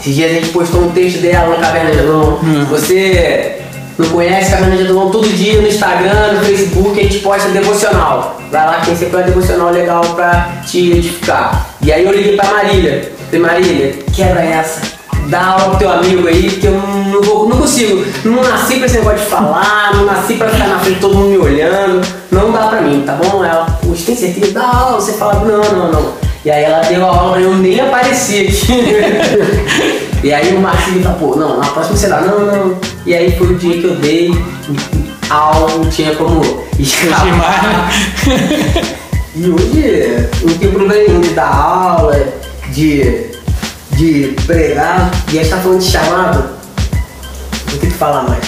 Esses 0.00 0.14
dias 0.14 0.30
a 0.30 0.34
gente 0.34 0.48
postou 0.48 0.82
um 0.82 0.90
texto 0.90 1.20
dela 1.20 1.56
na 1.56 1.66
Caverna 1.66 1.90
de 1.92 1.98
Adão. 2.00 2.38
Você 2.68 3.62
não 3.98 4.08
conhece 4.08 4.50
Caverna 4.50 4.76
de 4.76 4.82
Adão 4.84 5.10
todo 5.10 5.28
dia 5.28 5.60
no 5.60 5.68
Instagram, 5.68 6.32
no 6.32 6.44
Facebook, 6.44 6.98
a 6.98 7.02
gente 7.02 7.18
posta 7.20 7.48
devocional. 7.50 8.40
Vai 8.50 8.66
lá 8.66 8.80
que 8.80 8.86
tem 8.86 8.96
sempre 8.96 9.16
uma 9.16 9.22
devocional 9.22 9.70
legal 9.70 10.02
pra 10.14 10.48
te 10.66 10.92
edificar. 10.92 11.71
E 11.84 11.92
aí 11.92 12.04
eu 12.04 12.12
liguei 12.12 12.36
pra 12.36 12.52
Marília. 12.52 13.12
Falei, 13.26 13.40
Marília, 13.40 13.98
quebra 14.14 14.40
essa. 14.40 14.80
Dá 15.26 15.46
aula 15.46 15.70
pro 15.70 15.78
teu 15.78 15.90
amigo 15.90 16.28
aí, 16.28 16.48
que 16.48 16.66
eu 16.66 16.72
não, 16.72 17.22
vou, 17.22 17.48
não 17.48 17.58
consigo. 17.58 18.04
Não 18.24 18.42
nasci 18.42 18.76
pra 18.76 18.86
esse 18.86 18.98
negócio 18.98 19.18
de 19.18 19.24
falar, 19.26 19.94
não 19.94 20.04
nasci 20.04 20.34
pra 20.34 20.48
ficar 20.48 20.68
na 20.68 20.78
frente 20.78 21.00
todo 21.00 21.16
mundo 21.16 21.30
me 21.30 21.38
olhando. 21.38 22.06
Não 22.30 22.52
dá 22.52 22.66
pra 22.68 22.80
mim, 22.82 23.02
tá 23.04 23.14
bom? 23.14 23.44
Ela, 23.44 23.66
você 23.82 24.06
tem 24.06 24.16
certeza? 24.16 24.52
Dá 24.52 24.66
aula, 24.66 25.00
você 25.00 25.12
fala, 25.14 25.34
não, 25.44 25.62
não, 25.72 25.92
não. 25.92 26.12
E 26.44 26.50
aí 26.50 26.64
ela 26.64 26.80
deu 26.82 27.04
a 27.04 27.08
aula, 27.08 27.40
eu 27.40 27.54
nem 27.54 27.80
apareci 27.80 28.40
aqui. 28.40 30.22
e 30.22 30.32
aí 30.32 30.54
o 30.54 30.60
Marcinho 30.60 31.02
falou, 31.02 31.18
pô, 31.18 31.36
não, 31.36 31.58
na 31.58 31.66
próxima 31.66 31.96
você 31.96 32.08
dá, 32.08 32.20
não, 32.20 32.40
não. 32.46 32.78
E 33.06 33.14
aí 33.14 33.36
foi 33.36 33.48
o 33.48 33.56
dia 33.56 33.78
que 33.78 33.84
eu 33.84 33.96
dei 33.96 34.30
a 35.30 35.34
aula, 35.34 35.68
não 35.78 35.88
tinha 35.88 36.14
como 36.14 36.42
escapar. 36.78 37.90
e 39.34 39.48
hoje 39.48 40.28
não 40.42 40.58
tem 40.58 40.70
problema 40.70 40.94
nenhum 40.94 41.20
de 41.20 41.30
dar 41.30 41.48
aula, 41.48 42.22
de, 42.70 43.30
de 43.92 44.34
pregar. 44.46 45.10
E 45.32 45.38
a 45.38 45.42
gente 45.42 45.50
tá 45.50 45.56
falando 45.56 45.78
de 45.78 45.90
chamado, 45.90 46.50
não 47.70 47.78
tem 47.78 47.90
que 47.90 47.96
falar 47.96 48.24
mais. 48.24 48.44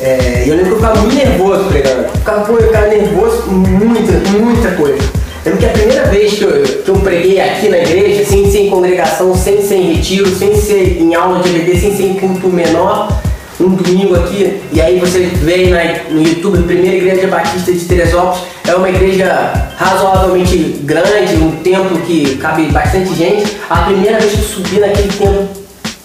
É, 0.00 0.42
eu 0.44 0.56
lembro 0.56 0.64
que 0.64 0.70
eu 0.72 0.76
ficava 0.76 1.00
muito 1.00 1.14
nervoso 1.14 1.64
pregando. 1.64 2.02
Eu 2.02 2.08
ficava, 2.08 2.44
pô, 2.46 2.52
eu 2.54 2.66
ficava 2.66 2.88
nervoso 2.88 3.42
com 3.42 3.52
muita, 3.52 4.12
muita 4.30 4.72
coisa. 4.72 4.98
Lembro 5.44 5.60
que 5.60 5.66
a 5.66 5.70
primeira 5.70 6.04
vez 6.06 6.32
que 6.32 6.42
eu, 6.42 6.62
que 6.62 6.88
eu 6.88 6.96
preguei 6.96 7.40
aqui 7.40 7.68
na 7.68 7.78
igreja, 7.78 8.24
sem 8.24 8.50
ser 8.50 8.60
em 8.60 8.70
congregação, 8.70 9.36
sem 9.36 9.62
ser 9.62 9.76
em 9.76 9.92
retiro, 9.94 10.28
sem 10.34 10.56
ser 10.56 11.00
em 11.00 11.14
aula 11.14 11.40
de 11.40 11.50
EBD, 11.50 11.78
sem 11.78 11.96
ser 11.96 12.02
em 12.04 12.14
culto 12.14 12.48
menor, 12.48 13.22
um 13.64 13.74
domingo 13.74 14.14
aqui, 14.16 14.60
e 14.72 14.80
aí 14.80 14.98
você 14.98 15.20
veio 15.20 15.70
na, 15.70 16.10
no 16.10 16.22
YouTube, 16.22 16.62
Primeira 16.62 16.96
Igreja 16.96 17.26
Batista 17.26 17.72
de 17.72 17.80
Teresópolis, 17.80 18.44
é 18.66 18.74
uma 18.74 18.88
igreja 18.88 19.52
razoavelmente 19.76 20.56
grande, 20.82 21.36
um 21.36 21.52
templo 21.62 21.98
que 22.02 22.36
cabe 22.36 22.66
bastante 22.72 23.14
gente. 23.14 23.56
A 23.68 23.82
primeira 23.82 24.18
vez 24.18 24.32
que 24.32 24.38
eu 24.38 24.44
subi 24.44 24.80
naquele 24.80 25.08
templo 25.08 25.48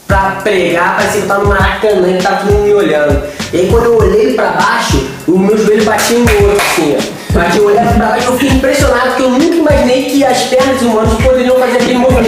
pra 0.08 0.42
pregar, 0.44 0.98
parecia 0.98 1.22
que 1.22 1.26
eu 1.26 1.28
tava 1.28 1.44
no 1.44 1.50
Maracanã 1.50 2.12
e 2.12 2.22
tava 2.22 2.38
todo 2.38 2.54
mundo 2.54 2.66
me 2.66 2.74
olhando. 2.74 3.24
E 3.54 3.58
aí 3.58 3.68
quando 3.70 3.86
eu 3.86 3.98
olhei 3.98 4.34
pra 4.34 4.52
baixo, 4.52 5.08
o 5.28 5.38
meu 5.38 5.58
joelho 5.58 5.86
batia 5.86 6.18
no 6.20 6.24
outro, 6.24 6.58
assim, 6.58 6.98
ó. 6.98 7.19
Mas 7.34 7.56
eu 7.56 7.66
olhava 7.66 7.94
pra 7.94 8.08
baixo 8.08 8.28
eu 8.28 8.38
fiquei 8.38 8.58
impressionado, 8.58 9.10
porque 9.10 9.24
eu 9.24 9.30
nunca 9.30 9.56
imaginei 9.56 10.06
que 10.06 10.24
as 10.24 10.44
pernas 10.44 10.82
humanas 10.82 11.14
poderiam 11.22 11.60
fazer 11.60 11.78
aquele 11.78 12.00
movimento. 12.00 12.26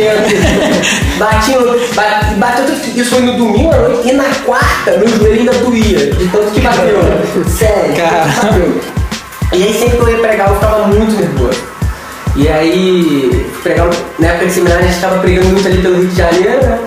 Batiam, 1.18 1.62
bate, 1.96 2.36
bateu 2.36 2.66
tudo. 2.66 3.00
Isso 3.00 3.10
foi 3.10 3.22
no 3.22 3.38
domingo 3.38 3.74
à 3.74 3.78
noite 3.78 4.10
e 4.10 4.14
na 4.14 4.26
quarta 4.46 4.98
meu 4.98 5.08
joelho 5.08 5.40
ainda 5.40 5.54
doía, 5.54 6.12
de 6.12 6.28
tanto 6.28 6.52
que 6.52 6.62
bateu. 6.62 7.00
Sério, 7.48 7.94
bateu. 8.42 8.82
E 9.54 9.64
aí 9.64 9.74
sempre 9.74 9.98
que 9.98 10.04
eu 10.04 10.10
ia 10.10 10.20
pregar 10.20 10.50
eu 10.50 10.56
ficava 10.56 10.88
muito 10.88 11.12
nervoso. 11.20 11.60
E 12.36 12.48
aí, 12.48 13.52
pregar, 13.62 13.90
na 14.18 14.28
época 14.28 14.46
de 14.46 14.54
seminário 14.54 14.84
a 14.84 14.88
gente 14.88 14.96
estava 14.96 15.20
pregando 15.20 15.50
muito 15.50 15.68
ali 15.68 15.82
pelo 15.82 15.98
Rio 15.98 16.08
de 16.08 16.16
Janeiro, 16.16 16.66
né? 16.66 16.80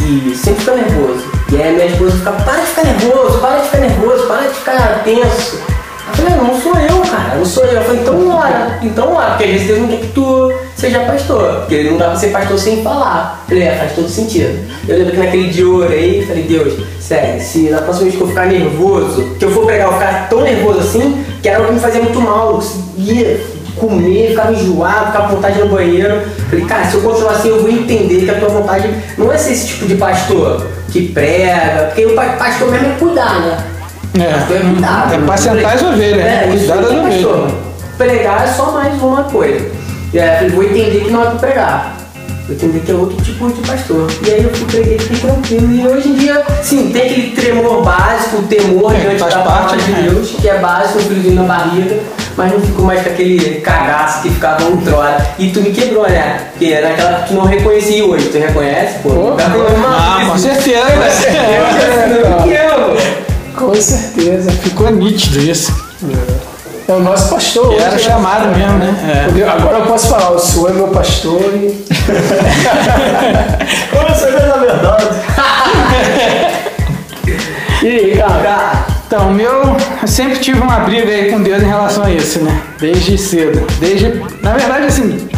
E 0.00 0.34
sempre 0.34 0.60
fica 0.60 0.74
nervoso. 0.74 1.24
E 1.52 1.62
aí 1.62 1.74
minha 1.74 1.86
esposa 1.86 2.16
ficava, 2.16 2.42
para 2.42 2.60
de 2.60 2.66
ficar 2.66 2.84
nervoso, 2.84 3.38
para 3.38 3.58
de 3.58 3.64
ficar 3.66 3.78
nervoso, 3.78 4.26
para 4.26 4.48
de 4.48 4.54
ficar 4.54 5.02
tenso. 5.04 5.77
Falei, 6.14 6.34
não 6.36 6.60
sou 6.60 6.72
eu, 6.72 7.10
cara, 7.10 7.36
não 7.36 7.44
sou 7.44 7.64
eu. 7.64 7.72
Eu 7.72 7.82
falei, 7.82 8.00
então 8.00 8.28
ora, 8.28 8.78
então 8.82 9.12
ora, 9.12 9.30
porque 9.30 9.44
às 9.44 9.50
vezes 9.50 9.66
Deus 9.66 9.80
não 9.80 9.88
quer 9.88 9.96
que 9.98 10.06
tu 10.08 10.52
seja 10.76 11.00
pastor, 11.00 11.54
porque 11.60 11.82
não 11.84 11.96
dá 11.96 12.06
pra 12.06 12.16
ser 12.16 12.28
pastor 12.28 12.58
sem 12.58 12.82
falar. 12.82 13.44
Falei, 13.48 13.64
é, 13.64 13.76
faz 13.76 13.92
todo 13.92 14.08
sentido. 14.08 14.58
Eu 14.86 14.98
lembro 14.98 15.12
que 15.12 15.18
naquele 15.18 15.48
dia 15.48 15.64
eu 15.64 15.76
orei, 15.76 16.24
falei, 16.26 16.44
Deus, 16.44 16.74
sério, 17.00 17.40
se 17.40 17.70
na 17.70 17.82
próxima 17.82 18.04
vez 18.04 18.16
que 18.16 18.22
eu 18.22 18.28
ficar 18.28 18.46
nervoso, 18.46 19.36
que 19.38 19.44
eu 19.44 19.50
for 19.50 19.66
pregar, 19.66 19.88
eu 19.88 19.94
ficar 19.94 20.28
tão 20.28 20.42
nervoso 20.42 20.80
assim, 20.80 21.24
que 21.42 21.48
era 21.48 21.62
o 21.62 21.66
que 21.66 21.72
me 21.72 21.80
fazia 21.80 22.02
muito 22.02 22.20
mal, 22.20 22.48
eu 22.48 22.54
conseguia 22.54 23.40
comer, 23.78 24.30
ficava 24.30 24.52
enjoado, 24.52 25.06
ficava 25.06 25.28
com 25.28 25.34
vontade 25.36 25.58
no 25.60 25.68
banheiro. 25.68 26.22
Falei, 26.50 26.64
cara, 26.64 26.84
se 26.84 26.94
eu 26.94 27.02
continuar 27.02 27.32
assim, 27.32 27.48
eu 27.48 27.60
vou 27.60 27.70
entender 27.70 28.24
que 28.24 28.30
a 28.30 28.38
tua 28.38 28.48
vontade 28.48 28.92
não 29.16 29.32
é 29.32 29.38
ser 29.38 29.52
esse 29.52 29.68
tipo 29.68 29.86
de 29.86 29.94
pastor 29.94 30.66
que 30.90 31.08
prega, 31.08 31.86
porque 31.86 32.06
o 32.06 32.14
pastor 32.14 32.70
mesmo 32.70 32.88
é 32.88 32.96
cuidar, 32.98 33.40
né? 33.40 33.58
É. 34.14 35.12
É 35.12 35.16
apacentar 35.16 35.74
as 35.74 35.82
ovelhas, 35.82 36.16
né? 36.18 36.44
É, 36.44 36.48
Cuidar 36.48 36.76
das 36.76 36.90
ovelhas. 36.90 37.52
Pregar 37.96 38.44
é 38.44 38.46
só 38.46 38.72
mais 38.72 38.94
uma 39.02 39.24
coisa. 39.24 39.66
E 40.12 40.18
aí 40.18 40.46
eu 40.46 40.50
vou 40.52 40.64
entender 40.64 41.04
que 41.04 41.10
não 41.10 41.22
é 41.22 41.26
pra 41.26 41.34
pregar. 41.36 41.96
Vou 42.46 42.56
entender 42.56 42.80
que 42.80 42.90
é 42.90 42.94
outro 42.94 43.22
tipo 43.22 43.46
de 43.52 43.60
pastor. 43.60 44.10
E 44.26 44.30
aí 44.30 44.42
eu 44.42 44.50
fui 44.50 44.66
preguei, 44.66 44.98
fiquei 44.98 45.18
tranquilo. 45.18 45.70
E 45.70 45.86
hoje 45.86 46.08
em 46.08 46.14
dia, 46.14 46.42
sim, 46.62 46.90
tem 46.90 47.02
aquele 47.02 47.30
tremor 47.32 47.82
básico, 47.82 48.38
o 48.38 48.42
temor 48.44 48.94
É, 48.94 49.00
diante 49.00 49.18
da 49.18 49.40
parte, 49.40 49.76
de 49.76 49.90
né? 49.90 50.08
Deus, 50.08 50.30
que 50.30 50.48
é 50.48 50.58
básico, 50.58 50.98
um 50.98 51.02
friozinho 51.02 51.34
na 51.34 51.42
barriga. 51.42 51.98
Mas 52.36 52.52
não 52.52 52.60
ficou 52.60 52.84
mais 52.86 53.02
com 53.02 53.10
aquele 53.10 53.60
cagaço 53.60 54.22
que 54.22 54.30
ficava 54.30 54.64
outrora. 54.64 55.18
E 55.38 55.50
tu 55.50 55.60
me 55.60 55.72
quebrou, 55.72 56.08
né? 56.08 56.46
Porque 56.52 56.72
era 56.72 56.88
aquela 56.90 57.20
que 57.20 57.28
tu 57.28 57.34
não 57.34 57.44
reconhecia 57.44 58.06
hoje. 58.06 58.28
Tu 58.28 58.38
reconhece? 58.38 59.00
Pô, 59.02 59.10
Pô, 59.10 59.32
Tá 59.32 59.44
ah, 59.44 60.24
com 60.30 60.38
certeza. 60.38 60.80
Eu 62.22 62.30
me 62.30 62.48
quebro. 62.48 63.28
Com 63.58 63.74
certeza. 63.74 64.50
Ficou 64.52 64.90
nítido 64.90 65.40
isso. 65.40 65.72
É 66.86 66.92
o 66.92 67.00
nosso 67.00 67.28
pastor. 67.28 67.66
Hoje, 67.66 67.80
era 67.80 67.90
né? 67.90 67.98
chamado 67.98 68.56
mesmo, 68.56 68.78
né? 68.78 69.24
Entendeu? 69.26 69.50
Agora 69.50 69.78
eu 69.78 69.86
posso 69.86 70.08
falar, 70.08 70.30
o 70.30 70.38
senhor 70.38 70.70
é 70.70 70.72
meu 70.72 70.88
pastor 70.88 71.42
e. 71.54 71.84
Como 73.90 74.08
você 74.08 74.30
vê 74.30 74.46
na 74.46 74.56
verdade? 74.56 75.06
E 77.82 77.86
aí, 77.86 78.16
cara? 78.16 78.42
Cara, 78.42 78.86
Então, 79.06 79.28
o 79.28 79.32
meu, 79.32 79.76
eu 80.02 80.08
sempre 80.08 80.38
tive 80.38 80.60
uma 80.60 80.80
briga 80.80 81.10
aí 81.10 81.30
com 81.30 81.42
Deus 81.42 81.62
em 81.62 81.66
relação 81.66 82.04
a 82.04 82.10
isso, 82.10 82.40
né? 82.40 82.60
Desde 82.80 83.18
cedo. 83.18 83.66
Desde, 83.78 84.20
na 84.42 84.54
verdade, 84.54 84.86
assim, 84.86 85.28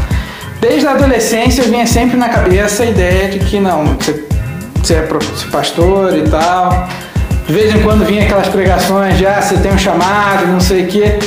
desde 0.61 0.87
a 0.87 0.93
adolescência 0.93 1.63
eu 1.63 1.69
vinha 1.69 1.87
sempre 1.87 2.17
na 2.17 2.29
cabeça 2.29 2.83
a 2.83 2.87
ideia 2.87 3.29
de 3.29 3.41
que 3.41 3.61
não, 3.61 3.85
você, 3.97 4.25
você 4.83 4.95
é 4.95 5.07
você 5.07 5.47
é 5.47 5.51
pastor 5.51 6.17
e 6.17 6.23
tal. 6.23 6.89
De 7.51 7.57
vez 7.57 7.75
em 7.75 7.81
quando 7.83 8.05
vinha 8.07 8.23
aquelas 8.23 8.47
pregações 8.47 9.19
de 9.19 9.27
ah, 9.27 9.43
você 9.43 9.57
tem 9.57 9.73
um 9.73 9.77
chamado, 9.77 10.47
não 10.47 10.61
sei 10.61 10.85
o 10.85 10.87
quê. 10.87 11.19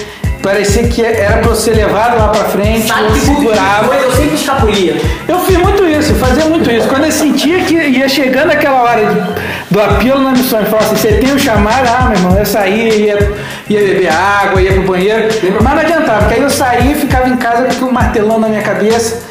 Parecia 0.42 0.88
que 0.88 1.02
era 1.04 1.40
pra 1.40 1.52
eu 1.52 1.56
ser 1.56 1.72
levado 1.76 2.18
lá 2.18 2.30
pra 2.30 2.46
frente, 2.46 2.88
sabe 2.88 3.08
eu 3.10 3.16
segurava. 3.16 3.94
eu 3.96 4.10
sempre 4.14 4.36
escapulia. 4.36 4.96
Eu 5.28 5.40
fiz 5.40 5.58
muito 5.58 5.86
isso, 5.86 6.14
eu 6.14 6.16
fazia 6.16 6.46
muito 6.46 6.72
isso. 6.72 6.88
Quando 6.88 7.04
eu 7.04 7.12
sentia 7.12 7.60
que 7.66 7.74
ia 7.74 8.08
chegando 8.08 8.52
aquela 8.52 8.84
hora 8.84 9.06
de- 9.06 9.44
do 9.70 9.82
apelo 9.82 10.22
na 10.22 10.32
missão 10.32 10.62
e 10.62 10.66
falava 10.66 10.94
assim, 10.94 10.96
você 10.96 11.12
tem 11.18 11.34
um 11.34 11.38
chamado, 11.38 11.90
ah, 11.90 12.06
meu 12.06 12.18
irmão, 12.18 12.40
eu 12.40 12.46
saía, 12.46 12.96
ia, 12.96 13.32
ia 13.70 13.80
beber 13.82 14.08
água, 14.10 14.62
ia 14.62 14.72
pro 14.72 14.84
banheiro, 14.84 15.28
mas 15.62 15.74
não 15.76 15.82
adiantava, 15.82 16.20
porque 16.20 16.36
aí 16.36 16.42
eu 16.42 16.50
saía 16.50 16.92
e 16.94 16.96
ficava 16.96 17.28
em 17.28 17.36
casa 17.36 17.68
com 17.78 17.88
um 17.88 17.92
martelão 17.92 18.40
na 18.40 18.48
minha 18.48 18.62
cabeça. 18.62 19.24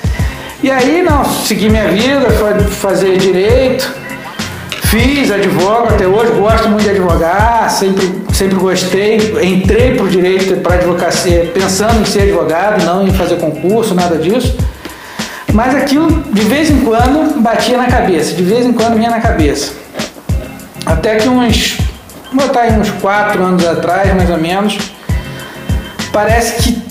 E 0.63 0.71
aí, 0.71 1.01
não, 1.03 1.25
segui 1.25 1.71
minha 1.71 1.89
vida, 1.89 2.27
fazer 2.71 3.17
direito, 3.17 4.02
fiz, 4.93 5.31
advogo 5.31 5.89
até 5.89 6.07
hoje, 6.07 6.33
gosto 6.33 6.69
muito 6.69 6.83
de 6.83 6.91
advogar, 6.91 7.71
sempre, 7.71 8.13
sempre 8.35 8.57
gostei, 8.57 9.17
entrei 9.43 9.95
pro 9.95 10.07
direito, 10.07 10.61
para 10.61 10.75
advocacia, 10.75 11.51
pensando 11.55 12.03
em 12.03 12.05
ser 12.05 12.25
advogado, 12.25 12.85
não 12.85 13.09
em 13.09 13.11
fazer 13.11 13.37
concurso, 13.37 13.95
nada 13.95 14.19
disso. 14.19 14.55
Mas 15.51 15.75
aquilo, 15.75 16.11
de 16.31 16.43
vez 16.43 16.71
em 16.71 16.81
quando, 16.81 17.41
batia 17.41 17.79
na 17.79 17.87
cabeça, 17.87 18.35
de 18.35 18.43
vez 18.43 18.67
em 18.67 18.73
quando 18.75 18.97
vinha 18.97 19.09
na 19.09 19.21
cabeça. 19.21 19.73
Até 20.85 21.17
que 21.17 21.27
uns, 21.27 21.79
vou 22.31 22.47
botar 22.47 22.61
aí 22.61 22.79
uns 22.79 22.91
quatro 22.91 23.43
anos 23.43 23.67
atrás, 23.67 24.15
mais 24.15 24.29
ou 24.29 24.37
menos, 24.37 24.77
parece 26.13 26.63
que 26.63 26.83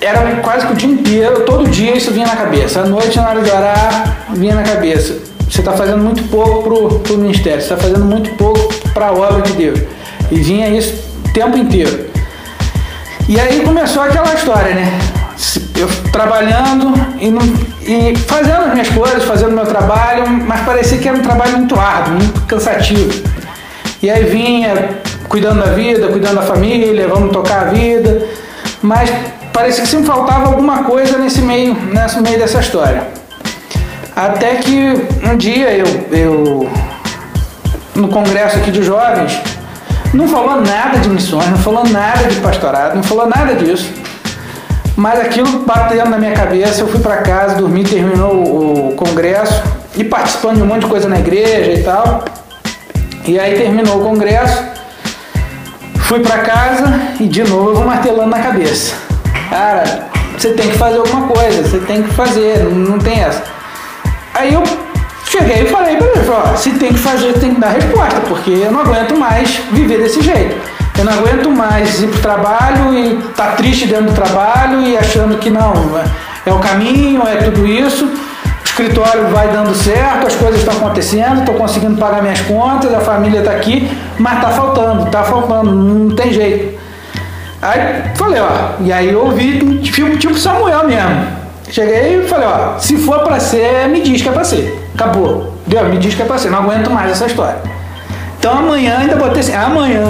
era 0.00 0.20
quase 0.42 0.64
que 0.64 0.72
o 0.74 0.76
dia 0.76 0.90
inteiro, 0.90 1.40
todo 1.40 1.68
dia 1.68 1.96
isso 1.96 2.12
vinha 2.12 2.26
na 2.26 2.36
cabeça. 2.36 2.82
À 2.82 2.84
noite, 2.84 3.16
na 3.16 3.28
hora 3.28 3.42
de 3.42 3.50
orar, 3.50 4.16
vinha 4.30 4.54
na 4.54 4.62
cabeça. 4.62 5.27
Você 5.50 5.60
está 5.60 5.72
fazendo 5.72 5.98
muito 5.98 6.22
pouco 6.24 6.62
pro, 6.62 6.98
pro 7.00 7.18
ministério, 7.18 7.60
você 7.60 7.72
está 7.72 7.76
fazendo 7.76 8.04
muito 8.04 8.30
pouco 8.34 8.72
para 8.92 9.06
a 9.08 9.12
obra 9.12 9.42
de 9.42 9.52
Deus. 9.52 9.80
E 10.30 10.36
vinha 10.36 10.68
isso 10.68 10.94
o 11.26 11.32
tempo 11.32 11.56
inteiro. 11.56 12.06
E 13.28 13.38
aí 13.40 13.60
começou 13.62 14.02
aquela 14.02 14.32
história, 14.34 14.74
né? 14.74 14.98
Eu 15.76 15.88
trabalhando 16.10 16.92
e, 17.20 17.30
não- 17.30 17.42
e 17.82 18.14
fazendo 18.26 18.66
as 18.66 18.72
minhas 18.72 18.88
coisas, 18.88 19.22
fazendo 19.24 19.52
meu 19.52 19.64
trabalho, 19.66 20.28
mas 20.28 20.60
parecia 20.62 20.98
que 20.98 21.08
era 21.08 21.16
um 21.16 21.22
trabalho 21.22 21.58
muito 21.58 21.78
árduo, 21.78 22.14
muito 22.14 22.40
cansativo. 22.42 23.22
E 24.02 24.10
aí 24.10 24.24
vinha 24.24 25.00
cuidando 25.28 25.60
da 25.60 25.72
vida, 25.72 26.08
cuidando 26.08 26.36
da 26.36 26.42
família, 26.42 27.06
vamos 27.08 27.32
tocar 27.32 27.62
a 27.62 27.64
vida, 27.70 28.26
mas 28.82 29.10
parecia 29.52 29.82
que 29.84 29.88
sempre 29.90 30.06
faltava 30.06 30.46
alguma 30.46 30.84
coisa 30.84 31.18
nesse 31.18 31.40
meio, 31.40 31.74
nesse 31.74 32.20
meio 32.20 32.38
dessa 32.38 32.60
história. 32.60 33.17
Até 34.18 34.56
que 34.56 34.76
um 35.22 35.36
dia 35.36 35.70
eu, 35.70 35.86
eu 36.10 36.68
no 37.94 38.08
congresso 38.08 38.56
aqui 38.56 38.72
de 38.72 38.82
jovens, 38.82 39.40
não 40.12 40.26
falou 40.26 40.60
nada 40.60 40.98
de 40.98 41.08
missões, 41.08 41.48
não 41.48 41.58
falou 41.58 41.86
nada 41.86 42.24
de 42.24 42.34
pastorado, 42.40 42.96
não 42.96 43.02
falou 43.04 43.28
nada 43.28 43.54
disso. 43.54 43.88
Mas 44.96 45.20
aquilo 45.20 45.60
batendo 45.60 46.10
na 46.10 46.18
minha 46.18 46.32
cabeça, 46.32 46.80
eu 46.80 46.88
fui 46.88 46.98
para 46.98 47.18
casa, 47.18 47.54
dormi, 47.54 47.84
terminou 47.84 48.88
o, 48.90 48.94
congresso 48.96 49.62
e 49.96 50.02
participando 50.02 50.56
de 50.56 50.62
um 50.64 50.66
monte 50.66 50.80
de 50.80 50.86
coisa 50.86 51.08
na 51.08 51.20
igreja 51.20 51.74
e 51.74 51.82
tal. 51.84 52.24
E 53.24 53.38
aí 53.38 53.56
terminou 53.56 54.00
o 54.00 54.04
congresso, 54.04 54.64
fui 56.00 56.18
para 56.18 56.38
casa 56.38 57.00
e 57.20 57.28
de 57.28 57.44
novo 57.44 57.70
eu 57.70 57.76
vou 57.76 57.84
martelando 57.84 58.30
na 58.30 58.40
cabeça. 58.40 58.96
Cara, 59.48 60.08
você 60.36 60.54
tem 60.54 60.70
que 60.70 60.76
fazer 60.76 60.98
alguma 60.98 61.28
coisa, 61.28 61.62
você 61.62 61.78
tem 61.78 62.02
que 62.02 62.12
fazer, 62.14 62.64
não 62.64 62.98
tem 62.98 63.20
essa. 63.20 63.57
Aí 64.38 64.54
eu 64.54 64.62
cheguei 65.24 65.62
e 65.62 65.66
falei 65.66 65.96
falei, 65.98 66.30
ó, 66.30 66.54
se 66.54 66.70
tem 66.70 66.92
que 66.92 66.98
fazer, 67.00 67.32
tem 67.40 67.54
que 67.54 67.60
dar 67.60 67.70
resposta, 67.70 68.20
porque 68.20 68.50
eu 68.50 68.70
não 68.70 68.82
aguento 68.82 69.18
mais 69.18 69.56
viver 69.72 69.98
desse 69.98 70.22
jeito. 70.22 70.56
Eu 70.96 71.04
não 71.04 71.12
aguento 71.12 71.50
mais 71.50 72.00
ir 72.00 72.06
pro 72.06 72.20
trabalho 72.20 72.94
e 72.94 73.20
tá 73.34 73.48
triste 73.56 73.88
dentro 73.88 74.06
do 74.06 74.12
trabalho 74.12 74.80
e 74.82 74.96
achando 74.96 75.38
que 75.38 75.50
não, 75.50 75.72
é 76.46 76.52
o 76.52 76.60
caminho, 76.60 77.26
é 77.26 77.34
tudo 77.36 77.66
isso. 77.66 78.04
O 78.04 78.64
escritório 78.64 79.26
vai 79.26 79.48
dando 79.48 79.74
certo, 79.74 80.28
as 80.28 80.36
coisas 80.36 80.60
estão 80.60 80.76
acontecendo, 80.76 81.40
estou 81.40 81.56
conseguindo 81.56 81.98
pagar 81.98 82.22
minhas 82.22 82.40
contas, 82.42 82.94
a 82.94 83.00
família 83.00 83.40
está 83.40 83.50
aqui, 83.50 83.90
mas 84.20 84.40
tá 84.40 84.50
faltando, 84.50 85.10
tá 85.10 85.24
faltando, 85.24 85.74
não 85.74 86.14
tem 86.14 86.32
jeito. 86.32 86.78
Aí 87.60 88.04
falei, 88.14 88.40
ó, 88.40 88.80
e 88.80 88.92
aí 88.92 89.08
eu 89.08 89.24
ouvi, 89.24 89.80
tipo, 89.80 90.16
tipo 90.16 90.34
Samuel 90.34 90.86
mesmo. 90.86 91.37
Cheguei 91.70 92.20
e 92.20 92.28
falei, 92.28 92.48
ó, 92.48 92.78
se 92.78 92.96
for 92.96 93.20
pra 93.20 93.38
ser, 93.38 93.88
me 93.88 94.00
diz 94.00 94.22
que 94.22 94.28
é 94.28 94.32
pra 94.32 94.44
ser. 94.44 94.78
Acabou. 94.94 95.54
Deu, 95.66 95.84
me 95.84 95.98
diz 95.98 96.14
que 96.14 96.22
é 96.22 96.24
pra 96.24 96.38
ser, 96.38 96.50
não 96.50 96.60
aguento 96.60 96.90
mais 96.90 97.10
essa 97.10 97.26
história. 97.26 97.58
Então 98.38 98.58
amanhã 98.58 98.98
ainda 98.98 99.16
botei 99.16 99.40
assim, 99.40 99.54
amanhã 99.54 100.04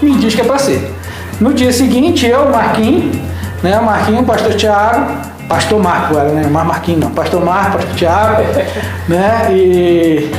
me 0.00 0.14
diz 0.16 0.34
que 0.34 0.40
é 0.40 0.44
pra 0.44 0.58
ser. 0.58 0.94
No 1.40 1.52
dia 1.52 1.72
seguinte, 1.72 2.26
eu, 2.26 2.48
Marquinhos, 2.50 3.16
né, 3.62 3.80
Marquinhos, 3.80 4.26
pastor 4.26 4.54
Tiago, 4.54 5.12
pastor 5.48 5.82
Marco 5.82 6.14
agora, 6.14 6.30
né, 6.30 6.48
mas 6.50 6.66
Marquinhos 6.66 7.00
não, 7.00 7.10
pastor 7.10 7.44
Marco, 7.44 7.78
pastor 7.78 7.94
Tiago, 7.94 8.42
né, 9.08 9.48
e, 9.50 10.30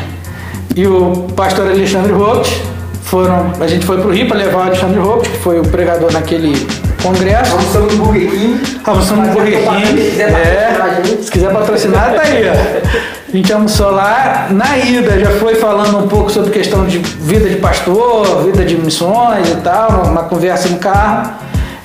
e 0.76 0.88
o 0.88 1.28
pastor 1.36 1.68
Alexandre 1.68 2.14
Ropes, 2.14 2.62
foram, 3.04 3.52
a 3.60 3.68
gente 3.68 3.86
foi 3.86 4.00
pro 4.00 4.12
Rio 4.12 4.28
para 4.28 4.38
levar 4.38 4.58
o 4.58 4.62
Alexandre 4.64 5.00
Ropes, 5.00 5.32
que 5.32 5.38
foi 5.38 5.60
o 5.60 5.64
pregador 5.64 6.12
naquele 6.12 6.54
congresso. 7.02 7.54
Almoçamos 7.54 7.96
no 7.96 8.06
Burger 8.06 8.30
King. 8.30 8.80
Almoçamos 8.84 9.28
no 9.28 9.34
Burger 9.34 9.60
King. 9.60 10.02
Se 10.02 10.12
quiser 10.12 10.32
patrocinar 10.32 10.84
a 10.84 11.08
É, 11.08 11.22
se 11.22 11.32
quiser 11.32 11.54
patrocinar, 11.54 12.14
tá 12.14 12.22
aí. 12.22 12.50
A 13.28 13.32
gente 13.36 13.54
almoçou 13.54 13.92
lá. 13.92 14.48
Na 14.52 14.78
ida, 14.78 15.20
já 15.20 15.32
foi 15.32 15.56
falando 15.56 15.98
um 15.98 16.08
pouco 16.08 16.32
sobre 16.32 16.52
questão 16.52 16.86
de 16.86 17.00
vida 17.00 17.50
de 17.50 17.58
pastor, 17.58 18.46
vida 18.46 18.64
de 18.64 18.78
missões 18.78 19.50
e 19.50 19.56
tal, 19.58 20.06
uma 20.06 20.24
conversa 20.24 20.70
no 20.70 20.78
carro. 20.78 21.34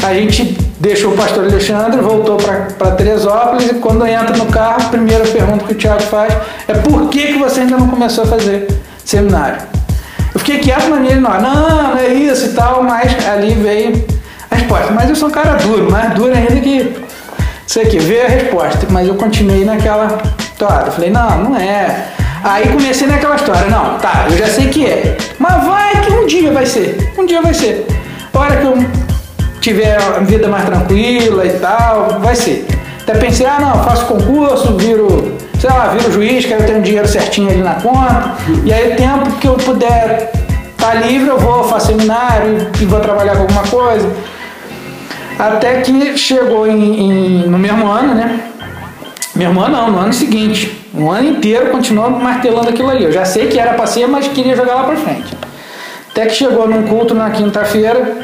A 0.02 0.14
gente 0.14 0.58
deixou 0.80 1.12
o 1.12 1.16
pastor 1.16 1.44
Alexandre, 1.44 2.00
voltou 2.00 2.36
para 2.36 2.90
Teresópolis 2.92 3.70
e 3.70 3.74
quando 3.74 4.04
entra 4.04 4.36
no 4.36 4.46
carro, 4.46 4.86
a 4.86 4.88
primeira 4.88 5.24
pergunta 5.24 5.64
que 5.64 5.72
o 5.72 5.76
Tiago 5.76 6.02
faz 6.02 6.34
é 6.66 6.74
por 6.74 7.08
que, 7.08 7.28
que 7.28 7.38
você 7.38 7.60
ainda 7.60 7.76
não 7.76 7.86
começou 7.86 8.24
a 8.24 8.26
fazer 8.26 8.66
seminário? 9.04 9.62
Eu 10.34 10.40
fiquei 10.40 10.58
quieto 10.58 10.88
na 10.88 10.96
minha, 10.96 11.20
não, 11.20 11.40
não, 11.40 11.82
não 11.90 11.98
é 11.98 12.08
isso 12.08 12.46
e 12.46 12.52
tal, 12.52 12.82
mas 12.82 13.12
ali 13.28 13.54
veio 13.54 14.04
resposta. 14.52 14.92
Mas 14.92 15.08
eu 15.08 15.16
sou 15.16 15.28
um 15.28 15.32
cara 15.32 15.54
duro, 15.54 15.90
mais 15.90 16.14
duro 16.14 16.32
ainda 16.34 16.60
que 16.60 16.94
isso 17.66 17.80
aqui, 17.80 17.98
veio 17.98 18.24
a 18.24 18.28
resposta. 18.28 18.86
Mas 18.90 19.08
eu 19.08 19.14
continuei 19.14 19.64
naquela. 19.64 20.18
Eu 20.60 20.92
falei, 20.92 21.10
não, 21.10 21.44
não 21.44 21.56
é. 21.56 22.08
Aí 22.44 22.68
comecei 22.68 23.06
naquela 23.06 23.36
história, 23.36 23.68
não, 23.68 23.98
tá, 23.98 24.26
eu 24.28 24.36
já 24.36 24.48
sei 24.48 24.68
que 24.68 24.84
é. 24.84 25.16
Mas 25.38 25.64
vai 25.64 26.00
que 26.00 26.12
um 26.12 26.26
dia 26.26 26.50
vai 26.52 26.66
ser. 26.66 27.12
Um 27.16 27.24
dia 27.24 27.40
vai 27.40 27.54
ser. 27.54 27.86
A 28.34 28.38
hora 28.38 28.56
que 28.56 28.66
eu 28.66 28.74
tiver 29.60 29.96
a 29.96 30.18
vida 30.20 30.48
mais 30.48 30.64
tranquila 30.64 31.46
e 31.46 31.52
tal, 31.60 32.18
vai 32.20 32.34
ser. 32.34 32.66
Até 33.00 33.14
pensei, 33.14 33.46
ah 33.46 33.58
não, 33.60 33.84
faço 33.84 34.06
concurso, 34.06 34.76
viro, 34.76 35.36
sei 35.60 35.70
lá, 35.70 35.88
viro 35.88 36.12
juiz, 36.12 36.44
quero 36.44 36.64
ter 36.64 36.74
um 36.74 36.82
dinheiro 36.82 37.06
certinho 37.06 37.48
ali 37.48 37.62
na 37.62 37.74
conta. 37.74 38.34
E 38.64 38.72
aí 38.72 38.92
o 38.92 38.96
tempo 38.96 39.30
que 39.40 39.46
eu 39.46 39.54
puder 39.54 40.32
estar 40.72 40.94
livre, 40.94 41.28
eu 41.28 41.38
vou, 41.38 41.64
faço 41.64 41.88
seminário 41.88 42.70
e 42.80 42.84
vou 42.84 42.98
trabalhar 43.00 43.36
com 43.36 43.42
alguma 43.42 43.62
coisa. 43.62 44.08
Até 45.38 45.80
que 45.80 46.16
chegou 46.16 46.66
em, 46.66 47.00
em- 47.00 47.46
no 47.48 47.58
mesmo 47.58 47.86
ano, 47.86 48.14
né? 48.14 48.40
Mesmo 49.34 49.60
ano 49.60 49.76
não, 49.76 49.90
no 49.90 49.98
ano 49.98 50.12
seguinte. 50.12 50.78
Um 50.94 51.10
ano 51.10 51.30
inteiro 51.30 51.70
continuou 51.70 52.10
martelando 52.10 52.68
aquilo 52.68 52.90
ali. 52.90 53.04
Eu 53.04 53.12
já 53.12 53.24
sei 53.24 53.46
que 53.48 53.58
era 53.58 53.72
pra 53.74 53.86
ser, 53.86 54.06
mas 54.06 54.28
queria 54.28 54.54
jogar 54.54 54.74
lá 54.74 54.84
pra 54.84 54.96
frente. 54.96 55.34
Até 56.10 56.26
que 56.26 56.34
chegou 56.34 56.68
num 56.68 56.82
culto 56.82 57.14
na 57.14 57.30
quinta-feira, 57.30 58.18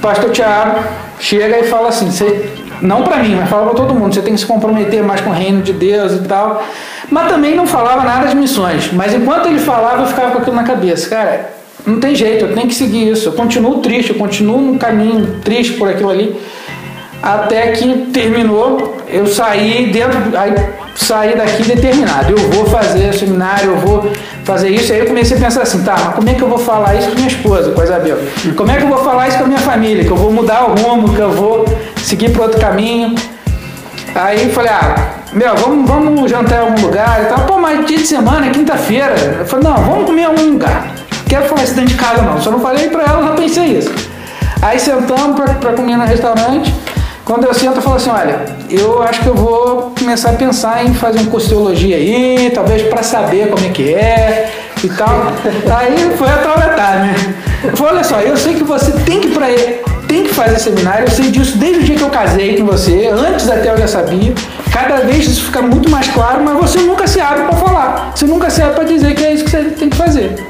pastor 0.00 0.30
Tiago 0.30 0.82
chega 1.20 1.58
e 1.58 1.64
fala 1.64 1.88
assim, 1.88 2.10
você, 2.10 2.48
não 2.80 3.02
pra 3.02 3.18
mim, 3.18 3.34
mas 3.34 3.50
fala 3.50 3.66
pra 3.66 3.74
todo 3.74 3.92
mundo, 3.94 4.14
você 4.14 4.22
tem 4.22 4.32
que 4.32 4.40
se 4.40 4.46
comprometer 4.46 5.02
mais 5.02 5.20
com 5.20 5.28
o 5.30 5.32
reino 5.34 5.60
de 5.60 5.72
Deus 5.74 6.12
e 6.12 6.22
tal. 6.22 6.62
Mas 7.10 7.28
também 7.28 7.54
não 7.54 7.66
falava 7.66 8.02
nada 8.04 8.28
de 8.28 8.36
missões. 8.36 8.90
Mas 8.92 9.12
enquanto 9.14 9.46
ele 9.46 9.58
falava, 9.58 10.02
eu 10.02 10.06
ficava 10.06 10.30
com 10.32 10.38
aquilo 10.38 10.56
na 10.56 10.62
cabeça. 10.64 11.08
Cara, 11.10 11.50
não 11.88 12.00
tem 12.00 12.14
jeito, 12.14 12.44
eu 12.44 12.54
tenho 12.54 12.68
que 12.68 12.74
seguir 12.74 13.10
isso. 13.10 13.28
Eu 13.28 13.32
continuo 13.32 13.78
triste, 13.78 14.10
eu 14.10 14.16
continuo 14.16 14.60
no 14.60 14.78
caminho 14.78 15.40
triste 15.42 15.74
por 15.74 15.88
aquilo 15.88 16.10
ali. 16.10 16.36
Até 17.22 17.72
que 17.72 18.06
terminou, 18.12 18.96
eu 19.08 19.26
saí 19.26 19.90
dentro, 19.92 20.18
aí 20.38 20.54
saí 20.94 21.36
daqui 21.36 21.62
determinado. 21.64 22.30
Eu 22.30 22.50
vou 22.50 22.66
fazer 22.66 23.12
seminário, 23.12 23.70
eu 23.70 23.76
vou 23.78 24.10
fazer 24.44 24.68
isso. 24.68 24.92
Aí 24.92 25.00
eu 25.00 25.06
comecei 25.06 25.36
a 25.36 25.40
pensar 25.40 25.62
assim, 25.62 25.82
tá, 25.82 25.96
mas 26.04 26.14
como 26.14 26.28
é 26.28 26.34
que 26.34 26.42
eu 26.42 26.48
vou 26.48 26.58
falar 26.58 26.94
isso 26.94 27.08
com 27.08 27.16
minha 27.16 27.28
esposa, 27.28 27.72
com 27.72 27.80
a 27.80 27.84
Isabel? 27.84 28.18
Como 28.56 28.70
é 28.70 28.76
que 28.76 28.82
eu 28.82 28.88
vou 28.88 28.98
falar 28.98 29.28
isso 29.28 29.38
com 29.38 29.44
a 29.44 29.48
minha 29.48 29.60
família? 29.60 30.04
Que 30.04 30.10
eu 30.10 30.16
vou 30.16 30.32
mudar 30.32 30.70
o 30.70 30.74
rumo, 30.74 31.12
que 31.12 31.20
eu 31.20 31.32
vou 31.32 31.64
seguir 31.96 32.30
para 32.30 32.42
outro 32.42 32.60
caminho. 32.60 33.14
Aí 34.14 34.50
falei, 34.50 34.70
ah, 34.72 35.14
meu, 35.32 35.54
vamos, 35.56 35.88
vamos 35.88 36.30
jantar 36.30 36.56
em 36.56 36.68
algum 36.68 36.82
lugar 36.82 37.22
e 37.22 37.26
tal. 37.26 37.46
Pô, 37.46 37.58
mas 37.58 37.84
dia 37.86 37.98
de 37.98 38.06
semana, 38.06 38.48
quinta-feira. 38.50 39.14
Eu 39.40 39.46
falei, 39.46 39.68
não, 39.68 39.76
vamos 39.76 40.06
comer 40.06 40.22
em 40.22 40.24
algum 40.24 40.52
lugar. 40.52 40.97
Quero 41.28 41.44
falar 41.46 41.64
isso 41.64 41.74
dentro 41.74 41.90
de 41.90 41.96
casa 41.96 42.22
não. 42.22 42.40
Só 42.40 42.50
não 42.50 42.60
falei 42.60 42.88
pra 42.88 43.02
ela, 43.02 43.22
já 43.22 43.32
pensei 43.34 43.78
isso. 43.78 43.90
Aí 44.62 44.78
sentamos 44.78 45.36
pra, 45.36 45.54
pra 45.54 45.72
comer 45.72 45.96
no 45.96 46.04
restaurante. 46.04 46.74
Quando 47.24 47.44
eu 47.44 47.52
sento, 47.52 47.76
eu 47.76 47.82
falo 47.82 47.96
assim, 47.96 48.08
olha, 48.08 48.40
eu 48.70 49.02
acho 49.02 49.20
que 49.20 49.26
eu 49.26 49.34
vou 49.34 49.92
começar 49.98 50.30
a 50.30 50.32
pensar 50.32 50.86
em 50.86 50.94
fazer 50.94 51.20
um 51.20 51.26
curso 51.26 51.48
de 51.48 51.54
teologia 51.54 51.96
aí, 51.96 52.50
talvez 52.54 52.82
pra 52.84 53.02
saber 53.02 53.50
como 53.50 53.66
é 53.66 53.68
que 53.68 53.92
é 53.92 54.50
e 54.82 54.88
tal. 54.88 55.26
Aí 55.76 56.16
foi 56.16 56.28
a 56.28 56.38
trauletar, 56.38 57.00
né? 57.00 57.14
Eu 57.64 57.76
falei, 57.76 57.94
olha 57.96 58.04
só, 58.04 58.20
eu 58.20 58.34
sei 58.34 58.54
que 58.54 58.64
você 58.64 58.92
tem 58.92 59.20
que 59.20 59.28
ir 59.28 59.32
pra 59.32 59.46
tem 60.08 60.24
que 60.24 60.32
fazer 60.32 60.58
seminário, 60.58 61.04
eu 61.04 61.10
sei 61.10 61.30
disso 61.30 61.58
desde 61.58 61.80
o 61.80 61.82
dia 61.82 61.96
que 61.96 62.02
eu 62.02 62.08
casei 62.08 62.56
com 62.56 62.64
você, 62.64 63.08
antes 63.12 63.46
até 63.50 63.70
eu 63.70 63.76
já 63.76 63.86
sabia. 63.86 64.32
Cada 64.72 65.00
vez 65.00 65.26
isso 65.26 65.44
fica 65.44 65.60
muito 65.60 65.90
mais 65.90 66.08
claro, 66.08 66.42
mas 66.42 66.56
você 66.56 66.78
nunca 66.78 67.06
se 67.06 67.20
abre 67.20 67.42
para 67.42 67.56
falar. 67.56 68.12
Você 68.14 68.24
nunca 68.24 68.48
se 68.48 68.62
abre 68.62 68.74
para 68.74 68.84
dizer 68.84 69.14
que 69.14 69.22
é 69.22 69.34
isso 69.34 69.44
que 69.44 69.50
você 69.50 69.64
tem 69.64 69.90
que 69.90 69.96
fazer. 69.96 70.47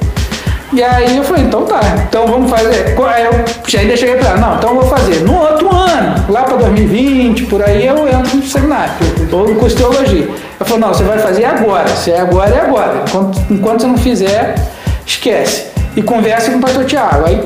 E 0.71 0.83
aí 0.83 1.17
eu 1.17 1.25
falei, 1.25 1.45
então 1.45 1.65
tá, 1.65 1.81
então 2.07 2.27
vamos 2.27 2.51
fazer. 2.51 2.95
Aí 3.07 3.25
eu 3.25 3.33
já 3.67 3.81
ainda 3.81 3.97
cheguei 3.97 4.17
pra 4.17 4.31
ela, 4.31 4.39
não, 4.39 4.57
então 4.57 4.71
eu 4.71 4.81
vou 4.81 4.89
fazer. 4.89 5.21
No 5.21 5.41
outro 5.41 5.75
ano, 5.75 6.27
lá 6.29 6.43
para 6.43 6.57
2020, 6.57 7.47
por 7.47 7.63
aí 7.63 7.87
eu 7.87 8.07
entro 8.07 8.37
no 8.37 8.43
seminário, 8.43 8.93
ou 9.33 9.49
no 9.49 9.55
curso 9.55 9.77
de 9.77 9.83
teologia. 9.83 10.29
Eu 10.61 10.67
falei, 10.67 10.81
não, 10.81 10.89
você 10.89 11.05
vai 11.05 11.19
fazer 11.19 11.45
agora. 11.47 11.89
Se 11.89 12.11
é 12.11 12.21
agora, 12.21 12.55
é 12.55 12.61
agora. 12.61 13.05
Enquanto, 13.09 13.41
enquanto 13.51 13.81
você 13.81 13.87
não 13.87 13.97
fizer, 13.97 14.55
esquece. 15.07 15.69
E 15.97 16.03
conversa 16.03 16.51
com 16.51 16.59
o 16.59 16.61
pastor 16.61 16.85
Tiago. 16.85 17.25
Aí 17.25 17.43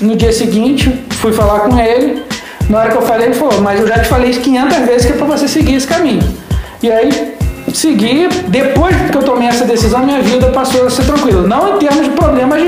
no 0.00 0.16
dia 0.16 0.32
seguinte, 0.32 1.04
fui 1.10 1.32
falar 1.32 1.60
com 1.60 1.78
ele. 1.78 2.24
Na 2.70 2.78
hora 2.78 2.90
que 2.90 2.96
eu 2.96 3.02
falei, 3.02 3.26
ele 3.26 3.34
falou, 3.34 3.60
mas 3.60 3.80
eu 3.80 3.86
já 3.86 3.98
te 3.98 4.08
falei 4.08 4.30
isso 4.30 4.40
500 4.40 4.78
vezes 4.78 5.06
que 5.06 5.12
é 5.12 5.16
para 5.16 5.26
você 5.26 5.46
seguir 5.46 5.74
esse 5.74 5.86
caminho. 5.86 6.22
E 6.82 6.90
aí, 6.90 7.36
segui. 7.72 8.28
Depois 8.48 8.94
que 9.10 9.16
eu 9.16 9.22
tomei 9.22 9.48
essa 9.48 9.64
decisão, 9.64 10.04
minha 10.04 10.20
vida 10.22 10.48
passou 10.48 10.86
a 10.86 10.90
ser 10.90 11.04
tranquila. 11.04 11.46
Não 11.46 11.76
em 11.76 11.78
termos 11.78 12.04
de 12.04 12.10
problemas. 12.10 12.62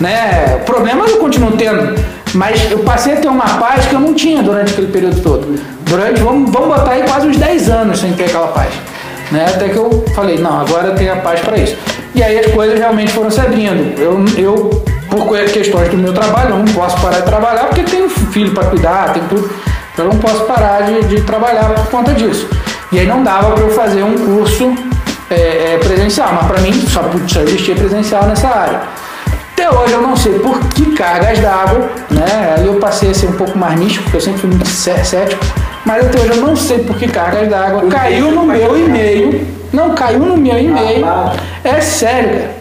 Né, 0.00 0.60
problemas 0.64 1.10
eu 1.10 1.18
continuo 1.18 1.52
tendo. 1.52 1.94
Mas 2.34 2.70
eu 2.70 2.80
passei 2.80 3.14
a 3.14 3.16
ter 3.16 3.28
uma 3.28 3.58
paz 3.58 3.86
que 3.86 3.94
eu 3.94 4.00
não 4.00 4.14
tinha 4.14 4.42
durante 4.42 4.72
aquele 4.72 4.88
período 4.88 5.20
todo. 5.22 5.60
Durante, 5.82 6.20
vamos, 6.20 6.50
vamos 6.50 6.68
botar 6.68 6.92
aí 6.92 7.02
quase 7.02 7.26
uns 7.26 7.36
10 7.36 7.70
anos 7.70 7.98
sem 7.98 8.12
ter 8.12 8.24
aquela 8.24 8.48
paz. 8.48 8.72
Né? 9.32 9.46
Até 9.48 9.68
que 9.70 9.76
eu 9.76 10.04
falei, 10.14 10.38
não, 10.38 10.60
agora 10.60 10.88
eu 10.88 10.94
tenho 10.94 11.12
a 11.12 11.16
paz 11.16 11.40
para 11.40 11.56
isso. 11.56 11.76
E 12.14 12.22
aí 12.22 12.38
as 12.38 12.52
coisas 12.52 12.78
realmente 12.78 13.12
foram 13.12 13.30
se 13.30 13.40
abrindo. 13.40 13.98
Eu, 13.98 14.24
eu 14.36 14.84
por 15.08 15.26
questões 15.50 15.88
do 15.88 15.96
meu 15.96 16.12
trabalho, 16.12 16.50
eu 16.50 16.58
não 16.58 16.72
posso 16.72 17.00
parar 17.00 17.20
de 17.20 17.26
trabalhar 17.26 17.64
porque 17.64 17.82
tenho 17.82 18.08
filho 18.08 18.52
para 18.52 18.64
cuidar, 18.64 19.12
tem 19.12 19.22
tudo. 19.24 19.50
Eu 19.96 20.04
não 20.04 20.18
posso 20.18 20.44
parar 20.44 20.82
de, 20.82 21.02
de, 21.08 21.22
trabalhar 21.22 21.74
por 21.74 21.86
conta 21.88 22.12
disso. 22.14 22.48
E 22.92 22.98
aí 23.00 23.06
não 23.06 23.22
dava 23.22 23.52
para 23.52 23.64
eu 23.64 23.70
fazer 23.70 24.02
um 24.02 24.14
curso 24.16 24.72
é, 25.30 25.74
é, 25.74 25.78
presencial, 25.78 26.30
mas 26.32 26.46
para 26.46 26.60
mim 26.60 26.72
só, 26.72 27.02
só 27.26 27.40
existia 27.40 27.74
presencial 27.74 28.24
nessa 28.26 28.48
área. 28.48 28.80
Até 29.52 29.70
hoje 29.70 29.92
eu 29.92 30.00
não 30.02 30.16
sei 30.16 30.38
por 30.38 30.58
que 30.68 30.94
cargas 30.94 31.38
d'água, 31.40 31.90
né? 32.10 32.54
Aí 32.56 32.66
eu 32.66 32.74
passei 32.76 33.10
a 33.10 33.14
ser 33.14 33.26
um 33.26 33.32
pouco 33.32 33.58
mais 33.58 33.78
místico, 33.78 34.04
porque 34.04 34.16
eu 34.16 34.20
sempre 34.20 34.40
fui 34.40 34.50
muito 34.50 34.68
cé- 34.68 35.02
cético. 35.04 35.44
Mas 35.84 36.06
até 36.06 36.20
hoje 36.20 36.30
eu 36.30 36.36
não 36.46 36.54
sei 36.56 36.78
por 36.78 36.96
que 36.96 37.08
cargas 37.08 37.48
d'água. 37.48 37.82
Caiu 37.88 38.30
no 38.30 38.44
meu 38.44 38.78
e-mail. 38.78 39.46
Não, 39.72 39.94
caiu 39.94 40.20
no 40.20 40.36
meu 40.36 40.58
e-mail. 40.58 41.04
É 41.64 41.80
sério, 41.80 42.30
cara. 42.30 42.58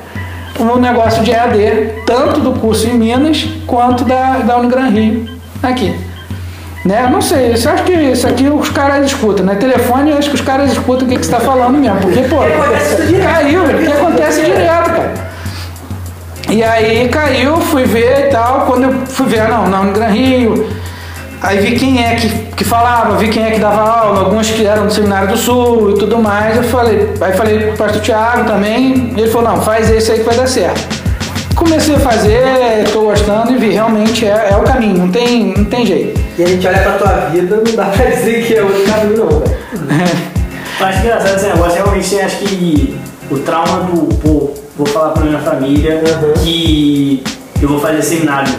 Um 0.60 0.78
negócio 0.80 1.22
de 1.24 1.30
EAD, 1.32 1.94
tanto 2.06 2.40
do 2.40 2.52
curso 2.60 2.88
em 2.88 2.94
Minas 2.96 3.48
quanto 3.68 4.04
da, 4.04 4.40
da 4.40 4.58
Unigran 4.58 4.90
Rio. 4.90 5.30
Aqui. 5.62 5.96
Né? 6.88 7.04
Eu 7.04 7.10
Não 7.10 7.22
sei, 7.22 7.50
eu 7.50 7.54
acho 7.54 7.84
que 7.84 7.92
isso 7.92 8.26
aqui 8.26 8.48
os 8.48 8.70
caras 8.70 9.06
escutam, 9.06 9.46
né? 9.46 9.56
Telefone, 9.56 10.12
eu 10.12 10.18
acho 10.18 10.30
que 10.30 10.36
os 10.36 10.42
caras 10.42 10.72
escutam 10.72 11.06
o 11.06 11.10
que, 11.10 11.18
que 11.18 11.26
você 11.26 11.34
está 11.34 11.46
falando 11.46 11.78
mesmo. 11.78 12.00
Porque, 12.00 12.22
pô, 12.22 12.38
caiu, 13.22 13.64
porque 13.66 13.92
acontece 13.92 14.42
direto, 14.46 14.92
cara. 14.92 15.14
E 16.50 16.64
aí 16.64 17.10
caiu, 17.10 17.58
fui 17.58 17.84
ver 17.84 18.28
e 18.28 18.30
tal. 18.30 18.62
Quando 18.62 18.84
eu 18.84 19.06
fui 19.06 19.26
ver, 19.26 19.50
não, 19.50 19.68
não, 19.68 19.84
no 19.84 19.92
Gran 19.92 20.08
Rio. 20.08 20.66
Aí 21.42 21.60
vi 21.60 21.76
quem 21.76 22.06
é 22.06 22.16
que, 22.16 22.30
que 22.56 22.64
falava, 22.64 23.18
vi 23.18 23.28
quem 23.28 23.44
é 23.44 23.52
que 23.52 23.60
dava 23.60 23.82
aula, 23.82 24.22
alguns 24.22 24.50
que 24.50 24.66
eram 24.66 24.88
do 24.88 24.94
Seminário 24.94 25.28
do 25.28 25.38
Sul 25.38 25.92
e 25.92 26.00
tudo 26.00 26.18
mais. 26.20 26.56
Eu 26.56 26.64
falei, 26.64 27.14
aí 27.20 27.34
falei 27.34 27.60
pro 27.60 27.78
pastor 27.78 28.02
Thiago 28.02 28.46
também, 28.46 29.14
ele 29.18 29.30
falou, 29.30 29.50
não, 29.50 29.62
faz 29.62 29.92
esse 29.92 30.10
aí 30.10 30.20
que 30.20 30.26
vai 30.26 30.38
dar 30.38 30.48
certo. 30.48 31.07
Comecei 31.58 31.96
a 31.96 32.00
fazer, 32.00 32.88
tô 32.94 33.02
gostando 33.02 33.52
e 33.52 33.58
vi, 33.58 33.72
realmente 33.72 34.26
é, 34.26 34.50
é 34.52 34.56
o 34.56 34.62
caminho, 34.62 35.00
não 35.00 35.10
tem, 35.10 35.56
não 35.58 35.66
tem 35.66 35.86
jeito. 35.88 36.22
E 36.38 36.44
a 36.44 36.48
gente 36.48 36.68
olha 36.68 36.80
pra 36.80 36.92
tua 36.94 37.14
vida, 37.32 37.56
não 37.66 37.76
dá 37.76 37.86
pra 37.86 38.06
dizer 38.06 38.46
que 38.46 38.54
é 38.54 38.62
outro 38.62 38.84
caminho 38.84 39.18
não, 39.18 39.40
velho. 39.40 39.58
Acho 40.80 41.00
engraçado 41.00 41.36
esse 41.36 41.48
negócio, 41.48 41.74
realmente 41.84 42.20
acho 42.20 42.38
que 42.38 42.96
o 43.32 43.40
trauma 43.40 43.86
do, 43.86 44.16
pô, 44.18 44.54
vou 44.78 44.86
falar 44.86 45.10
pra 45.10 45.24
minha 45.24 45.40
família 45.40 46.04
que 46.44 47.24
eu 47.60 47.68
vou 47.68 47.80
fazer 47.80 48.04
seminário. 48.04 48.54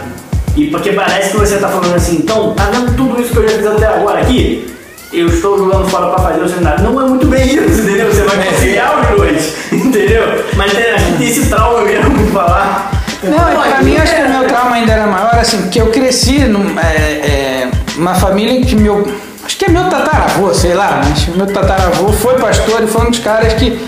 E 0.57 0.67
porque 0.67 0.91
parece 0.91 1.31
que 1.31 1.37
você 1.37 1.57
tá 1.57 1.69
falando 1.69 1.95
assim, 1.95 2.17
então, 2.17 2.53
tá 2.53 2.65
vendo 2.65 2.93
tudo 2.97 3.21
isso 3.21 3.31
que 3.31 3.37
eu 3.37 3.47
já 3.47 3.55
fiz 3.55 3.65
até 3.65 3.85
agora 3.87 4.19
aqui? 4.19 4.75
Eu 5.11 5.27
estou 5.27 5.57
jogando 5.57 5.89
fora 5.89 6.13
pra 6.13 6.23
fazer 6.23 6.41
o 6.41 6.47
seminário. 6.47 6.83
Não 6.83 7.01
é 7.01 7.09
muito 7.09 7.25
bem 7.25 7.55
isso, 7.55 7.81
entendeu? 7.81 8.13
Você 8.13 8.21
vai 8.21 8.45
conciliar 8.45 9.01
os 9.01 9.17
dois, 9.17 9.55
entendeu? 9.73 10.45
Mas 10.55 10.71
tem, 10.71 10.91
acho 10.91 11.05
que 11.05 11.17
tem 11.17 11.27
esse 11.27 11.49
trauma 11.49 11.81
mesmo 11.81 12.15
de 12.15 12.31
falar. 12.31 12.91
Não, 13.23 13.65
e 13.65 13.69
pra 13.69 13.81
mim 13.81 13.97
acho 13.97 14.15
que 14.15 14.21
o 14.21 14.29
meu 14.29 14.47
trauma 14.47 14.75
ainda 14.75 14.93
era 14.93 15.07
maior, 15.07 15.33
assim, 15.35 15.63
porque 15.63 15.81
eu 15.81 15.87
cresci 15.87 16.39
num, 16.39 16.79
é, 16.79 16.83
é, 16.85 17.71
numa 17.95 18.13
família 18.13 18.63
que 18.63 18.75
meu. 18.75 19.05
Acho 19.43 19.57
que 19.57 19.65
é 19.65 19.69
meu 19.69 19.89
tataravô, 19.89 20.53
sei 20.53 20.75
lá, 20.75 21.01
mas 21.03 21.35
meu 21.35 21.47
tataravô 21.47 22.13
foi 22.13 22.37
pastor 22.37 22.83
e 22.83 22.87
foi 22.87 23.07
um 23.07 23.09
dos 23.09 23.19
caras 23.19 23.53
que, 23.53 23.81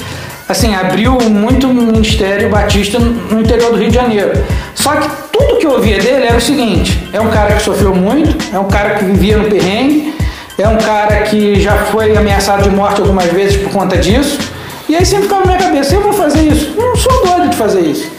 assim, 0.50 0.74
abriu 0.74 1.20
muito 1.30 1.68
ministério 1.68 2.50
batista 2.50 2.98
no 2.98 3.40
interior 3.40 3.70
do 3.70 3.78
Rio 3.78 3.90
de 3.90 3.96
Janeiro. 3.96 4.32
Só 4.74 4.96
que 4.96 5.08
tudo 5.32 5.60
que 5.60 5.68
eu 5.68 5.74
ouvia 5.74 6.00
dele 6.00 6.26
era 6.26 6.38
o 6.38 6.42
seguinte: 6.42 7.08
é 7.14 7.22
um 7.22 7.30
cara 7.30 7.54
que 7.54 7.62
sofreu 7.62 7.94
muito, 7.94 8.36
é 8.52 8.58
um 8.58 8.68
cara 8.68 8.96
que 8.96 9.06
vivia 9.06 9.38
no 9.38 9.48
perrengue, 9.48 10.11
é 10.58 10.68
um 10.68 10.78
cara 10.78 11.24
que 11.24 11.60
já 11.60 11.76
foi 11.86 12.16
ameaçado 12.16 12.64
de 12.64 12.70
morte 12.70 13.02
algumas 13.02 13.26
vezes 13.26 13.58
por 13.58 13.72
conta 13.72 13.98
disso. 13.98 14.40
E 14.88 14.96
aí 14.96 15.06
sempre 15.06 15.24
ficava 15.24 15.42
na 15.42 15.48
minha 15.48 15.60
cabeça: 15.60 15.96
eu 15.96 16.02
vou 16.02 16.14
fazer 16.14 16.42
isso? 16.42 16.74
Eu 16.78 16.88
não 16.88 16.96
sou 16.96 17.26
doido 17.26 17.50
de 17.50 17.56
fazer 17.56 17.82
isso. 17.82 18.12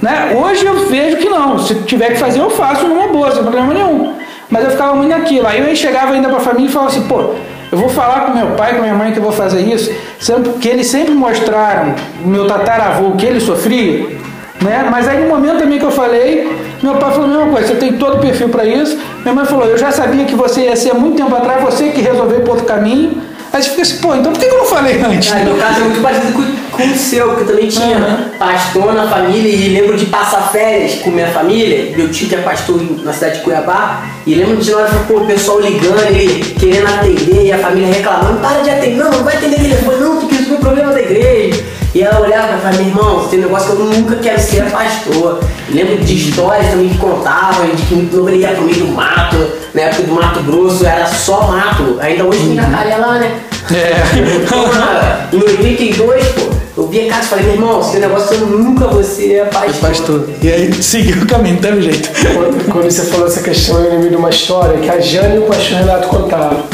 Né? 0.00 0.34
Hoje 0.34 0.64
eu 0.64 0.86
vejo 0.88 1.18
que 1.18 1.28
não, 1.28 1.58
se 1.58 1.74
tiver 1.82 2.12
que 2.12 2.18
fazer 2.18 2.40
eu 2.40 2.50
faço 2.50 2.86
numa 2.86 3.08
boa, 3.08 3.30
sem 3.32 3.42
problema 3.42 3.74
nenhum. 3.74 4.14
Mas 4.48 4.64
eu 4.64 4.70
ficava 4.70 4.94
muito 4.94 5.10
naquilo. 5.10 5.46
Aí 5.46 5.60
eu 5.60 5.76
chegava 5.76 6.12
ainda 6.12 6.28
pra 6.28 6.40
família 6.40 6.68
e 6.68 6.72
falava 6.72 6.90
assim, 6.90 7.06
pô, 7.06 7.34
eu 7.70 7.78
vou 7.78 7.88
falar 7.88 8.22
com 8.22 8.32
meu 8.32 8.48
pai, 8.56 8.74
com 8.74 8.82
minha 8.82 8.94
mãe 8.94 9.12
que 9.12 9.18
eu 9.18 9.22
vou 9.22 9.32
fazer 9.32 9.60
isso, 9.60 9.92
sendo 10.18 10.58
que 10.58 10.68
eles 10.68 10.88
sempre 10.88 11.14
mostraram, 11.14 11.94
meu 12.24 12.46
tataravô, 12.46 13.12
que 13.12 13.24
ele 13.24 13.40
sofria, 13.40 14.18
né? 14.62 14.86
Mas 14.90 15.08
aí 15.08 15.20
no 15.20 15.28
momento 15.28 15.58
também 15.58 15.78
que 15.78 15.84
eu 15.84 15.90
falei, 15.90 16.50
meu 16.82 16.94
pai 16.96 17.10
falou 17.10 17.26
a 17.26 17.28
mesma 17.28 17.46
coisa, 17.52 17.68
você 17.68 17.74
tem 17.74 17.92
todo 17.94 18.16
o 18.16 18.20
perfil 18.20 18.48
para 18.48 18.64
isso. 18.64 18.98
Minha 19.22 19.34
mãe 19.34 19.44
falou, 19.44 19.66
eu 19.66 19.78
já 19.78 19.90
sabia 19.90 20.24
que 20.24 20.34
você 20.34 20.62
ia 20.62 20.76
ser 20.76 20.90
há 20.90 20.94
muito 20.94 21.16
tempo 21.16 21.34
atrás, 21.34 21.62
você 21.62 21.88
que 21.88 22.00
resolveu 22.00 22.40
para 22.40 22.50
outro 22.50 22.66
caminho. 22.66 23.22
Aí 23.52 23.60
você 23.60 23.70
fica 23.70 23.82
assim, 23.82 23.96
pô, 23.98 24.14
então 24.14 24.32
por 24.32 24.38
que 24.40 24.46
eu 24.46 24.58
não 24.58 24.64
falei 24.64 25.00
antes? 25.02 25.28
Cara, 25.28 25.44
meu 25.44 25.56
caso 25.56 25.80
é 25.80 25.84
muito 25.84 26.00
parecido 26.00 26.32
com, 26.34 26.76
com 26.76 26.82
o 26.84 26.96
seu, 26.96 27.34
que 27.34 27.40
eu 27.40 27.46
também 27.48 27.66
tinha 27.66 27.96
Uhum. 27.98 28.28
pastor 28.38 28.94
na 28.94 29.08
família 29.08 29.52
e 29.52 29.68
lembro 29.70 29.96
de 29.96 30.06
passar 30.06 30.52
férias 30.52 30.94
com 31.02 31.10
minha 31.10 31.26
família. 31.26 31.92
Meu 31.96 32.08
tio 32.10 32.28
que 32.28 32.36
é 32.36 32.38
pastor 32.38 32.80
na 33.02 33.12
cidade 33.12 33.38
de 33.38 33.40
Cuiabá. 33.40 34.04
E 34.24 34.36
lembro 34.36 34.56
de 34.58 34.70
nós, 34.70 34.88
pô, 35.08 35.14
o 35.16 35.26
pessoal 35.26 35.58
ligando, 35.60 36.00
ele 36.10 36.44
querendo 36.60 36.86
atender 36.86 37.46
e 37.46 37.52
a 37.52 37.58
família 37.58 37.92
reclamando: 37.92 38.38
para 38.38 38.60
de 38.60 38.70
atender, 38.70 38.96
não, 38.96 39.10
não 39.10 39.24
vai 39.24 39.36
atender 39.36 39.56
telefone, 39.56 39.98
não, 39.98 40.16
porque 40.20 40.34
isso 40.36 40.48
foi 40.48 40.58
problema 40.58 40.92
da 40.92 41.00
igreja. 41.00 41.59
E 41.94 42.02
ela 42.02 42.20
olhava 42.20 42.56
e 42.56 42.60
falava: 42.60 42.76
meu 42.76 42.86
irmão, 42.86 43.28
tem 43.28 43.38
um 43.38 43.42
negócio 43.42 43.74
que 43.74 43.82
eu 43.82 43.86
nunca 43.86 44.16
quero 44.16 44.40
ser 44.40 44.70
pastor. 44.70 45.40
Lembro 45.70 45.98
de 45.98 46.14
histórias 46.14 46.70
também 46.70 46.88
que 46.88 46.98
contavam, 46.98 47.66
de 47.68 47.82
que 47.82 47.94
não 47.94 48.28
ia 48.30 48.48
pro 48.48 48.62
meio 48.62 48.78
do 48.78 48.88
mato, 48.88 49.36
na 49.74 49.82
época 49.82 50.02
do 50.02 50.12
Mato 50.12 50.42
Grosso 50.42 50.86
era 50.86 51.06
só 51.06 51.48
mato. 51.48 51.96
Ainda 52.00 52.24
hoje 52.24 52.40
tem 52.40 52.56
jacaré 52.56 52.96
lá, 52.96 53.18
né? 53.18 53.40
É. 53.72 55.36
em 55.36 55.38
82, 55.38 56.26
pô, 56.28 56.50
eu 56.76 56.88
vi 56.88 57.08
a 57.08 57.12
casa 57.12 57.22
e 57.22 57.28
falei, 57.28 57.44
meu 57.44 57.54
irmão, 57.54 57.80
esse 57.80 57.98
negócio 57.98 58.34
eu 58.34 58.46
nunca 58.46 58.86
vou 58.88 59.04
ser 59.04 59.46
pastor. 59.46 59.88
Pastor. 59.88 60.28
E 60.42 60.48
aí 60.48 60.72
seguiu 60.82 61.22
o 61.22 61.26
caminho, 61.26 61.58
teve 61.58 61.82
jeito. 61.82 62.08
Quando, 62.34 62.72
quando 62.72 62.90
você 62.90 63.02
falou 63.02 63.26
essa 63.26 63.42
questão, 63.42 63.78
eu 63.78 63.90
lembrei 63.90 64.10
de 64.10 64.16
uma 64.16 64.30
história 64.30 64.78
que 64.78 64.88
a 64.88 64.98
Jane 64.98 65.36
e 65.36 65.38
o 65.38 65.42
pastor 65.42 65.78
Renato 65.78 66.08
contaram. 66.08 66.64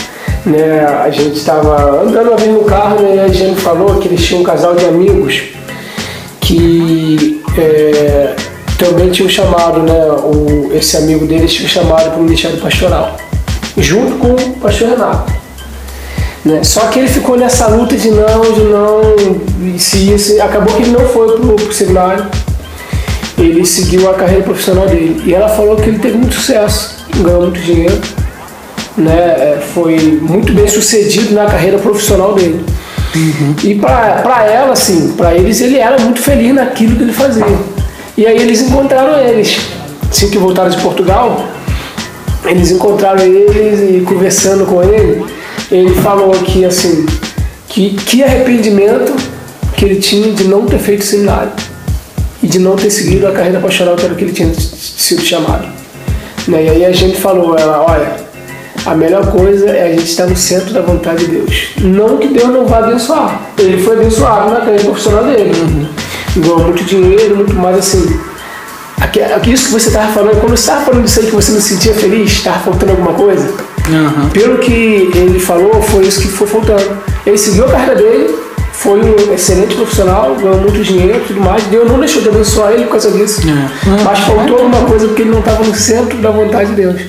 Né, 0.47 0.81
a 0.81 1.11
gente 1.11 1.37
estava 1.37 2.03
andando 2.03 2.31
uma 2.31 2.47
no 2.47 2.65
carro 2.65 3.03
né, 3.03 3.17
e 3.17 3.19
a 3.19 3.29
Jane 3.29 3.57
falou 3.57 3.97
que 3.97 4.07
eles 4.07 4.25
tinham 4.25 4.43
um 4.43 4.45
casal 4.45 4.77
de 4.77 4.85
amigos 4.85 5.43
que 6.41 7.43
é, 7.59 8.37
também 8.79 9.11
tinham 9.11 9.29
chamado, 9.29 9.83
né, 9.83 10.07
o, 10.23 10.71
esse 10.73 10.97
amigo 10.97 11.27
deles 11.27 11.53
tinha 11.53 11.69
chamado 11.69 12.11
para 12.11 12.21
o 12.21 12.23
ministério 12.23 12.59
pastoral, 12.59 13.17
junto 13.77 14.19
com 14.19 14.35
o 14.35 14.53
pastor 14.61 14.91
Renato. 14.91 15.33
Né? 16.45 16.63
Só 16.63 16.83
que 16.87 17.01
ele 17.01 17.09
ficou 17.09 17.37
nessa 17.37 17.67
luta 17.67 17.97
de 17.97 18.09
não, 18.13 18.41
de 18.41 18.63
não, 18.63 19.01
e 19.75 19.79
se 19.81 20.15
isso, 20.15 20.41
acabou 20.41 20.77
que 20.77 20.83
ele 20.83 20.93
não 20.93 21.09
foi 21.09 21.41
pro, 21.41 21.57
pro 21.57 21.73
seminário, 21.73 22.25
ele 23.37 23.67
seguiu 23.67 24.09
a 24.09 24.15
carreira 24.15 24.45
profissional 24.45 24.87
dele. 24.87 25.21
E 25.27 25.35
ela 25.35 25.49
falou 25.49 25.75
que 25.75 25.89
ele 25.89 25.99
teve 25.99 26.17
muito 26.17 26.37
sucesso, 26.37 27.05
ganhou 27.17 27.43
muito 27.43 27.61
dinheiro, 27.61 28.01
né? 28.97 29.15
É, 29.15 29.63
foi 29.75 30.19
muito 30.23 30.53
bem 30.53 30.67
sucedido 30.67 31.35
na 31.35 31.47
carreira 31.47 31.79
profissional 31.79 32.35
dele. 32.35 32.65
E 33.65 33.75
pra 33.77 34.21
pra 34.23 34.45
ela, 34.45 34.73
assim, 34.73 35.13
pra 35.17 35.35
eles, 35.35 35.61
ele 35.61 35.79
era 35.79 35.99
muito 35.99 36.21
feliz 36.21 36.55
naquilo 36.55 36.97
que 36.97 37.03
ele 37.03 37.13
fazia. 37.13 37.45
E 38.17 38.27
aí 38.27 38.37
eles 38.39 38.63
encontraram 38.63 39.19
eles. 39.21 39.59
Assim 40.11 40.31
que 40.31 40.39
voltaram 40.39 40.71
de 40.71 40.79
Portugal, 40.79 41.47
eles 42.45 42.71
encontraram 42.71 43.23
eles 43.23 43.81
e 43.81 44.01
conversando 44.03 44.65
com 44.67 44.83
ele, 44.83 45.25
ele 45.71 45.95
falou 45.97 46.31
que 46.31 46.65
assim, 46.65 47.05
que, 47.69 47.91
que 47.91 48.23
arrependimento 48.23 49.15
que 49.77 49.85
ele 49.85 49.97
tinha 49.97 50.33
de 50.33 50.45
não 50.45 50.65
ter 50.65 50.79
feito 50.79 51.05
seminário 51.05 51.53
e 52.43 52.47
de 52.47 52.59
não 52.59 52.77
ter 52.77 52.91
seguido 52.91 53.27
a 53.27 53.33
carreira 53.33 53.59
pastoral 53.61 53.97
que 53.97 54.07
era 54.07 54.15
que 54.15 54.25
ele 54.25 54.33
tinha 54.33 54.53
sido 54.55 55.23
chamado. 55.23 55.67
Né? 56.49 56.65
E 56.65 56.71
aí 56.71 56.85
a 56.85 56.93
gente 56.93 57.17
falou, 57.17 57.59
ela, 57.59 57.83
olha, 57.83 58.26
a 58.87 58.95
melhor 58.95 59.27
coisa 59.33 59.69
é 59.71 59.87
a 59.87 59.89
gente 59.91 60.05
estar 60.05 60.27
no 60.27 60.37
centro 60.37 60.73
da 60.73 60.81
vontade 60.81 61.27
de 61.27 61.33
Deus. 61.33 61.71
Não 61.79 62.19
que 62.19 62.29
Deus 62.29 62.49
não 62.49 62.67
vá 62.67 62.79
abençoar. 62.79 63.41
Ele 63.59 63.83
foi 63.83 63.97
abençoado 63.97 64.51
na 64.51 64.61
carreira 64.61 64.85
profissional 64.85 65.25
dele. 65.25 65.53
Ganhou 66.37 66.61
muito 66.61 66.85
dinheiro, 66.85 67.37
muito 67.37 67.55
mais 67.55 67.79
assim. 67.79 68.21
Aqui, 69.01 69.53
isso 69.53 69.67
que 69.67 69.73
você 69.73 69.89
estava 69.89 70.13
falando, 70.13 70.41
quando 70.41 70.51
você 70.51 70.63
estava 70.63 70.85
falando 70.85 71.05
disso 71.05 71.21
aí 71.21 71.27
que 71.27 71.35
você 71.35 71.53
não 71.53 71.61
se 71.61 71.75
sentia 71.75 71.95
feliz, 71.95 72.31
estava 72.31 72.61
faltando 72.61 72.93
alguma 72.93 73.13
coisa, 73.13 73.53
pelo 74.33 74.59
que 74.59 75.11
ele 75.15 75.39
falou, 75.39 75.83
foi 75.83 76.05
isso 76.05 76.21
que 76.21 76.29
foi 76.29 76.47
faltando. 76.47 76.97
Ele 77.27 77.37
seguiu 77.37 77.67
a 77.67 77.71
carreira 77.71 77.97
dele, 77.97 78.35
foi 78.73 79.01
um 79.01 79.35
excelente 79.35 79.75
profissional, 79.75 80.35
ganhou 80.37 80.59
muito 80.61 80.83
dinheiro 80.83 81.19
e 81.19 81.27
tudo 81.27 81.41
mais. 81.41 81.63
Deus 81.65 81.91
não 81.91 81.99
deixou 81.99 82.23
de 82.23 82.29
abençoar 82.29 82.73
ele 82.73 82.85
por 82.85 82.93
causa 82.93 83.11
disso. 83.11 83.43
É. 83.49 84.03
Mas 84.05 84.19
faltou 84.21 84.59
alguma 84.59 84.85
coisa 84.85 85.09
porque 85.09 85.23
ele 85.23 85.31
não 85.31 85.41
estava 85.41 85.65
no 85.65 85.75
centro 85.75 86.19
da 86.19 86.31
vontade 86.31 86.71
de 86.71 86.77
Deus. 86.77 87.01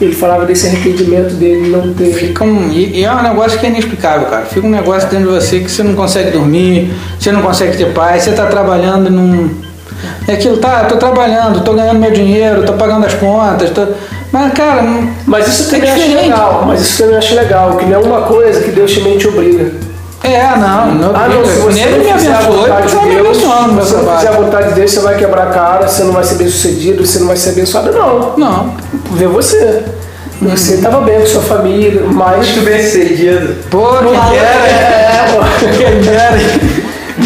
Ele 0.00 0.14
falava 0.14 0.46
desse 0.46 0.66
arrependimento 0.66 1.34
dele 1.34 1.68
não 1.68 1.92
ter. 1.92 2.12
Fica 2.14 2.42
um, 2.44 2.70
e, 2.70 3.00
e 3.00 3.04
é 3.04 3.12
um 3.12 3.22
negócio 3.22 3.58
que 3.58 3.66
é 3.66 3.68
inexplicável, 3.68 4.26
cara. 4.28 4.46
Fica 4.46 4.66
um 4.66 4.70
negócio 4.70 5.08
dentro 5.10 5.26
de 5.28 5.34
você 5.34 5.60
que 5.60 5.70
você 5.70 5.82
não 5.82 5.94
consegue 5.94 6.30
dormir, 6.30 6.90
você 7.18 7.30
não 7.30 7.42
consegue 7.42 7.76
ter 7.76 7.92
paz, 7.92 8.22
você 8.22 8.32
tá 8.32 8.46
trabalhando 8.46 9.08
e 9.08 9.10
não. 9.10 9.50
É 10.26 10.32
aquilo, 10.32 10.56
tá, 10.56 10.84
tô 10.84 10.96
trabalhando, 10.96 11.60
tô 11.62 11.74
ganhando 11.74 11.98
meu 12.00 12.10
dinheiro, 12.10 12.62
tô 12.64 12.72
pagando 12.72 13.04
as 13.04 13.12
contas, 13.14 13.68
tô. 13.70 13.86
Mas, 14.32 14.52
cara, 14.54 14.80
não- 14.82 15.10
Mas 15.26 15.46
isso 15.48 15.74
É 15.74 15.78
também 15.78 15.90
eu 15.90 15.96
acho 15.96 16.14
legal. 16.14 16.64
Mas 16.66 16.80
isso 16.80 17.02
também 17.02 17.16
acho 17.18 17.34
legal, 17.34 17.76
que 17.76 17.84
não 17.84 17.94
é 17.94 17.98
uma 17.98 18.22
coisa 18.22 18.60
que 18.62 18.70
Deus 18.70 18.94
também 18.96 19.18
te 19.18 19.28
obriga. 19.28 19.70
É, 20.22 20.56
não, 20.56 20.94
não, 20.94 21.16
Ah, 21.16 21.28
não, 21.28 21.44
se 21.44 21.58
você 21.60 21.86
não 21.86 21.98
me 21.98 22.10
abençoou, 22.10 22.68
tá 22.68 22.80
de 22.80 23.06
me 23.06 23.18
abençoando 23.18 23.84
se 23.84 23.90
você 23.90 23.96
não 23.96 24.16
fizer 24.16 24.28
a 24.28 24.32
vontade 24.32 24.68
de 24.68 24.74
Deus, 24.74 24.90
você 24.90 25.00
vai 25.00 25.16
quebrar 25.16 25.48
a 25.48 25.50
cara, 25.50 25.88
você 25.88 26.04
não 26.04 26.12
vai 26.12 26.24
ser 26.24 26.34
bem 26.34 26.48
sucedido, 26.48 27.06
você 27.06 27.18
não 27.20 27.26
vai 27.26 27.36
ser 27.36 27.50
abençoado. 27.50 27.90
Não. 27.92 28.36
Não. 28.36 28.74
Vê 29.12 29.26
você. 29.26 29.82
Você 30.42 30.74
estava 30.74 31.00
bem 31.02 31.20
com 31.20 31.26
sua 31.26 31.42
família, 31.42 32.02
mas. 32.04 32.48
Muito 32.48 32.64
bem 32.64 32.82
sucedido. 32.82 33.56
Pô, 33.70 33.88
quem 33.98 34.12
dera. 34.12 34.66
É, 34.66 35.26
pô. 35.32 35.76
Quem 35.76 36.00
dera. 36.02 36.38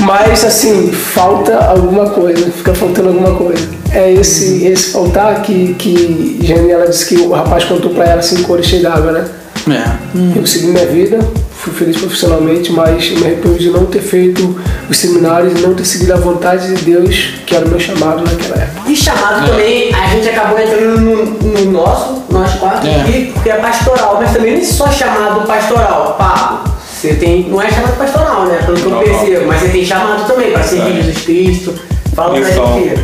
Mas 0.01 0.45
assim, 0.45 0.93
falta 0.93 1.57
alguma 1.67 2.11
coisa, 2.11 2.51
fica 2.51 2.75
faltando 2.75 3.09
alguma 3.09 3.35
coisa. 3.35 3.69
É 3.93 4.13
esse, 4.13 4.67
esse 4.67 4.91
faltar 4.91 5.43
que, 5.43 5.75
que 5.75 6.39
Jane 6.43 6.75
disse 6.89 7.07
que 7.07 7.17
o 7.17 7.33
rapaz 7.33 7.65
contou 7.65 7.93
pra 7.93 8.05
ela 8.05 8.19
assim 8.19 8.43
quando 8.43 8.65
chegava, 8.65 9.13
né? 9.13 9.25
É. 9.69 10.39
Eu 10.39 10.47
segui 10.47 10.67
minha 10.69 10.87
vida, 10.87 11.19
fui 11.59 11.73
feliz 11.73 11.97
profissionalmente, 11.97 12.71
mas 12.73 13.11
me 13.11 13.25
arrependo 13.25 13.59
de 13.59 13.71
não 13.71 13.87
ter 13.87 14.01
feito 14.03 14.61
os 14.91 14.97
seminários 14.97 15.59
e 15.59 15.63
não 15.63 15.75
ter 15.75 15.85
seguido 15.85 16.13
a 16.13 16.17
vontade 16.17 16.75
de 16.75 16.85
Deus, 16.85 17.35
que 17.47 17.55
era 17.55 17.65
o 17.65 17.69
meu 17.69 17.81
chamado 17.81 18.23
naquela 18.23 18.63
época. 18.63 18.91
E 18.91 18.95
chamado 18.95 19.47
também, 19.49 19.95
a 19.95 20.07
gente 20.09 20.29
acabou 20.29 20.59
entrando 20.59 21.01
no, 21.01 21.25
no 21.25 21.71
nosso, 21.73 22.25
nós 22.31 22.53
quatro 22.55 22.89
É. 22.89 23.01
aqui, 23.01 23.31
porque 23.33 23.49
é 23.51 23.57
pastoral, 23.57 24.19
mas 24.21 24.33
também 24.33 24.53
não 24.55 24.61
é 24.61 24.65
só 24.65 24.91
chamado 24.91 25.47
pastoral, 25.47 26.15
Pablo. 26.19 26.75
Você 26.95 27.15
tem. 27.15 27.49
Não 27.51 27.61
é 27.61 27.71
chamado 27.71 27.97
pastoral, 27.97 28.47
né? 28.47 28.59
Pelo 28.65 28.77
que 28.79 28.87
eu 28.87 28.99
percebo, 28.99 29.47
mas 29.47 29.61
você 29.61 29.69
tem 29.69 29.85
chamado 29.85 30.27
também 30.27 30.53
para 30.53 30.63
servir 30.63 30.91
É. 30.99 31.03
Jesus 31.03 31.25
Cristo. 31.25 31.75
Fala 32.15 32.39
pra 32.39 32.51
gente. 32.51 33.01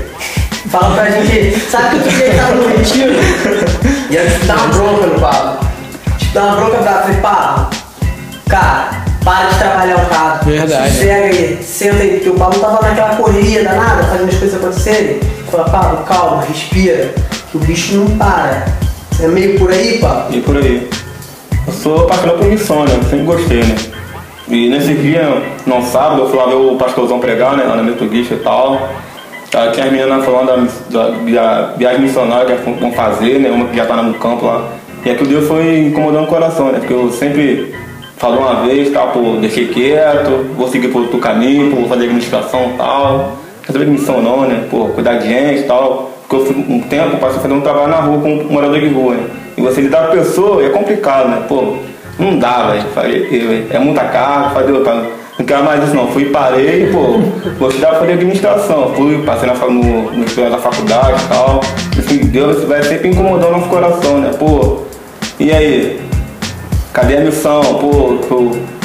Fala 0.70 0.95
pra 0.95 1.11
gente. 1.11 1.61
Sabe 1.70 1.99
que 2.01 2.09
dia 2.09 2.27
ele 2.27 2.39
tava 2.39 2.55
no 2.55 2.69
retiro 2.69 3.12
e 4.11 4.16
eu 4.16 4.27
te 4.27 4.47
dar 4.47 4.57
uma 4.57 4.66
bronca 4.69 5.07
no 5.07 5.20
Pablo. 5.20 5.69
Dar 6.32 6.44
uma 6.44 6.57
bronca 6.57 6.78
pra 6.78 7.02
falei, 7.02 7.16
Pablo, 7.20 7.70
cara, 8.48 8.90
para 9.24 9.48
de 9.48 9.59
trabalhar 9.59 9.97
o 9.97 10.07
carro. 10.07 10.44
Verdade. 10.44 10.93
Sossega 10.93 11.24
aí, 11.27 11.59
senta 11.61 12.02
aí, 12.02 12.11
porque 12.15 12.28
o 12.31 12.35
Pablo 12.35 12.61
tava 12.61 12.89
naquela 12.89 13.16
correria 13.16 13.65
danada, 13.65 14.05
fazendo 14.05 14.28
as 14.28 14.36
coisas 14.36 14.55
acontecerem. 14.55 15.20
Fala, 15.51 15.65
Pablo, 15.65 16.05
calma, 16.05 16.44
respira, 16.44 17.12
que 17.51 17.57
o 17.57 17.61
bicho 17.61 17.97
não 17.97 18.16
para. 18.16 18.65
É 19.20 19.27
meio 19.27 19.59
por 19.59 19.73
aí, 19.73 19.98
Pablo? 19.98 20.36
E 20.36 20.40
por 20.40 20.57
aí. 20.57 20.89
Eu 21.66 21.73
sou 21.73 22.05
apaixonado 22.05 22.39
por 22.39 22.47
missão, 22.47 22.85
né? 22.85 22.94
Eu 22.97 23.02
sempre 23.02 23.24
gostei, 23.24 23.65
né? 23.65 23.77
E 24.48 24.69
nesse 24.69 24.94
dia, 24.94 25.43
no 25.66 25.82
sábado, 25.82 26.23
eu 26.23 26.28
fui 26.28 26.39
lá 26.39 26.47
ver 26.47 26.55
o 26.55 26.77
pastorzão 26.77 27.19
pregar, 27.19 27.57
né? 27.57 27.65
Lá 27.65 27.74
na 27.74 27.82
Metodista 27.82 28.35
e 28.35 28.39
tal. 28.39 28.89
Aí 29.52 29.73
tinha 29.73 29.86
as 29.86 29.93
meninas 29.93 30.24
falando 30.24 30.70
da, 30.90 31.02
da, 31.02 31.11
da 31.11 31.73
viagem 31.77 32.02
missionária 32.02 32.57
que 32.57 32.70
vão 32.70 32.93
fazer, 32.93 33.40
né? 33.40 33.51
Uma 33.51 33.66
que 33.66 33.77
já 33.77 33.85
tá 33.85 33.97
no 33.97 34.15
campo 34.15 34.47
lá. 34.47 34.80
E 35.05 35.10
aquilo 35.10 35.28
Deus 35.28 35.47
foi 35.48 35.78
incomodando 35.78 36.24
o 36.24 36.28
coração, 36.28 36.66
né? 36.72 36.78
Porque 36.78 36.93
eu 36.93 37.10
sempre 37.10 37.74
falo 38.16 38.39
uma 38.39 38.66
vez, 38.66 38.90
tá, 38.93 39.06
pô, 39.06 39.36
deixei 39.40 39.68
quieto, 39.68 40.47
vou 40.56 40.68
seguir 40.68 40.89
por 40.89 41.02
outro 41.02 41.18
caminho, 41.18 41.70
pô, 41.70 41.77
vou 41.77 41.89
fazer 41.89 42.05
administração 42.05 42.72
e 42.74 42.77
tal. 42.77 43.32
Quer 43.64 43.72
saber 43.72 43.85
de 43.86 43.90
missão 43.93 44.20
não, 44.20 44.43
né? 44.47 44.64
Pô, 44.70 44.86
cuidar 44.89 45.14
de 45.14 45.28
gente 45.28 45.60
e 45.60 45.64
tal. 45.64 46.10
Porque 46.28 46.36
eu 46.36 46.47
fui 46.47 46.64
um 46.68 46.81
tempo, 46.81 47.16
passei 47.16 47.36
fazendo 47.40 47.56
um 47.56 47.60
trabalho 47.60 47.89
na 47.89 47.97
rua 47.97 48.20
com 48.20 48.28
um 48.32 48.52
morador 48.52 48.78
de 48.78 48.89
rua, 48.89 49.14
né? 49.14 49.24
E 49.56 49.62
você 49.62 49.81
lidar 49.81 50.06
com 50.06 50.12
a 50.12 50.16
pessoa 50.16 50.64
é 50.64 50.68
complicado, 50.68 51.28
né? 51.28 51.43
Pô, 51.48 51.77
não 52.18 52.39
dá, 52.39 52.68
velho. 52.70 52.85
Velho, 52.94 53.66
É 53.70 53.78
muita 53.78 54.02
carga, 54.05 54.51
falei, 54.51 54.74
eu 54.74 54.85
tava- 54.85 55.06
não 55.39 55.47
quero 55.47 55.64
mais 55.64 55.82
isso 55.85 55.97
não. 55.97 56.06
Fui 56.09 56.27
parei, 56.27 56.89
pô, 56.93 57.18
vou 57.59 57.68
estudar 57.70 57.94
fazer 57.94 58.12
administração. 58.12 58.93
Fui, 58.94 59.22
passei 59.24 59.48
na, 59.48 59.55
no, 59.55 60.12
no 60.12 60.51
da 60.51 60.59
faculdade 60.59 61.20
e 61.24 61.28
tal. 61.28 61.60
Assim, 61.98 62.18
Deus 62.18 62.62
vai 62.64 62.82
sempre 62.82 63.09
incomodando 63.09 63.48
o 63.48 63.52
nosso 63.59 63.68
coração, 63.68 64.18
né? 64.18 64.31
Pô, 64.39 64.80
e 65.40 65.50
aí? 65.50 66.00
Cadê 66.92 67.16
a 67.16 67.20
missão? 67.20 67.62
Pô, 67.62 68.18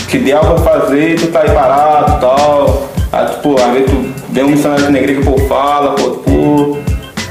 te 0.08 0.18
dei 0.20 0.32
algo 0.32 0.62
pra 0.62 0.80
fazer 0.80 1.12
e 1.12 1.16
tu 1.16 1.28
tá 1.28 1.42
aí 1.42 1.52
parado 1.52 2.14
e 2.14 2.22
tal. 2.22 2.90
Aí, 3.12 3.26
tu, 3.28 3.38
pô, 3.40 3.56
às 3.62 3.74
vezes 3.74 3.90
tu 3.92 4.14
vê 4.30 4.42
um 4.42 4.50
missionário 4.50 4.88
igreja 4.96 5.22
que 5.22 5.28
o 5.28 5.32
povo 5.34 5.48
fala, 5.50 5.96
pô, 5.96 6.12
pô. 6.12 6.78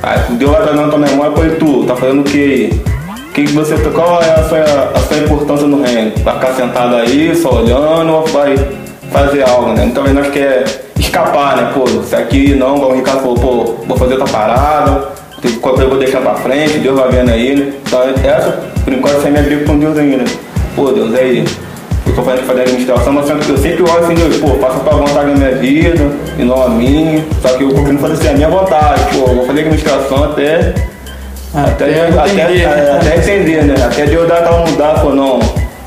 Aí 0.03 0.19
tu 0.27 0.33
deu 0.35 0.51
lá 0.53 0.61
na 0.73 0.89
tua 0.89 0.99
memória, 0.99 1.33
pô, 1.33 1.43
e 1.43 1.51
tu, 1.53 1.85
tá 1.85 1.97
fazendo 1.97 2.21
o 2.21 2.25
que 2.25 2.37
aí? 2.39 2.83
Que, 3.33 3.45
que 3.45 3.53
você, 3.53 3.77
qual 3.91 4.23
é 4.23 4.31
a 4.31 4.45
sua, 4.45 4.61
a 4.95 4.99
sua 4.99 5.17
importância 5.17 5.67
no 5.67 5.83
reino? 5.83 6.13
Vai 6.23 6.35
ficar 6.35 6.53
sentado 6.53 6.95
aí, 6.97 7.35
só 7.35 7.63
olhando 7.63 8.13
ou 8.13 8.27
vai 8.27 8.57
fazer 9.11 9.49
algo, 9.49 9.73
né? 9.73 9.85
Muitas 9.85 10.03
vezes 10.03 10.19
nós 10.19 10.31
quer 10.31 10.65
escapar, 10.99 11.57
né? 11.57 11.71
Pô, 11.73 11.85
isso 11.85 12.15
aqui 12.15 12.55
não, 12.55 12.79
como 12.79 12.93
o 12.93 12.97
Ricardo 12.97 13.21
falou, 13.21 13.35
pô, 13.37 13.75
vou 13.87 13.97
fazer 13.97 14.15
outra 14.15 14.31
parada, 14.31 15.09
tem 15.45 15.55
qualquer 15.57 15.83
coisa 15.83 15.83
eu 15.85 15.89
vou 15.91 15.99
deixar 15.99 16.21
pra 16.21 16.35
frente, 16.37 16.79
Deus 16.79 16.99
vai 16.99 17.11
vendo 17.11 17.31
aí, 17.31 17.55
né? 17.55 17.73
Então 17.87 18.03
essa, 18.25 18.51
por 18.83 18.93
enquanto, 18.93 19.27
é 19.27 19.31
minha 19.31 19.43
briga 19.43 19.65
com 19.67 19.79
Deus 19.79 19.99
ainda. 19.99 20.25
Pô, 20.75 20.91
Deus, 20.91 21.15
aí, 21.15 21.45
eu 22.07 22.15
tô 22.15 22.23
fazendo 22.23 22.47
fazer 22.47 22.63
administração, 22.63 23.13
mas 23.13 23.27
sempre- 23.27 23.51
eu 23.51 23.57
sempre 23.59 23.83
olho 23.83 24.05
assim, 24.05 24.15
Deus, 24.15 24.37
pô, 24.39 24.49
faça 24.57 24.77
a 24.77 24.81
tua 24.81 24.93
vontade 24.95 25.31
na 25.31 25.37
minha 25.37 25.55
vida, 25.57 26.11
e 26.39 26.43
não 26.43 26.63
a 26.65 26.69
minha. 26.69 27.25
Só 27.43 27.49
que 27.51 27.63
eu 27.65 27.69
confio 27.71 27.99
fazer 27.99 28.15
assim, 28.15 28.29
a 28.29 28.33
minha 28.33 28.49
vontade, 28.49 29.03
pô, 29.13 29.21
eu 29.31 29.35
vou 29.37 29.47
fazer 29.47 29.61
administração 29.61 30.25
até. 30.25 30.75
Até, 31.55 31.85
Até 32.09 32.31
entender. 32.45 32.65
até, 32.67 32.91
até 32.91 33.17
entender, 33.17 33.63
né? 33.65 33.75
Até 33.85 34.07
Deus 34.07 34.27
dar 34.29 34.39
aquela 34.39 34.67
mudada, 34.67 35.01
pô, 35.01 35.11
não. 35.11 35.39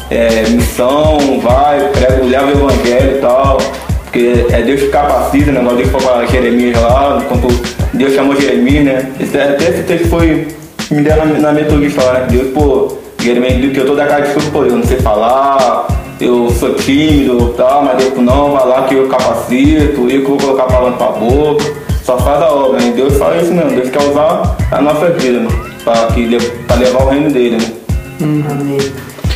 É, 0.10 0.44
missão, 0.50 1.18
vai, 1.42 1.80
prega, 1.90 2.24
leva 2.24 2.46
o 2.46 2.52
evangelho 2.52 3.18
e 3.18 3.20
tal. 3.20 3.58
Porque 4.06 4.46
é 4.54 4.62
Deus 4.62 4.80
que 4.80 4.88
capacita, 4.88 5.52
né? 5.52 5.60
Igual 5.60 5.76
Deus 5.76 5.90
falou 5.90 6.08
para 6.08 6.26
Jeremias 6.28 6.82
lá, 6.82 7.22
quando 7.28 7.48
Deus 7.94 8.14
chamou 8.14 8.40
Jeremias, 8.40 8.86
né? 8.86 9.12
Esse, 9.20 9.38
até 9.38 9.70
esse 9.70 9.84
texto 9.84 10.08
foi. 10.10 10.48
me 10.92 11.02
deram 11.02 11.26
na, 11.26 11.40
na 11.40 11.52
metodista 11.52 12.04
lá, 12.04 12.14
né? 12.14 12.28
Deus, 12.30 12.54
pô, 12.54 12.98
Jeremias 13.20 13.56
disse 13.58 13.74
que 13.74 13.80
eu 13.80 13.86
tô 13.86 13.96
da 13.96 14.06
cara 14.06 14.26
de 14.26 14.34
tudo, 14.34 14.52
pô, 14.52 14.64
eu 14.64 14.78
não 14.78 14.84
sei 14.86 14.98
falar, 14.98 15.88
eu 16.20 16.50
sou 16.52 16.76
tímido 16.76 17.52
e 17.54 17.58
tal, 17.58 17.84
mas 17.84 17.98
Deus, 17.98 18.18
não, 18.18 18.52
vai 18.52 18.68
lá 18.68 18.84
que 18.84 18.96
eu 18.96 19.08
capacito, 19.08 20.02
eu 20.10 20.22
que 20.22 20.28
vou 20.28 20.38
colocar 20.38 20.64
a 20.64 20.68
palavra 20.68 20.98
pra 20.98 21.08
boca. 21.08 21.88
Só 22.04 22.18
faz 22.20 22.42
a 22.42 22.50
obra, 22.54 22.80
né? 22.80 22.94
Deus 22.96 23.18
fala 23.18 23.36
isso 23.36 23.54
mesmo, 23.54 23.72
Deus 23.72 23.90
quer 23.90 24.02
usar 24.02 24.56
a 24.72 24.82
nossa 24.82 25.10
vida, 25.10 25.42
né? 25.42 25.50
Pra, 25.84 26.08
que, 26.08 26.38
pra 26.66 26.78
levar 26.78 27.04
o 27.04 27.10
reino 27.10 27.30
dele, 27.30 27.58
né? 27.58 27.74
Amém. 28.22 28.78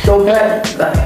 Então, 0.02 0.26
é, 0.26 0.62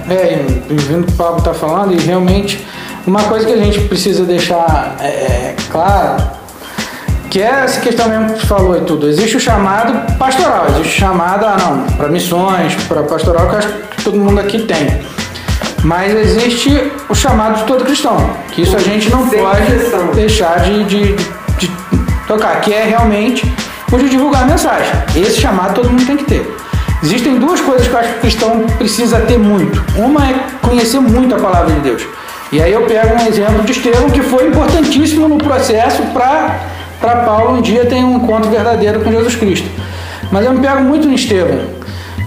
É, 0.08 0.44
e 0.70 0.74
vendo 0.74 1.02
o 1.02 1.06
que 1.06 1.12
o 1.12 1.16
Pablo 1.16 1.38
está 1.38 1.52
falando, 1.52 1.92
e 1.92 1.98
realmente 1.98 2.64
uma 3.06 3.22
coisa 3.24 3.46
que 3.46 3.52
a 3.52 3.56
gente 3.56 3.80
precisa 3.80 4.24
deixar 4.24 4.96
é, 5.00 5.06
é, 5.06 5.56
claro, 5.70 6.22
que 7.30 7.40
é 7.40 7.46
essa 7.64 7.80
questão 7.80 8.08
mesmo 8.08 8.34
que 8.34 8.40
você 8.40 8.46
falou 8.46 8.76
e 8.76 8.80
tudo. 8.82 9.08
Existe 9.08 9.36
o 9.36 9.40
chamado 9.40 10.16
pastoral, 10.16 10.66
existe 10.70 10.88
o 10.88 11.00
chamado, 11.00 11.44
ah 11.44 11.56
não, 11.58 11.96
para 11.96 12.08
missões, 12.08 12.74
para 12.88 13.02
pastoral, 13.02 13.48
que 13.48 13.54
eu 13.54 13.58
acho 13.58 13.68
que 13.68 14.02
todo 14.02 14.18
mundo 14.18 14.40
aqui 14.40 14.60
tem. 14.60 15.00
Mas 15.82 16.14
existe 16.14 16.90
o 17.08 17.14
chamado 17.14 17.58
de 17.58 17.64
todo 17.64 17.84
cristão, 17.84 18.16
que 18.50 18.62
isso 18.62 18.76
a 18.76 18.80
gente 18.80 19.10
não 19.10 19.28
Sem 19.28 19.38
pode 19.40 19.62
exceção. 19.72 20.06
deixar 20.12 20.60
de, 20.60 20.84
de, 20.84 21.16
de 21.58 21.70
tocar, 22.26 22.60
que 22.60 22.72
é 22.72 22.84
realmente 22.84 23.50
o 23.92 23.96
de 23.96 24.08
divulgar 24.08 24.42
a 24.42 24.46
mensagem. 24.46 24.90
Esse 25.14 25.40
chamado 25.40 25.74
todo 25.74 25.90
mundo 25.90 26.04
tem 26.04 26.16
que 26.16 26.24
ter. 26.24 26.56
Existem 27.02 27.38
duas 27.38 27.60
coisas 27.60 27.86
que 27.86 27.94
eu 27.94 27.98
acho 27.98 28.08
que 28.08 28.16
o 28.16 28.20
cristão 28.22 28.66
precisa 28.78 29.20
ter 29.20 29.38
muito. 29.38 29.84
Uma 29.96 30.28
é 30.28 30.34
conhecer 30.62 30.98
muito 30.98 31.34
a 31.34 31.38
palavra 31.38 31.72
de 31.74 31.80
Deus. 31.80 32.02
E 32.50 32.62
aí 32.62 32.72
eu 32.72 32.82
pego 32.82 33.22
um 33.22 33.26
exemplo 33.26 33.62
de 33.64 33.72
Estevão 33.72 34.08
que 34.08 34.22
foi 34.22 34.48
importantíssimo 34.48 35.28
no 35.28 35.36
processo 35.36 36.02
para 36.14 36.58
Paulo 37.00 37.58
um 37.58 37.60
dia 37.60 37.86
ter 37.86 37.96
um 37.96 38.16
encontro 38.16 38.50
verdadeiro 38.50 39.00
com 39.00 39.10
Jesus 39.10 39.34
Cristo. 39.36 39.68
Mas 40.30 40.44
eu 40.44 40.52
me 40.52 40.60
pego 40.60 40.82
muito 40.82 41.06
no 41.06 41.14
Estevão, 41.14 41.60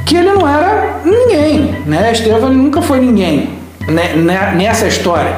que 0.06 0.16
ele 0.16 0.32
não 0.32 0.48
era 0.48 1.02
ninguém, 1.04 1.76
né? 1.86 2.12
Estevão 2.12 2.50
nunca 2.52 2.82
foi 2.82 3.00
ninguém 3.00 3.60
né, 3.90 4.14
né, 4.16 4.54
nessa 4.56 4.88
história. 4.88 5.34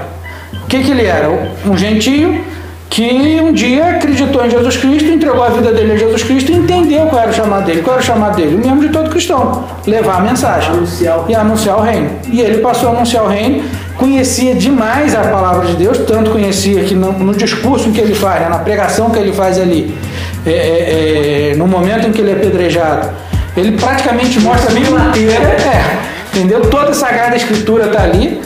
O 0.63 0.67
que, 0.67 0.83
que 0.83 0.91
ele 0.91 1.05
era? 1.05 1.29
Um 1.65 1.77
gentio 1.77 2.43
que 2.89 3.39
um 3.41 3.53
dia 3.53 3.91
acreditou 3.91 4.45
em 4.45 4.49
Jesus 4.49 4.75
Cristo, 4.75 5.09
entregou 5.09 5.41
a 5.41 5.49
vida 5.49 5.71
dele 5.71 5.93
a 5.93 5.97
Jesus 5.97 6.23
Cristo 6.23 6.51
e 6.51 6.55
entendeu 6.55 7.05
qual 7.05 7.21
era 7.21 7.31
o 7.31 7.33
chamado 7.33 7.65
dele. 7.65 7.81
Qual 7.81 7.95
era 7.95 8.03
o 8.03 8.05
chamado 8.05 8.35
dele? 8.35 8.55
O 8.55 8.59
mesmo 8.59 8.81
de 8.81 8.89
todo 8.89 9.09
cristão, 9.09 9.63
levar 9.87 10.17
a 10.17 10.19
mensagem 10.19 10.71
Anunciar 10.71 11.23
e 11.29 11.33
anunciar 11.33 11.77
o 11.77 11.81
reino. 11.81 12.09
E 12.29 12.41
ele 12.41 12.57
passou 12.57 12.89
a 12.89 12.91
anunciar 12.91 13.23
o 13.23 13.27
reino, 13.27 13.63
conhecia 14.01 14.55
demais 14.55 15.13
a 15.13 15.21
palavra 15.21 15.67
de 15.67 15.75
Deus, 15.75 15.99
tanto 15.99 16.31
conhecia 16.31 16.83
que 16.83 16.95
no, 16.95 17.13
no 17.13 17.35
discurso 17.35 17.91
que 17.91 18.01
ele 18.01 18.15
faz, 18.15 18.41
né, 18.41 18.49
na 18.49 18.57
pregação 18.57 19.11
que 19.11 19.19
ele 19.19 19.31
faz 19.31 19.59
ali, 19.59 19.95
é, 20.43 20.49
é, 20.49 21.51
é, 21.51 21.55
no 21.55 21.67
momento 21.67 22.07
em 22.07 22.11
que 22.11 22.19
ele 22.19 22.31
é 22.31 22.33
apedrejado, 22.33 23.09
ele 23.55 23.77
praticamente 23.77 24.39
mostra 24.39 24.71
a 24.71 24.73
Bíblia 24.73 24.99
inteira, 25.09 25.43
é, 25.43 25.97
entendeu? 26.33 26.61
Toda 26.61 26.89
a 26.89 26.93
Sagrada 26.95 27.35
Escritura 27.35 27.85
está 27.85 28.01
ali. 28.01 28.41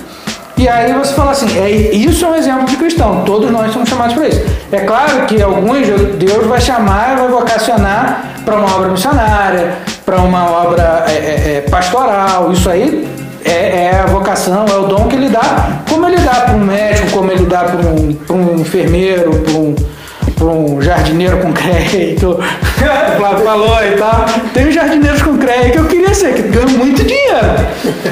E 0.57 0.68
aí 0.68 0.94
você 0.94 1.14
fala 1.14 1.32
assim, 1.32 1.57
é, 1.57 1.69
isso 1.69 2.26
é 2.26 2.30
um 2.30 2.36
exemplo 2.36 2.65
de 2.65 2.76
cristão, 2.76 3.23
todos 3.26 3.49
nós 3.49 3.72
somos 3.72 3.88
chamados 3.88 4.14
para 4.14 4.27
isso. 4.27 4.41
É 4.72 4.80
claro 4.82 5.26
que 5.26 5.41
alguns 5.41 5.88
Deus 6.18 6.48
vai 6.48 6.60
chamar, 6.60 7.15
vai 7.15 7.27
vocacionar 7.30 8.41
para 8.44 8.56
uma 8.56 8.76
obra 8.76 8.90
missionária, 8.90 9.77
para 10.06 10.18
uma 10.18 10.52
obra 10.52 11.06
é, 11.07 11.11
é, 11.11 11.57
é, 11.57 11.61
pastoral, 11.69 12.52
isso 12.52 12.69
aí 12.69 13.14
é, 13.45 13.91
é 13.91 13.99
a 13.99 14.07
vocação, 14.07 14.65
é 14.67 14.73
o 14.73 14.88
dom 14.88 15.07
que 15.07 15.15
ele 15.15 15.30
dá, 15.30 15.81
como 15.89 16.07
ele 16.07 16.17
dá 16.17 16.34
para 16.34 16.55
um 16.55 16.65
médico, 16.65 17.11
como 17.11 17.31
ele 17.31 17.45
dá 17.45 17.63
para 17.63 17.77
um, 17.77 18.17
um 18.31 18.59
enfermeiro, 18.59 19.31
para 20.35 20.45
um, 20.47 20.76
um 20.76 20.81
jardineiro 20.81 21.38
com 21.38 21.53
crédito, 21.53 22.39
falou 23.43 23.84
e 23.85 23.91
tal. 23.97 24.26
Tem 24.53 24.72
jardineiros 24.72 25.22
com 25.22 25.38
crédito 25.38 25.72
que 25.73 25.77
eu 25.77 25.85
queria 25.85 26.13
ser, 26.13 26.34
que 26.34 26.41
ganham 26.43 26.69
muito 26.69 27.03
dinheiro, 27.03 27.67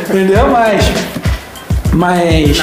entendeu? 0.09 0.49
Mas... 0.49 0.85
Mas. 1.93 2.59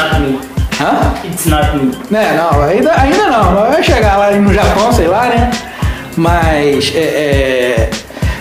Hã? 0.80 1.12
It's 1.24 1.46
not 1.46 1.76
me. 1.76 1.92
Né, 2.10 2.36
não, 2.36 2.62
ainda, 2.62 2.92
ainda 2.98 3.26
não. 3.26 3.54
Vai 3.70 3.82
chegar 3.82 4.16
lá 4.16 4.30
no 4.32 4.52
Japão, 4.52 4.92
sei 4.92 5.06
lá, 5.06 5.26
né? 5.26 5.50
Mas 6.16 6.92
é, 6.94 6.98
é, 6.98 7.90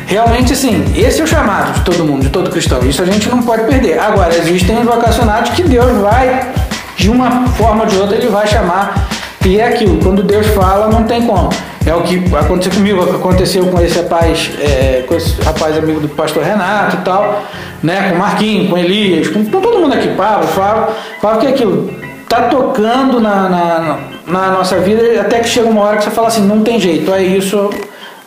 realmente 0.10 0.54
assim, 0.54 0.84
esse 0.96 1.22
é 1.22 1.24
o 1.24 1.28
chamado 1.28 1.72
de 1.74 1.82
todo 1.82 2.04
mundo, 2.04 2.24
de 2.24 2.30
todo 2.30 2.50
cristão. 2.50 2.80
Isso 2.82 3.02
a 3.02 3.06
gente 3.06 3.30
não 3.30 3.44
pode 3.44 3.64
perder. 3.64 4.00
Agora, 4.00 4.36
existem 4.36 4.78
os 4.80 4.84
vocacionados 4.84 5.52
que 5.52 5.62
Deus 5.62 6.02
vai 6.02 6.52
de 6.98 7.10
uma 7.10 7.48
forma 7.50 7.84
ou 7.84 7.90
de 7.90 7.96
outra 7.96 8.18
ele 8.18 8.28
vai 8.28 8.48
chamar. 8.48 9.08
E 9.46 9.60
é 9.60 9.68
aquilo, 9.68 10.00
quando 10.04 10.24
Deus 10.24 10.48
fala, 10.48 10.90
não 10.90 11.04
tem 11.04 11.26
como. 11.26 11.50
É 11.86 11.94
o 11.94 12.02
que 12.02 12.22
aconteceu 12.36 12.74
comigo, 12.74 13.02
aconteceu 13.16 13.66
com 13.68 13.80
esse 13.80 13.98
rapaz, 14.02 14.52
é, 14.60 15.06
com 15.08 15.16
esse 15.16 15.40
rapaz 15.42 15.78
amigo 15.78 16.02
do 16.02 16.10
pastor 16.10 16.44
Renato 16.44 16.98
e 16.98 17.02
tal, 17.02 17.44
né? 17.82 18.10
Com 18.10 18.18
Marquinhos, 18.18 18.70
com 18.70 18.78
Elias, 18.78 19.30
com, 19.30 19.46
com 19.46 19.62
todo 19.62 19.80
mundo 19.80 19.94
aqui, 19.94 20.10
Pablo, 20.10 20.48
fala, 20.48 20.94
fala 21.22 21.38
que 21.38 21.48
é 21.48 21.50
aquilo 21.52 21.90
tá 22.28 22.44
tocando 22.44 23.20
na, 23.20 23.50
na, 23.50 23.98
na, 24.28 24.52
nossa 24.52 24.78
vida 24.78 25.20
até 25.20 25.40
que 25.40 25.50
chega 25.50 25.68
uma 25.68 25.82
hora 25.82 25.98
que 25.98 26.04
você 26.04 26.12
fala 26.12 26.28
assim, 26.28 26.46
não 26.46 26.62
tem 26.62 26.80
jeito, 26.80 27.12
é 27.12 27.24
isso 27.24 27.72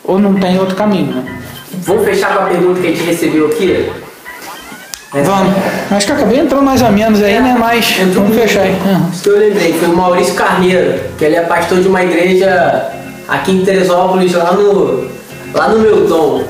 ou 0.03 0.19
não 0.19 0.33
tem 0.33 0.59
outro 0.59 0.75
caminho, 0.75 1.15
né? 1.15 1.42
Vamos 1.81 2.05
fechar 2.05 2.35
com 2.35 2.43
a 2.43 2.47
pergunta 2.47 2.79
que 2.79 2.87
a 2.87 2.89
gente 2.91 3.03
recebeu 3.03 3.47
aqui? 3.47 3.91
É. 5.13 5.21
Vamos. 5.21 5.53
Acho 5.91 6.05
que 6.07 6.11
acabei 6.11 6.39
entrando 6.39 6.63
mais 6.63 6.81
ou 6.81 6.91
menos 6.91 7.21
aí, 7.21 7.39
né? 7.39 7.55
Mas 7.57 7.99
Entrou 7.99 8.23
vamos 8.23 8.35
fechar 8.35 8.61
aí. 8.61 8.75
Isso 9.11 9.23
que 9.23 9.29
eu 9.29 9.37
lembrei, 9.37 9.73
foi 9.73 9.87
o 9.89 9.95
Maurício 9.95 10.33
Carneiro, 10.33 10.99
que 11.17 11.25
ele 11.25 11.35
é 11.35 11.41
pastor 11.41 11.81
de 11.81 11.87
uma 11.87 12.03
igreja 12.03 12.91
aqui 13.27 13.51
em 13.51 13.63
Teresópolis, 13.63 14.33
lá 14.33 14.53
no, 14.53 15.07
lá 15.53 15.69
no 15.69 15.79
Milton. 15.79 16.43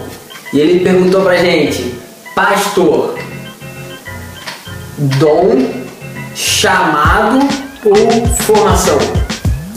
E 0.53 0.59
ele 0.59 0.83
perguntou 0.83 1.21
pra 1.21 1.35
gente, 1.35 1.95
pastor, 2.33 3.17
dom, 4.97 5.67
chamado 6.35 7.39
ou 7.83 8.27
formação? 8.37 8.97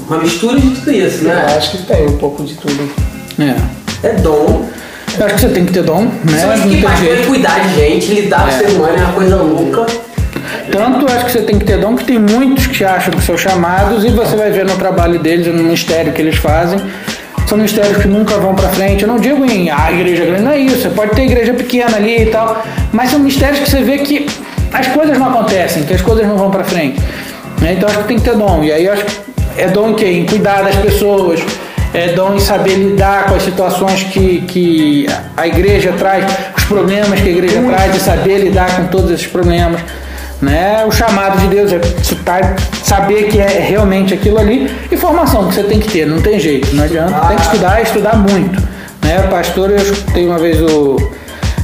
Uma 0.09 0.19
mistura 0.19 0.61
de 0.61 0.71
tudo 0.71 0.93
isso, 0.93 1.25
né? 1.25 1.47
Eu 1.51 1.57
acho 1.57 1.73
que 1.73 1.83
tem 1.85 2.07
um 2.07 2.19
pouco 2.19 2.45
de 2.45 2.55
tudo. 2.55 2.89
É. 3.41 4.07
É 4.07 4.13
dom. 4.13 4.69
Eu 5.19 5.27
acho 5.27 5.35
que 5.37 5.41
você 5.41 5.49
tem 5.49 5.65
que 5.65 5.73
ter 5.73 5.83
dom, 5.83 6.03
né? 6.03 6.39
Só 6.41 6.51
acho 6.51 6.63
Não 6.67 6.71
que 6.71 6.83
tem 6.83 6.97
jeito. 6.97 7.27
cuidar 7.29 7.59
de 7.61 7.75
gente, 7.75 8.13
lidar 8.13 8.41
com 8.41 8.47
o 8.47 8.49
É. 8.49 8.53
ser 8.59 8.67
humano 8.71 8.95
é 8.99 9.01
uma 9.03 9.13
coisa 9.13 9.37
louca. 9.37 9.87
Tanto 10.71 11.11
acho 11.11 11.25
que 11.27 11.33
você 11.33 11.43
tem 11.43 11.59
que 11.59 11.65
ter 11.65 11.79
dom 11.79 11.97
que 11.97 12.05
tem 12.05 12.19
muitos 12.19 12.67
que 12.67 12.85
acham 12.85 13.13
que 13.15 13.23
são 13.23 13.37
chamados 13.37 14.05
e 14.05 14.11
você 14.11 14.37
vai 14.37 14.51
ver 14.51 14.65
no 14.67 14.77
trabalho 14.77 15.19
deles, 15.19 15.47
no 15.47 15.55
ministério 15.55 16.13
que 16.13 16.21
eles 16.21 16.37
fazem. 16.37 16.79
São 17.49 17.57
ministérios 17.57 17.97
que 17.99 18.09
nunca 18.09 18.37
vão 18.39 18.55
pra 18.55 18.69
frente. 18.69 19.03
Eu 19.03 19.09
não 19.09 19.19
digo 19.19 19.45
em 19.45 19.71
ah, 19.71 19.91
igreja 19.93 20.25
grande, 20.27 20.43
não 20.43 20.51
é 20.53 20.59
isso. 20.59 20.83
Você 20.83 20.89
pode 20.91 21.13
ter 21.13 21.23
igreja 21.23 21.55
pequena 21.55 21.97
ali 21.97 22.23
e 22.23 22.27
tal, 22.27 22.63
mas 22.93 23.11
são 23.11 23.19
ministérios 23.21 23.61
que 23.61 23.71
você 23.71 23.83
vê 23.83 23.99
que 23.99 24.27
as 24.73 24.87
coisas 24.89 25.17
não 25.17 25.29
acontecem, 25.31 25.85
que 25.85 25.95
as 25.95 26.03
coisas 26.03 26.27
não 26.27 26.37
vão 26.37 26.51
pra 26.51 26.65
frente. 26.65 27.01
né? 27.61 27.73
Então 27.75 27.89
acho 27.89 27.99
que 28.01 28.05
tem 28.09 28.19
que 28.19 28.25
ter 28.25 28.37
dom. 28.37 28.63
E 28.65 28.73
aí 28.73 28.89
acho 28.89 29.05
que 29.05 29.17
é 29.59 29.69
dom 29.69 29.91
em 29.91 29.95
quê? 29.95 30.07
Em 30.07 30.27
cuidar 30.27 30.63
das 30.63 30.75
pessoas, 30.77 31.41
é 31.97 32.09
dom 32.09 32.35
em 32.35 32.41
saber 32.41 32.75
lidar 32.75 33.25
com 33.25 33.37
as 33.37 33.43
situações 33.43 34.03
que, 34.03 34.43
que 34.43 35.07
a 35.35 35.47
igreja 35.47 35.95
traz, 35.99 36.27
os 36.55 36.65
problemas 36.65 37.19
que 37.19 37.29
a 37.29 37.33
igreja 37.33 37.63
traz 37.63 37.97
e 37.97 38.01
saber 38.01 38.39
lidar 38.39 38.77
com 38.77 38.87
todos 38.89 39.11
esses 39.11 39.27
problemas. 39.27 39.81
Né? 40.43 40.85
O 40.87 40.93
chamado 40.93 41.41
de 41.41 41.49
Deus 41.49 41.73
é 41.73 41.81
saber 42.85 43.29
que 43.29 43.41
é 43.41 43.65
realmente 43.67 44.13
aquilo 44.13 44.39
ali 44.39 44.71
e 44.93 44.97
formação 44.97 45.49
que 45.49 45.55
você 45.55 45.63
tem 45.63 45.81
que 45.81 45.91
ter, 45.91 46.07
não 46.07 46.21
tem 46.21 46.39
jeito, 46.39 46.77
não 46.77 46.85
adianta, 46.85 47.19
tem 47.29 47.37
que 47.37 47.43
estudar 47.43 47.81
estudar 47.81 48.17
muito. 48.17 48.63
Né? 49.03 49.23
Pastor, 49.31 49.71
eu 49.71 49.77
escutei 49.77 50.27
uma 50.27 50.39
vez 50.39 50.61
o, 50.61 50.97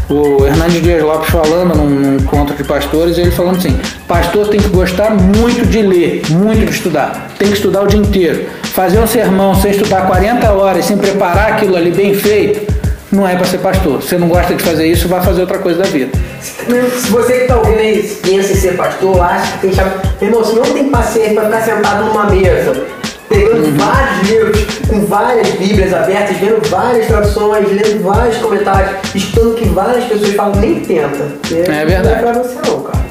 o 0.08 0.46
Hernandes 0.46 0.82
Dias 0.82 1.02
Lopes 1.02 1.28
falando 1.28 1.76
num, 1.76 1.90
num 1.90 2.16
encontro 2.16 2.56
de 2.56 2.64
pastores, 2.64 3.18
ele 3.18 3.30
falando 3.30 3.58
assim: 3.58 3.78
pastor 4.08 4.48
tem 4.48 4.58
que 4.58 4.68
gostar 4.68 5.10
muito 5.10 5.66
de 5.66 5.82
ler, 5.82 6.22
muito 6.30 6.64
de 6.64 6.72
estudar, 6.72 7.28
tem 7.38 7.48
que 7.48 7.54
estudar 7.54 7.82
o 7.82 7.86
dia 7.86 8.00
inteiro. 8.00 8.46
Fazer 8.72 9.00
um 9.00 9.06
sermão 9.06 9.54
sem 9.54 9.70
estudar 9.70 10.06
40 10.06 10.50
horas, 10.50 10.86
sem 10.86 10.96
preparar 10.96 11.52
aquilo 11.52 11.76
ali 11.76 11.90
bem 11.90 12.14
feito, 12.14 12.72
não 13.12 13.28
é 13.28 13.36
para 13.36 13.44
ser 13.44 13.58
pastor. 13.58 14.00
Se 14.00 14.08
você 14.08 14.18
não 14.18 14.28
gosta 14.28 14.54
de 14.54 14.62
fazer 14.62 14.86
isso, 14.86 15.08
vai 15.08 15.22
fazer 15.22 15.42
outra 15.42 15.58
coisa 15.58 15.82
da 15.82 15.88
vida. 15.88 16.10
Se 16.40 17.10
você 17.10 17.40
que 17.40 17.48
tá 17.48 17.58
ouvindo 17.58 17.78
aí 17.78 18.02
pensa 18.22 18.52
em 18.52 18.56
ser 18.56 18.74
pastor, 18.74 19.20
acha 19.20 19.52
que 19.52 19.58
tem 19.58 19.74
chave. 19.74 19.90
Irmão, 20.22 20.42
se 20.42 20.54
não 20.54 20.62
tem 20.62 20.88
paciência 20.88 21.34
pra 21.34 21.44
ficar 21.44 21.60
sentado 21.60 22.04
numa 22.06 22.30
mesa, 22.30 22.86
pegando 23.28 23.76
vários 23.76 24.30
livros, 24.30 24.64
com 24.88 25.04
várias 25.04 25.48
bíblias 25.50 25.92
abertas, 25.92 26.36
vendo 26.38 26.66
várias 26.70 27.06
traduções, 27.06 27.68
lendo 27.70 28.02
vários 28.02 28.38
comentários, 28.38 29.14
escutando 29.14 29.50
o 29.50 29.54
que 29.54 29.68
várias 29.68 30.04
pessoas 30.04 30.34
falam, 30.34 30.58
nem 30.58 30.80
tenta. 30.80 31.08
porque 31.42 31.56
É 31.56 31.84
verdade. 31.84 32.22
Não 32.22 32.30
é 32.30 32.32
pra 32.32 32.42
você 32.42 32.54
não, 32.66 32.80
cara. 32.80 33.04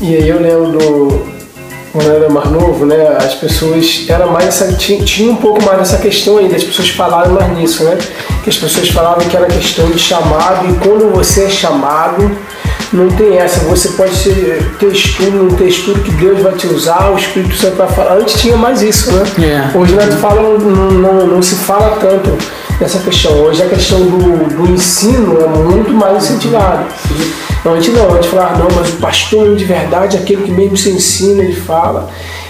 E 0.00 0.16
aí 0.16 0.28
eu 0.28 0.40
lembro 0.40 0.72
do, 0.72 1.37
quando 1.98 2.10
eu 2.10 2.16
era 2.16 2.28
mais 2.28 2.50
novo, 2.50 2.86
né? 2.86 3.16
As 3.18 3.34
pessoas 3.34 4.06
era 4.08 4.26
mais 4.26 4.46
essa, 4.46 4.72
tinha, 4.74 5.02
tinha 5.02 5.32
um 5.32 5.36
pouco 5.36 5.62
mais 5.64 5.80
essa 5.80 5.98
questão 5.98 6.38
ainda, 6.38 6.54
as 6.54 6.62
pessoas 6.62 6.90
falaram 6.90 7.32
mais 7.32 7.52
nisso, 7.56 7.82
né? 7.82 7.98
Que 8.44 8.50
as 8.50 8.56
pessoas 8.56 8.88
falavam 8.88 9.26
que 9.28 9.36
era 9.36 9.46
questão 9.46 9.90
de 9.90 9.98
chamado 9.98 10.70
e 10.70 10.74
quando 10.74 11.12
você 11.12 11.44
é 11.44 11.48
chamado, 11.48 12.30
não 12.92 13.08
tem 13.08 13.36
essa, 13.36 13.60
você 13.64 13.88
pode 13.90 14.14
ser, 14.14 14.76
ter 14.78 14.92
estudo, 14.92 15.42
não 15.42 15.56
ter 15.56 15.68
estudo 15.68 16.00
que 16.00 16.12
Deus 16.12 16.40
vai 16.40 16.52
te 16.52 16.68
usar, 16.68 17.10
o 17.10 17.18
Espírito 17.18 17.56
Santo 17.56 17.76
vai 17.76 17.88
falar. 17.88 18.14
Antes 18.14 18.40
tinha 18.40 18.56
mais 18.56 18.80
isso, 18.80 19.12
né? 19.12 19.24
É. 19.42 19.76
Hoje 19.76 19.94
não, 19.94 20.18
fala, 20.18 20.40
não, 20.40 20.90
não, 20.90 21.26
não 21.26 21.42
se 21.42 21.56
fala 21.56 21.96
tanto 22.00 22.38
nessa 22.80 23.00
questão. 23.00 23.32
Hoje 23.40 23.62
a 23.62 23.68
questão 23.68 24.00
do, 24.00 24.56
do 24.56 24.70
ensino 24.70 25.40
é 25.42 25.48
muito 25.48 25.92
mais 25.92 26.24
incentivado. 26.24 26.86
Não, 27.64 27.74
antes 27.74 27.92
não, 27.92 28.14
antes 28.14 28.28
falava, 28.28 28.58
não, 28.58 28.68
mas 28.74 28.90
o 28.90 28.96
pastor 28.96 29.56
de 29.56 29.64
verdade 29.64 30.16
é 30.16 30.20
aquele 30.20 30.42
que 30.42 30.50
mesmo 30.50 30.76
se 30.76 30.90
ensina, 30.90 31.42
ele 31.42 31.54
fala. 31.54 32.08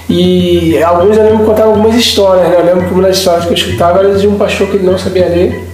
E 0.08 0.82
alguns 0.82 1.16
eu 1.16 1.24
lembro 1.24 1.44
contar 1.44 1.64
algumas 1.64 1.94
histórias, 1.94 2.48
né? 2.48 2.56
Eu 2.58 2.64
lembro 2.64 2.86
que 2.86 2.94
uma 2.94 3.02
das 3.02 3.18
histórias 3.18 3.44
que 3.44 3.50
eu 3.50 3.56
escutava 3.56 3.98
era 4.00 4.14
de 4.14 4.26
um 4.26 4.36
pastor 4.36 4.68
que 4.68 4.76
ele 4.76 4.86
não 4.86 4.98
sabia 4.98 5.26
ler 5.26 5.68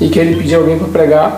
e 0.00 0.08
que 0.08 0.18
ele 0.18 0.36
pedia 0.36 0.56
alguém 0.56 0.78
para 0.78 0.88
pregar. 0.88 1.36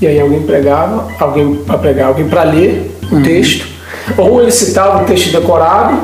E 0.00 0.06
aí 0.06 0.20
alguém 0.20 0.42
pregava, 0.42 1.08
alguém 1.18 1.54
para 1.56 1.78
pregar, 1.78 2.08
alguém 2.08 2.28
para 2.28 2.44
ler 2.44 2.98
o 3.10 3.20
texto. 3.22 3.66
Ou 4.16 4.42
ele 4.42 4.50
citava 4.50 5.02
o 5.02 5.06
texto 5.06 5.32
decorado, 5.32 5.98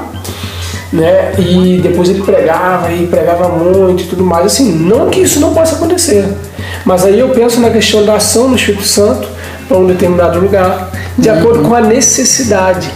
né? 0.93 1.33
E 1.39 1.81
depois 1.83 2.09
ele 2.09 2.23
pregava 2.23 2.93
e 2.93 3.07
pregava 3.07 3.49
muito 3.49 4.03
e 4.03 4.07
tudo 4.07 4.25
mais. 4.25 4.47
Assim, 4.47 4.73
não 4.73 5.09
que 5.09 5.21
isso 5.21 5.41
não 5.41 5.55
possa 5.55 5.77
acontecer, 5.77 6.29
mas 6.85 7.05
aí 7.05 7.19
eu 7.19 7.31
penso 7.31 7.61
na 7.61 7.71
questão 7.71 8.05
da 8.05 8.17
ação 8.17 8.51
do 8.51 8.57
Espírito 8.57 8.85
Santo 8.85 9.29
para 9.67 9.79
um 9.79 9.87
determinado 9.87 10.39
lugar, 10.39 10.91
de 11.17 11.31
acordo 11.31 11.63
com 11.63 11.75
a 11.75 11.81
necessidade. 11.81 12.91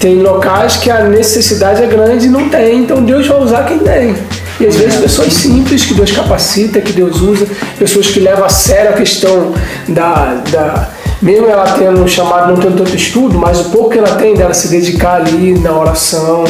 Tem 0.00 0.20
locais 0.20 0.76
que 0.76 0.90
a 0.90 1.04
necessidade 1.04 1.82
é 1.82 1.86
grande 1.86 2.26
e 2.26 2.28
não 2.28 2.48
tem, 2.48 2.80
então 2.80 3.02
Deus 3.02 3.26
vai 3.26 3.40
usar 3.40 3.64
quem 3.64 3.78
tem. 3.78 4.14
E 4.60 4.66
às 4.66 4.76
vezes 4.76 5.00
pessoas 5.00 5.32
simples 5.32 5.84
que 5.84 5.94
Deus 5.94 6.12
capacita, 6.12 6.80
que 6.80 6.92
Deus 6.92 7.20
usa, 7.20 7.46
pessoas 7.78 8.08
que 8.08 8.20
levam 8.20 8.44
a 8.44 8.48
sério 8.48 8.90
a 8.90 8.92
questão 8.92 9.52
da, 9.88 10.42
da 10.50 10.88
mesmo 11.22 11.46
ela 11.46 11.64
tendo 11.72 12.06
chamado, 12.08 12.52
não 12.52 12.60
tendo 12.60 12.76
tanto 12.76 12.94
estudo, 12.96 13.38
mas 13.38 13.60
o 13.60 13.70
pouco 13.70 13.90
que 13.90 13.98
ela 13.98 14.16
tem 14.16 14.34
dela 14.34 14.52
se 14.52 14.68
dedicar 14.68 15.16
ali 15.16 15.58
na 15.58 15.72
oração 15.72 16.44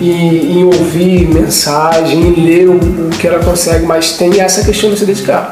e 0.00 0.58
em 0.58 0.64
ouvir 0.64 1.28
mensagem, 1.28 2.20
em 2.20 2.44
ler 2.44 2.68
o, 2.68 2.74
o 2.74 3.10
que 3.10 3.26
ela 3.26 3.38
consegue, 3.40 3.84
mas 3.84 4.12
tem 4.12 4.40
essa 4.40 4.64
questão 4.64 4.90
de 4.90 4.98
se 4.98 5.04
dedicar. 5.04 5.50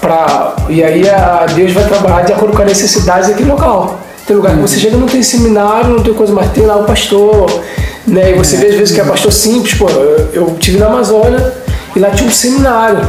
Pra, 0.00 0.54
e 0.68 0.84
aí 0.84 1.08
a, 1.08 1.46
Deus 1.54 1.72
vai 1.72 1.84
trabalhar 1.84 2.22
de 2.22 2.32
acordo 2.32 2.54
com 2.54 2.62
a 2.62 2.66
necessidade 2.66 3.28
daquele 3.28 3.50
local. 3.50 4.00
Tem 4.26 4.36
lugar 4.36 4.54
que 4.56 4.62
você 4.62 4.78
chega 4.78 4.96
não 4.96 5.06
tem 5.06 5.22
seminário, 5.22 5.90
não 5.90 6.02
tem 6.02 6.12
coisa, 6.12 6.32
mas 6.32 6.50
tem 6.52 6.66
lá 6.66 6.76
o 6.76 6.84
pastor, 6.84 7.62
né? 8.06 8.32
E 8.32 8.34
você 8.34 8.56
vê 8.56 8.66
às 8.68 8.74
vezes 8.74 8.94
que 8.94 9.00
é 9.00 9.04
pastor 9.04 9.32
simples, 9.32 9.74
pô, 9.74 9.88
eu, 9.88 10.28
eu 10.32 10.56
tive 10.58 10.78
na 10.78 10.86
Amazônia 10.86 11.52
e 11.94 11.98
lá 11.98 12.10
tinha 12.10 12.28
um 12.28 12.32
seminário. 12.32 13.00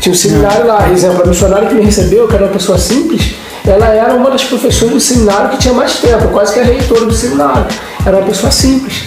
Tinha 0.00 0.12
um 0.12 0.16
seminário 0.16 0.66
lá, 0.66 0.90
exemplo, 0.90 1.22
a 1.22 1.26
missionária 1.26 1.68
que 1.68 1.74
me 1.74 1.84
recebeu, 1.84 2.26
que 2.26 2.34
era 2.34 2.44
uma 2.44 2.52
pessoa 2.52 2.78
simples, 2.78 3.34
ela 3.68 3.88
era 3.94 4.14
uma 4.14 4.30
das 4.30 4.44
professoras 4.44 4.94
do 4.94 5.00
seminário 5.00 5.50
que 5.50 5.58
tinha 5.58 5.74
mais 5.74 5.96
tempo, 5.98 6.28
quase 6.28 6.52
que 6.54 6.60
a 6.60 6.64
reitora 6.64 7.04
do 7.06 7.12
seminário. 7.14 7.66
Era 8.04 8.16
uma 8.16 8.26
pessoa 8.26 8.50
simples. 8.50 9.04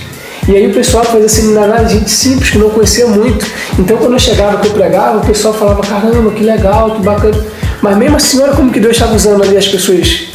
E 0.48 0.56
aí 0.56 0.68
o 0.70 0.74
pessoal 0.74 1.04
fazia 1.04 1.30
seminário, 1.30 1.74
era 1.74 1.88
gente 1.88 2.10
simples, 2.10 2.50
que 2.50 2.58
não 2.58 2.70
conhecia 2.70 3.06
muito. 3.08 3.46
Então 3.78 3.98
quando 3.98 4.14
eu 4.14 4.20
chegava, 4.20 4.58
que 4.58 4.68
eu 4.68 4.72
pregava, 4.74 5.18
o 5.18 5.22
pessoal 5.26 5.54
falava, 5.54 5.82
caramba, 5.82 6.32
que 6.32 6.44
legal, 6.44 6.92
que 6.96 7.02
bacana. 7.04 7.38
Mas 7.82 7.98
mesmo 7.98 8.16
assim, 8.18 8.42
olha 8.42 8.54
como 8.54 8.72
que 8.72 8.80
Deus 8.80 8.94
estava 8.94 9.16
usando 9.16 9.44
ali 9.44 9.58
as 9.58 9.68
pessoas. 9.68 10.28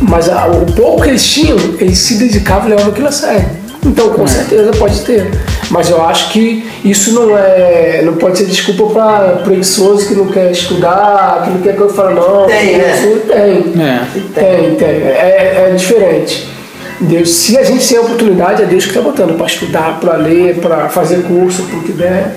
Mas 0.00 0.28
a- 0.28 0.46
o 0.48 0.66
pouco 0.72 1.02
que 1.02 1.08
eles 1.10 1.24
tinham, 1.24 1.56
eles 1.78 1.98
se 1.98 2.14
dedicavam 2.14 2.66
e 2.66 2.70
levavam 2.70 2.92
aquilo 2.92 3.08
a 3.08 3.12
sério. 3.12 3.48
Então, 3.84 4.10
com 4.10 4.26
certeza 4.26 4.70
pode 4.72 5.00
ter. 5.02 5.30
Mas 5.70 5.90
eu 5.90 6.04
acho 6.04 6.30
que 6.30 6.68
isso 6.84 7.12
não 7.12 7.36
é. 7.36 8.02
não 8.04 8.14
pode 8.14 8.38
ser 8.38 8.44
desculpa 8.44 8.86
para 8.92 9.28
preguiçoso 9.42 10.06
que 10.06 10.14
não 10.14 10.26
quer 10.26 10.50
estudar, 10.50 11.42
que 11.44 11.50
não 11.50 11.60
quer 11.60 11.74
que 11.74 11.80
eu 11.80 11.88
fale, 11.88 12.14
não. 12.14 12.46
Tem, 12.46 12.78
né? 12.78 12.94
isso 12.94 13.20
Tem. 13.26 13.82
É. 13.82 14.00
Tem, 14.34 14.74
tem. 14.76 14.86
É, 14.86 15.68
é 15.70 15.74
diferente. 15.76 16.56
Deus, 17.00 17.30
se 17.30 17.58
a 17.58 17.62
gente 17.62 17.86
tem 17.86 17.98
a 17.98 18.00
oportunidade, 18.00 18.62
é 18.62 18.66
Deus 18.66 18.84
que 18.84 18.90
está 18.90 19.02
botando 19.02 19.36
para 19.36 19.46
estudar, 19.46 19.98
para 20.00 20.16
ler, 20.16 20.58
para 20.60 20.88
fazer 20.88 21.22
curso, 21.24 21.62
para 21.64 21.78
o 21.78 21.82
que 21.82 21.92
der, 21.92 22.36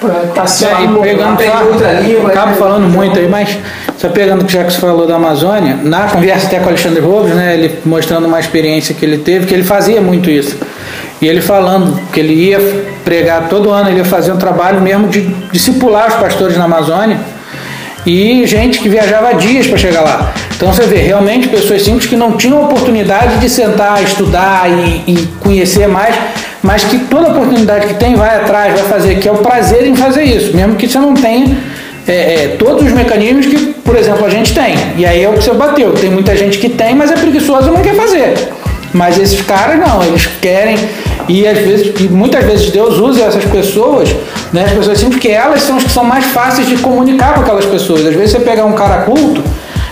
para 0.00 0.24
estar 0.24 0.46
se 0.46 0.64
É, 0.64 0.68
pegando 1.00 1.36
tem 1.36 1.50
outra 1.50 1.92
língua, 2.00 2.30
acabo 2.30 2.50
né? 2.50 2.56
falando 2.56 2.88
muito 2.88 3.18
aí, 3.18 3.28
mas 3.28 3.58
só 3.96 4.08
pegando 4.08 4.42
o 4.42 4.44
que 4.44 4.52
já 4.52 4.64
que 4.64 4.72
você 4.72 4.78
falou 4.78 5.06
da 5.06 5.16
Amazônia, 5.16 5.78
na 5.82 6.08
conversa 6.08 6.46
até 6.46 6.58
com 6.58 6.66
o 6.66 6.68
Alexandre 6.68 7.00
Robles, 7.00 7.34
né, 7.34 7.54
ele 7.54 7.78
mostrando 7.84 8.26
uma 8.26 8.38
experiência 8.38 8.94
que 8.94 9.04
ele 9.04 9.18
teve, 9.18 9.46
que 9.46 9.54
ele 9.54 9.64
fazia 9.64 10.00
muito 10.00 10.30
isso. 10.30 10.56
E 11.22 11.28
ele 11.28 11.40
falando 11.40 12.00
que 12.12 12.18
ele 12.18 12.34
ia 12.34 12.58
pregar 13.04 13.48
todo 13.48 13.70
ano, 13.70 13.88
ele 13.88 13.98
ia 13.98 14.04
fazer 14.04 14.32
um 14.32 14.36
trabalho 14.36 14.80
mesmo 14.80 15.06
de 15.06 15.20
discipular 15.52 16.08
os 16.08 16.14
pastores 16.16 16.56
na 16.56 16.64
Amazônia 16.64 17.16
e 18.04 18.44
gente 18.44 18.80
que 18.80 18.88
viajava 18.88 19.32
dias 19.34 19.68
para 19.68 19.78
chegar 19.78 20.00
lá. 20.00 20.32
Então 20.56 20.72
você 20.72 20.82
vê 20.82 20.96
realmente 20.96 21.48
pessoas 21.48 21.82
simples 21.82 22.06
que 22.06 22.16
não 22.16 22.32
tinham 22.32 22.64
oportunidade 22.64 23.36
de 23.38 23.48
sentar, 23.48 24.02
estudar 24.02 24.68
e, 24.68 25.12
e 25.12 25.28
conhecer 25.38 25.86
mais, 25.86 26.12
mas 26.60 26.82
que 26.82 26.98
toda 26.98 27.28
oportunidade 27.28 27.86
que 27.86 27.94
tem 27.94 28.16
vai 28.16 28.36
atrás, 28.38 28.74
vai 28.74 28.88
fazer, 28.88 29.20
que 29.20 29.28
é 29.28 29.32
o 29.32 29.36
prazer 29.36 29.86
em 29.86 29.94
fazer 29.94 30.24
isso, 30.24 30.56
mesmo 30.56 30.74
que 30.74 30.88
você 30.88 30.98
não 30.98 31.14
tenha 31.14 31.56
é, 32.06 32.12
é, 32.12 32.56
todos 32.58 32.84
os 32.84 32.92
mecanismos 32.92 33.46
que, 33.46 33.74
por 33.84 33.96
exemplo, 33.96 34.26
a 34.26 34.28
gente 34.28 34.52
tem. 34.52 34.74
E 34.96 35.06
aí 35.06 35.22
é 35.22 35.28
o 35.28 35.34
que 35.34 35.44
você 35.44 35.52
bateu. 35.52 35.92
Tem 35.92 36.10
muita 36.10 36.36
gente 36.36 36.58
que 36.58 36.68
tem, 36.68 36.96
mas 36.96 37.12
é 37.12 37.14
preguiçoso 37.14 37.68
e 37.68 37.70
não 37.70 37.80
quer 37.80 37.94
fazer. 37.94 38.34
Mas 38.92 39.18
esses 39.18 39.40
caras 39.40 39.78
não, 39.78 40.02
eles 40.02 40.26
querem 40.40 40.76
e 41.28 41.46
às 41.46 41.58
vezes 41.58 41.94
e 42.00 42.08
muitas 42.08 42.44
vezes 42.44 42.70
Deus 42.70 42.98
usa 42.98 43.22
essas 43.22 43.44
pessoas, 43.44 44.14
né, 44.52 44.64
as 44.64 44.72
pessoas 44.72 44.98
assim, 44.98 45.08
porque 45.08 45.28
elas 45.28 45.62
são 45.62 45.76
as 45.76 45.84
que 45.84 45.90
são 45.90 46.04
mais 46.04 46.24
fáceis 46.26 46.66
de 46.66 46.76
comunicar 46.76 47.34
com 47.34 47.40
aquelas 47.40 47.64
pessoas. 47.64 48.06
Às 48.06 48.14
vezes 48.14 48.32
você 48.32 48.40
pegar 48.40 48.64
um 48.64 48.72
cara 48.72 49.02
culto, 49.02 49.42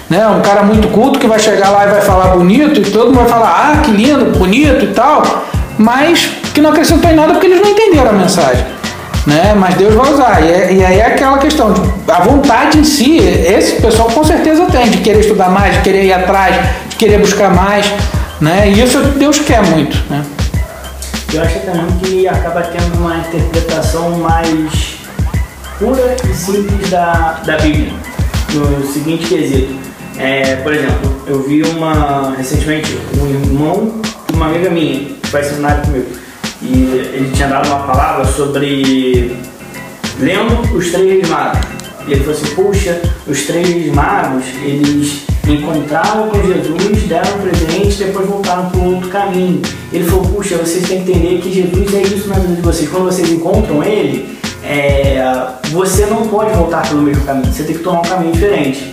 né, 0.09 0.27
um 0.27 0.41
cara 0.41 0.63
muito 0.63 0.89
culto 0.89 1.19
que 1.19 1.27
vai 1.27 1.39
chegar 1.39 1.71
lá 1.71 1.87
e 1.87 1.91
vai 1.91 2.01
falar 2.01 2.37
bonito 2.37 2.81
e 2.81 2.91
todo 2.91 3.07
mundo 3.07 3.21
vai 3.21 3.29
falar, 3.29 3.73
ah, 3.73 3.83
que 3.83 3.91
lindo, 3.91 4.37
bonito 4.39 4.85
e 4.85 4.89
tal, 4.89 5.23
mas 5.79 6.31
que 6.53 6.61
não 6.61 6.71
acrescentou 6.71 7.11
em 7.11 7.15
nada 7.15 7.33
porque 7.33 7.47
eles 7.47 7.61
não 7.61 7.71
entenderam 7.71 8.11
a 8.11 8.15
mensagem. 8.15 8.65
Né? 9.27 9.55
Mas 9.57 9.75
Deus 9.75 9.95
vai 9.95 10.13
usar. 10.13 10.43
E, 10.43 10.51
é, 10.51 10.73
e 10.73 10.85
aí 10.85 10.99
é 10.99 11.07
aquela 11.07 11.39
questão, 11.39 11.73
de, 11.73 11.81
a 12.11 12.21
vontade 12.21 12.79
em 12.79 12.85
si, 12.85 13.19
esse 13.19 13.81
pessoal 13.81 14.09
com 14.09 14.25
certeza 14.25 14.67
tem, 14.67 14.89
de 14.89 14.99
querer 14.99 15.21
estudar 15.21 15.51
mais, 15.51 15.75
de 15.75 15.83
querer 15.83 16.05
ir 16.05 16.13
atrás, 16.13 16.57
de 16.89 16.97
querer 16.97 17.19
buscar 17.19 17.55
mais. 17.55 17.87
Né? 18.41 18.71
E 18.71 18.83
isso 18.83 19.01
Deus 19.19 19.39
quer 19.41 19.63
muito. 19.63 19.97
Né? 20.11 20.25
Eu 21.33 21.43
acho 21.43 21.61
também 21.61 21.87
que 21.99 22.27
acaba 22.27 22.63
tendo 22.63 22.99
uma 22.99 23.19
interpretação 23.19 24.19
mais 24.19 24.97
pura 25.79 26.17
e 26.25 26.35
simples 26.35 26.91
da, 26.91 27.41
da 27.45 27.57
Bíblia. 27.59 27.93
No 28.53 28.87
seguinte 28.87 29.27
quesito. 29.27 29.75
É, 30.19 30.57
por 30.57 30.75
exemplo, 30.75 31.23
eu 31.27 31.43
vi 31.43 31.63
uma 31.63 32.35
recentemente 32.37 32.99
um 33.19 33.27
irmão 33.27 34.01
de 34.29 34.35
uma 34.35 34.47
amiga 34.47 34.71
minha 34.71 35.05
que 35.05 35.29
faz 35.29 35.47
seminário 35.47 35.83
comigo. 35.83 36.07
E 36.63 36.73
ele 37.15 37.31
tinha 37.33 37.49
dado 37.49 37.67
uma 37.69 37.87
palavra 37.87 38.25
sobre 38.25 39.37
lendo 40.19 40.77
os 40.77 40.91
três 40.91 41.29
magos. 41.29 41.61
E 42.07 42.13
ele 42.13 42.25
falou 42.25 42.39
assim, 42.39 42.55
puxa, 42.55 43.01
os 43.27 43.43
três 43.43 43.95
magos, 43.95 44.45
eles 44.63 45.30
encontraram 45.55 46.29
com 46.29 46.43
Jesus, 46.43 47.03
deram 47.09 47.37
um 47.37 47.43
presente 47.43 48.05
depois 48.05 48.27
voltaram 48.27 48.71
para 48.71 48.81
outro 48.81 49.09
caminho. 49.09 49.61
Ele 49.93 50.05
falou, 50.05 50.25
puxa, 50.27 50.57
vocês 50.57 50.87
têm 50.87 51.05
que 51.05 51.11
entender 51.11 51.41
que 51.41 51.53
Jesus 51.53 51.95
é 51.95 52.03
isso 52.03 52.29
na 52.29 52.37
vida 52.37 52.55
de 52.55 52.63
vocês. 52.63 52.89
Quando 52.89 53.05
vocês 53.05 53.29
encontram 53.31 53.83
ele, 53.83 54.39
é, 54.65 55.23
você 55.71 56.07
não 56.07 56.29
pode 56.29 56.57
voltar 56.57 56.89
pelo 56.89 57.03
mesmo 57.03 57.25
caminho, 57.25 57.53
você 57.53 57.65
tem 57.65 57.77
que 57.77 57.83
tomar 57.83 58.01
um 58.01 58.03
caminho 58.03 58.33
diferente. 58.33 58.93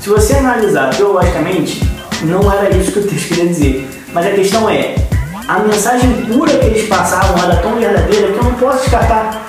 Se 0.00 0.08
você 0.08 0.34
analisar 0.34 0.90
teologicamente, 0.94 1.82
não 2.22 2.52
era 2.52 2.74
isso 2.76 2.92
que 2.92 3.00
o 3.00 3.06
texto 3.06 3.28
queria 3.28 3.46
dizer. 3.46 3.88
Mas 4.12 4.26
a 4.26 4.30
questão 4.30 4.68
é, 4.68 4.94
a 5.46 5.58
mensagem 5.60 6.10
pura 6.26 6.56
que 6.56 6.66
eles 6.66 6.88
passavam 6.88 7.42
era 7.42 7.56
tão 7.56 7.76
verdadeira 7.76 8.32
que 8.32 8.38
eu 8.38 8.44
não 8.44 8.54
posso 8.54 8.80
descartar 8.82 9.47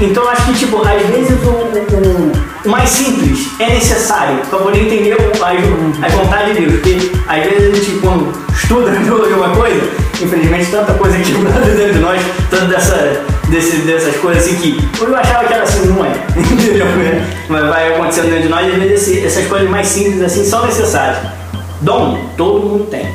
então 0.00 0.26
acho 0.28 0.46
que, 0.46 0.54
tipo, 0.54 0.82
às 0.82 1.02
vezes 1.02 1.38
o, 1.44 1.50
o, 1.50 2.32
o 2.64 2.70
mais 2.70 2.88
simples 2.88 3.50
é 3.58 3.68
necessário 3.74 4.38
para 4.48 4.58
poder 4.58 4.86
entender 4.86 5.12
a, 5.12 6.06
a 6.06 6.08
vontade 6.08 6.54
de 6.54 6.60
Deus. 6.60 6.72
Porque 6.80 7.12
às 7.28 7.44
vezes 7.44 7.70
a 7.70 7.74
gente, 7.74 8.00
quando 8.00 8.32
estuda 8.54 8.90
uma 9.36 9.50
coisa, 9.50 9.80
infelizmente 10.22 10.70
tanta 10.70 10.94
coisa 10.94 11.18
quebrada 11.18 11.66
dentro 11.76 11.94
de 11.94 11.98
nós, 11.98 12.20
tanto 12.48 12.66
dessa, 12.66 13.22
desse, 13.48 13.76
dessas 13.78 14.16
coisas 14.16 14.44
assim 14.44 14.56
que 14.56 14.88
eu 15.02 15.16
achava 15.16 15.44
que 15.44 15.52
era 15.52 15.64
assim, 15.64 15.86
não 15.88 16.04
é. 16.04 16.12
Mas 17.48 17.68
vai 17.68 17.94
acontecendo 17.94 18.30
dentro 18.30 18.42
de 18.44 18.48
nós, 18.48 18.66
às 18.66 18.78
vezes 18.78 19.24
essas 19.24 19.46
coisas 19.46 19.68
mais 19.68 19.86
simples 19.86 20.22
assim 20.22 20.44
são 20.44 20.64
necessárias. 20.64 21.18
Dom, 21.82 22.18
todo 22.36 22.66
mundo 22.66 22.86
tem. 22.90 23.08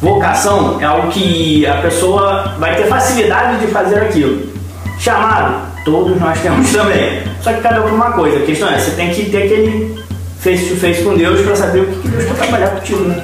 Vocação 0.00 0.78
é 0.80 0.84
algo 0.84 1.10
que 1.10 1.64
a 1.64 1.76
pessoa 1.76 2.56
vai 2.58 2.74
ter 2.74 2.88
facilidade 2.88 3.64
de 3.64 3.72
fazer 3.72 4.00
aquilo. 4.00 4.50
Chamado, 4.98 5.71
Todos 5.84 6.20
nós 6.20 6.38
temos 6.40 6.70
também. 6.72 7.22
Só 7.42 7.52
que 7.52 7.60
cada 7.60 7.84
um 7.84 7.94
uma 7.94 8.12
coisa. 8.12 8.38
A 8.38 8.42
questão 8.42 8.68
é, 8.68 8.78
você 8.78 8.92
tem 8.92 9.10
que 9.10 9.30
ter 9.30 9.44
aquele 9.44 9.94
face 10.38 10.66
to 10.66 10.76
face 10.76 11.02
com 11.02 11.16
Deus 11.16 11.40
para 11.40 11.56
saber 11.56 11.80
o 11.80 11.86
que, 11.86 11.98
que 12.00 12.08
Deus 12.08 12.24
quer 12.24 12.34
trabalhar 12.34 12.68
contigo, 12.68 13.04
né? 13.04 13.22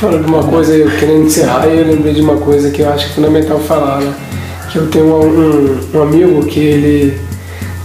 Falando 0.00 0.24
de 0.24 0.30
uma 0.30 0.42
coisa, 0.42 0.74
eu 0.74 0.90
querendo 0.90 1.26
encerrar, 1.26 1.66
eu 1.66 1.86
lembrei 1.86 2.14
de 2.14 2.20
uma 2.20 2.36
coisa 2.36 2.70
que 2.70 2.82
eu 2.82 2.92
acho 2.92 3.12
fundamental 3.14 3.58
falar, 3.60 4.00
né? 4.00 4.12
Que 4.70 4.78
eu 4.78 4.86
tenho 4.88 5.06
um, 5.06 5.26
um, 5.26 5.98
um 5.98 6.02
amigo 6.02 6.44
que 6.46 6.60
ele, 6.60 7.20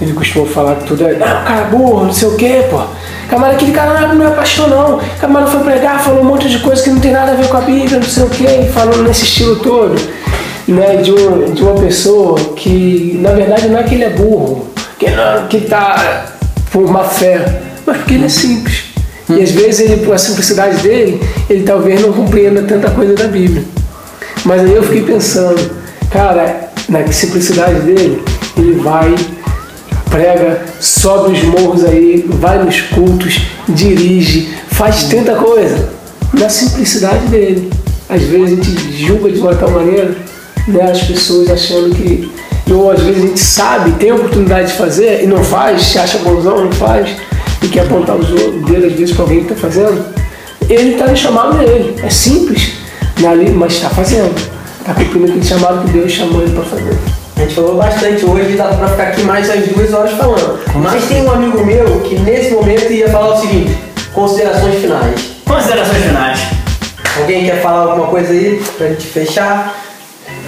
ele 0.01 0.13
costuma 0.13 0.45
falar 0.45 0.75
que 0.75 0.85
tudo 0.85 1.07
é, 1.07 1.13
não, 1.13 1.19
cara 1.19 1.67
burro, 1.71 2.05
não 2.05 2.13
sei 2.13 2.27
o 2.27 2.35
quê, 2.35 2.65
pô. 2.69 2.81
Camarada, 3.29 3.55
aquele 3.55 3.71
cara 3.71 4.13
não 4.13 4.27
é 4.27 4.31
pastor 4.31 4.67
não. 4.69 4.99
Camarada 5.19 5.51
foi 5.51 5.61
pregar, 5.61 6.03
falou 6.03 6.21
um 6.21 6.25
monte 6.25 6.49
de 6.49 6.59
coisa 6.59 6.83
que 6.83 6.89
não 6.89 6.99
tem 6.99 7.11
nada 7.11 7.31
a 7.31 7.35
ver 7.35 7.47
com 7.47 7.57
a 7.57 7.61
Bíblia, 7.61 7.99
não 7.99 8.03
sei 8.03 8.23
o 8.23 8.29
quê, 8.29 8.69
falando 8.73 9.03
nesse 9.03 9.23
estilo 9.23 9.55
todo 9.57 9.95
né, 10.67 10.97
de, 10.97 11.11
um, 11.11 11.53
de 11.53 11.61
uma 11.61 11.75
pessoa 11.75 12.39
que, 12.55 13.17
na 13.21 13.31
verdade, 13.31 13.67
não 13.67 13.79
é 13.79 13.83
que 13.83 13.95
ele 13.95 14.03
é 14.03 14.09
burro, 14.09 14.67
que 14.97 15.09
não, 15.09 15.47
que 15.47 15.57
está 15.57 16.25
por 16.71 16.89
má 16.89 17.03
fé, 17.03 17.61
mas 17.85 17.97
porque 17.97 18.13
ele 18.13 18.25
é 18.25 18.29
simples. 18.29 18.85
E 19.29 19.41
às 19.41 19.51
vezes, 19.51 19.79
ele, 19.81 20.05
por 20.05 20.13
a 20.13 20.17
simplicidade 20.17 20.81
dele, 20.81 21.21
ele 21.49 21.63
talvez 21.63 22.01
não 22.01 22.13
compreenda 22.13 22.61
tanta 22.63 22.89
coisa 22.91 23.13
da 23.13 23.25
Bíblia. 23.25 23.63
Mas 24.45 24.61
aí 24.61 24.73
eu 24.73 24.83
fiquei 24.83 25.03
pensando, 25.03 25.71
cara, 26.11 26.69
na 26.89 27.05
simplicidade 27.11 27.79
dele, 27.81 28.21
ele 28.57 28.79
vai, 28.81 29.15
prega, 30.09 30.61
sobe 30.79 31.33
os 31.33 31.43
morros 31.43 31.85
aí, 31.85 32.25
vai 32.27 32.61
nos 32.61 32.81
cultos, 32.81 33.41
dirige, 33.69 34.53
faz 34.69 35.03
tanta 35.05 35.35
coisa. 35.35 35.89
Na 36.33 36.49
simplicidade 36.49 37.27
dele. 37.27 37.69
Às 38.09 38.23
vezes 38.23 38.59
a 38.59 38.63
gente 38.63 39.05
julga 39.05 39.31
de 39.31 39.39
uma 39.39 39.55
tal 39.55 39.71
maneira 39.71 40.13
né, 40.67 40.91
as 40.91 41.03
pessoas 41.03 41.49
achando 41.49 41.93
que. 41.95 42.31
Ou 42.71 42.91
às 42.91 43.01
vezes 43.01 43.23
a 43.23 43.27
gente 43.27 43.39
sabe, 43.39 43.91
tem 43.93 44.09
a 44.09 44.15
oportunidade 44.15 44.67
de 44.71 44.77
fazer 44.77 45.23
e 45.23 45.27
não 45.27 45.43
faz, 45.43 45.81
se 45.81 45.99
acha 45.99 46.17
bonzão, 46.19 46.63
não 46.63 46.71
faz, 46.71 47.09
e 47.61 47.67
quer 47.67 47.81
apontar 47.81 48.15
os 48.15 48.27
dedos 48.27 48.85
às 48.85 48.93
vezes 48.93 49.13
para 49.13 49.23
alguém 49.23 49.43
que 49.43 49.51
está 49.51 49.67
fazendo. 49.67 50.05
Ele 50.69 50.93
está 50.93 51.13
chamado 51.13 51.57
dele, 51.57 51.95
é 52.01 52.09
simples, 52.09 52.73
né, 53.19 53.35
mas 53.53 53.73
está 53.73 53.89
fazendo. 53.89 54.33
Está 54.79 54.93
cumprindo 54.93 55.25
aquele 55.25 55.45
chamado 55.45 55.85
que 55.85 55.91
Deus 55.91 56.11
chamou 56.11 56.41
ele 56.41 56.53
para 56.53 56.63
fazer. 56.63 56.97
A 57.35 57.39
gente 57.41 57.55
falou 57.55 57.75
bastante 57.75 58.25
hoje, 58.25 58.55
dá 58.55 58.65
para 58.65 58.87
ficar 58.87 59.03
aqui 59.03 59.23
mais 59.23 59.49
as 59.49 59.67
duas 59.67 59.93
horas 59.93 60.11
falando. 60.11 60.59
Mas 60.75 61.05
tem 61.05 61.23
um 61.23 61.31
amigo 61.31 61.65
meu 61.65 62.01
que 62.01 62.19
nesse 62.19 62.51
momento 62.51 62.91
ia 62.91 63.09
falar 63.09 63.35
o 63.35 63.41
seguinte: 63.41 63.77
considerações 64.13 64.81
finais. 64.81 65.21
Considerações 65.45 66.03
finais. 66.03 66.39
Alguém 67.19 67.45
quer 67.45 67.61
falar 67.61 67.91
alguma 67.91 68.07
coisa 68.07 68.31
aí 68.31 68.61
pra 68.77 68.87
gente 68.87 69.07
fechar? 69.07 69.82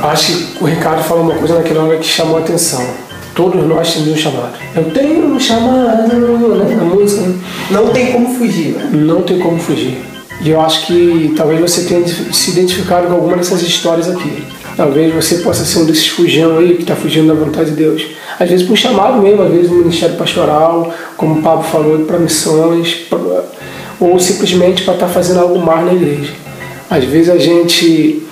Acho 0.01 0.33
que 0.33 0.63
o 0.63 0.67
Ricardo 0.67 1.03
falou 1.03 1.23
uma 1.23 1.35
coisa 1.35 1.55
naquela 1.55 1.83
hora 1.83 1.97
que 1.97 2.05
chamou 2.05 2.37
a 2.37 2.39
atenção. 2.39 2.85
Todos 3.33 3.65
nós 3.67 3.93
temos 3.93 4.09
um 4.09 4.15
chamado. 4.15 4.53
Eu 4.75 4.91
tenho 4.91 5.25
um 5.25 5.39
chamado, 5.39 6.07
né? 6.07 6.75
Na 6.75 6.83
música. 6.83 7.21
Né? 7.21 7.37
Não 7.71 7.89
tem 7.89 8.11
como 8.11 8.33
fugir, 8.35 8.75
né? 8.75 8.89
Não 8.93 9.21
tem 9.21 9.39
como 9.39 9.59
fugir. 9.59 9.97
E 10.41 10.49
eu 10.49 10.61
acho 10.61 10.85
que 10.87 11.33
talvez 11.35 11.59
você 11.59 11.83
tenha 11.85 12.05
se 12.07 12.51
identificado 12.51 13.07
com 13.07 13.13
alguma 13.13 13.37
dessas 13.37 13.61
histórias 13.61 14.09
aqui. 14.09 14.43
Talvez 14.75 15.13
você 15.13 15.37
possa 15.37 15.63
ser 15.63 15.79
um 15.79 15.85
desses 15.85 16.07
fujão 16.07 16.57
aí 16.57 16.75
que 16.75 16.81
está 16.81 16.95
fugindo 16.95 17.27
da 17.27 17.33
vontade 17.33 17.69
de 17.69 17.77
Deus. 17.77 18.05
Às 18.37 18.49
vezes 18.49 18.65
por 18.65 18.73
um 18.73 18.75
chamado 18.75 19.21
mesmo, 19.21 19.43
às 19.43 19.51
vezes 19.51 19.71
no 19.71 19.77
ministério 19.77 20.15
pastoral, 20.15 20.93
como 21.15 21.39
o 21.39 21.41
Pablo 21.41 21.63
falou, 21.63 21.99
para 21.99 22.19
missões, 22.19 22.93
pra... 23.09 23.19
ou 23.99 24.19
simplesmente 24.19 24.83
para 24.83 24.95
estar 24.95 25.07
tá 25.07 25.11
fazendo 25.11 25.39
algo 25.39 25.59
mais 25.59 25.85
na 25.85 25.93
igreja. 25.93 26.33
Às 26.89 27.05
vezes 27.05 27.29
a 27.29 27.37
gente 27.37 28.24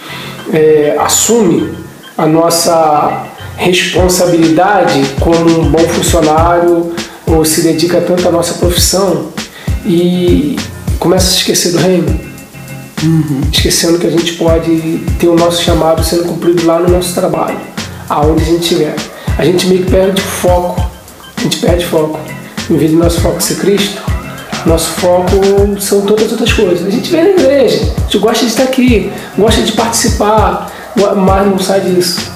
é, 0.51 0.95
assume 0.99 1.73
a 2.17 2.25
nossa 2.25 3.27
responsabilidade 3.57 5.03
como 5.19 5.61
um 5.61 5.69
bom 5.69 5.79
funcionário 5.79 6.93
ou 7.25 7.45
se 7.45 7.61
dedica 7.61 8.01
tanto 8.01 8.27
à 8.27 8.31
nossa 8.31 8.55
profissão 8.55 9.29
e 9.85 10.55
começa 10.99 11.27
a 11.27 11.29
se 11.29 11.37
esquecer 11.37 11.71
do 11.71 11.77
reino. 11.77 12.19
Uhum. 13.03 13.41
Esquecendo 13.51 13.99
que 13.99 14.07
a 14.07 14.11
gente 14.11 14.33
pode 14.33 15.03
ter 15.19 15.27
o 15.27 15.35
nosso 15.35 15.61
chamado 15.61 16.03
sendo 16.03 16.23
cumprido 16.23 16.65
lá 16.65 16.79
no 16.79 16.89
nosso 16.89 17.13
trabalho, 17.13 17.59
aonde 18.09 18.43
a 18.43 18.45
gente 18.45 18.61
estiver. 18.63 18.95
A 19.37 19.43
gente 19.43 19.67
meio 19.67 19.83
que 19.83 19.91
perde 19.91 20.21
foco, 20.21 20.81
a 21.35 21.41
gente 21.41 21.57
perde 21.57 21.85
foco. 21.85 22.19
Em 22.69 22.77
vez 22.77 22.91
de 22.91 22.97
nosso 22.97 23.19
foco 23.19 23.41
ser 23.41 23.55
Cristo, 23.55 24.01
nosso 24.65 24.91
foco 24.91 25.35
são 25.79 26.01
todas 26.01 26.25
as 26.25 26.31
outras 26.31 26.53
coisas. 26.53 26.87
A 26.87 26.89
gente 26.89 27.11
vem 27.11 27.23
na 27.23 27.29
igreja, 27.29 27.93
a 27.97 28.01
gente 28.01 28.17
gosta 28.17 28.45
de 28.45 28.51
estar 28.51 28.63
aqui, 28.63 29.11
gosta 29.37 29.61
de 29.61 29.71
participar, 29.73 30.71
mas 31.15 31.47
não 31.47 31.59
sai 31.59 31.81
disso. 31.81 32.31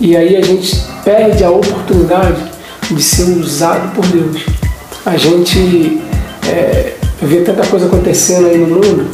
E 0.00 0.16
aí 0.16 0.36
a 0.36 0.42
gente 0.42 0.80
perde 1.04 1.44
a 1.44 1.50
oportunidade 1.50 2.42
de 2.90 3.02
ser 3.02 3.24
usado 3.38 3.92
por 3.94 4.06
Deus. 4.06 4.42
A 5.04 5.16
gente 5.16 6.00
é, 6.48 6.94
vê 7.20 7.40
tanta 7.40 7.66
coisa 7.66 7.86
acontecendo 7.86 8.46
aí 8.46 8.58
no 8.58 8.66
mundo, 8.66 9.06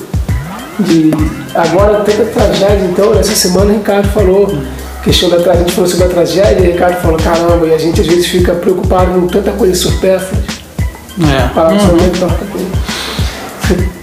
de 0.78 1.10
agora 1.54 2.00
tanta 2.00 2.24
tragédia, 2.24 2.88
então 2.90 3.18
essa 3.18 3.34
semana 3.34 3.72
o 3.72 3.76
Ricardo 3.76 4.08
falou, 4.08 4.58
questão 5.02 5.28
da 5.28 5.36
a 5.52 5.56
gente 5.56 5.72
falou 5.72 5.88
sobre 5.88 6.06
a 6.06 6.08
tragédia, 6.08 6.64
e 6.64 6.68
o 6.68 6.72
Ricardo 6.72 7.00
falou, 7.00 7.16
caramba, 7.16 7.66
e 7.66 7.74
a 7.74 7.78
gente 7.78 8.00
às 8.00 8.06
vezes 8.06 8.26
fica 8.26 8.54
preocupado 8.54 9.12
com 9.12 9.26
tanta 9.26 9.52
coisa 9.52 9.74
supérflua 9.74 10.53
é. 11.20 11.48
Uhum. 11.74 11.80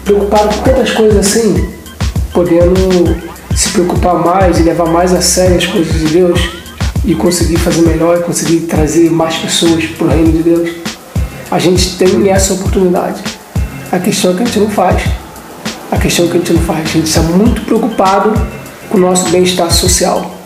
preocupado 0.06 0.56
com 0.56 0.64
tantas 0.64 0.92
coisas 0.92 1.18
assim, 1.18 1.70
podendo 2.34 3.16
se 3.56 3.70
preocupar 3.70 4.16
mais 4.16 4.60
e 4.60 4.64
levar 4.64 4.86
mais 4.86 5.14
a 5.14 5.22
sério 5.22 5.58
as 5.58 5.66
coisas 5.66 5.94
de 5.94 6.08
Deus 6.08 6.40
e 7.04 7.16
conseguir 7.16 7.58
fazer 7.58 7.82
melhor 7.82 8.18
e 8.18 8.24
conseguir 8.24 8.62
trazer 8.62 9.10
mais 9.10 9.36
pessoas 9.36 9.86
para 9.86 10.08
o 10.08 10.10
reino 10.10 10.32
de 10.32 10.44
Deus. 10.44 10.70
A 11.50 11.60
gente 11.60 11.98
tem 11.98 12.30
essa 12.30 12.54
oportunidade. 12.54 13.22
A 13.92 14.00
questão 14.00 14.32
é 14.32 14.36
que 14.36 14.44
a 14.44 14.46
gente 14.46 14.60
não 14.60 14.70
faz. 14.70 15.04
A 15.92 15.98
questão 15.98 16.26
é 16.26 16.30
que 16.30 16.38
a 16.38 16.40
gente 16.40 16.54
não 16.54 16.62
faz. 16.62 16.80
A 16.80 16.90
gente 16.90 17.08
está 17.08 17.22
muito 17.22 17.62
preocupado 17.62 18.34
com 18.90 18.98
o 18.98 19.02
nosso 19.02 19.30
bem-estar 19.30 19.72
social, 19.72 20.40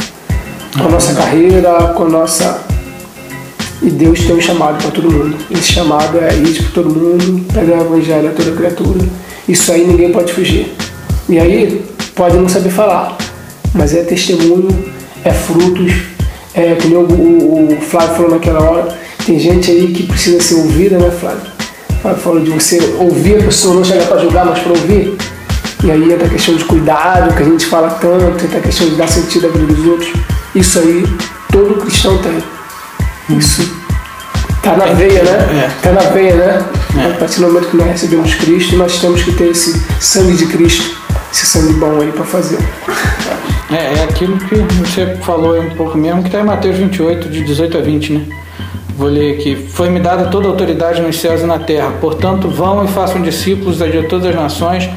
com 0.75 0.87
a 0.87 0.89
nossa 0.89 1.13
carreira, 1.13 1.93
com 1.95 2.03
a 2.03 2.09
nossa. 2.09 2.74
E 3.85 3.89
Deus 3.91 4.19
tem 4.21 4.35
um 4.35 4.41
chamado 4.41 4.81
para 4.81 4.89
todo 4.89 5.11
mundo. 5.11 5.37
Esse 5.51 5.73
chamado 5.73 6.17
é 6.17 6.33
ir 6.33 6.63
para 6.63 6.71
todo 6.71 6.89
mundo, 6.89 7.45
pregar 7.53 7.81
o 7.81 7.85
evangelho 7.85 8.29
a 8.29 8.31
toda 8.31 8.51
criatura. 8.53 9.05
Isso 9.47 9.71
aí 9.71 9.85
ninguém 9.85 10.11
pode 10.11 10.33
fugir. 10.33 10.73
E 11.29 11.37
aí, 11.37 11.85
pode 12.15 12.35
não 12.35 12.49
saber 12.49 12.71
falar, 12.71 13.15
mas 13.75 13.93
é 13.93 14.01
testemunho, 14.01 14.69
é 15.23 15.31
frutos, 15.31 15.93
é 16.55 16.75
como 16.81 17.01
o, 17.01 17.77
o 17.77 17.81
Flávio 17.81 18.15
falou 18.15 18.31
naquela 18.31 18.59
hora, 18.59 18.97
tem 19.23 19.37
gente 19.37 19.69
aí 19.69 19.93
que 19.93 20.03
precisa 20.03 20.41
ser 20.41 20.55
ouvida, 20.55 20.97
né, 20.97 21.11
Flávio? 21.11 21.51
Flávio 22.01 22.21
falou 22.21 22.39
de 22.39 22.49
você 22.49 22.79
ouvir 22.99 23.35
a 23.35 23.43
pessoa, 23.43 23.75
não 23.75 23.83
chegar 23.83 24.07
para 24.07 24.21
julgar, 24.21 24.45
mas 24.47 24.59
para 24.59 24.71
ouvir. 24.71 25.15
E 25.83 25.91
aí 25.91 26.11
entra 26.11 26.25
a 26.25 26.29
questão 26.29 26.55
de 26.55 26.63
cuidado, 26.65 27.35
que 27.35 27.43
a 27.43 27.45
gente 27.45 27.67
fala 27.67 27.89
tanto, 27.89 28.45
entra 28.45 28.57
a 28.57 28.61
questão 28.61 28.89
de 28.89 28.95
dar 28.95 29.07
sentido 29.07 29.45
à 29.45 29.49
vida 29.49 29.73
dos 29.73 29.85
outros. 29.85 30.11
Isso 30.55 30.79
aí 30.79 31.03
todo 31.51 31.75
cristão 31.81 32.17
tem. 32.17 32.54
Isso 33.29 33.85
tá 34.61 34.75
na 34.75 34.85
veia, 34.85 35.23
né? 35.23 35.65
É. 35.65 35.69
Tá 35.81 35.91
na 35.91 36.01
veia, 36.11 36.35
né? 36.35 36.65
É. 36.97 37.11
A 37.11 37.17
partir 37.17 37.39
do 37.39 37.47
momento 37.47 37.69
que 37.69 37.77
nós 37.77 37.87
recebemos 37.87 38.33
Cristo, 38.35 38.75
nós 38.77 38.99
temos 38.99 39.23
que 39.23 39.31
ter 39.33 39.49
esse 39.49 39.81
sangue 39.99 40.35
de 40.35 40.45
Cristo, 40.47 40.97
esse 41.31 41.45
sangue 41.45 41.73
bom 41.73 42.01
aí 42.01 42.11
para 42.11 42.23
fazer. 42.23 42.59
É, 43.71 43.99
é 43.99 44.03
aquilo 44.03 44.37
que 44.37 44.55
você 44.55 45.17
falou 45.21 45.53
aí 45.53 45.67
um 45.67 45.75
pouco 45.75 45.97
mesmo, 45.97 46.21
que 46.21 46.27
está 46.27 46.39
em 46.39 46.43
Mateus 46.43 46.77
28, 46.77 47.29
de 47.29 47.43
18 47.43 47.77
a 47.77 47.81
20, 47.81 48.13
né? 48.13 48.25
Vou 48.97 49.09
ler 49.09 49.33
aqui. 49.33 49.55
Foi-me 49.55 49.99
dada 49.99 50.27
toda 50.27 50.47
a 50.47 50.51
autoridade 50.51 51.01
nos 51.01 51.19
céus 51.19 51.41
e 51.41 51.45
na 51.45 51.59
terra. 51.59 51.91
Portanto, 51.99 52.47
vão 52.47 52.85
e 52.85 52.87
façam 52.87 53.21
discípulos 53.21 53.79
de 53.79 54.03
todas 54.03 54.27
as 54.27 54.35
nações, 54.35 54.89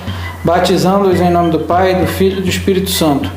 batizando-os 0.44 1.20
em 1.20 1.30
nome 1.30 1.50
do 1.50 1.60
Pai, 1.60 1.94
do 1.94 2.06
Filho 2.06 2.38
e 2.38 2.42
do 2.42 2.48
Espírito 2.48 2.90
Santo, 2.90 3.28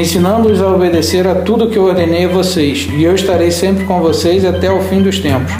ensinando-os 0.00 0.60
a 0.60 0.66
obedecer 0.68 1.26
a 1.26 1.34
tudo 1.36 1.68
que 1.68 1.76
eu 1.76 1.84
ordenei 1.84 2.24
a 2.24 2.28
vocês. 2.28 2.88
E 2.92 3.02
eu 3.04 3.14
estarei 3.14 3.50
sempre 3.50 3.84
com 3.84 4.00
vocês 4.00 4.44
até 4.44 4.70
o 4.70 4.80
fim 4.82 5.02
dos 5.02 5.18
tempos. 5.18 5.52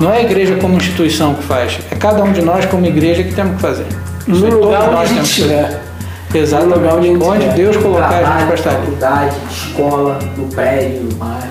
Não 0.00 0.12
é 0.12 0.18
a 0.18 0.22
igreja 0.22 0.56
como 0.56 0.76
instituição 0.76 1.34
que 1.34 1.42
faz, 1.42 1.78
é 1.90 1.94
cada 1.94 2.22
um 2.22 2.30
de 2.32 2.42
nós 2.42 2.66
como 2.66 2.84
igreja 2.86 3.22
que 3.22 3.34
temos 3.34 3.56
que 3.56 3.62
fazer. 3.62 3.86
Isso 4.28 4.40
No 4.44 4.50
todos 4.50 4.64
lugar 4.66 4.82
onde 4.82 4.90
a 4.90 4.92
nós 4.92 5.08
gente 5.08 5.14
temos 5.14 5.34
que 5.34 5.40
fazer. 5.42 5.54
estiver. 5.54 5.86
Exatamente. 6.34 6.74
No 6.78 6.82
lugar 6.82 6.98
onde 6.98 7.24
Onde. 7.24 7.48
Deus 7.56 7.76
colocar 7.76 8.08
a 8.08 8.12
gente 8.12 8.20
Trabalho, 8.24 8.46
para 8.46 8.54
estar 8.56 8.70
ali. 8.70 8.78
faculdade, 8.84 9.36
escola, 9.50 10.18
no 10.36 10.46
prédio, 10.48 11.02
no 11.04 11.14
bairro. 11.14 11.48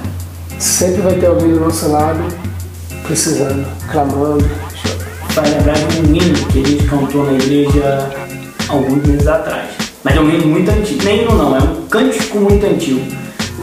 Sempre 0.60 1.02
vai 1.02 1.14
ter 1.16 1.26
alguém 1.26 1.54
do 1.54 1.60
nosso 1.60 1.90
lado 1.92 2.20
precisando, 3.04 3.66
clamando. 3.92 4.46
Vai 5.34 5.50
lembrar 5.50 5.74
de 5.74 6.00
um 6.02 6.16
hino 6.16 6.48
que 6.48 6.62
a 6.64 6.68
gente 6.68 6.84
cantou 6.86 7.26
na 7.26 7.34
igreja 7.34 8.10
alguns 8.70 9.04
meses 9.08 9.28
atrás. 9.28 9.70
Mas 10.06 10.16
é 10.16 10.20
um 10.20 10.30
hino 10.30 10.46
muito 10.46 10.70
antigo. 10.70 11.04
Nem 11.04 11.24
hino 11.24 11.36
não, 11.36 11.58
é 11.58 11.60
um 11.60 11.88
cântico 11.88 12.38
muito 12.38 12.64
antigo. 12.64 13.02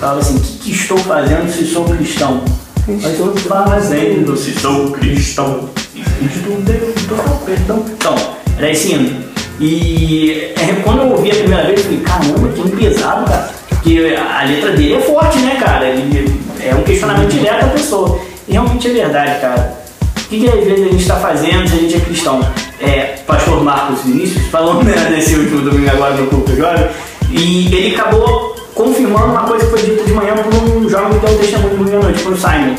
Falava 0.00 0.18
assim, 0.18 0.36
o 0.36 0.40
que, 0.40 0.58
que 0.58 0.70
estou 0.72 0.98
fazendo 0.98 1.48
se 1.48 1.64
sou 1.64 1.84
cristão? 1.84 2.42
Mas 2.88 3.04
estou 3.04 3.32
fazendo 3.36 4.36
se 4.36 4.50
sou 4.58 4.90
cristão. 4.90 5.68
Cristo 5.92 6.50
deu 6.62 6.94
todo 7.08 7.44
perdão. 7.44 7.84
Então, 7.88 8.16
era 8.58 8.72
esse 8.72 8.92
hino. 8.92 9.22
E 9.60 10.52
é, 10.56 10.80
quando 10.82 11.02
eu 11.02 11.10
ouvi 11.12 11.30
a 11.30 11.34
primeira 11.36 11.64
vez, 11.64 11.78
eu 11.78 11.84
falei, 11.84 12.00
caramba, 12.00 12.48
que 12.48 12.76
pesado, 12.76 13.24
cara. 13.24 13.50
Porque 13.68 14.16
a 14.16 14.44
letra 14.44 14.72
dele 14.72 14.94
é 14.94 15.00
forte, 15.00 15.38
né, 15.38 15.56
cara? 15.60 15.88
Ele 15.90 16.40
é 16.60 16.74
um 16.74 16.82
questionamento 16.82 17.30
direto 17.30 17.66
à 17.66 17.68
pessoa. 17.68 18.18
E 18.48 18.52
realmente 18.52 18.88
é 18.88 18.92
verdade, 18.92 19.40
cara. 19.40 19.78
O 20.16 20.28
que, 20.28 20.40
que 20.40 20.48
às 20.48 20.64
vezes 20.64 20.86
a 20.86 20.90
gente 20.90 21.02
está 21.02 21.16
fazendo 21.20 21.68
se 21.68 21.76
a 21.76 21.78
gente 21.78 21.94
é 21.94 22.00
cristão? 22.00 22.40
É, 22.82 23.16
pastor 23.26 23.62
Marcos 23.62 24.00
Vinícius 24.04 24.46
falou 24.46 24.82
né, 24.82 24.92
nesse 25.10 25.34
último 25.36 25.60
domingo 25.70 25.90
agora 25.90 26.14
no 26.16 26.26
culto 26.26 26.54
jovem, 26.56 26.88
e 27.30 27.72
ele 27.74 27.94
acabou 27.94 28.56
confirmando 28.74 29.26
uma 29.26 29.42
coisa 29.44 29.64
que 29.64 29.70
foi 29.70 29.82
dita 29.82 30.04
de 30.04 30.12
manhã 30.12 30.34
por 30.36 30.52
um 30.54 30.88
jovem 30.88 31.18
que 31.18 31.24
deu 31.26 31.34
um 31.34 31.38
testemunho 31.38 31.76
domingo 31.76 31.96
à 31.96 32.00
noite, 32.00 32.22
por 32.22 32.36
Simon. 32.36 32.74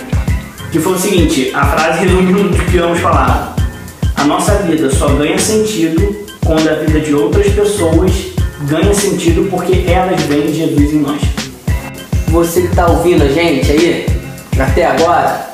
Que 0.72 0.80
foi 0.80 0.94
o 0.94 1.00
seguinte, 1.00 1.52
a 1.54 1.66
frase 1.66 2.00
resume 2.06 2.34
o 2.34 2.50
que 2.50 2.78
vamos 2.78 3.00
falar. 3.00 3.56
A 4.16 4.24
nossa 4.26 4.54
vida 4.64 4.90
só 4.90 5.08
ganha 5.10 5.38
sentido 5.38 6.16
quando 6.46 6.68
a 6.70 6.74
vida 6.74 7.00
de 7.00 7.14
outras 7.14 7.48
pessoas 7.54 8.12
ganha 8.64 8.94
sentido 8.94 9.48
porque 9.50 9.86
elas 9.88 10.20
veem 10.24 10.52
Jesus 10.54 10.94
em 10.94 11.00
nós. 11.00 11.22
Você 12.28 12.64
que 12.64 12.76
tá 12.76 12.88
ouvindo 12.88 13.24
a 13.24 13.28
gente 13.28 13.72
aí, 13.72 14.06
até 14.60 14.86
agora, 14.86 15.50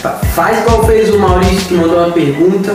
fa- 0.00 0.18
faz 0.34 0.58
igual 0.58 0.84
fez 0.84 1.10
o 1.14 1.18
Maurício 1.18 1.66
que 1.68 1.74
mandou 1.74 1.98
uma 1.98 2.10
pergunta, 2.12 2.74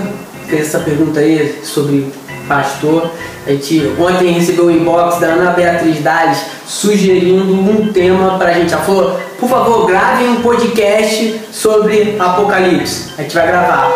fez 0.54 0.68
essa 0.68 0.80
pergunta 0.80 1.20
aí 1.20 1.60
sobre 1.64 2.08
pastor. 2.48 3.10
A 3.46 3.52
gente 3.52 3.92
ontem 4.00 4.32
recebeu 4.32 4.66
o 4.66 4.72
inbox 4.72 5.20
da 5.20 5.28
Ana 5.28 5.52
Beatriz 5.52 6.02
Dales 6.02 6.40
sugerindo 6.68 7.44
um 7.44 7.92
tema 7.92 8.38
pra 8.38 8.54
gente. 8.54 8.74
Ela 8.74 8.84
falou, 8.84 9.20
por 9.40 9.50
favor, 9.50 9.88
grave 9.88 10.26
um 10.26 10.42
podcast 10.42 11.42
sobre 11.52 12.16
Apocalipse. 12.20 13.10
A 13.18 13.24
gente 13.24 13.34
vai 13.34 13.48
gravar. 13.48 13.92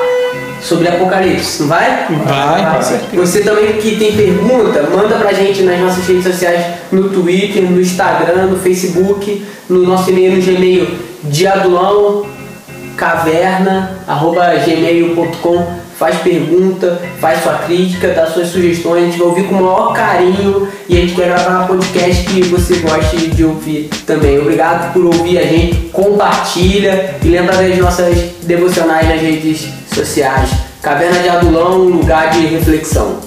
Sobre 0.60 0.88
Apocalipse, 0.88 1.62
não 1.62 1.70
vai? 1.70 2.08
Vai, 2.26 2.82
certeza. 2.82 3.24
Você 3.24 3.42
também 3.42 3.74
que 3.74 3.96
tem 3.96 4.18
pergunta, 4.18 4.90
manda 4.92 5.16
pra 5.18 5.32
gente 5.32 5.62
nas 5.62 5.80
nossas 5.80 6.08
redes 6.08 6.24
sociais, 6.24 6.66
no 6.92 7.10
Twitter, 7.10 7.62
no 7.62 7.80
Instagram, 7.80 8.48
no 8.48 8.58
Facebook, 8.58 9.46
no 9.70 9.84
nosso 9.84 10.10
e-mail 10.10 10.36
no 10.36 10.42
Gmail, 10.42 10.88
diadulão 11.26 12.26
caverna 12.98 14.00
arroba 14.08 14.56
gmail.com 14.56 15.87
faz 15.98 16.18
pergunta, 16.20 17.02
faz 17.20 17.42
sua 17.42 17.54
crítica, 17.54 18.10
dá 18.10 18.28
suas 18.28 18.50
sugestões, 18.50 19.04
a 19.04 19.06
gente 19.08 19.18
vai 19.18 19.28
ouvir 19.28 19.44
com 19.48 19.56
o 19.56 19.64
maior 19.64 19.94
carinho 19.94 20.68
e 20.88 20.96
a 20.96 21.02
gente 21.02 21.16
quer 21.16 21.28
gravar 21.28 21.64
um 21.64 21.68
podcast 21.68 22.24
que 22.26 22.44
você 22.44 22.76
goste 22.78 23.28
de 23.32 23.44
ouvir 23.44 23.90
também. 24.06 24.38
Obrigado 24.40 24.94
por 24.94 25.06
ouvir 25.06 25.40
a 25.40 25.44
gente, 25.44 25.90
compartilha 25.90 27.16
e 27.24 27.28
lembra 27.28 27.56
das 27.56 27.78
nossas 27.78 28.16
devocionais 28.44 29.10
nas 29.10 29.20
redes 29.20 29.68
sociais. 29.94 30.50
Caverna 30.82 31.20
de 31.20 31.30
Adulão, 31.30 31.82
um 31.82 31.90
lugar 31.90 32.30
de 32.30 32.46
reflexão. 32.46 33.27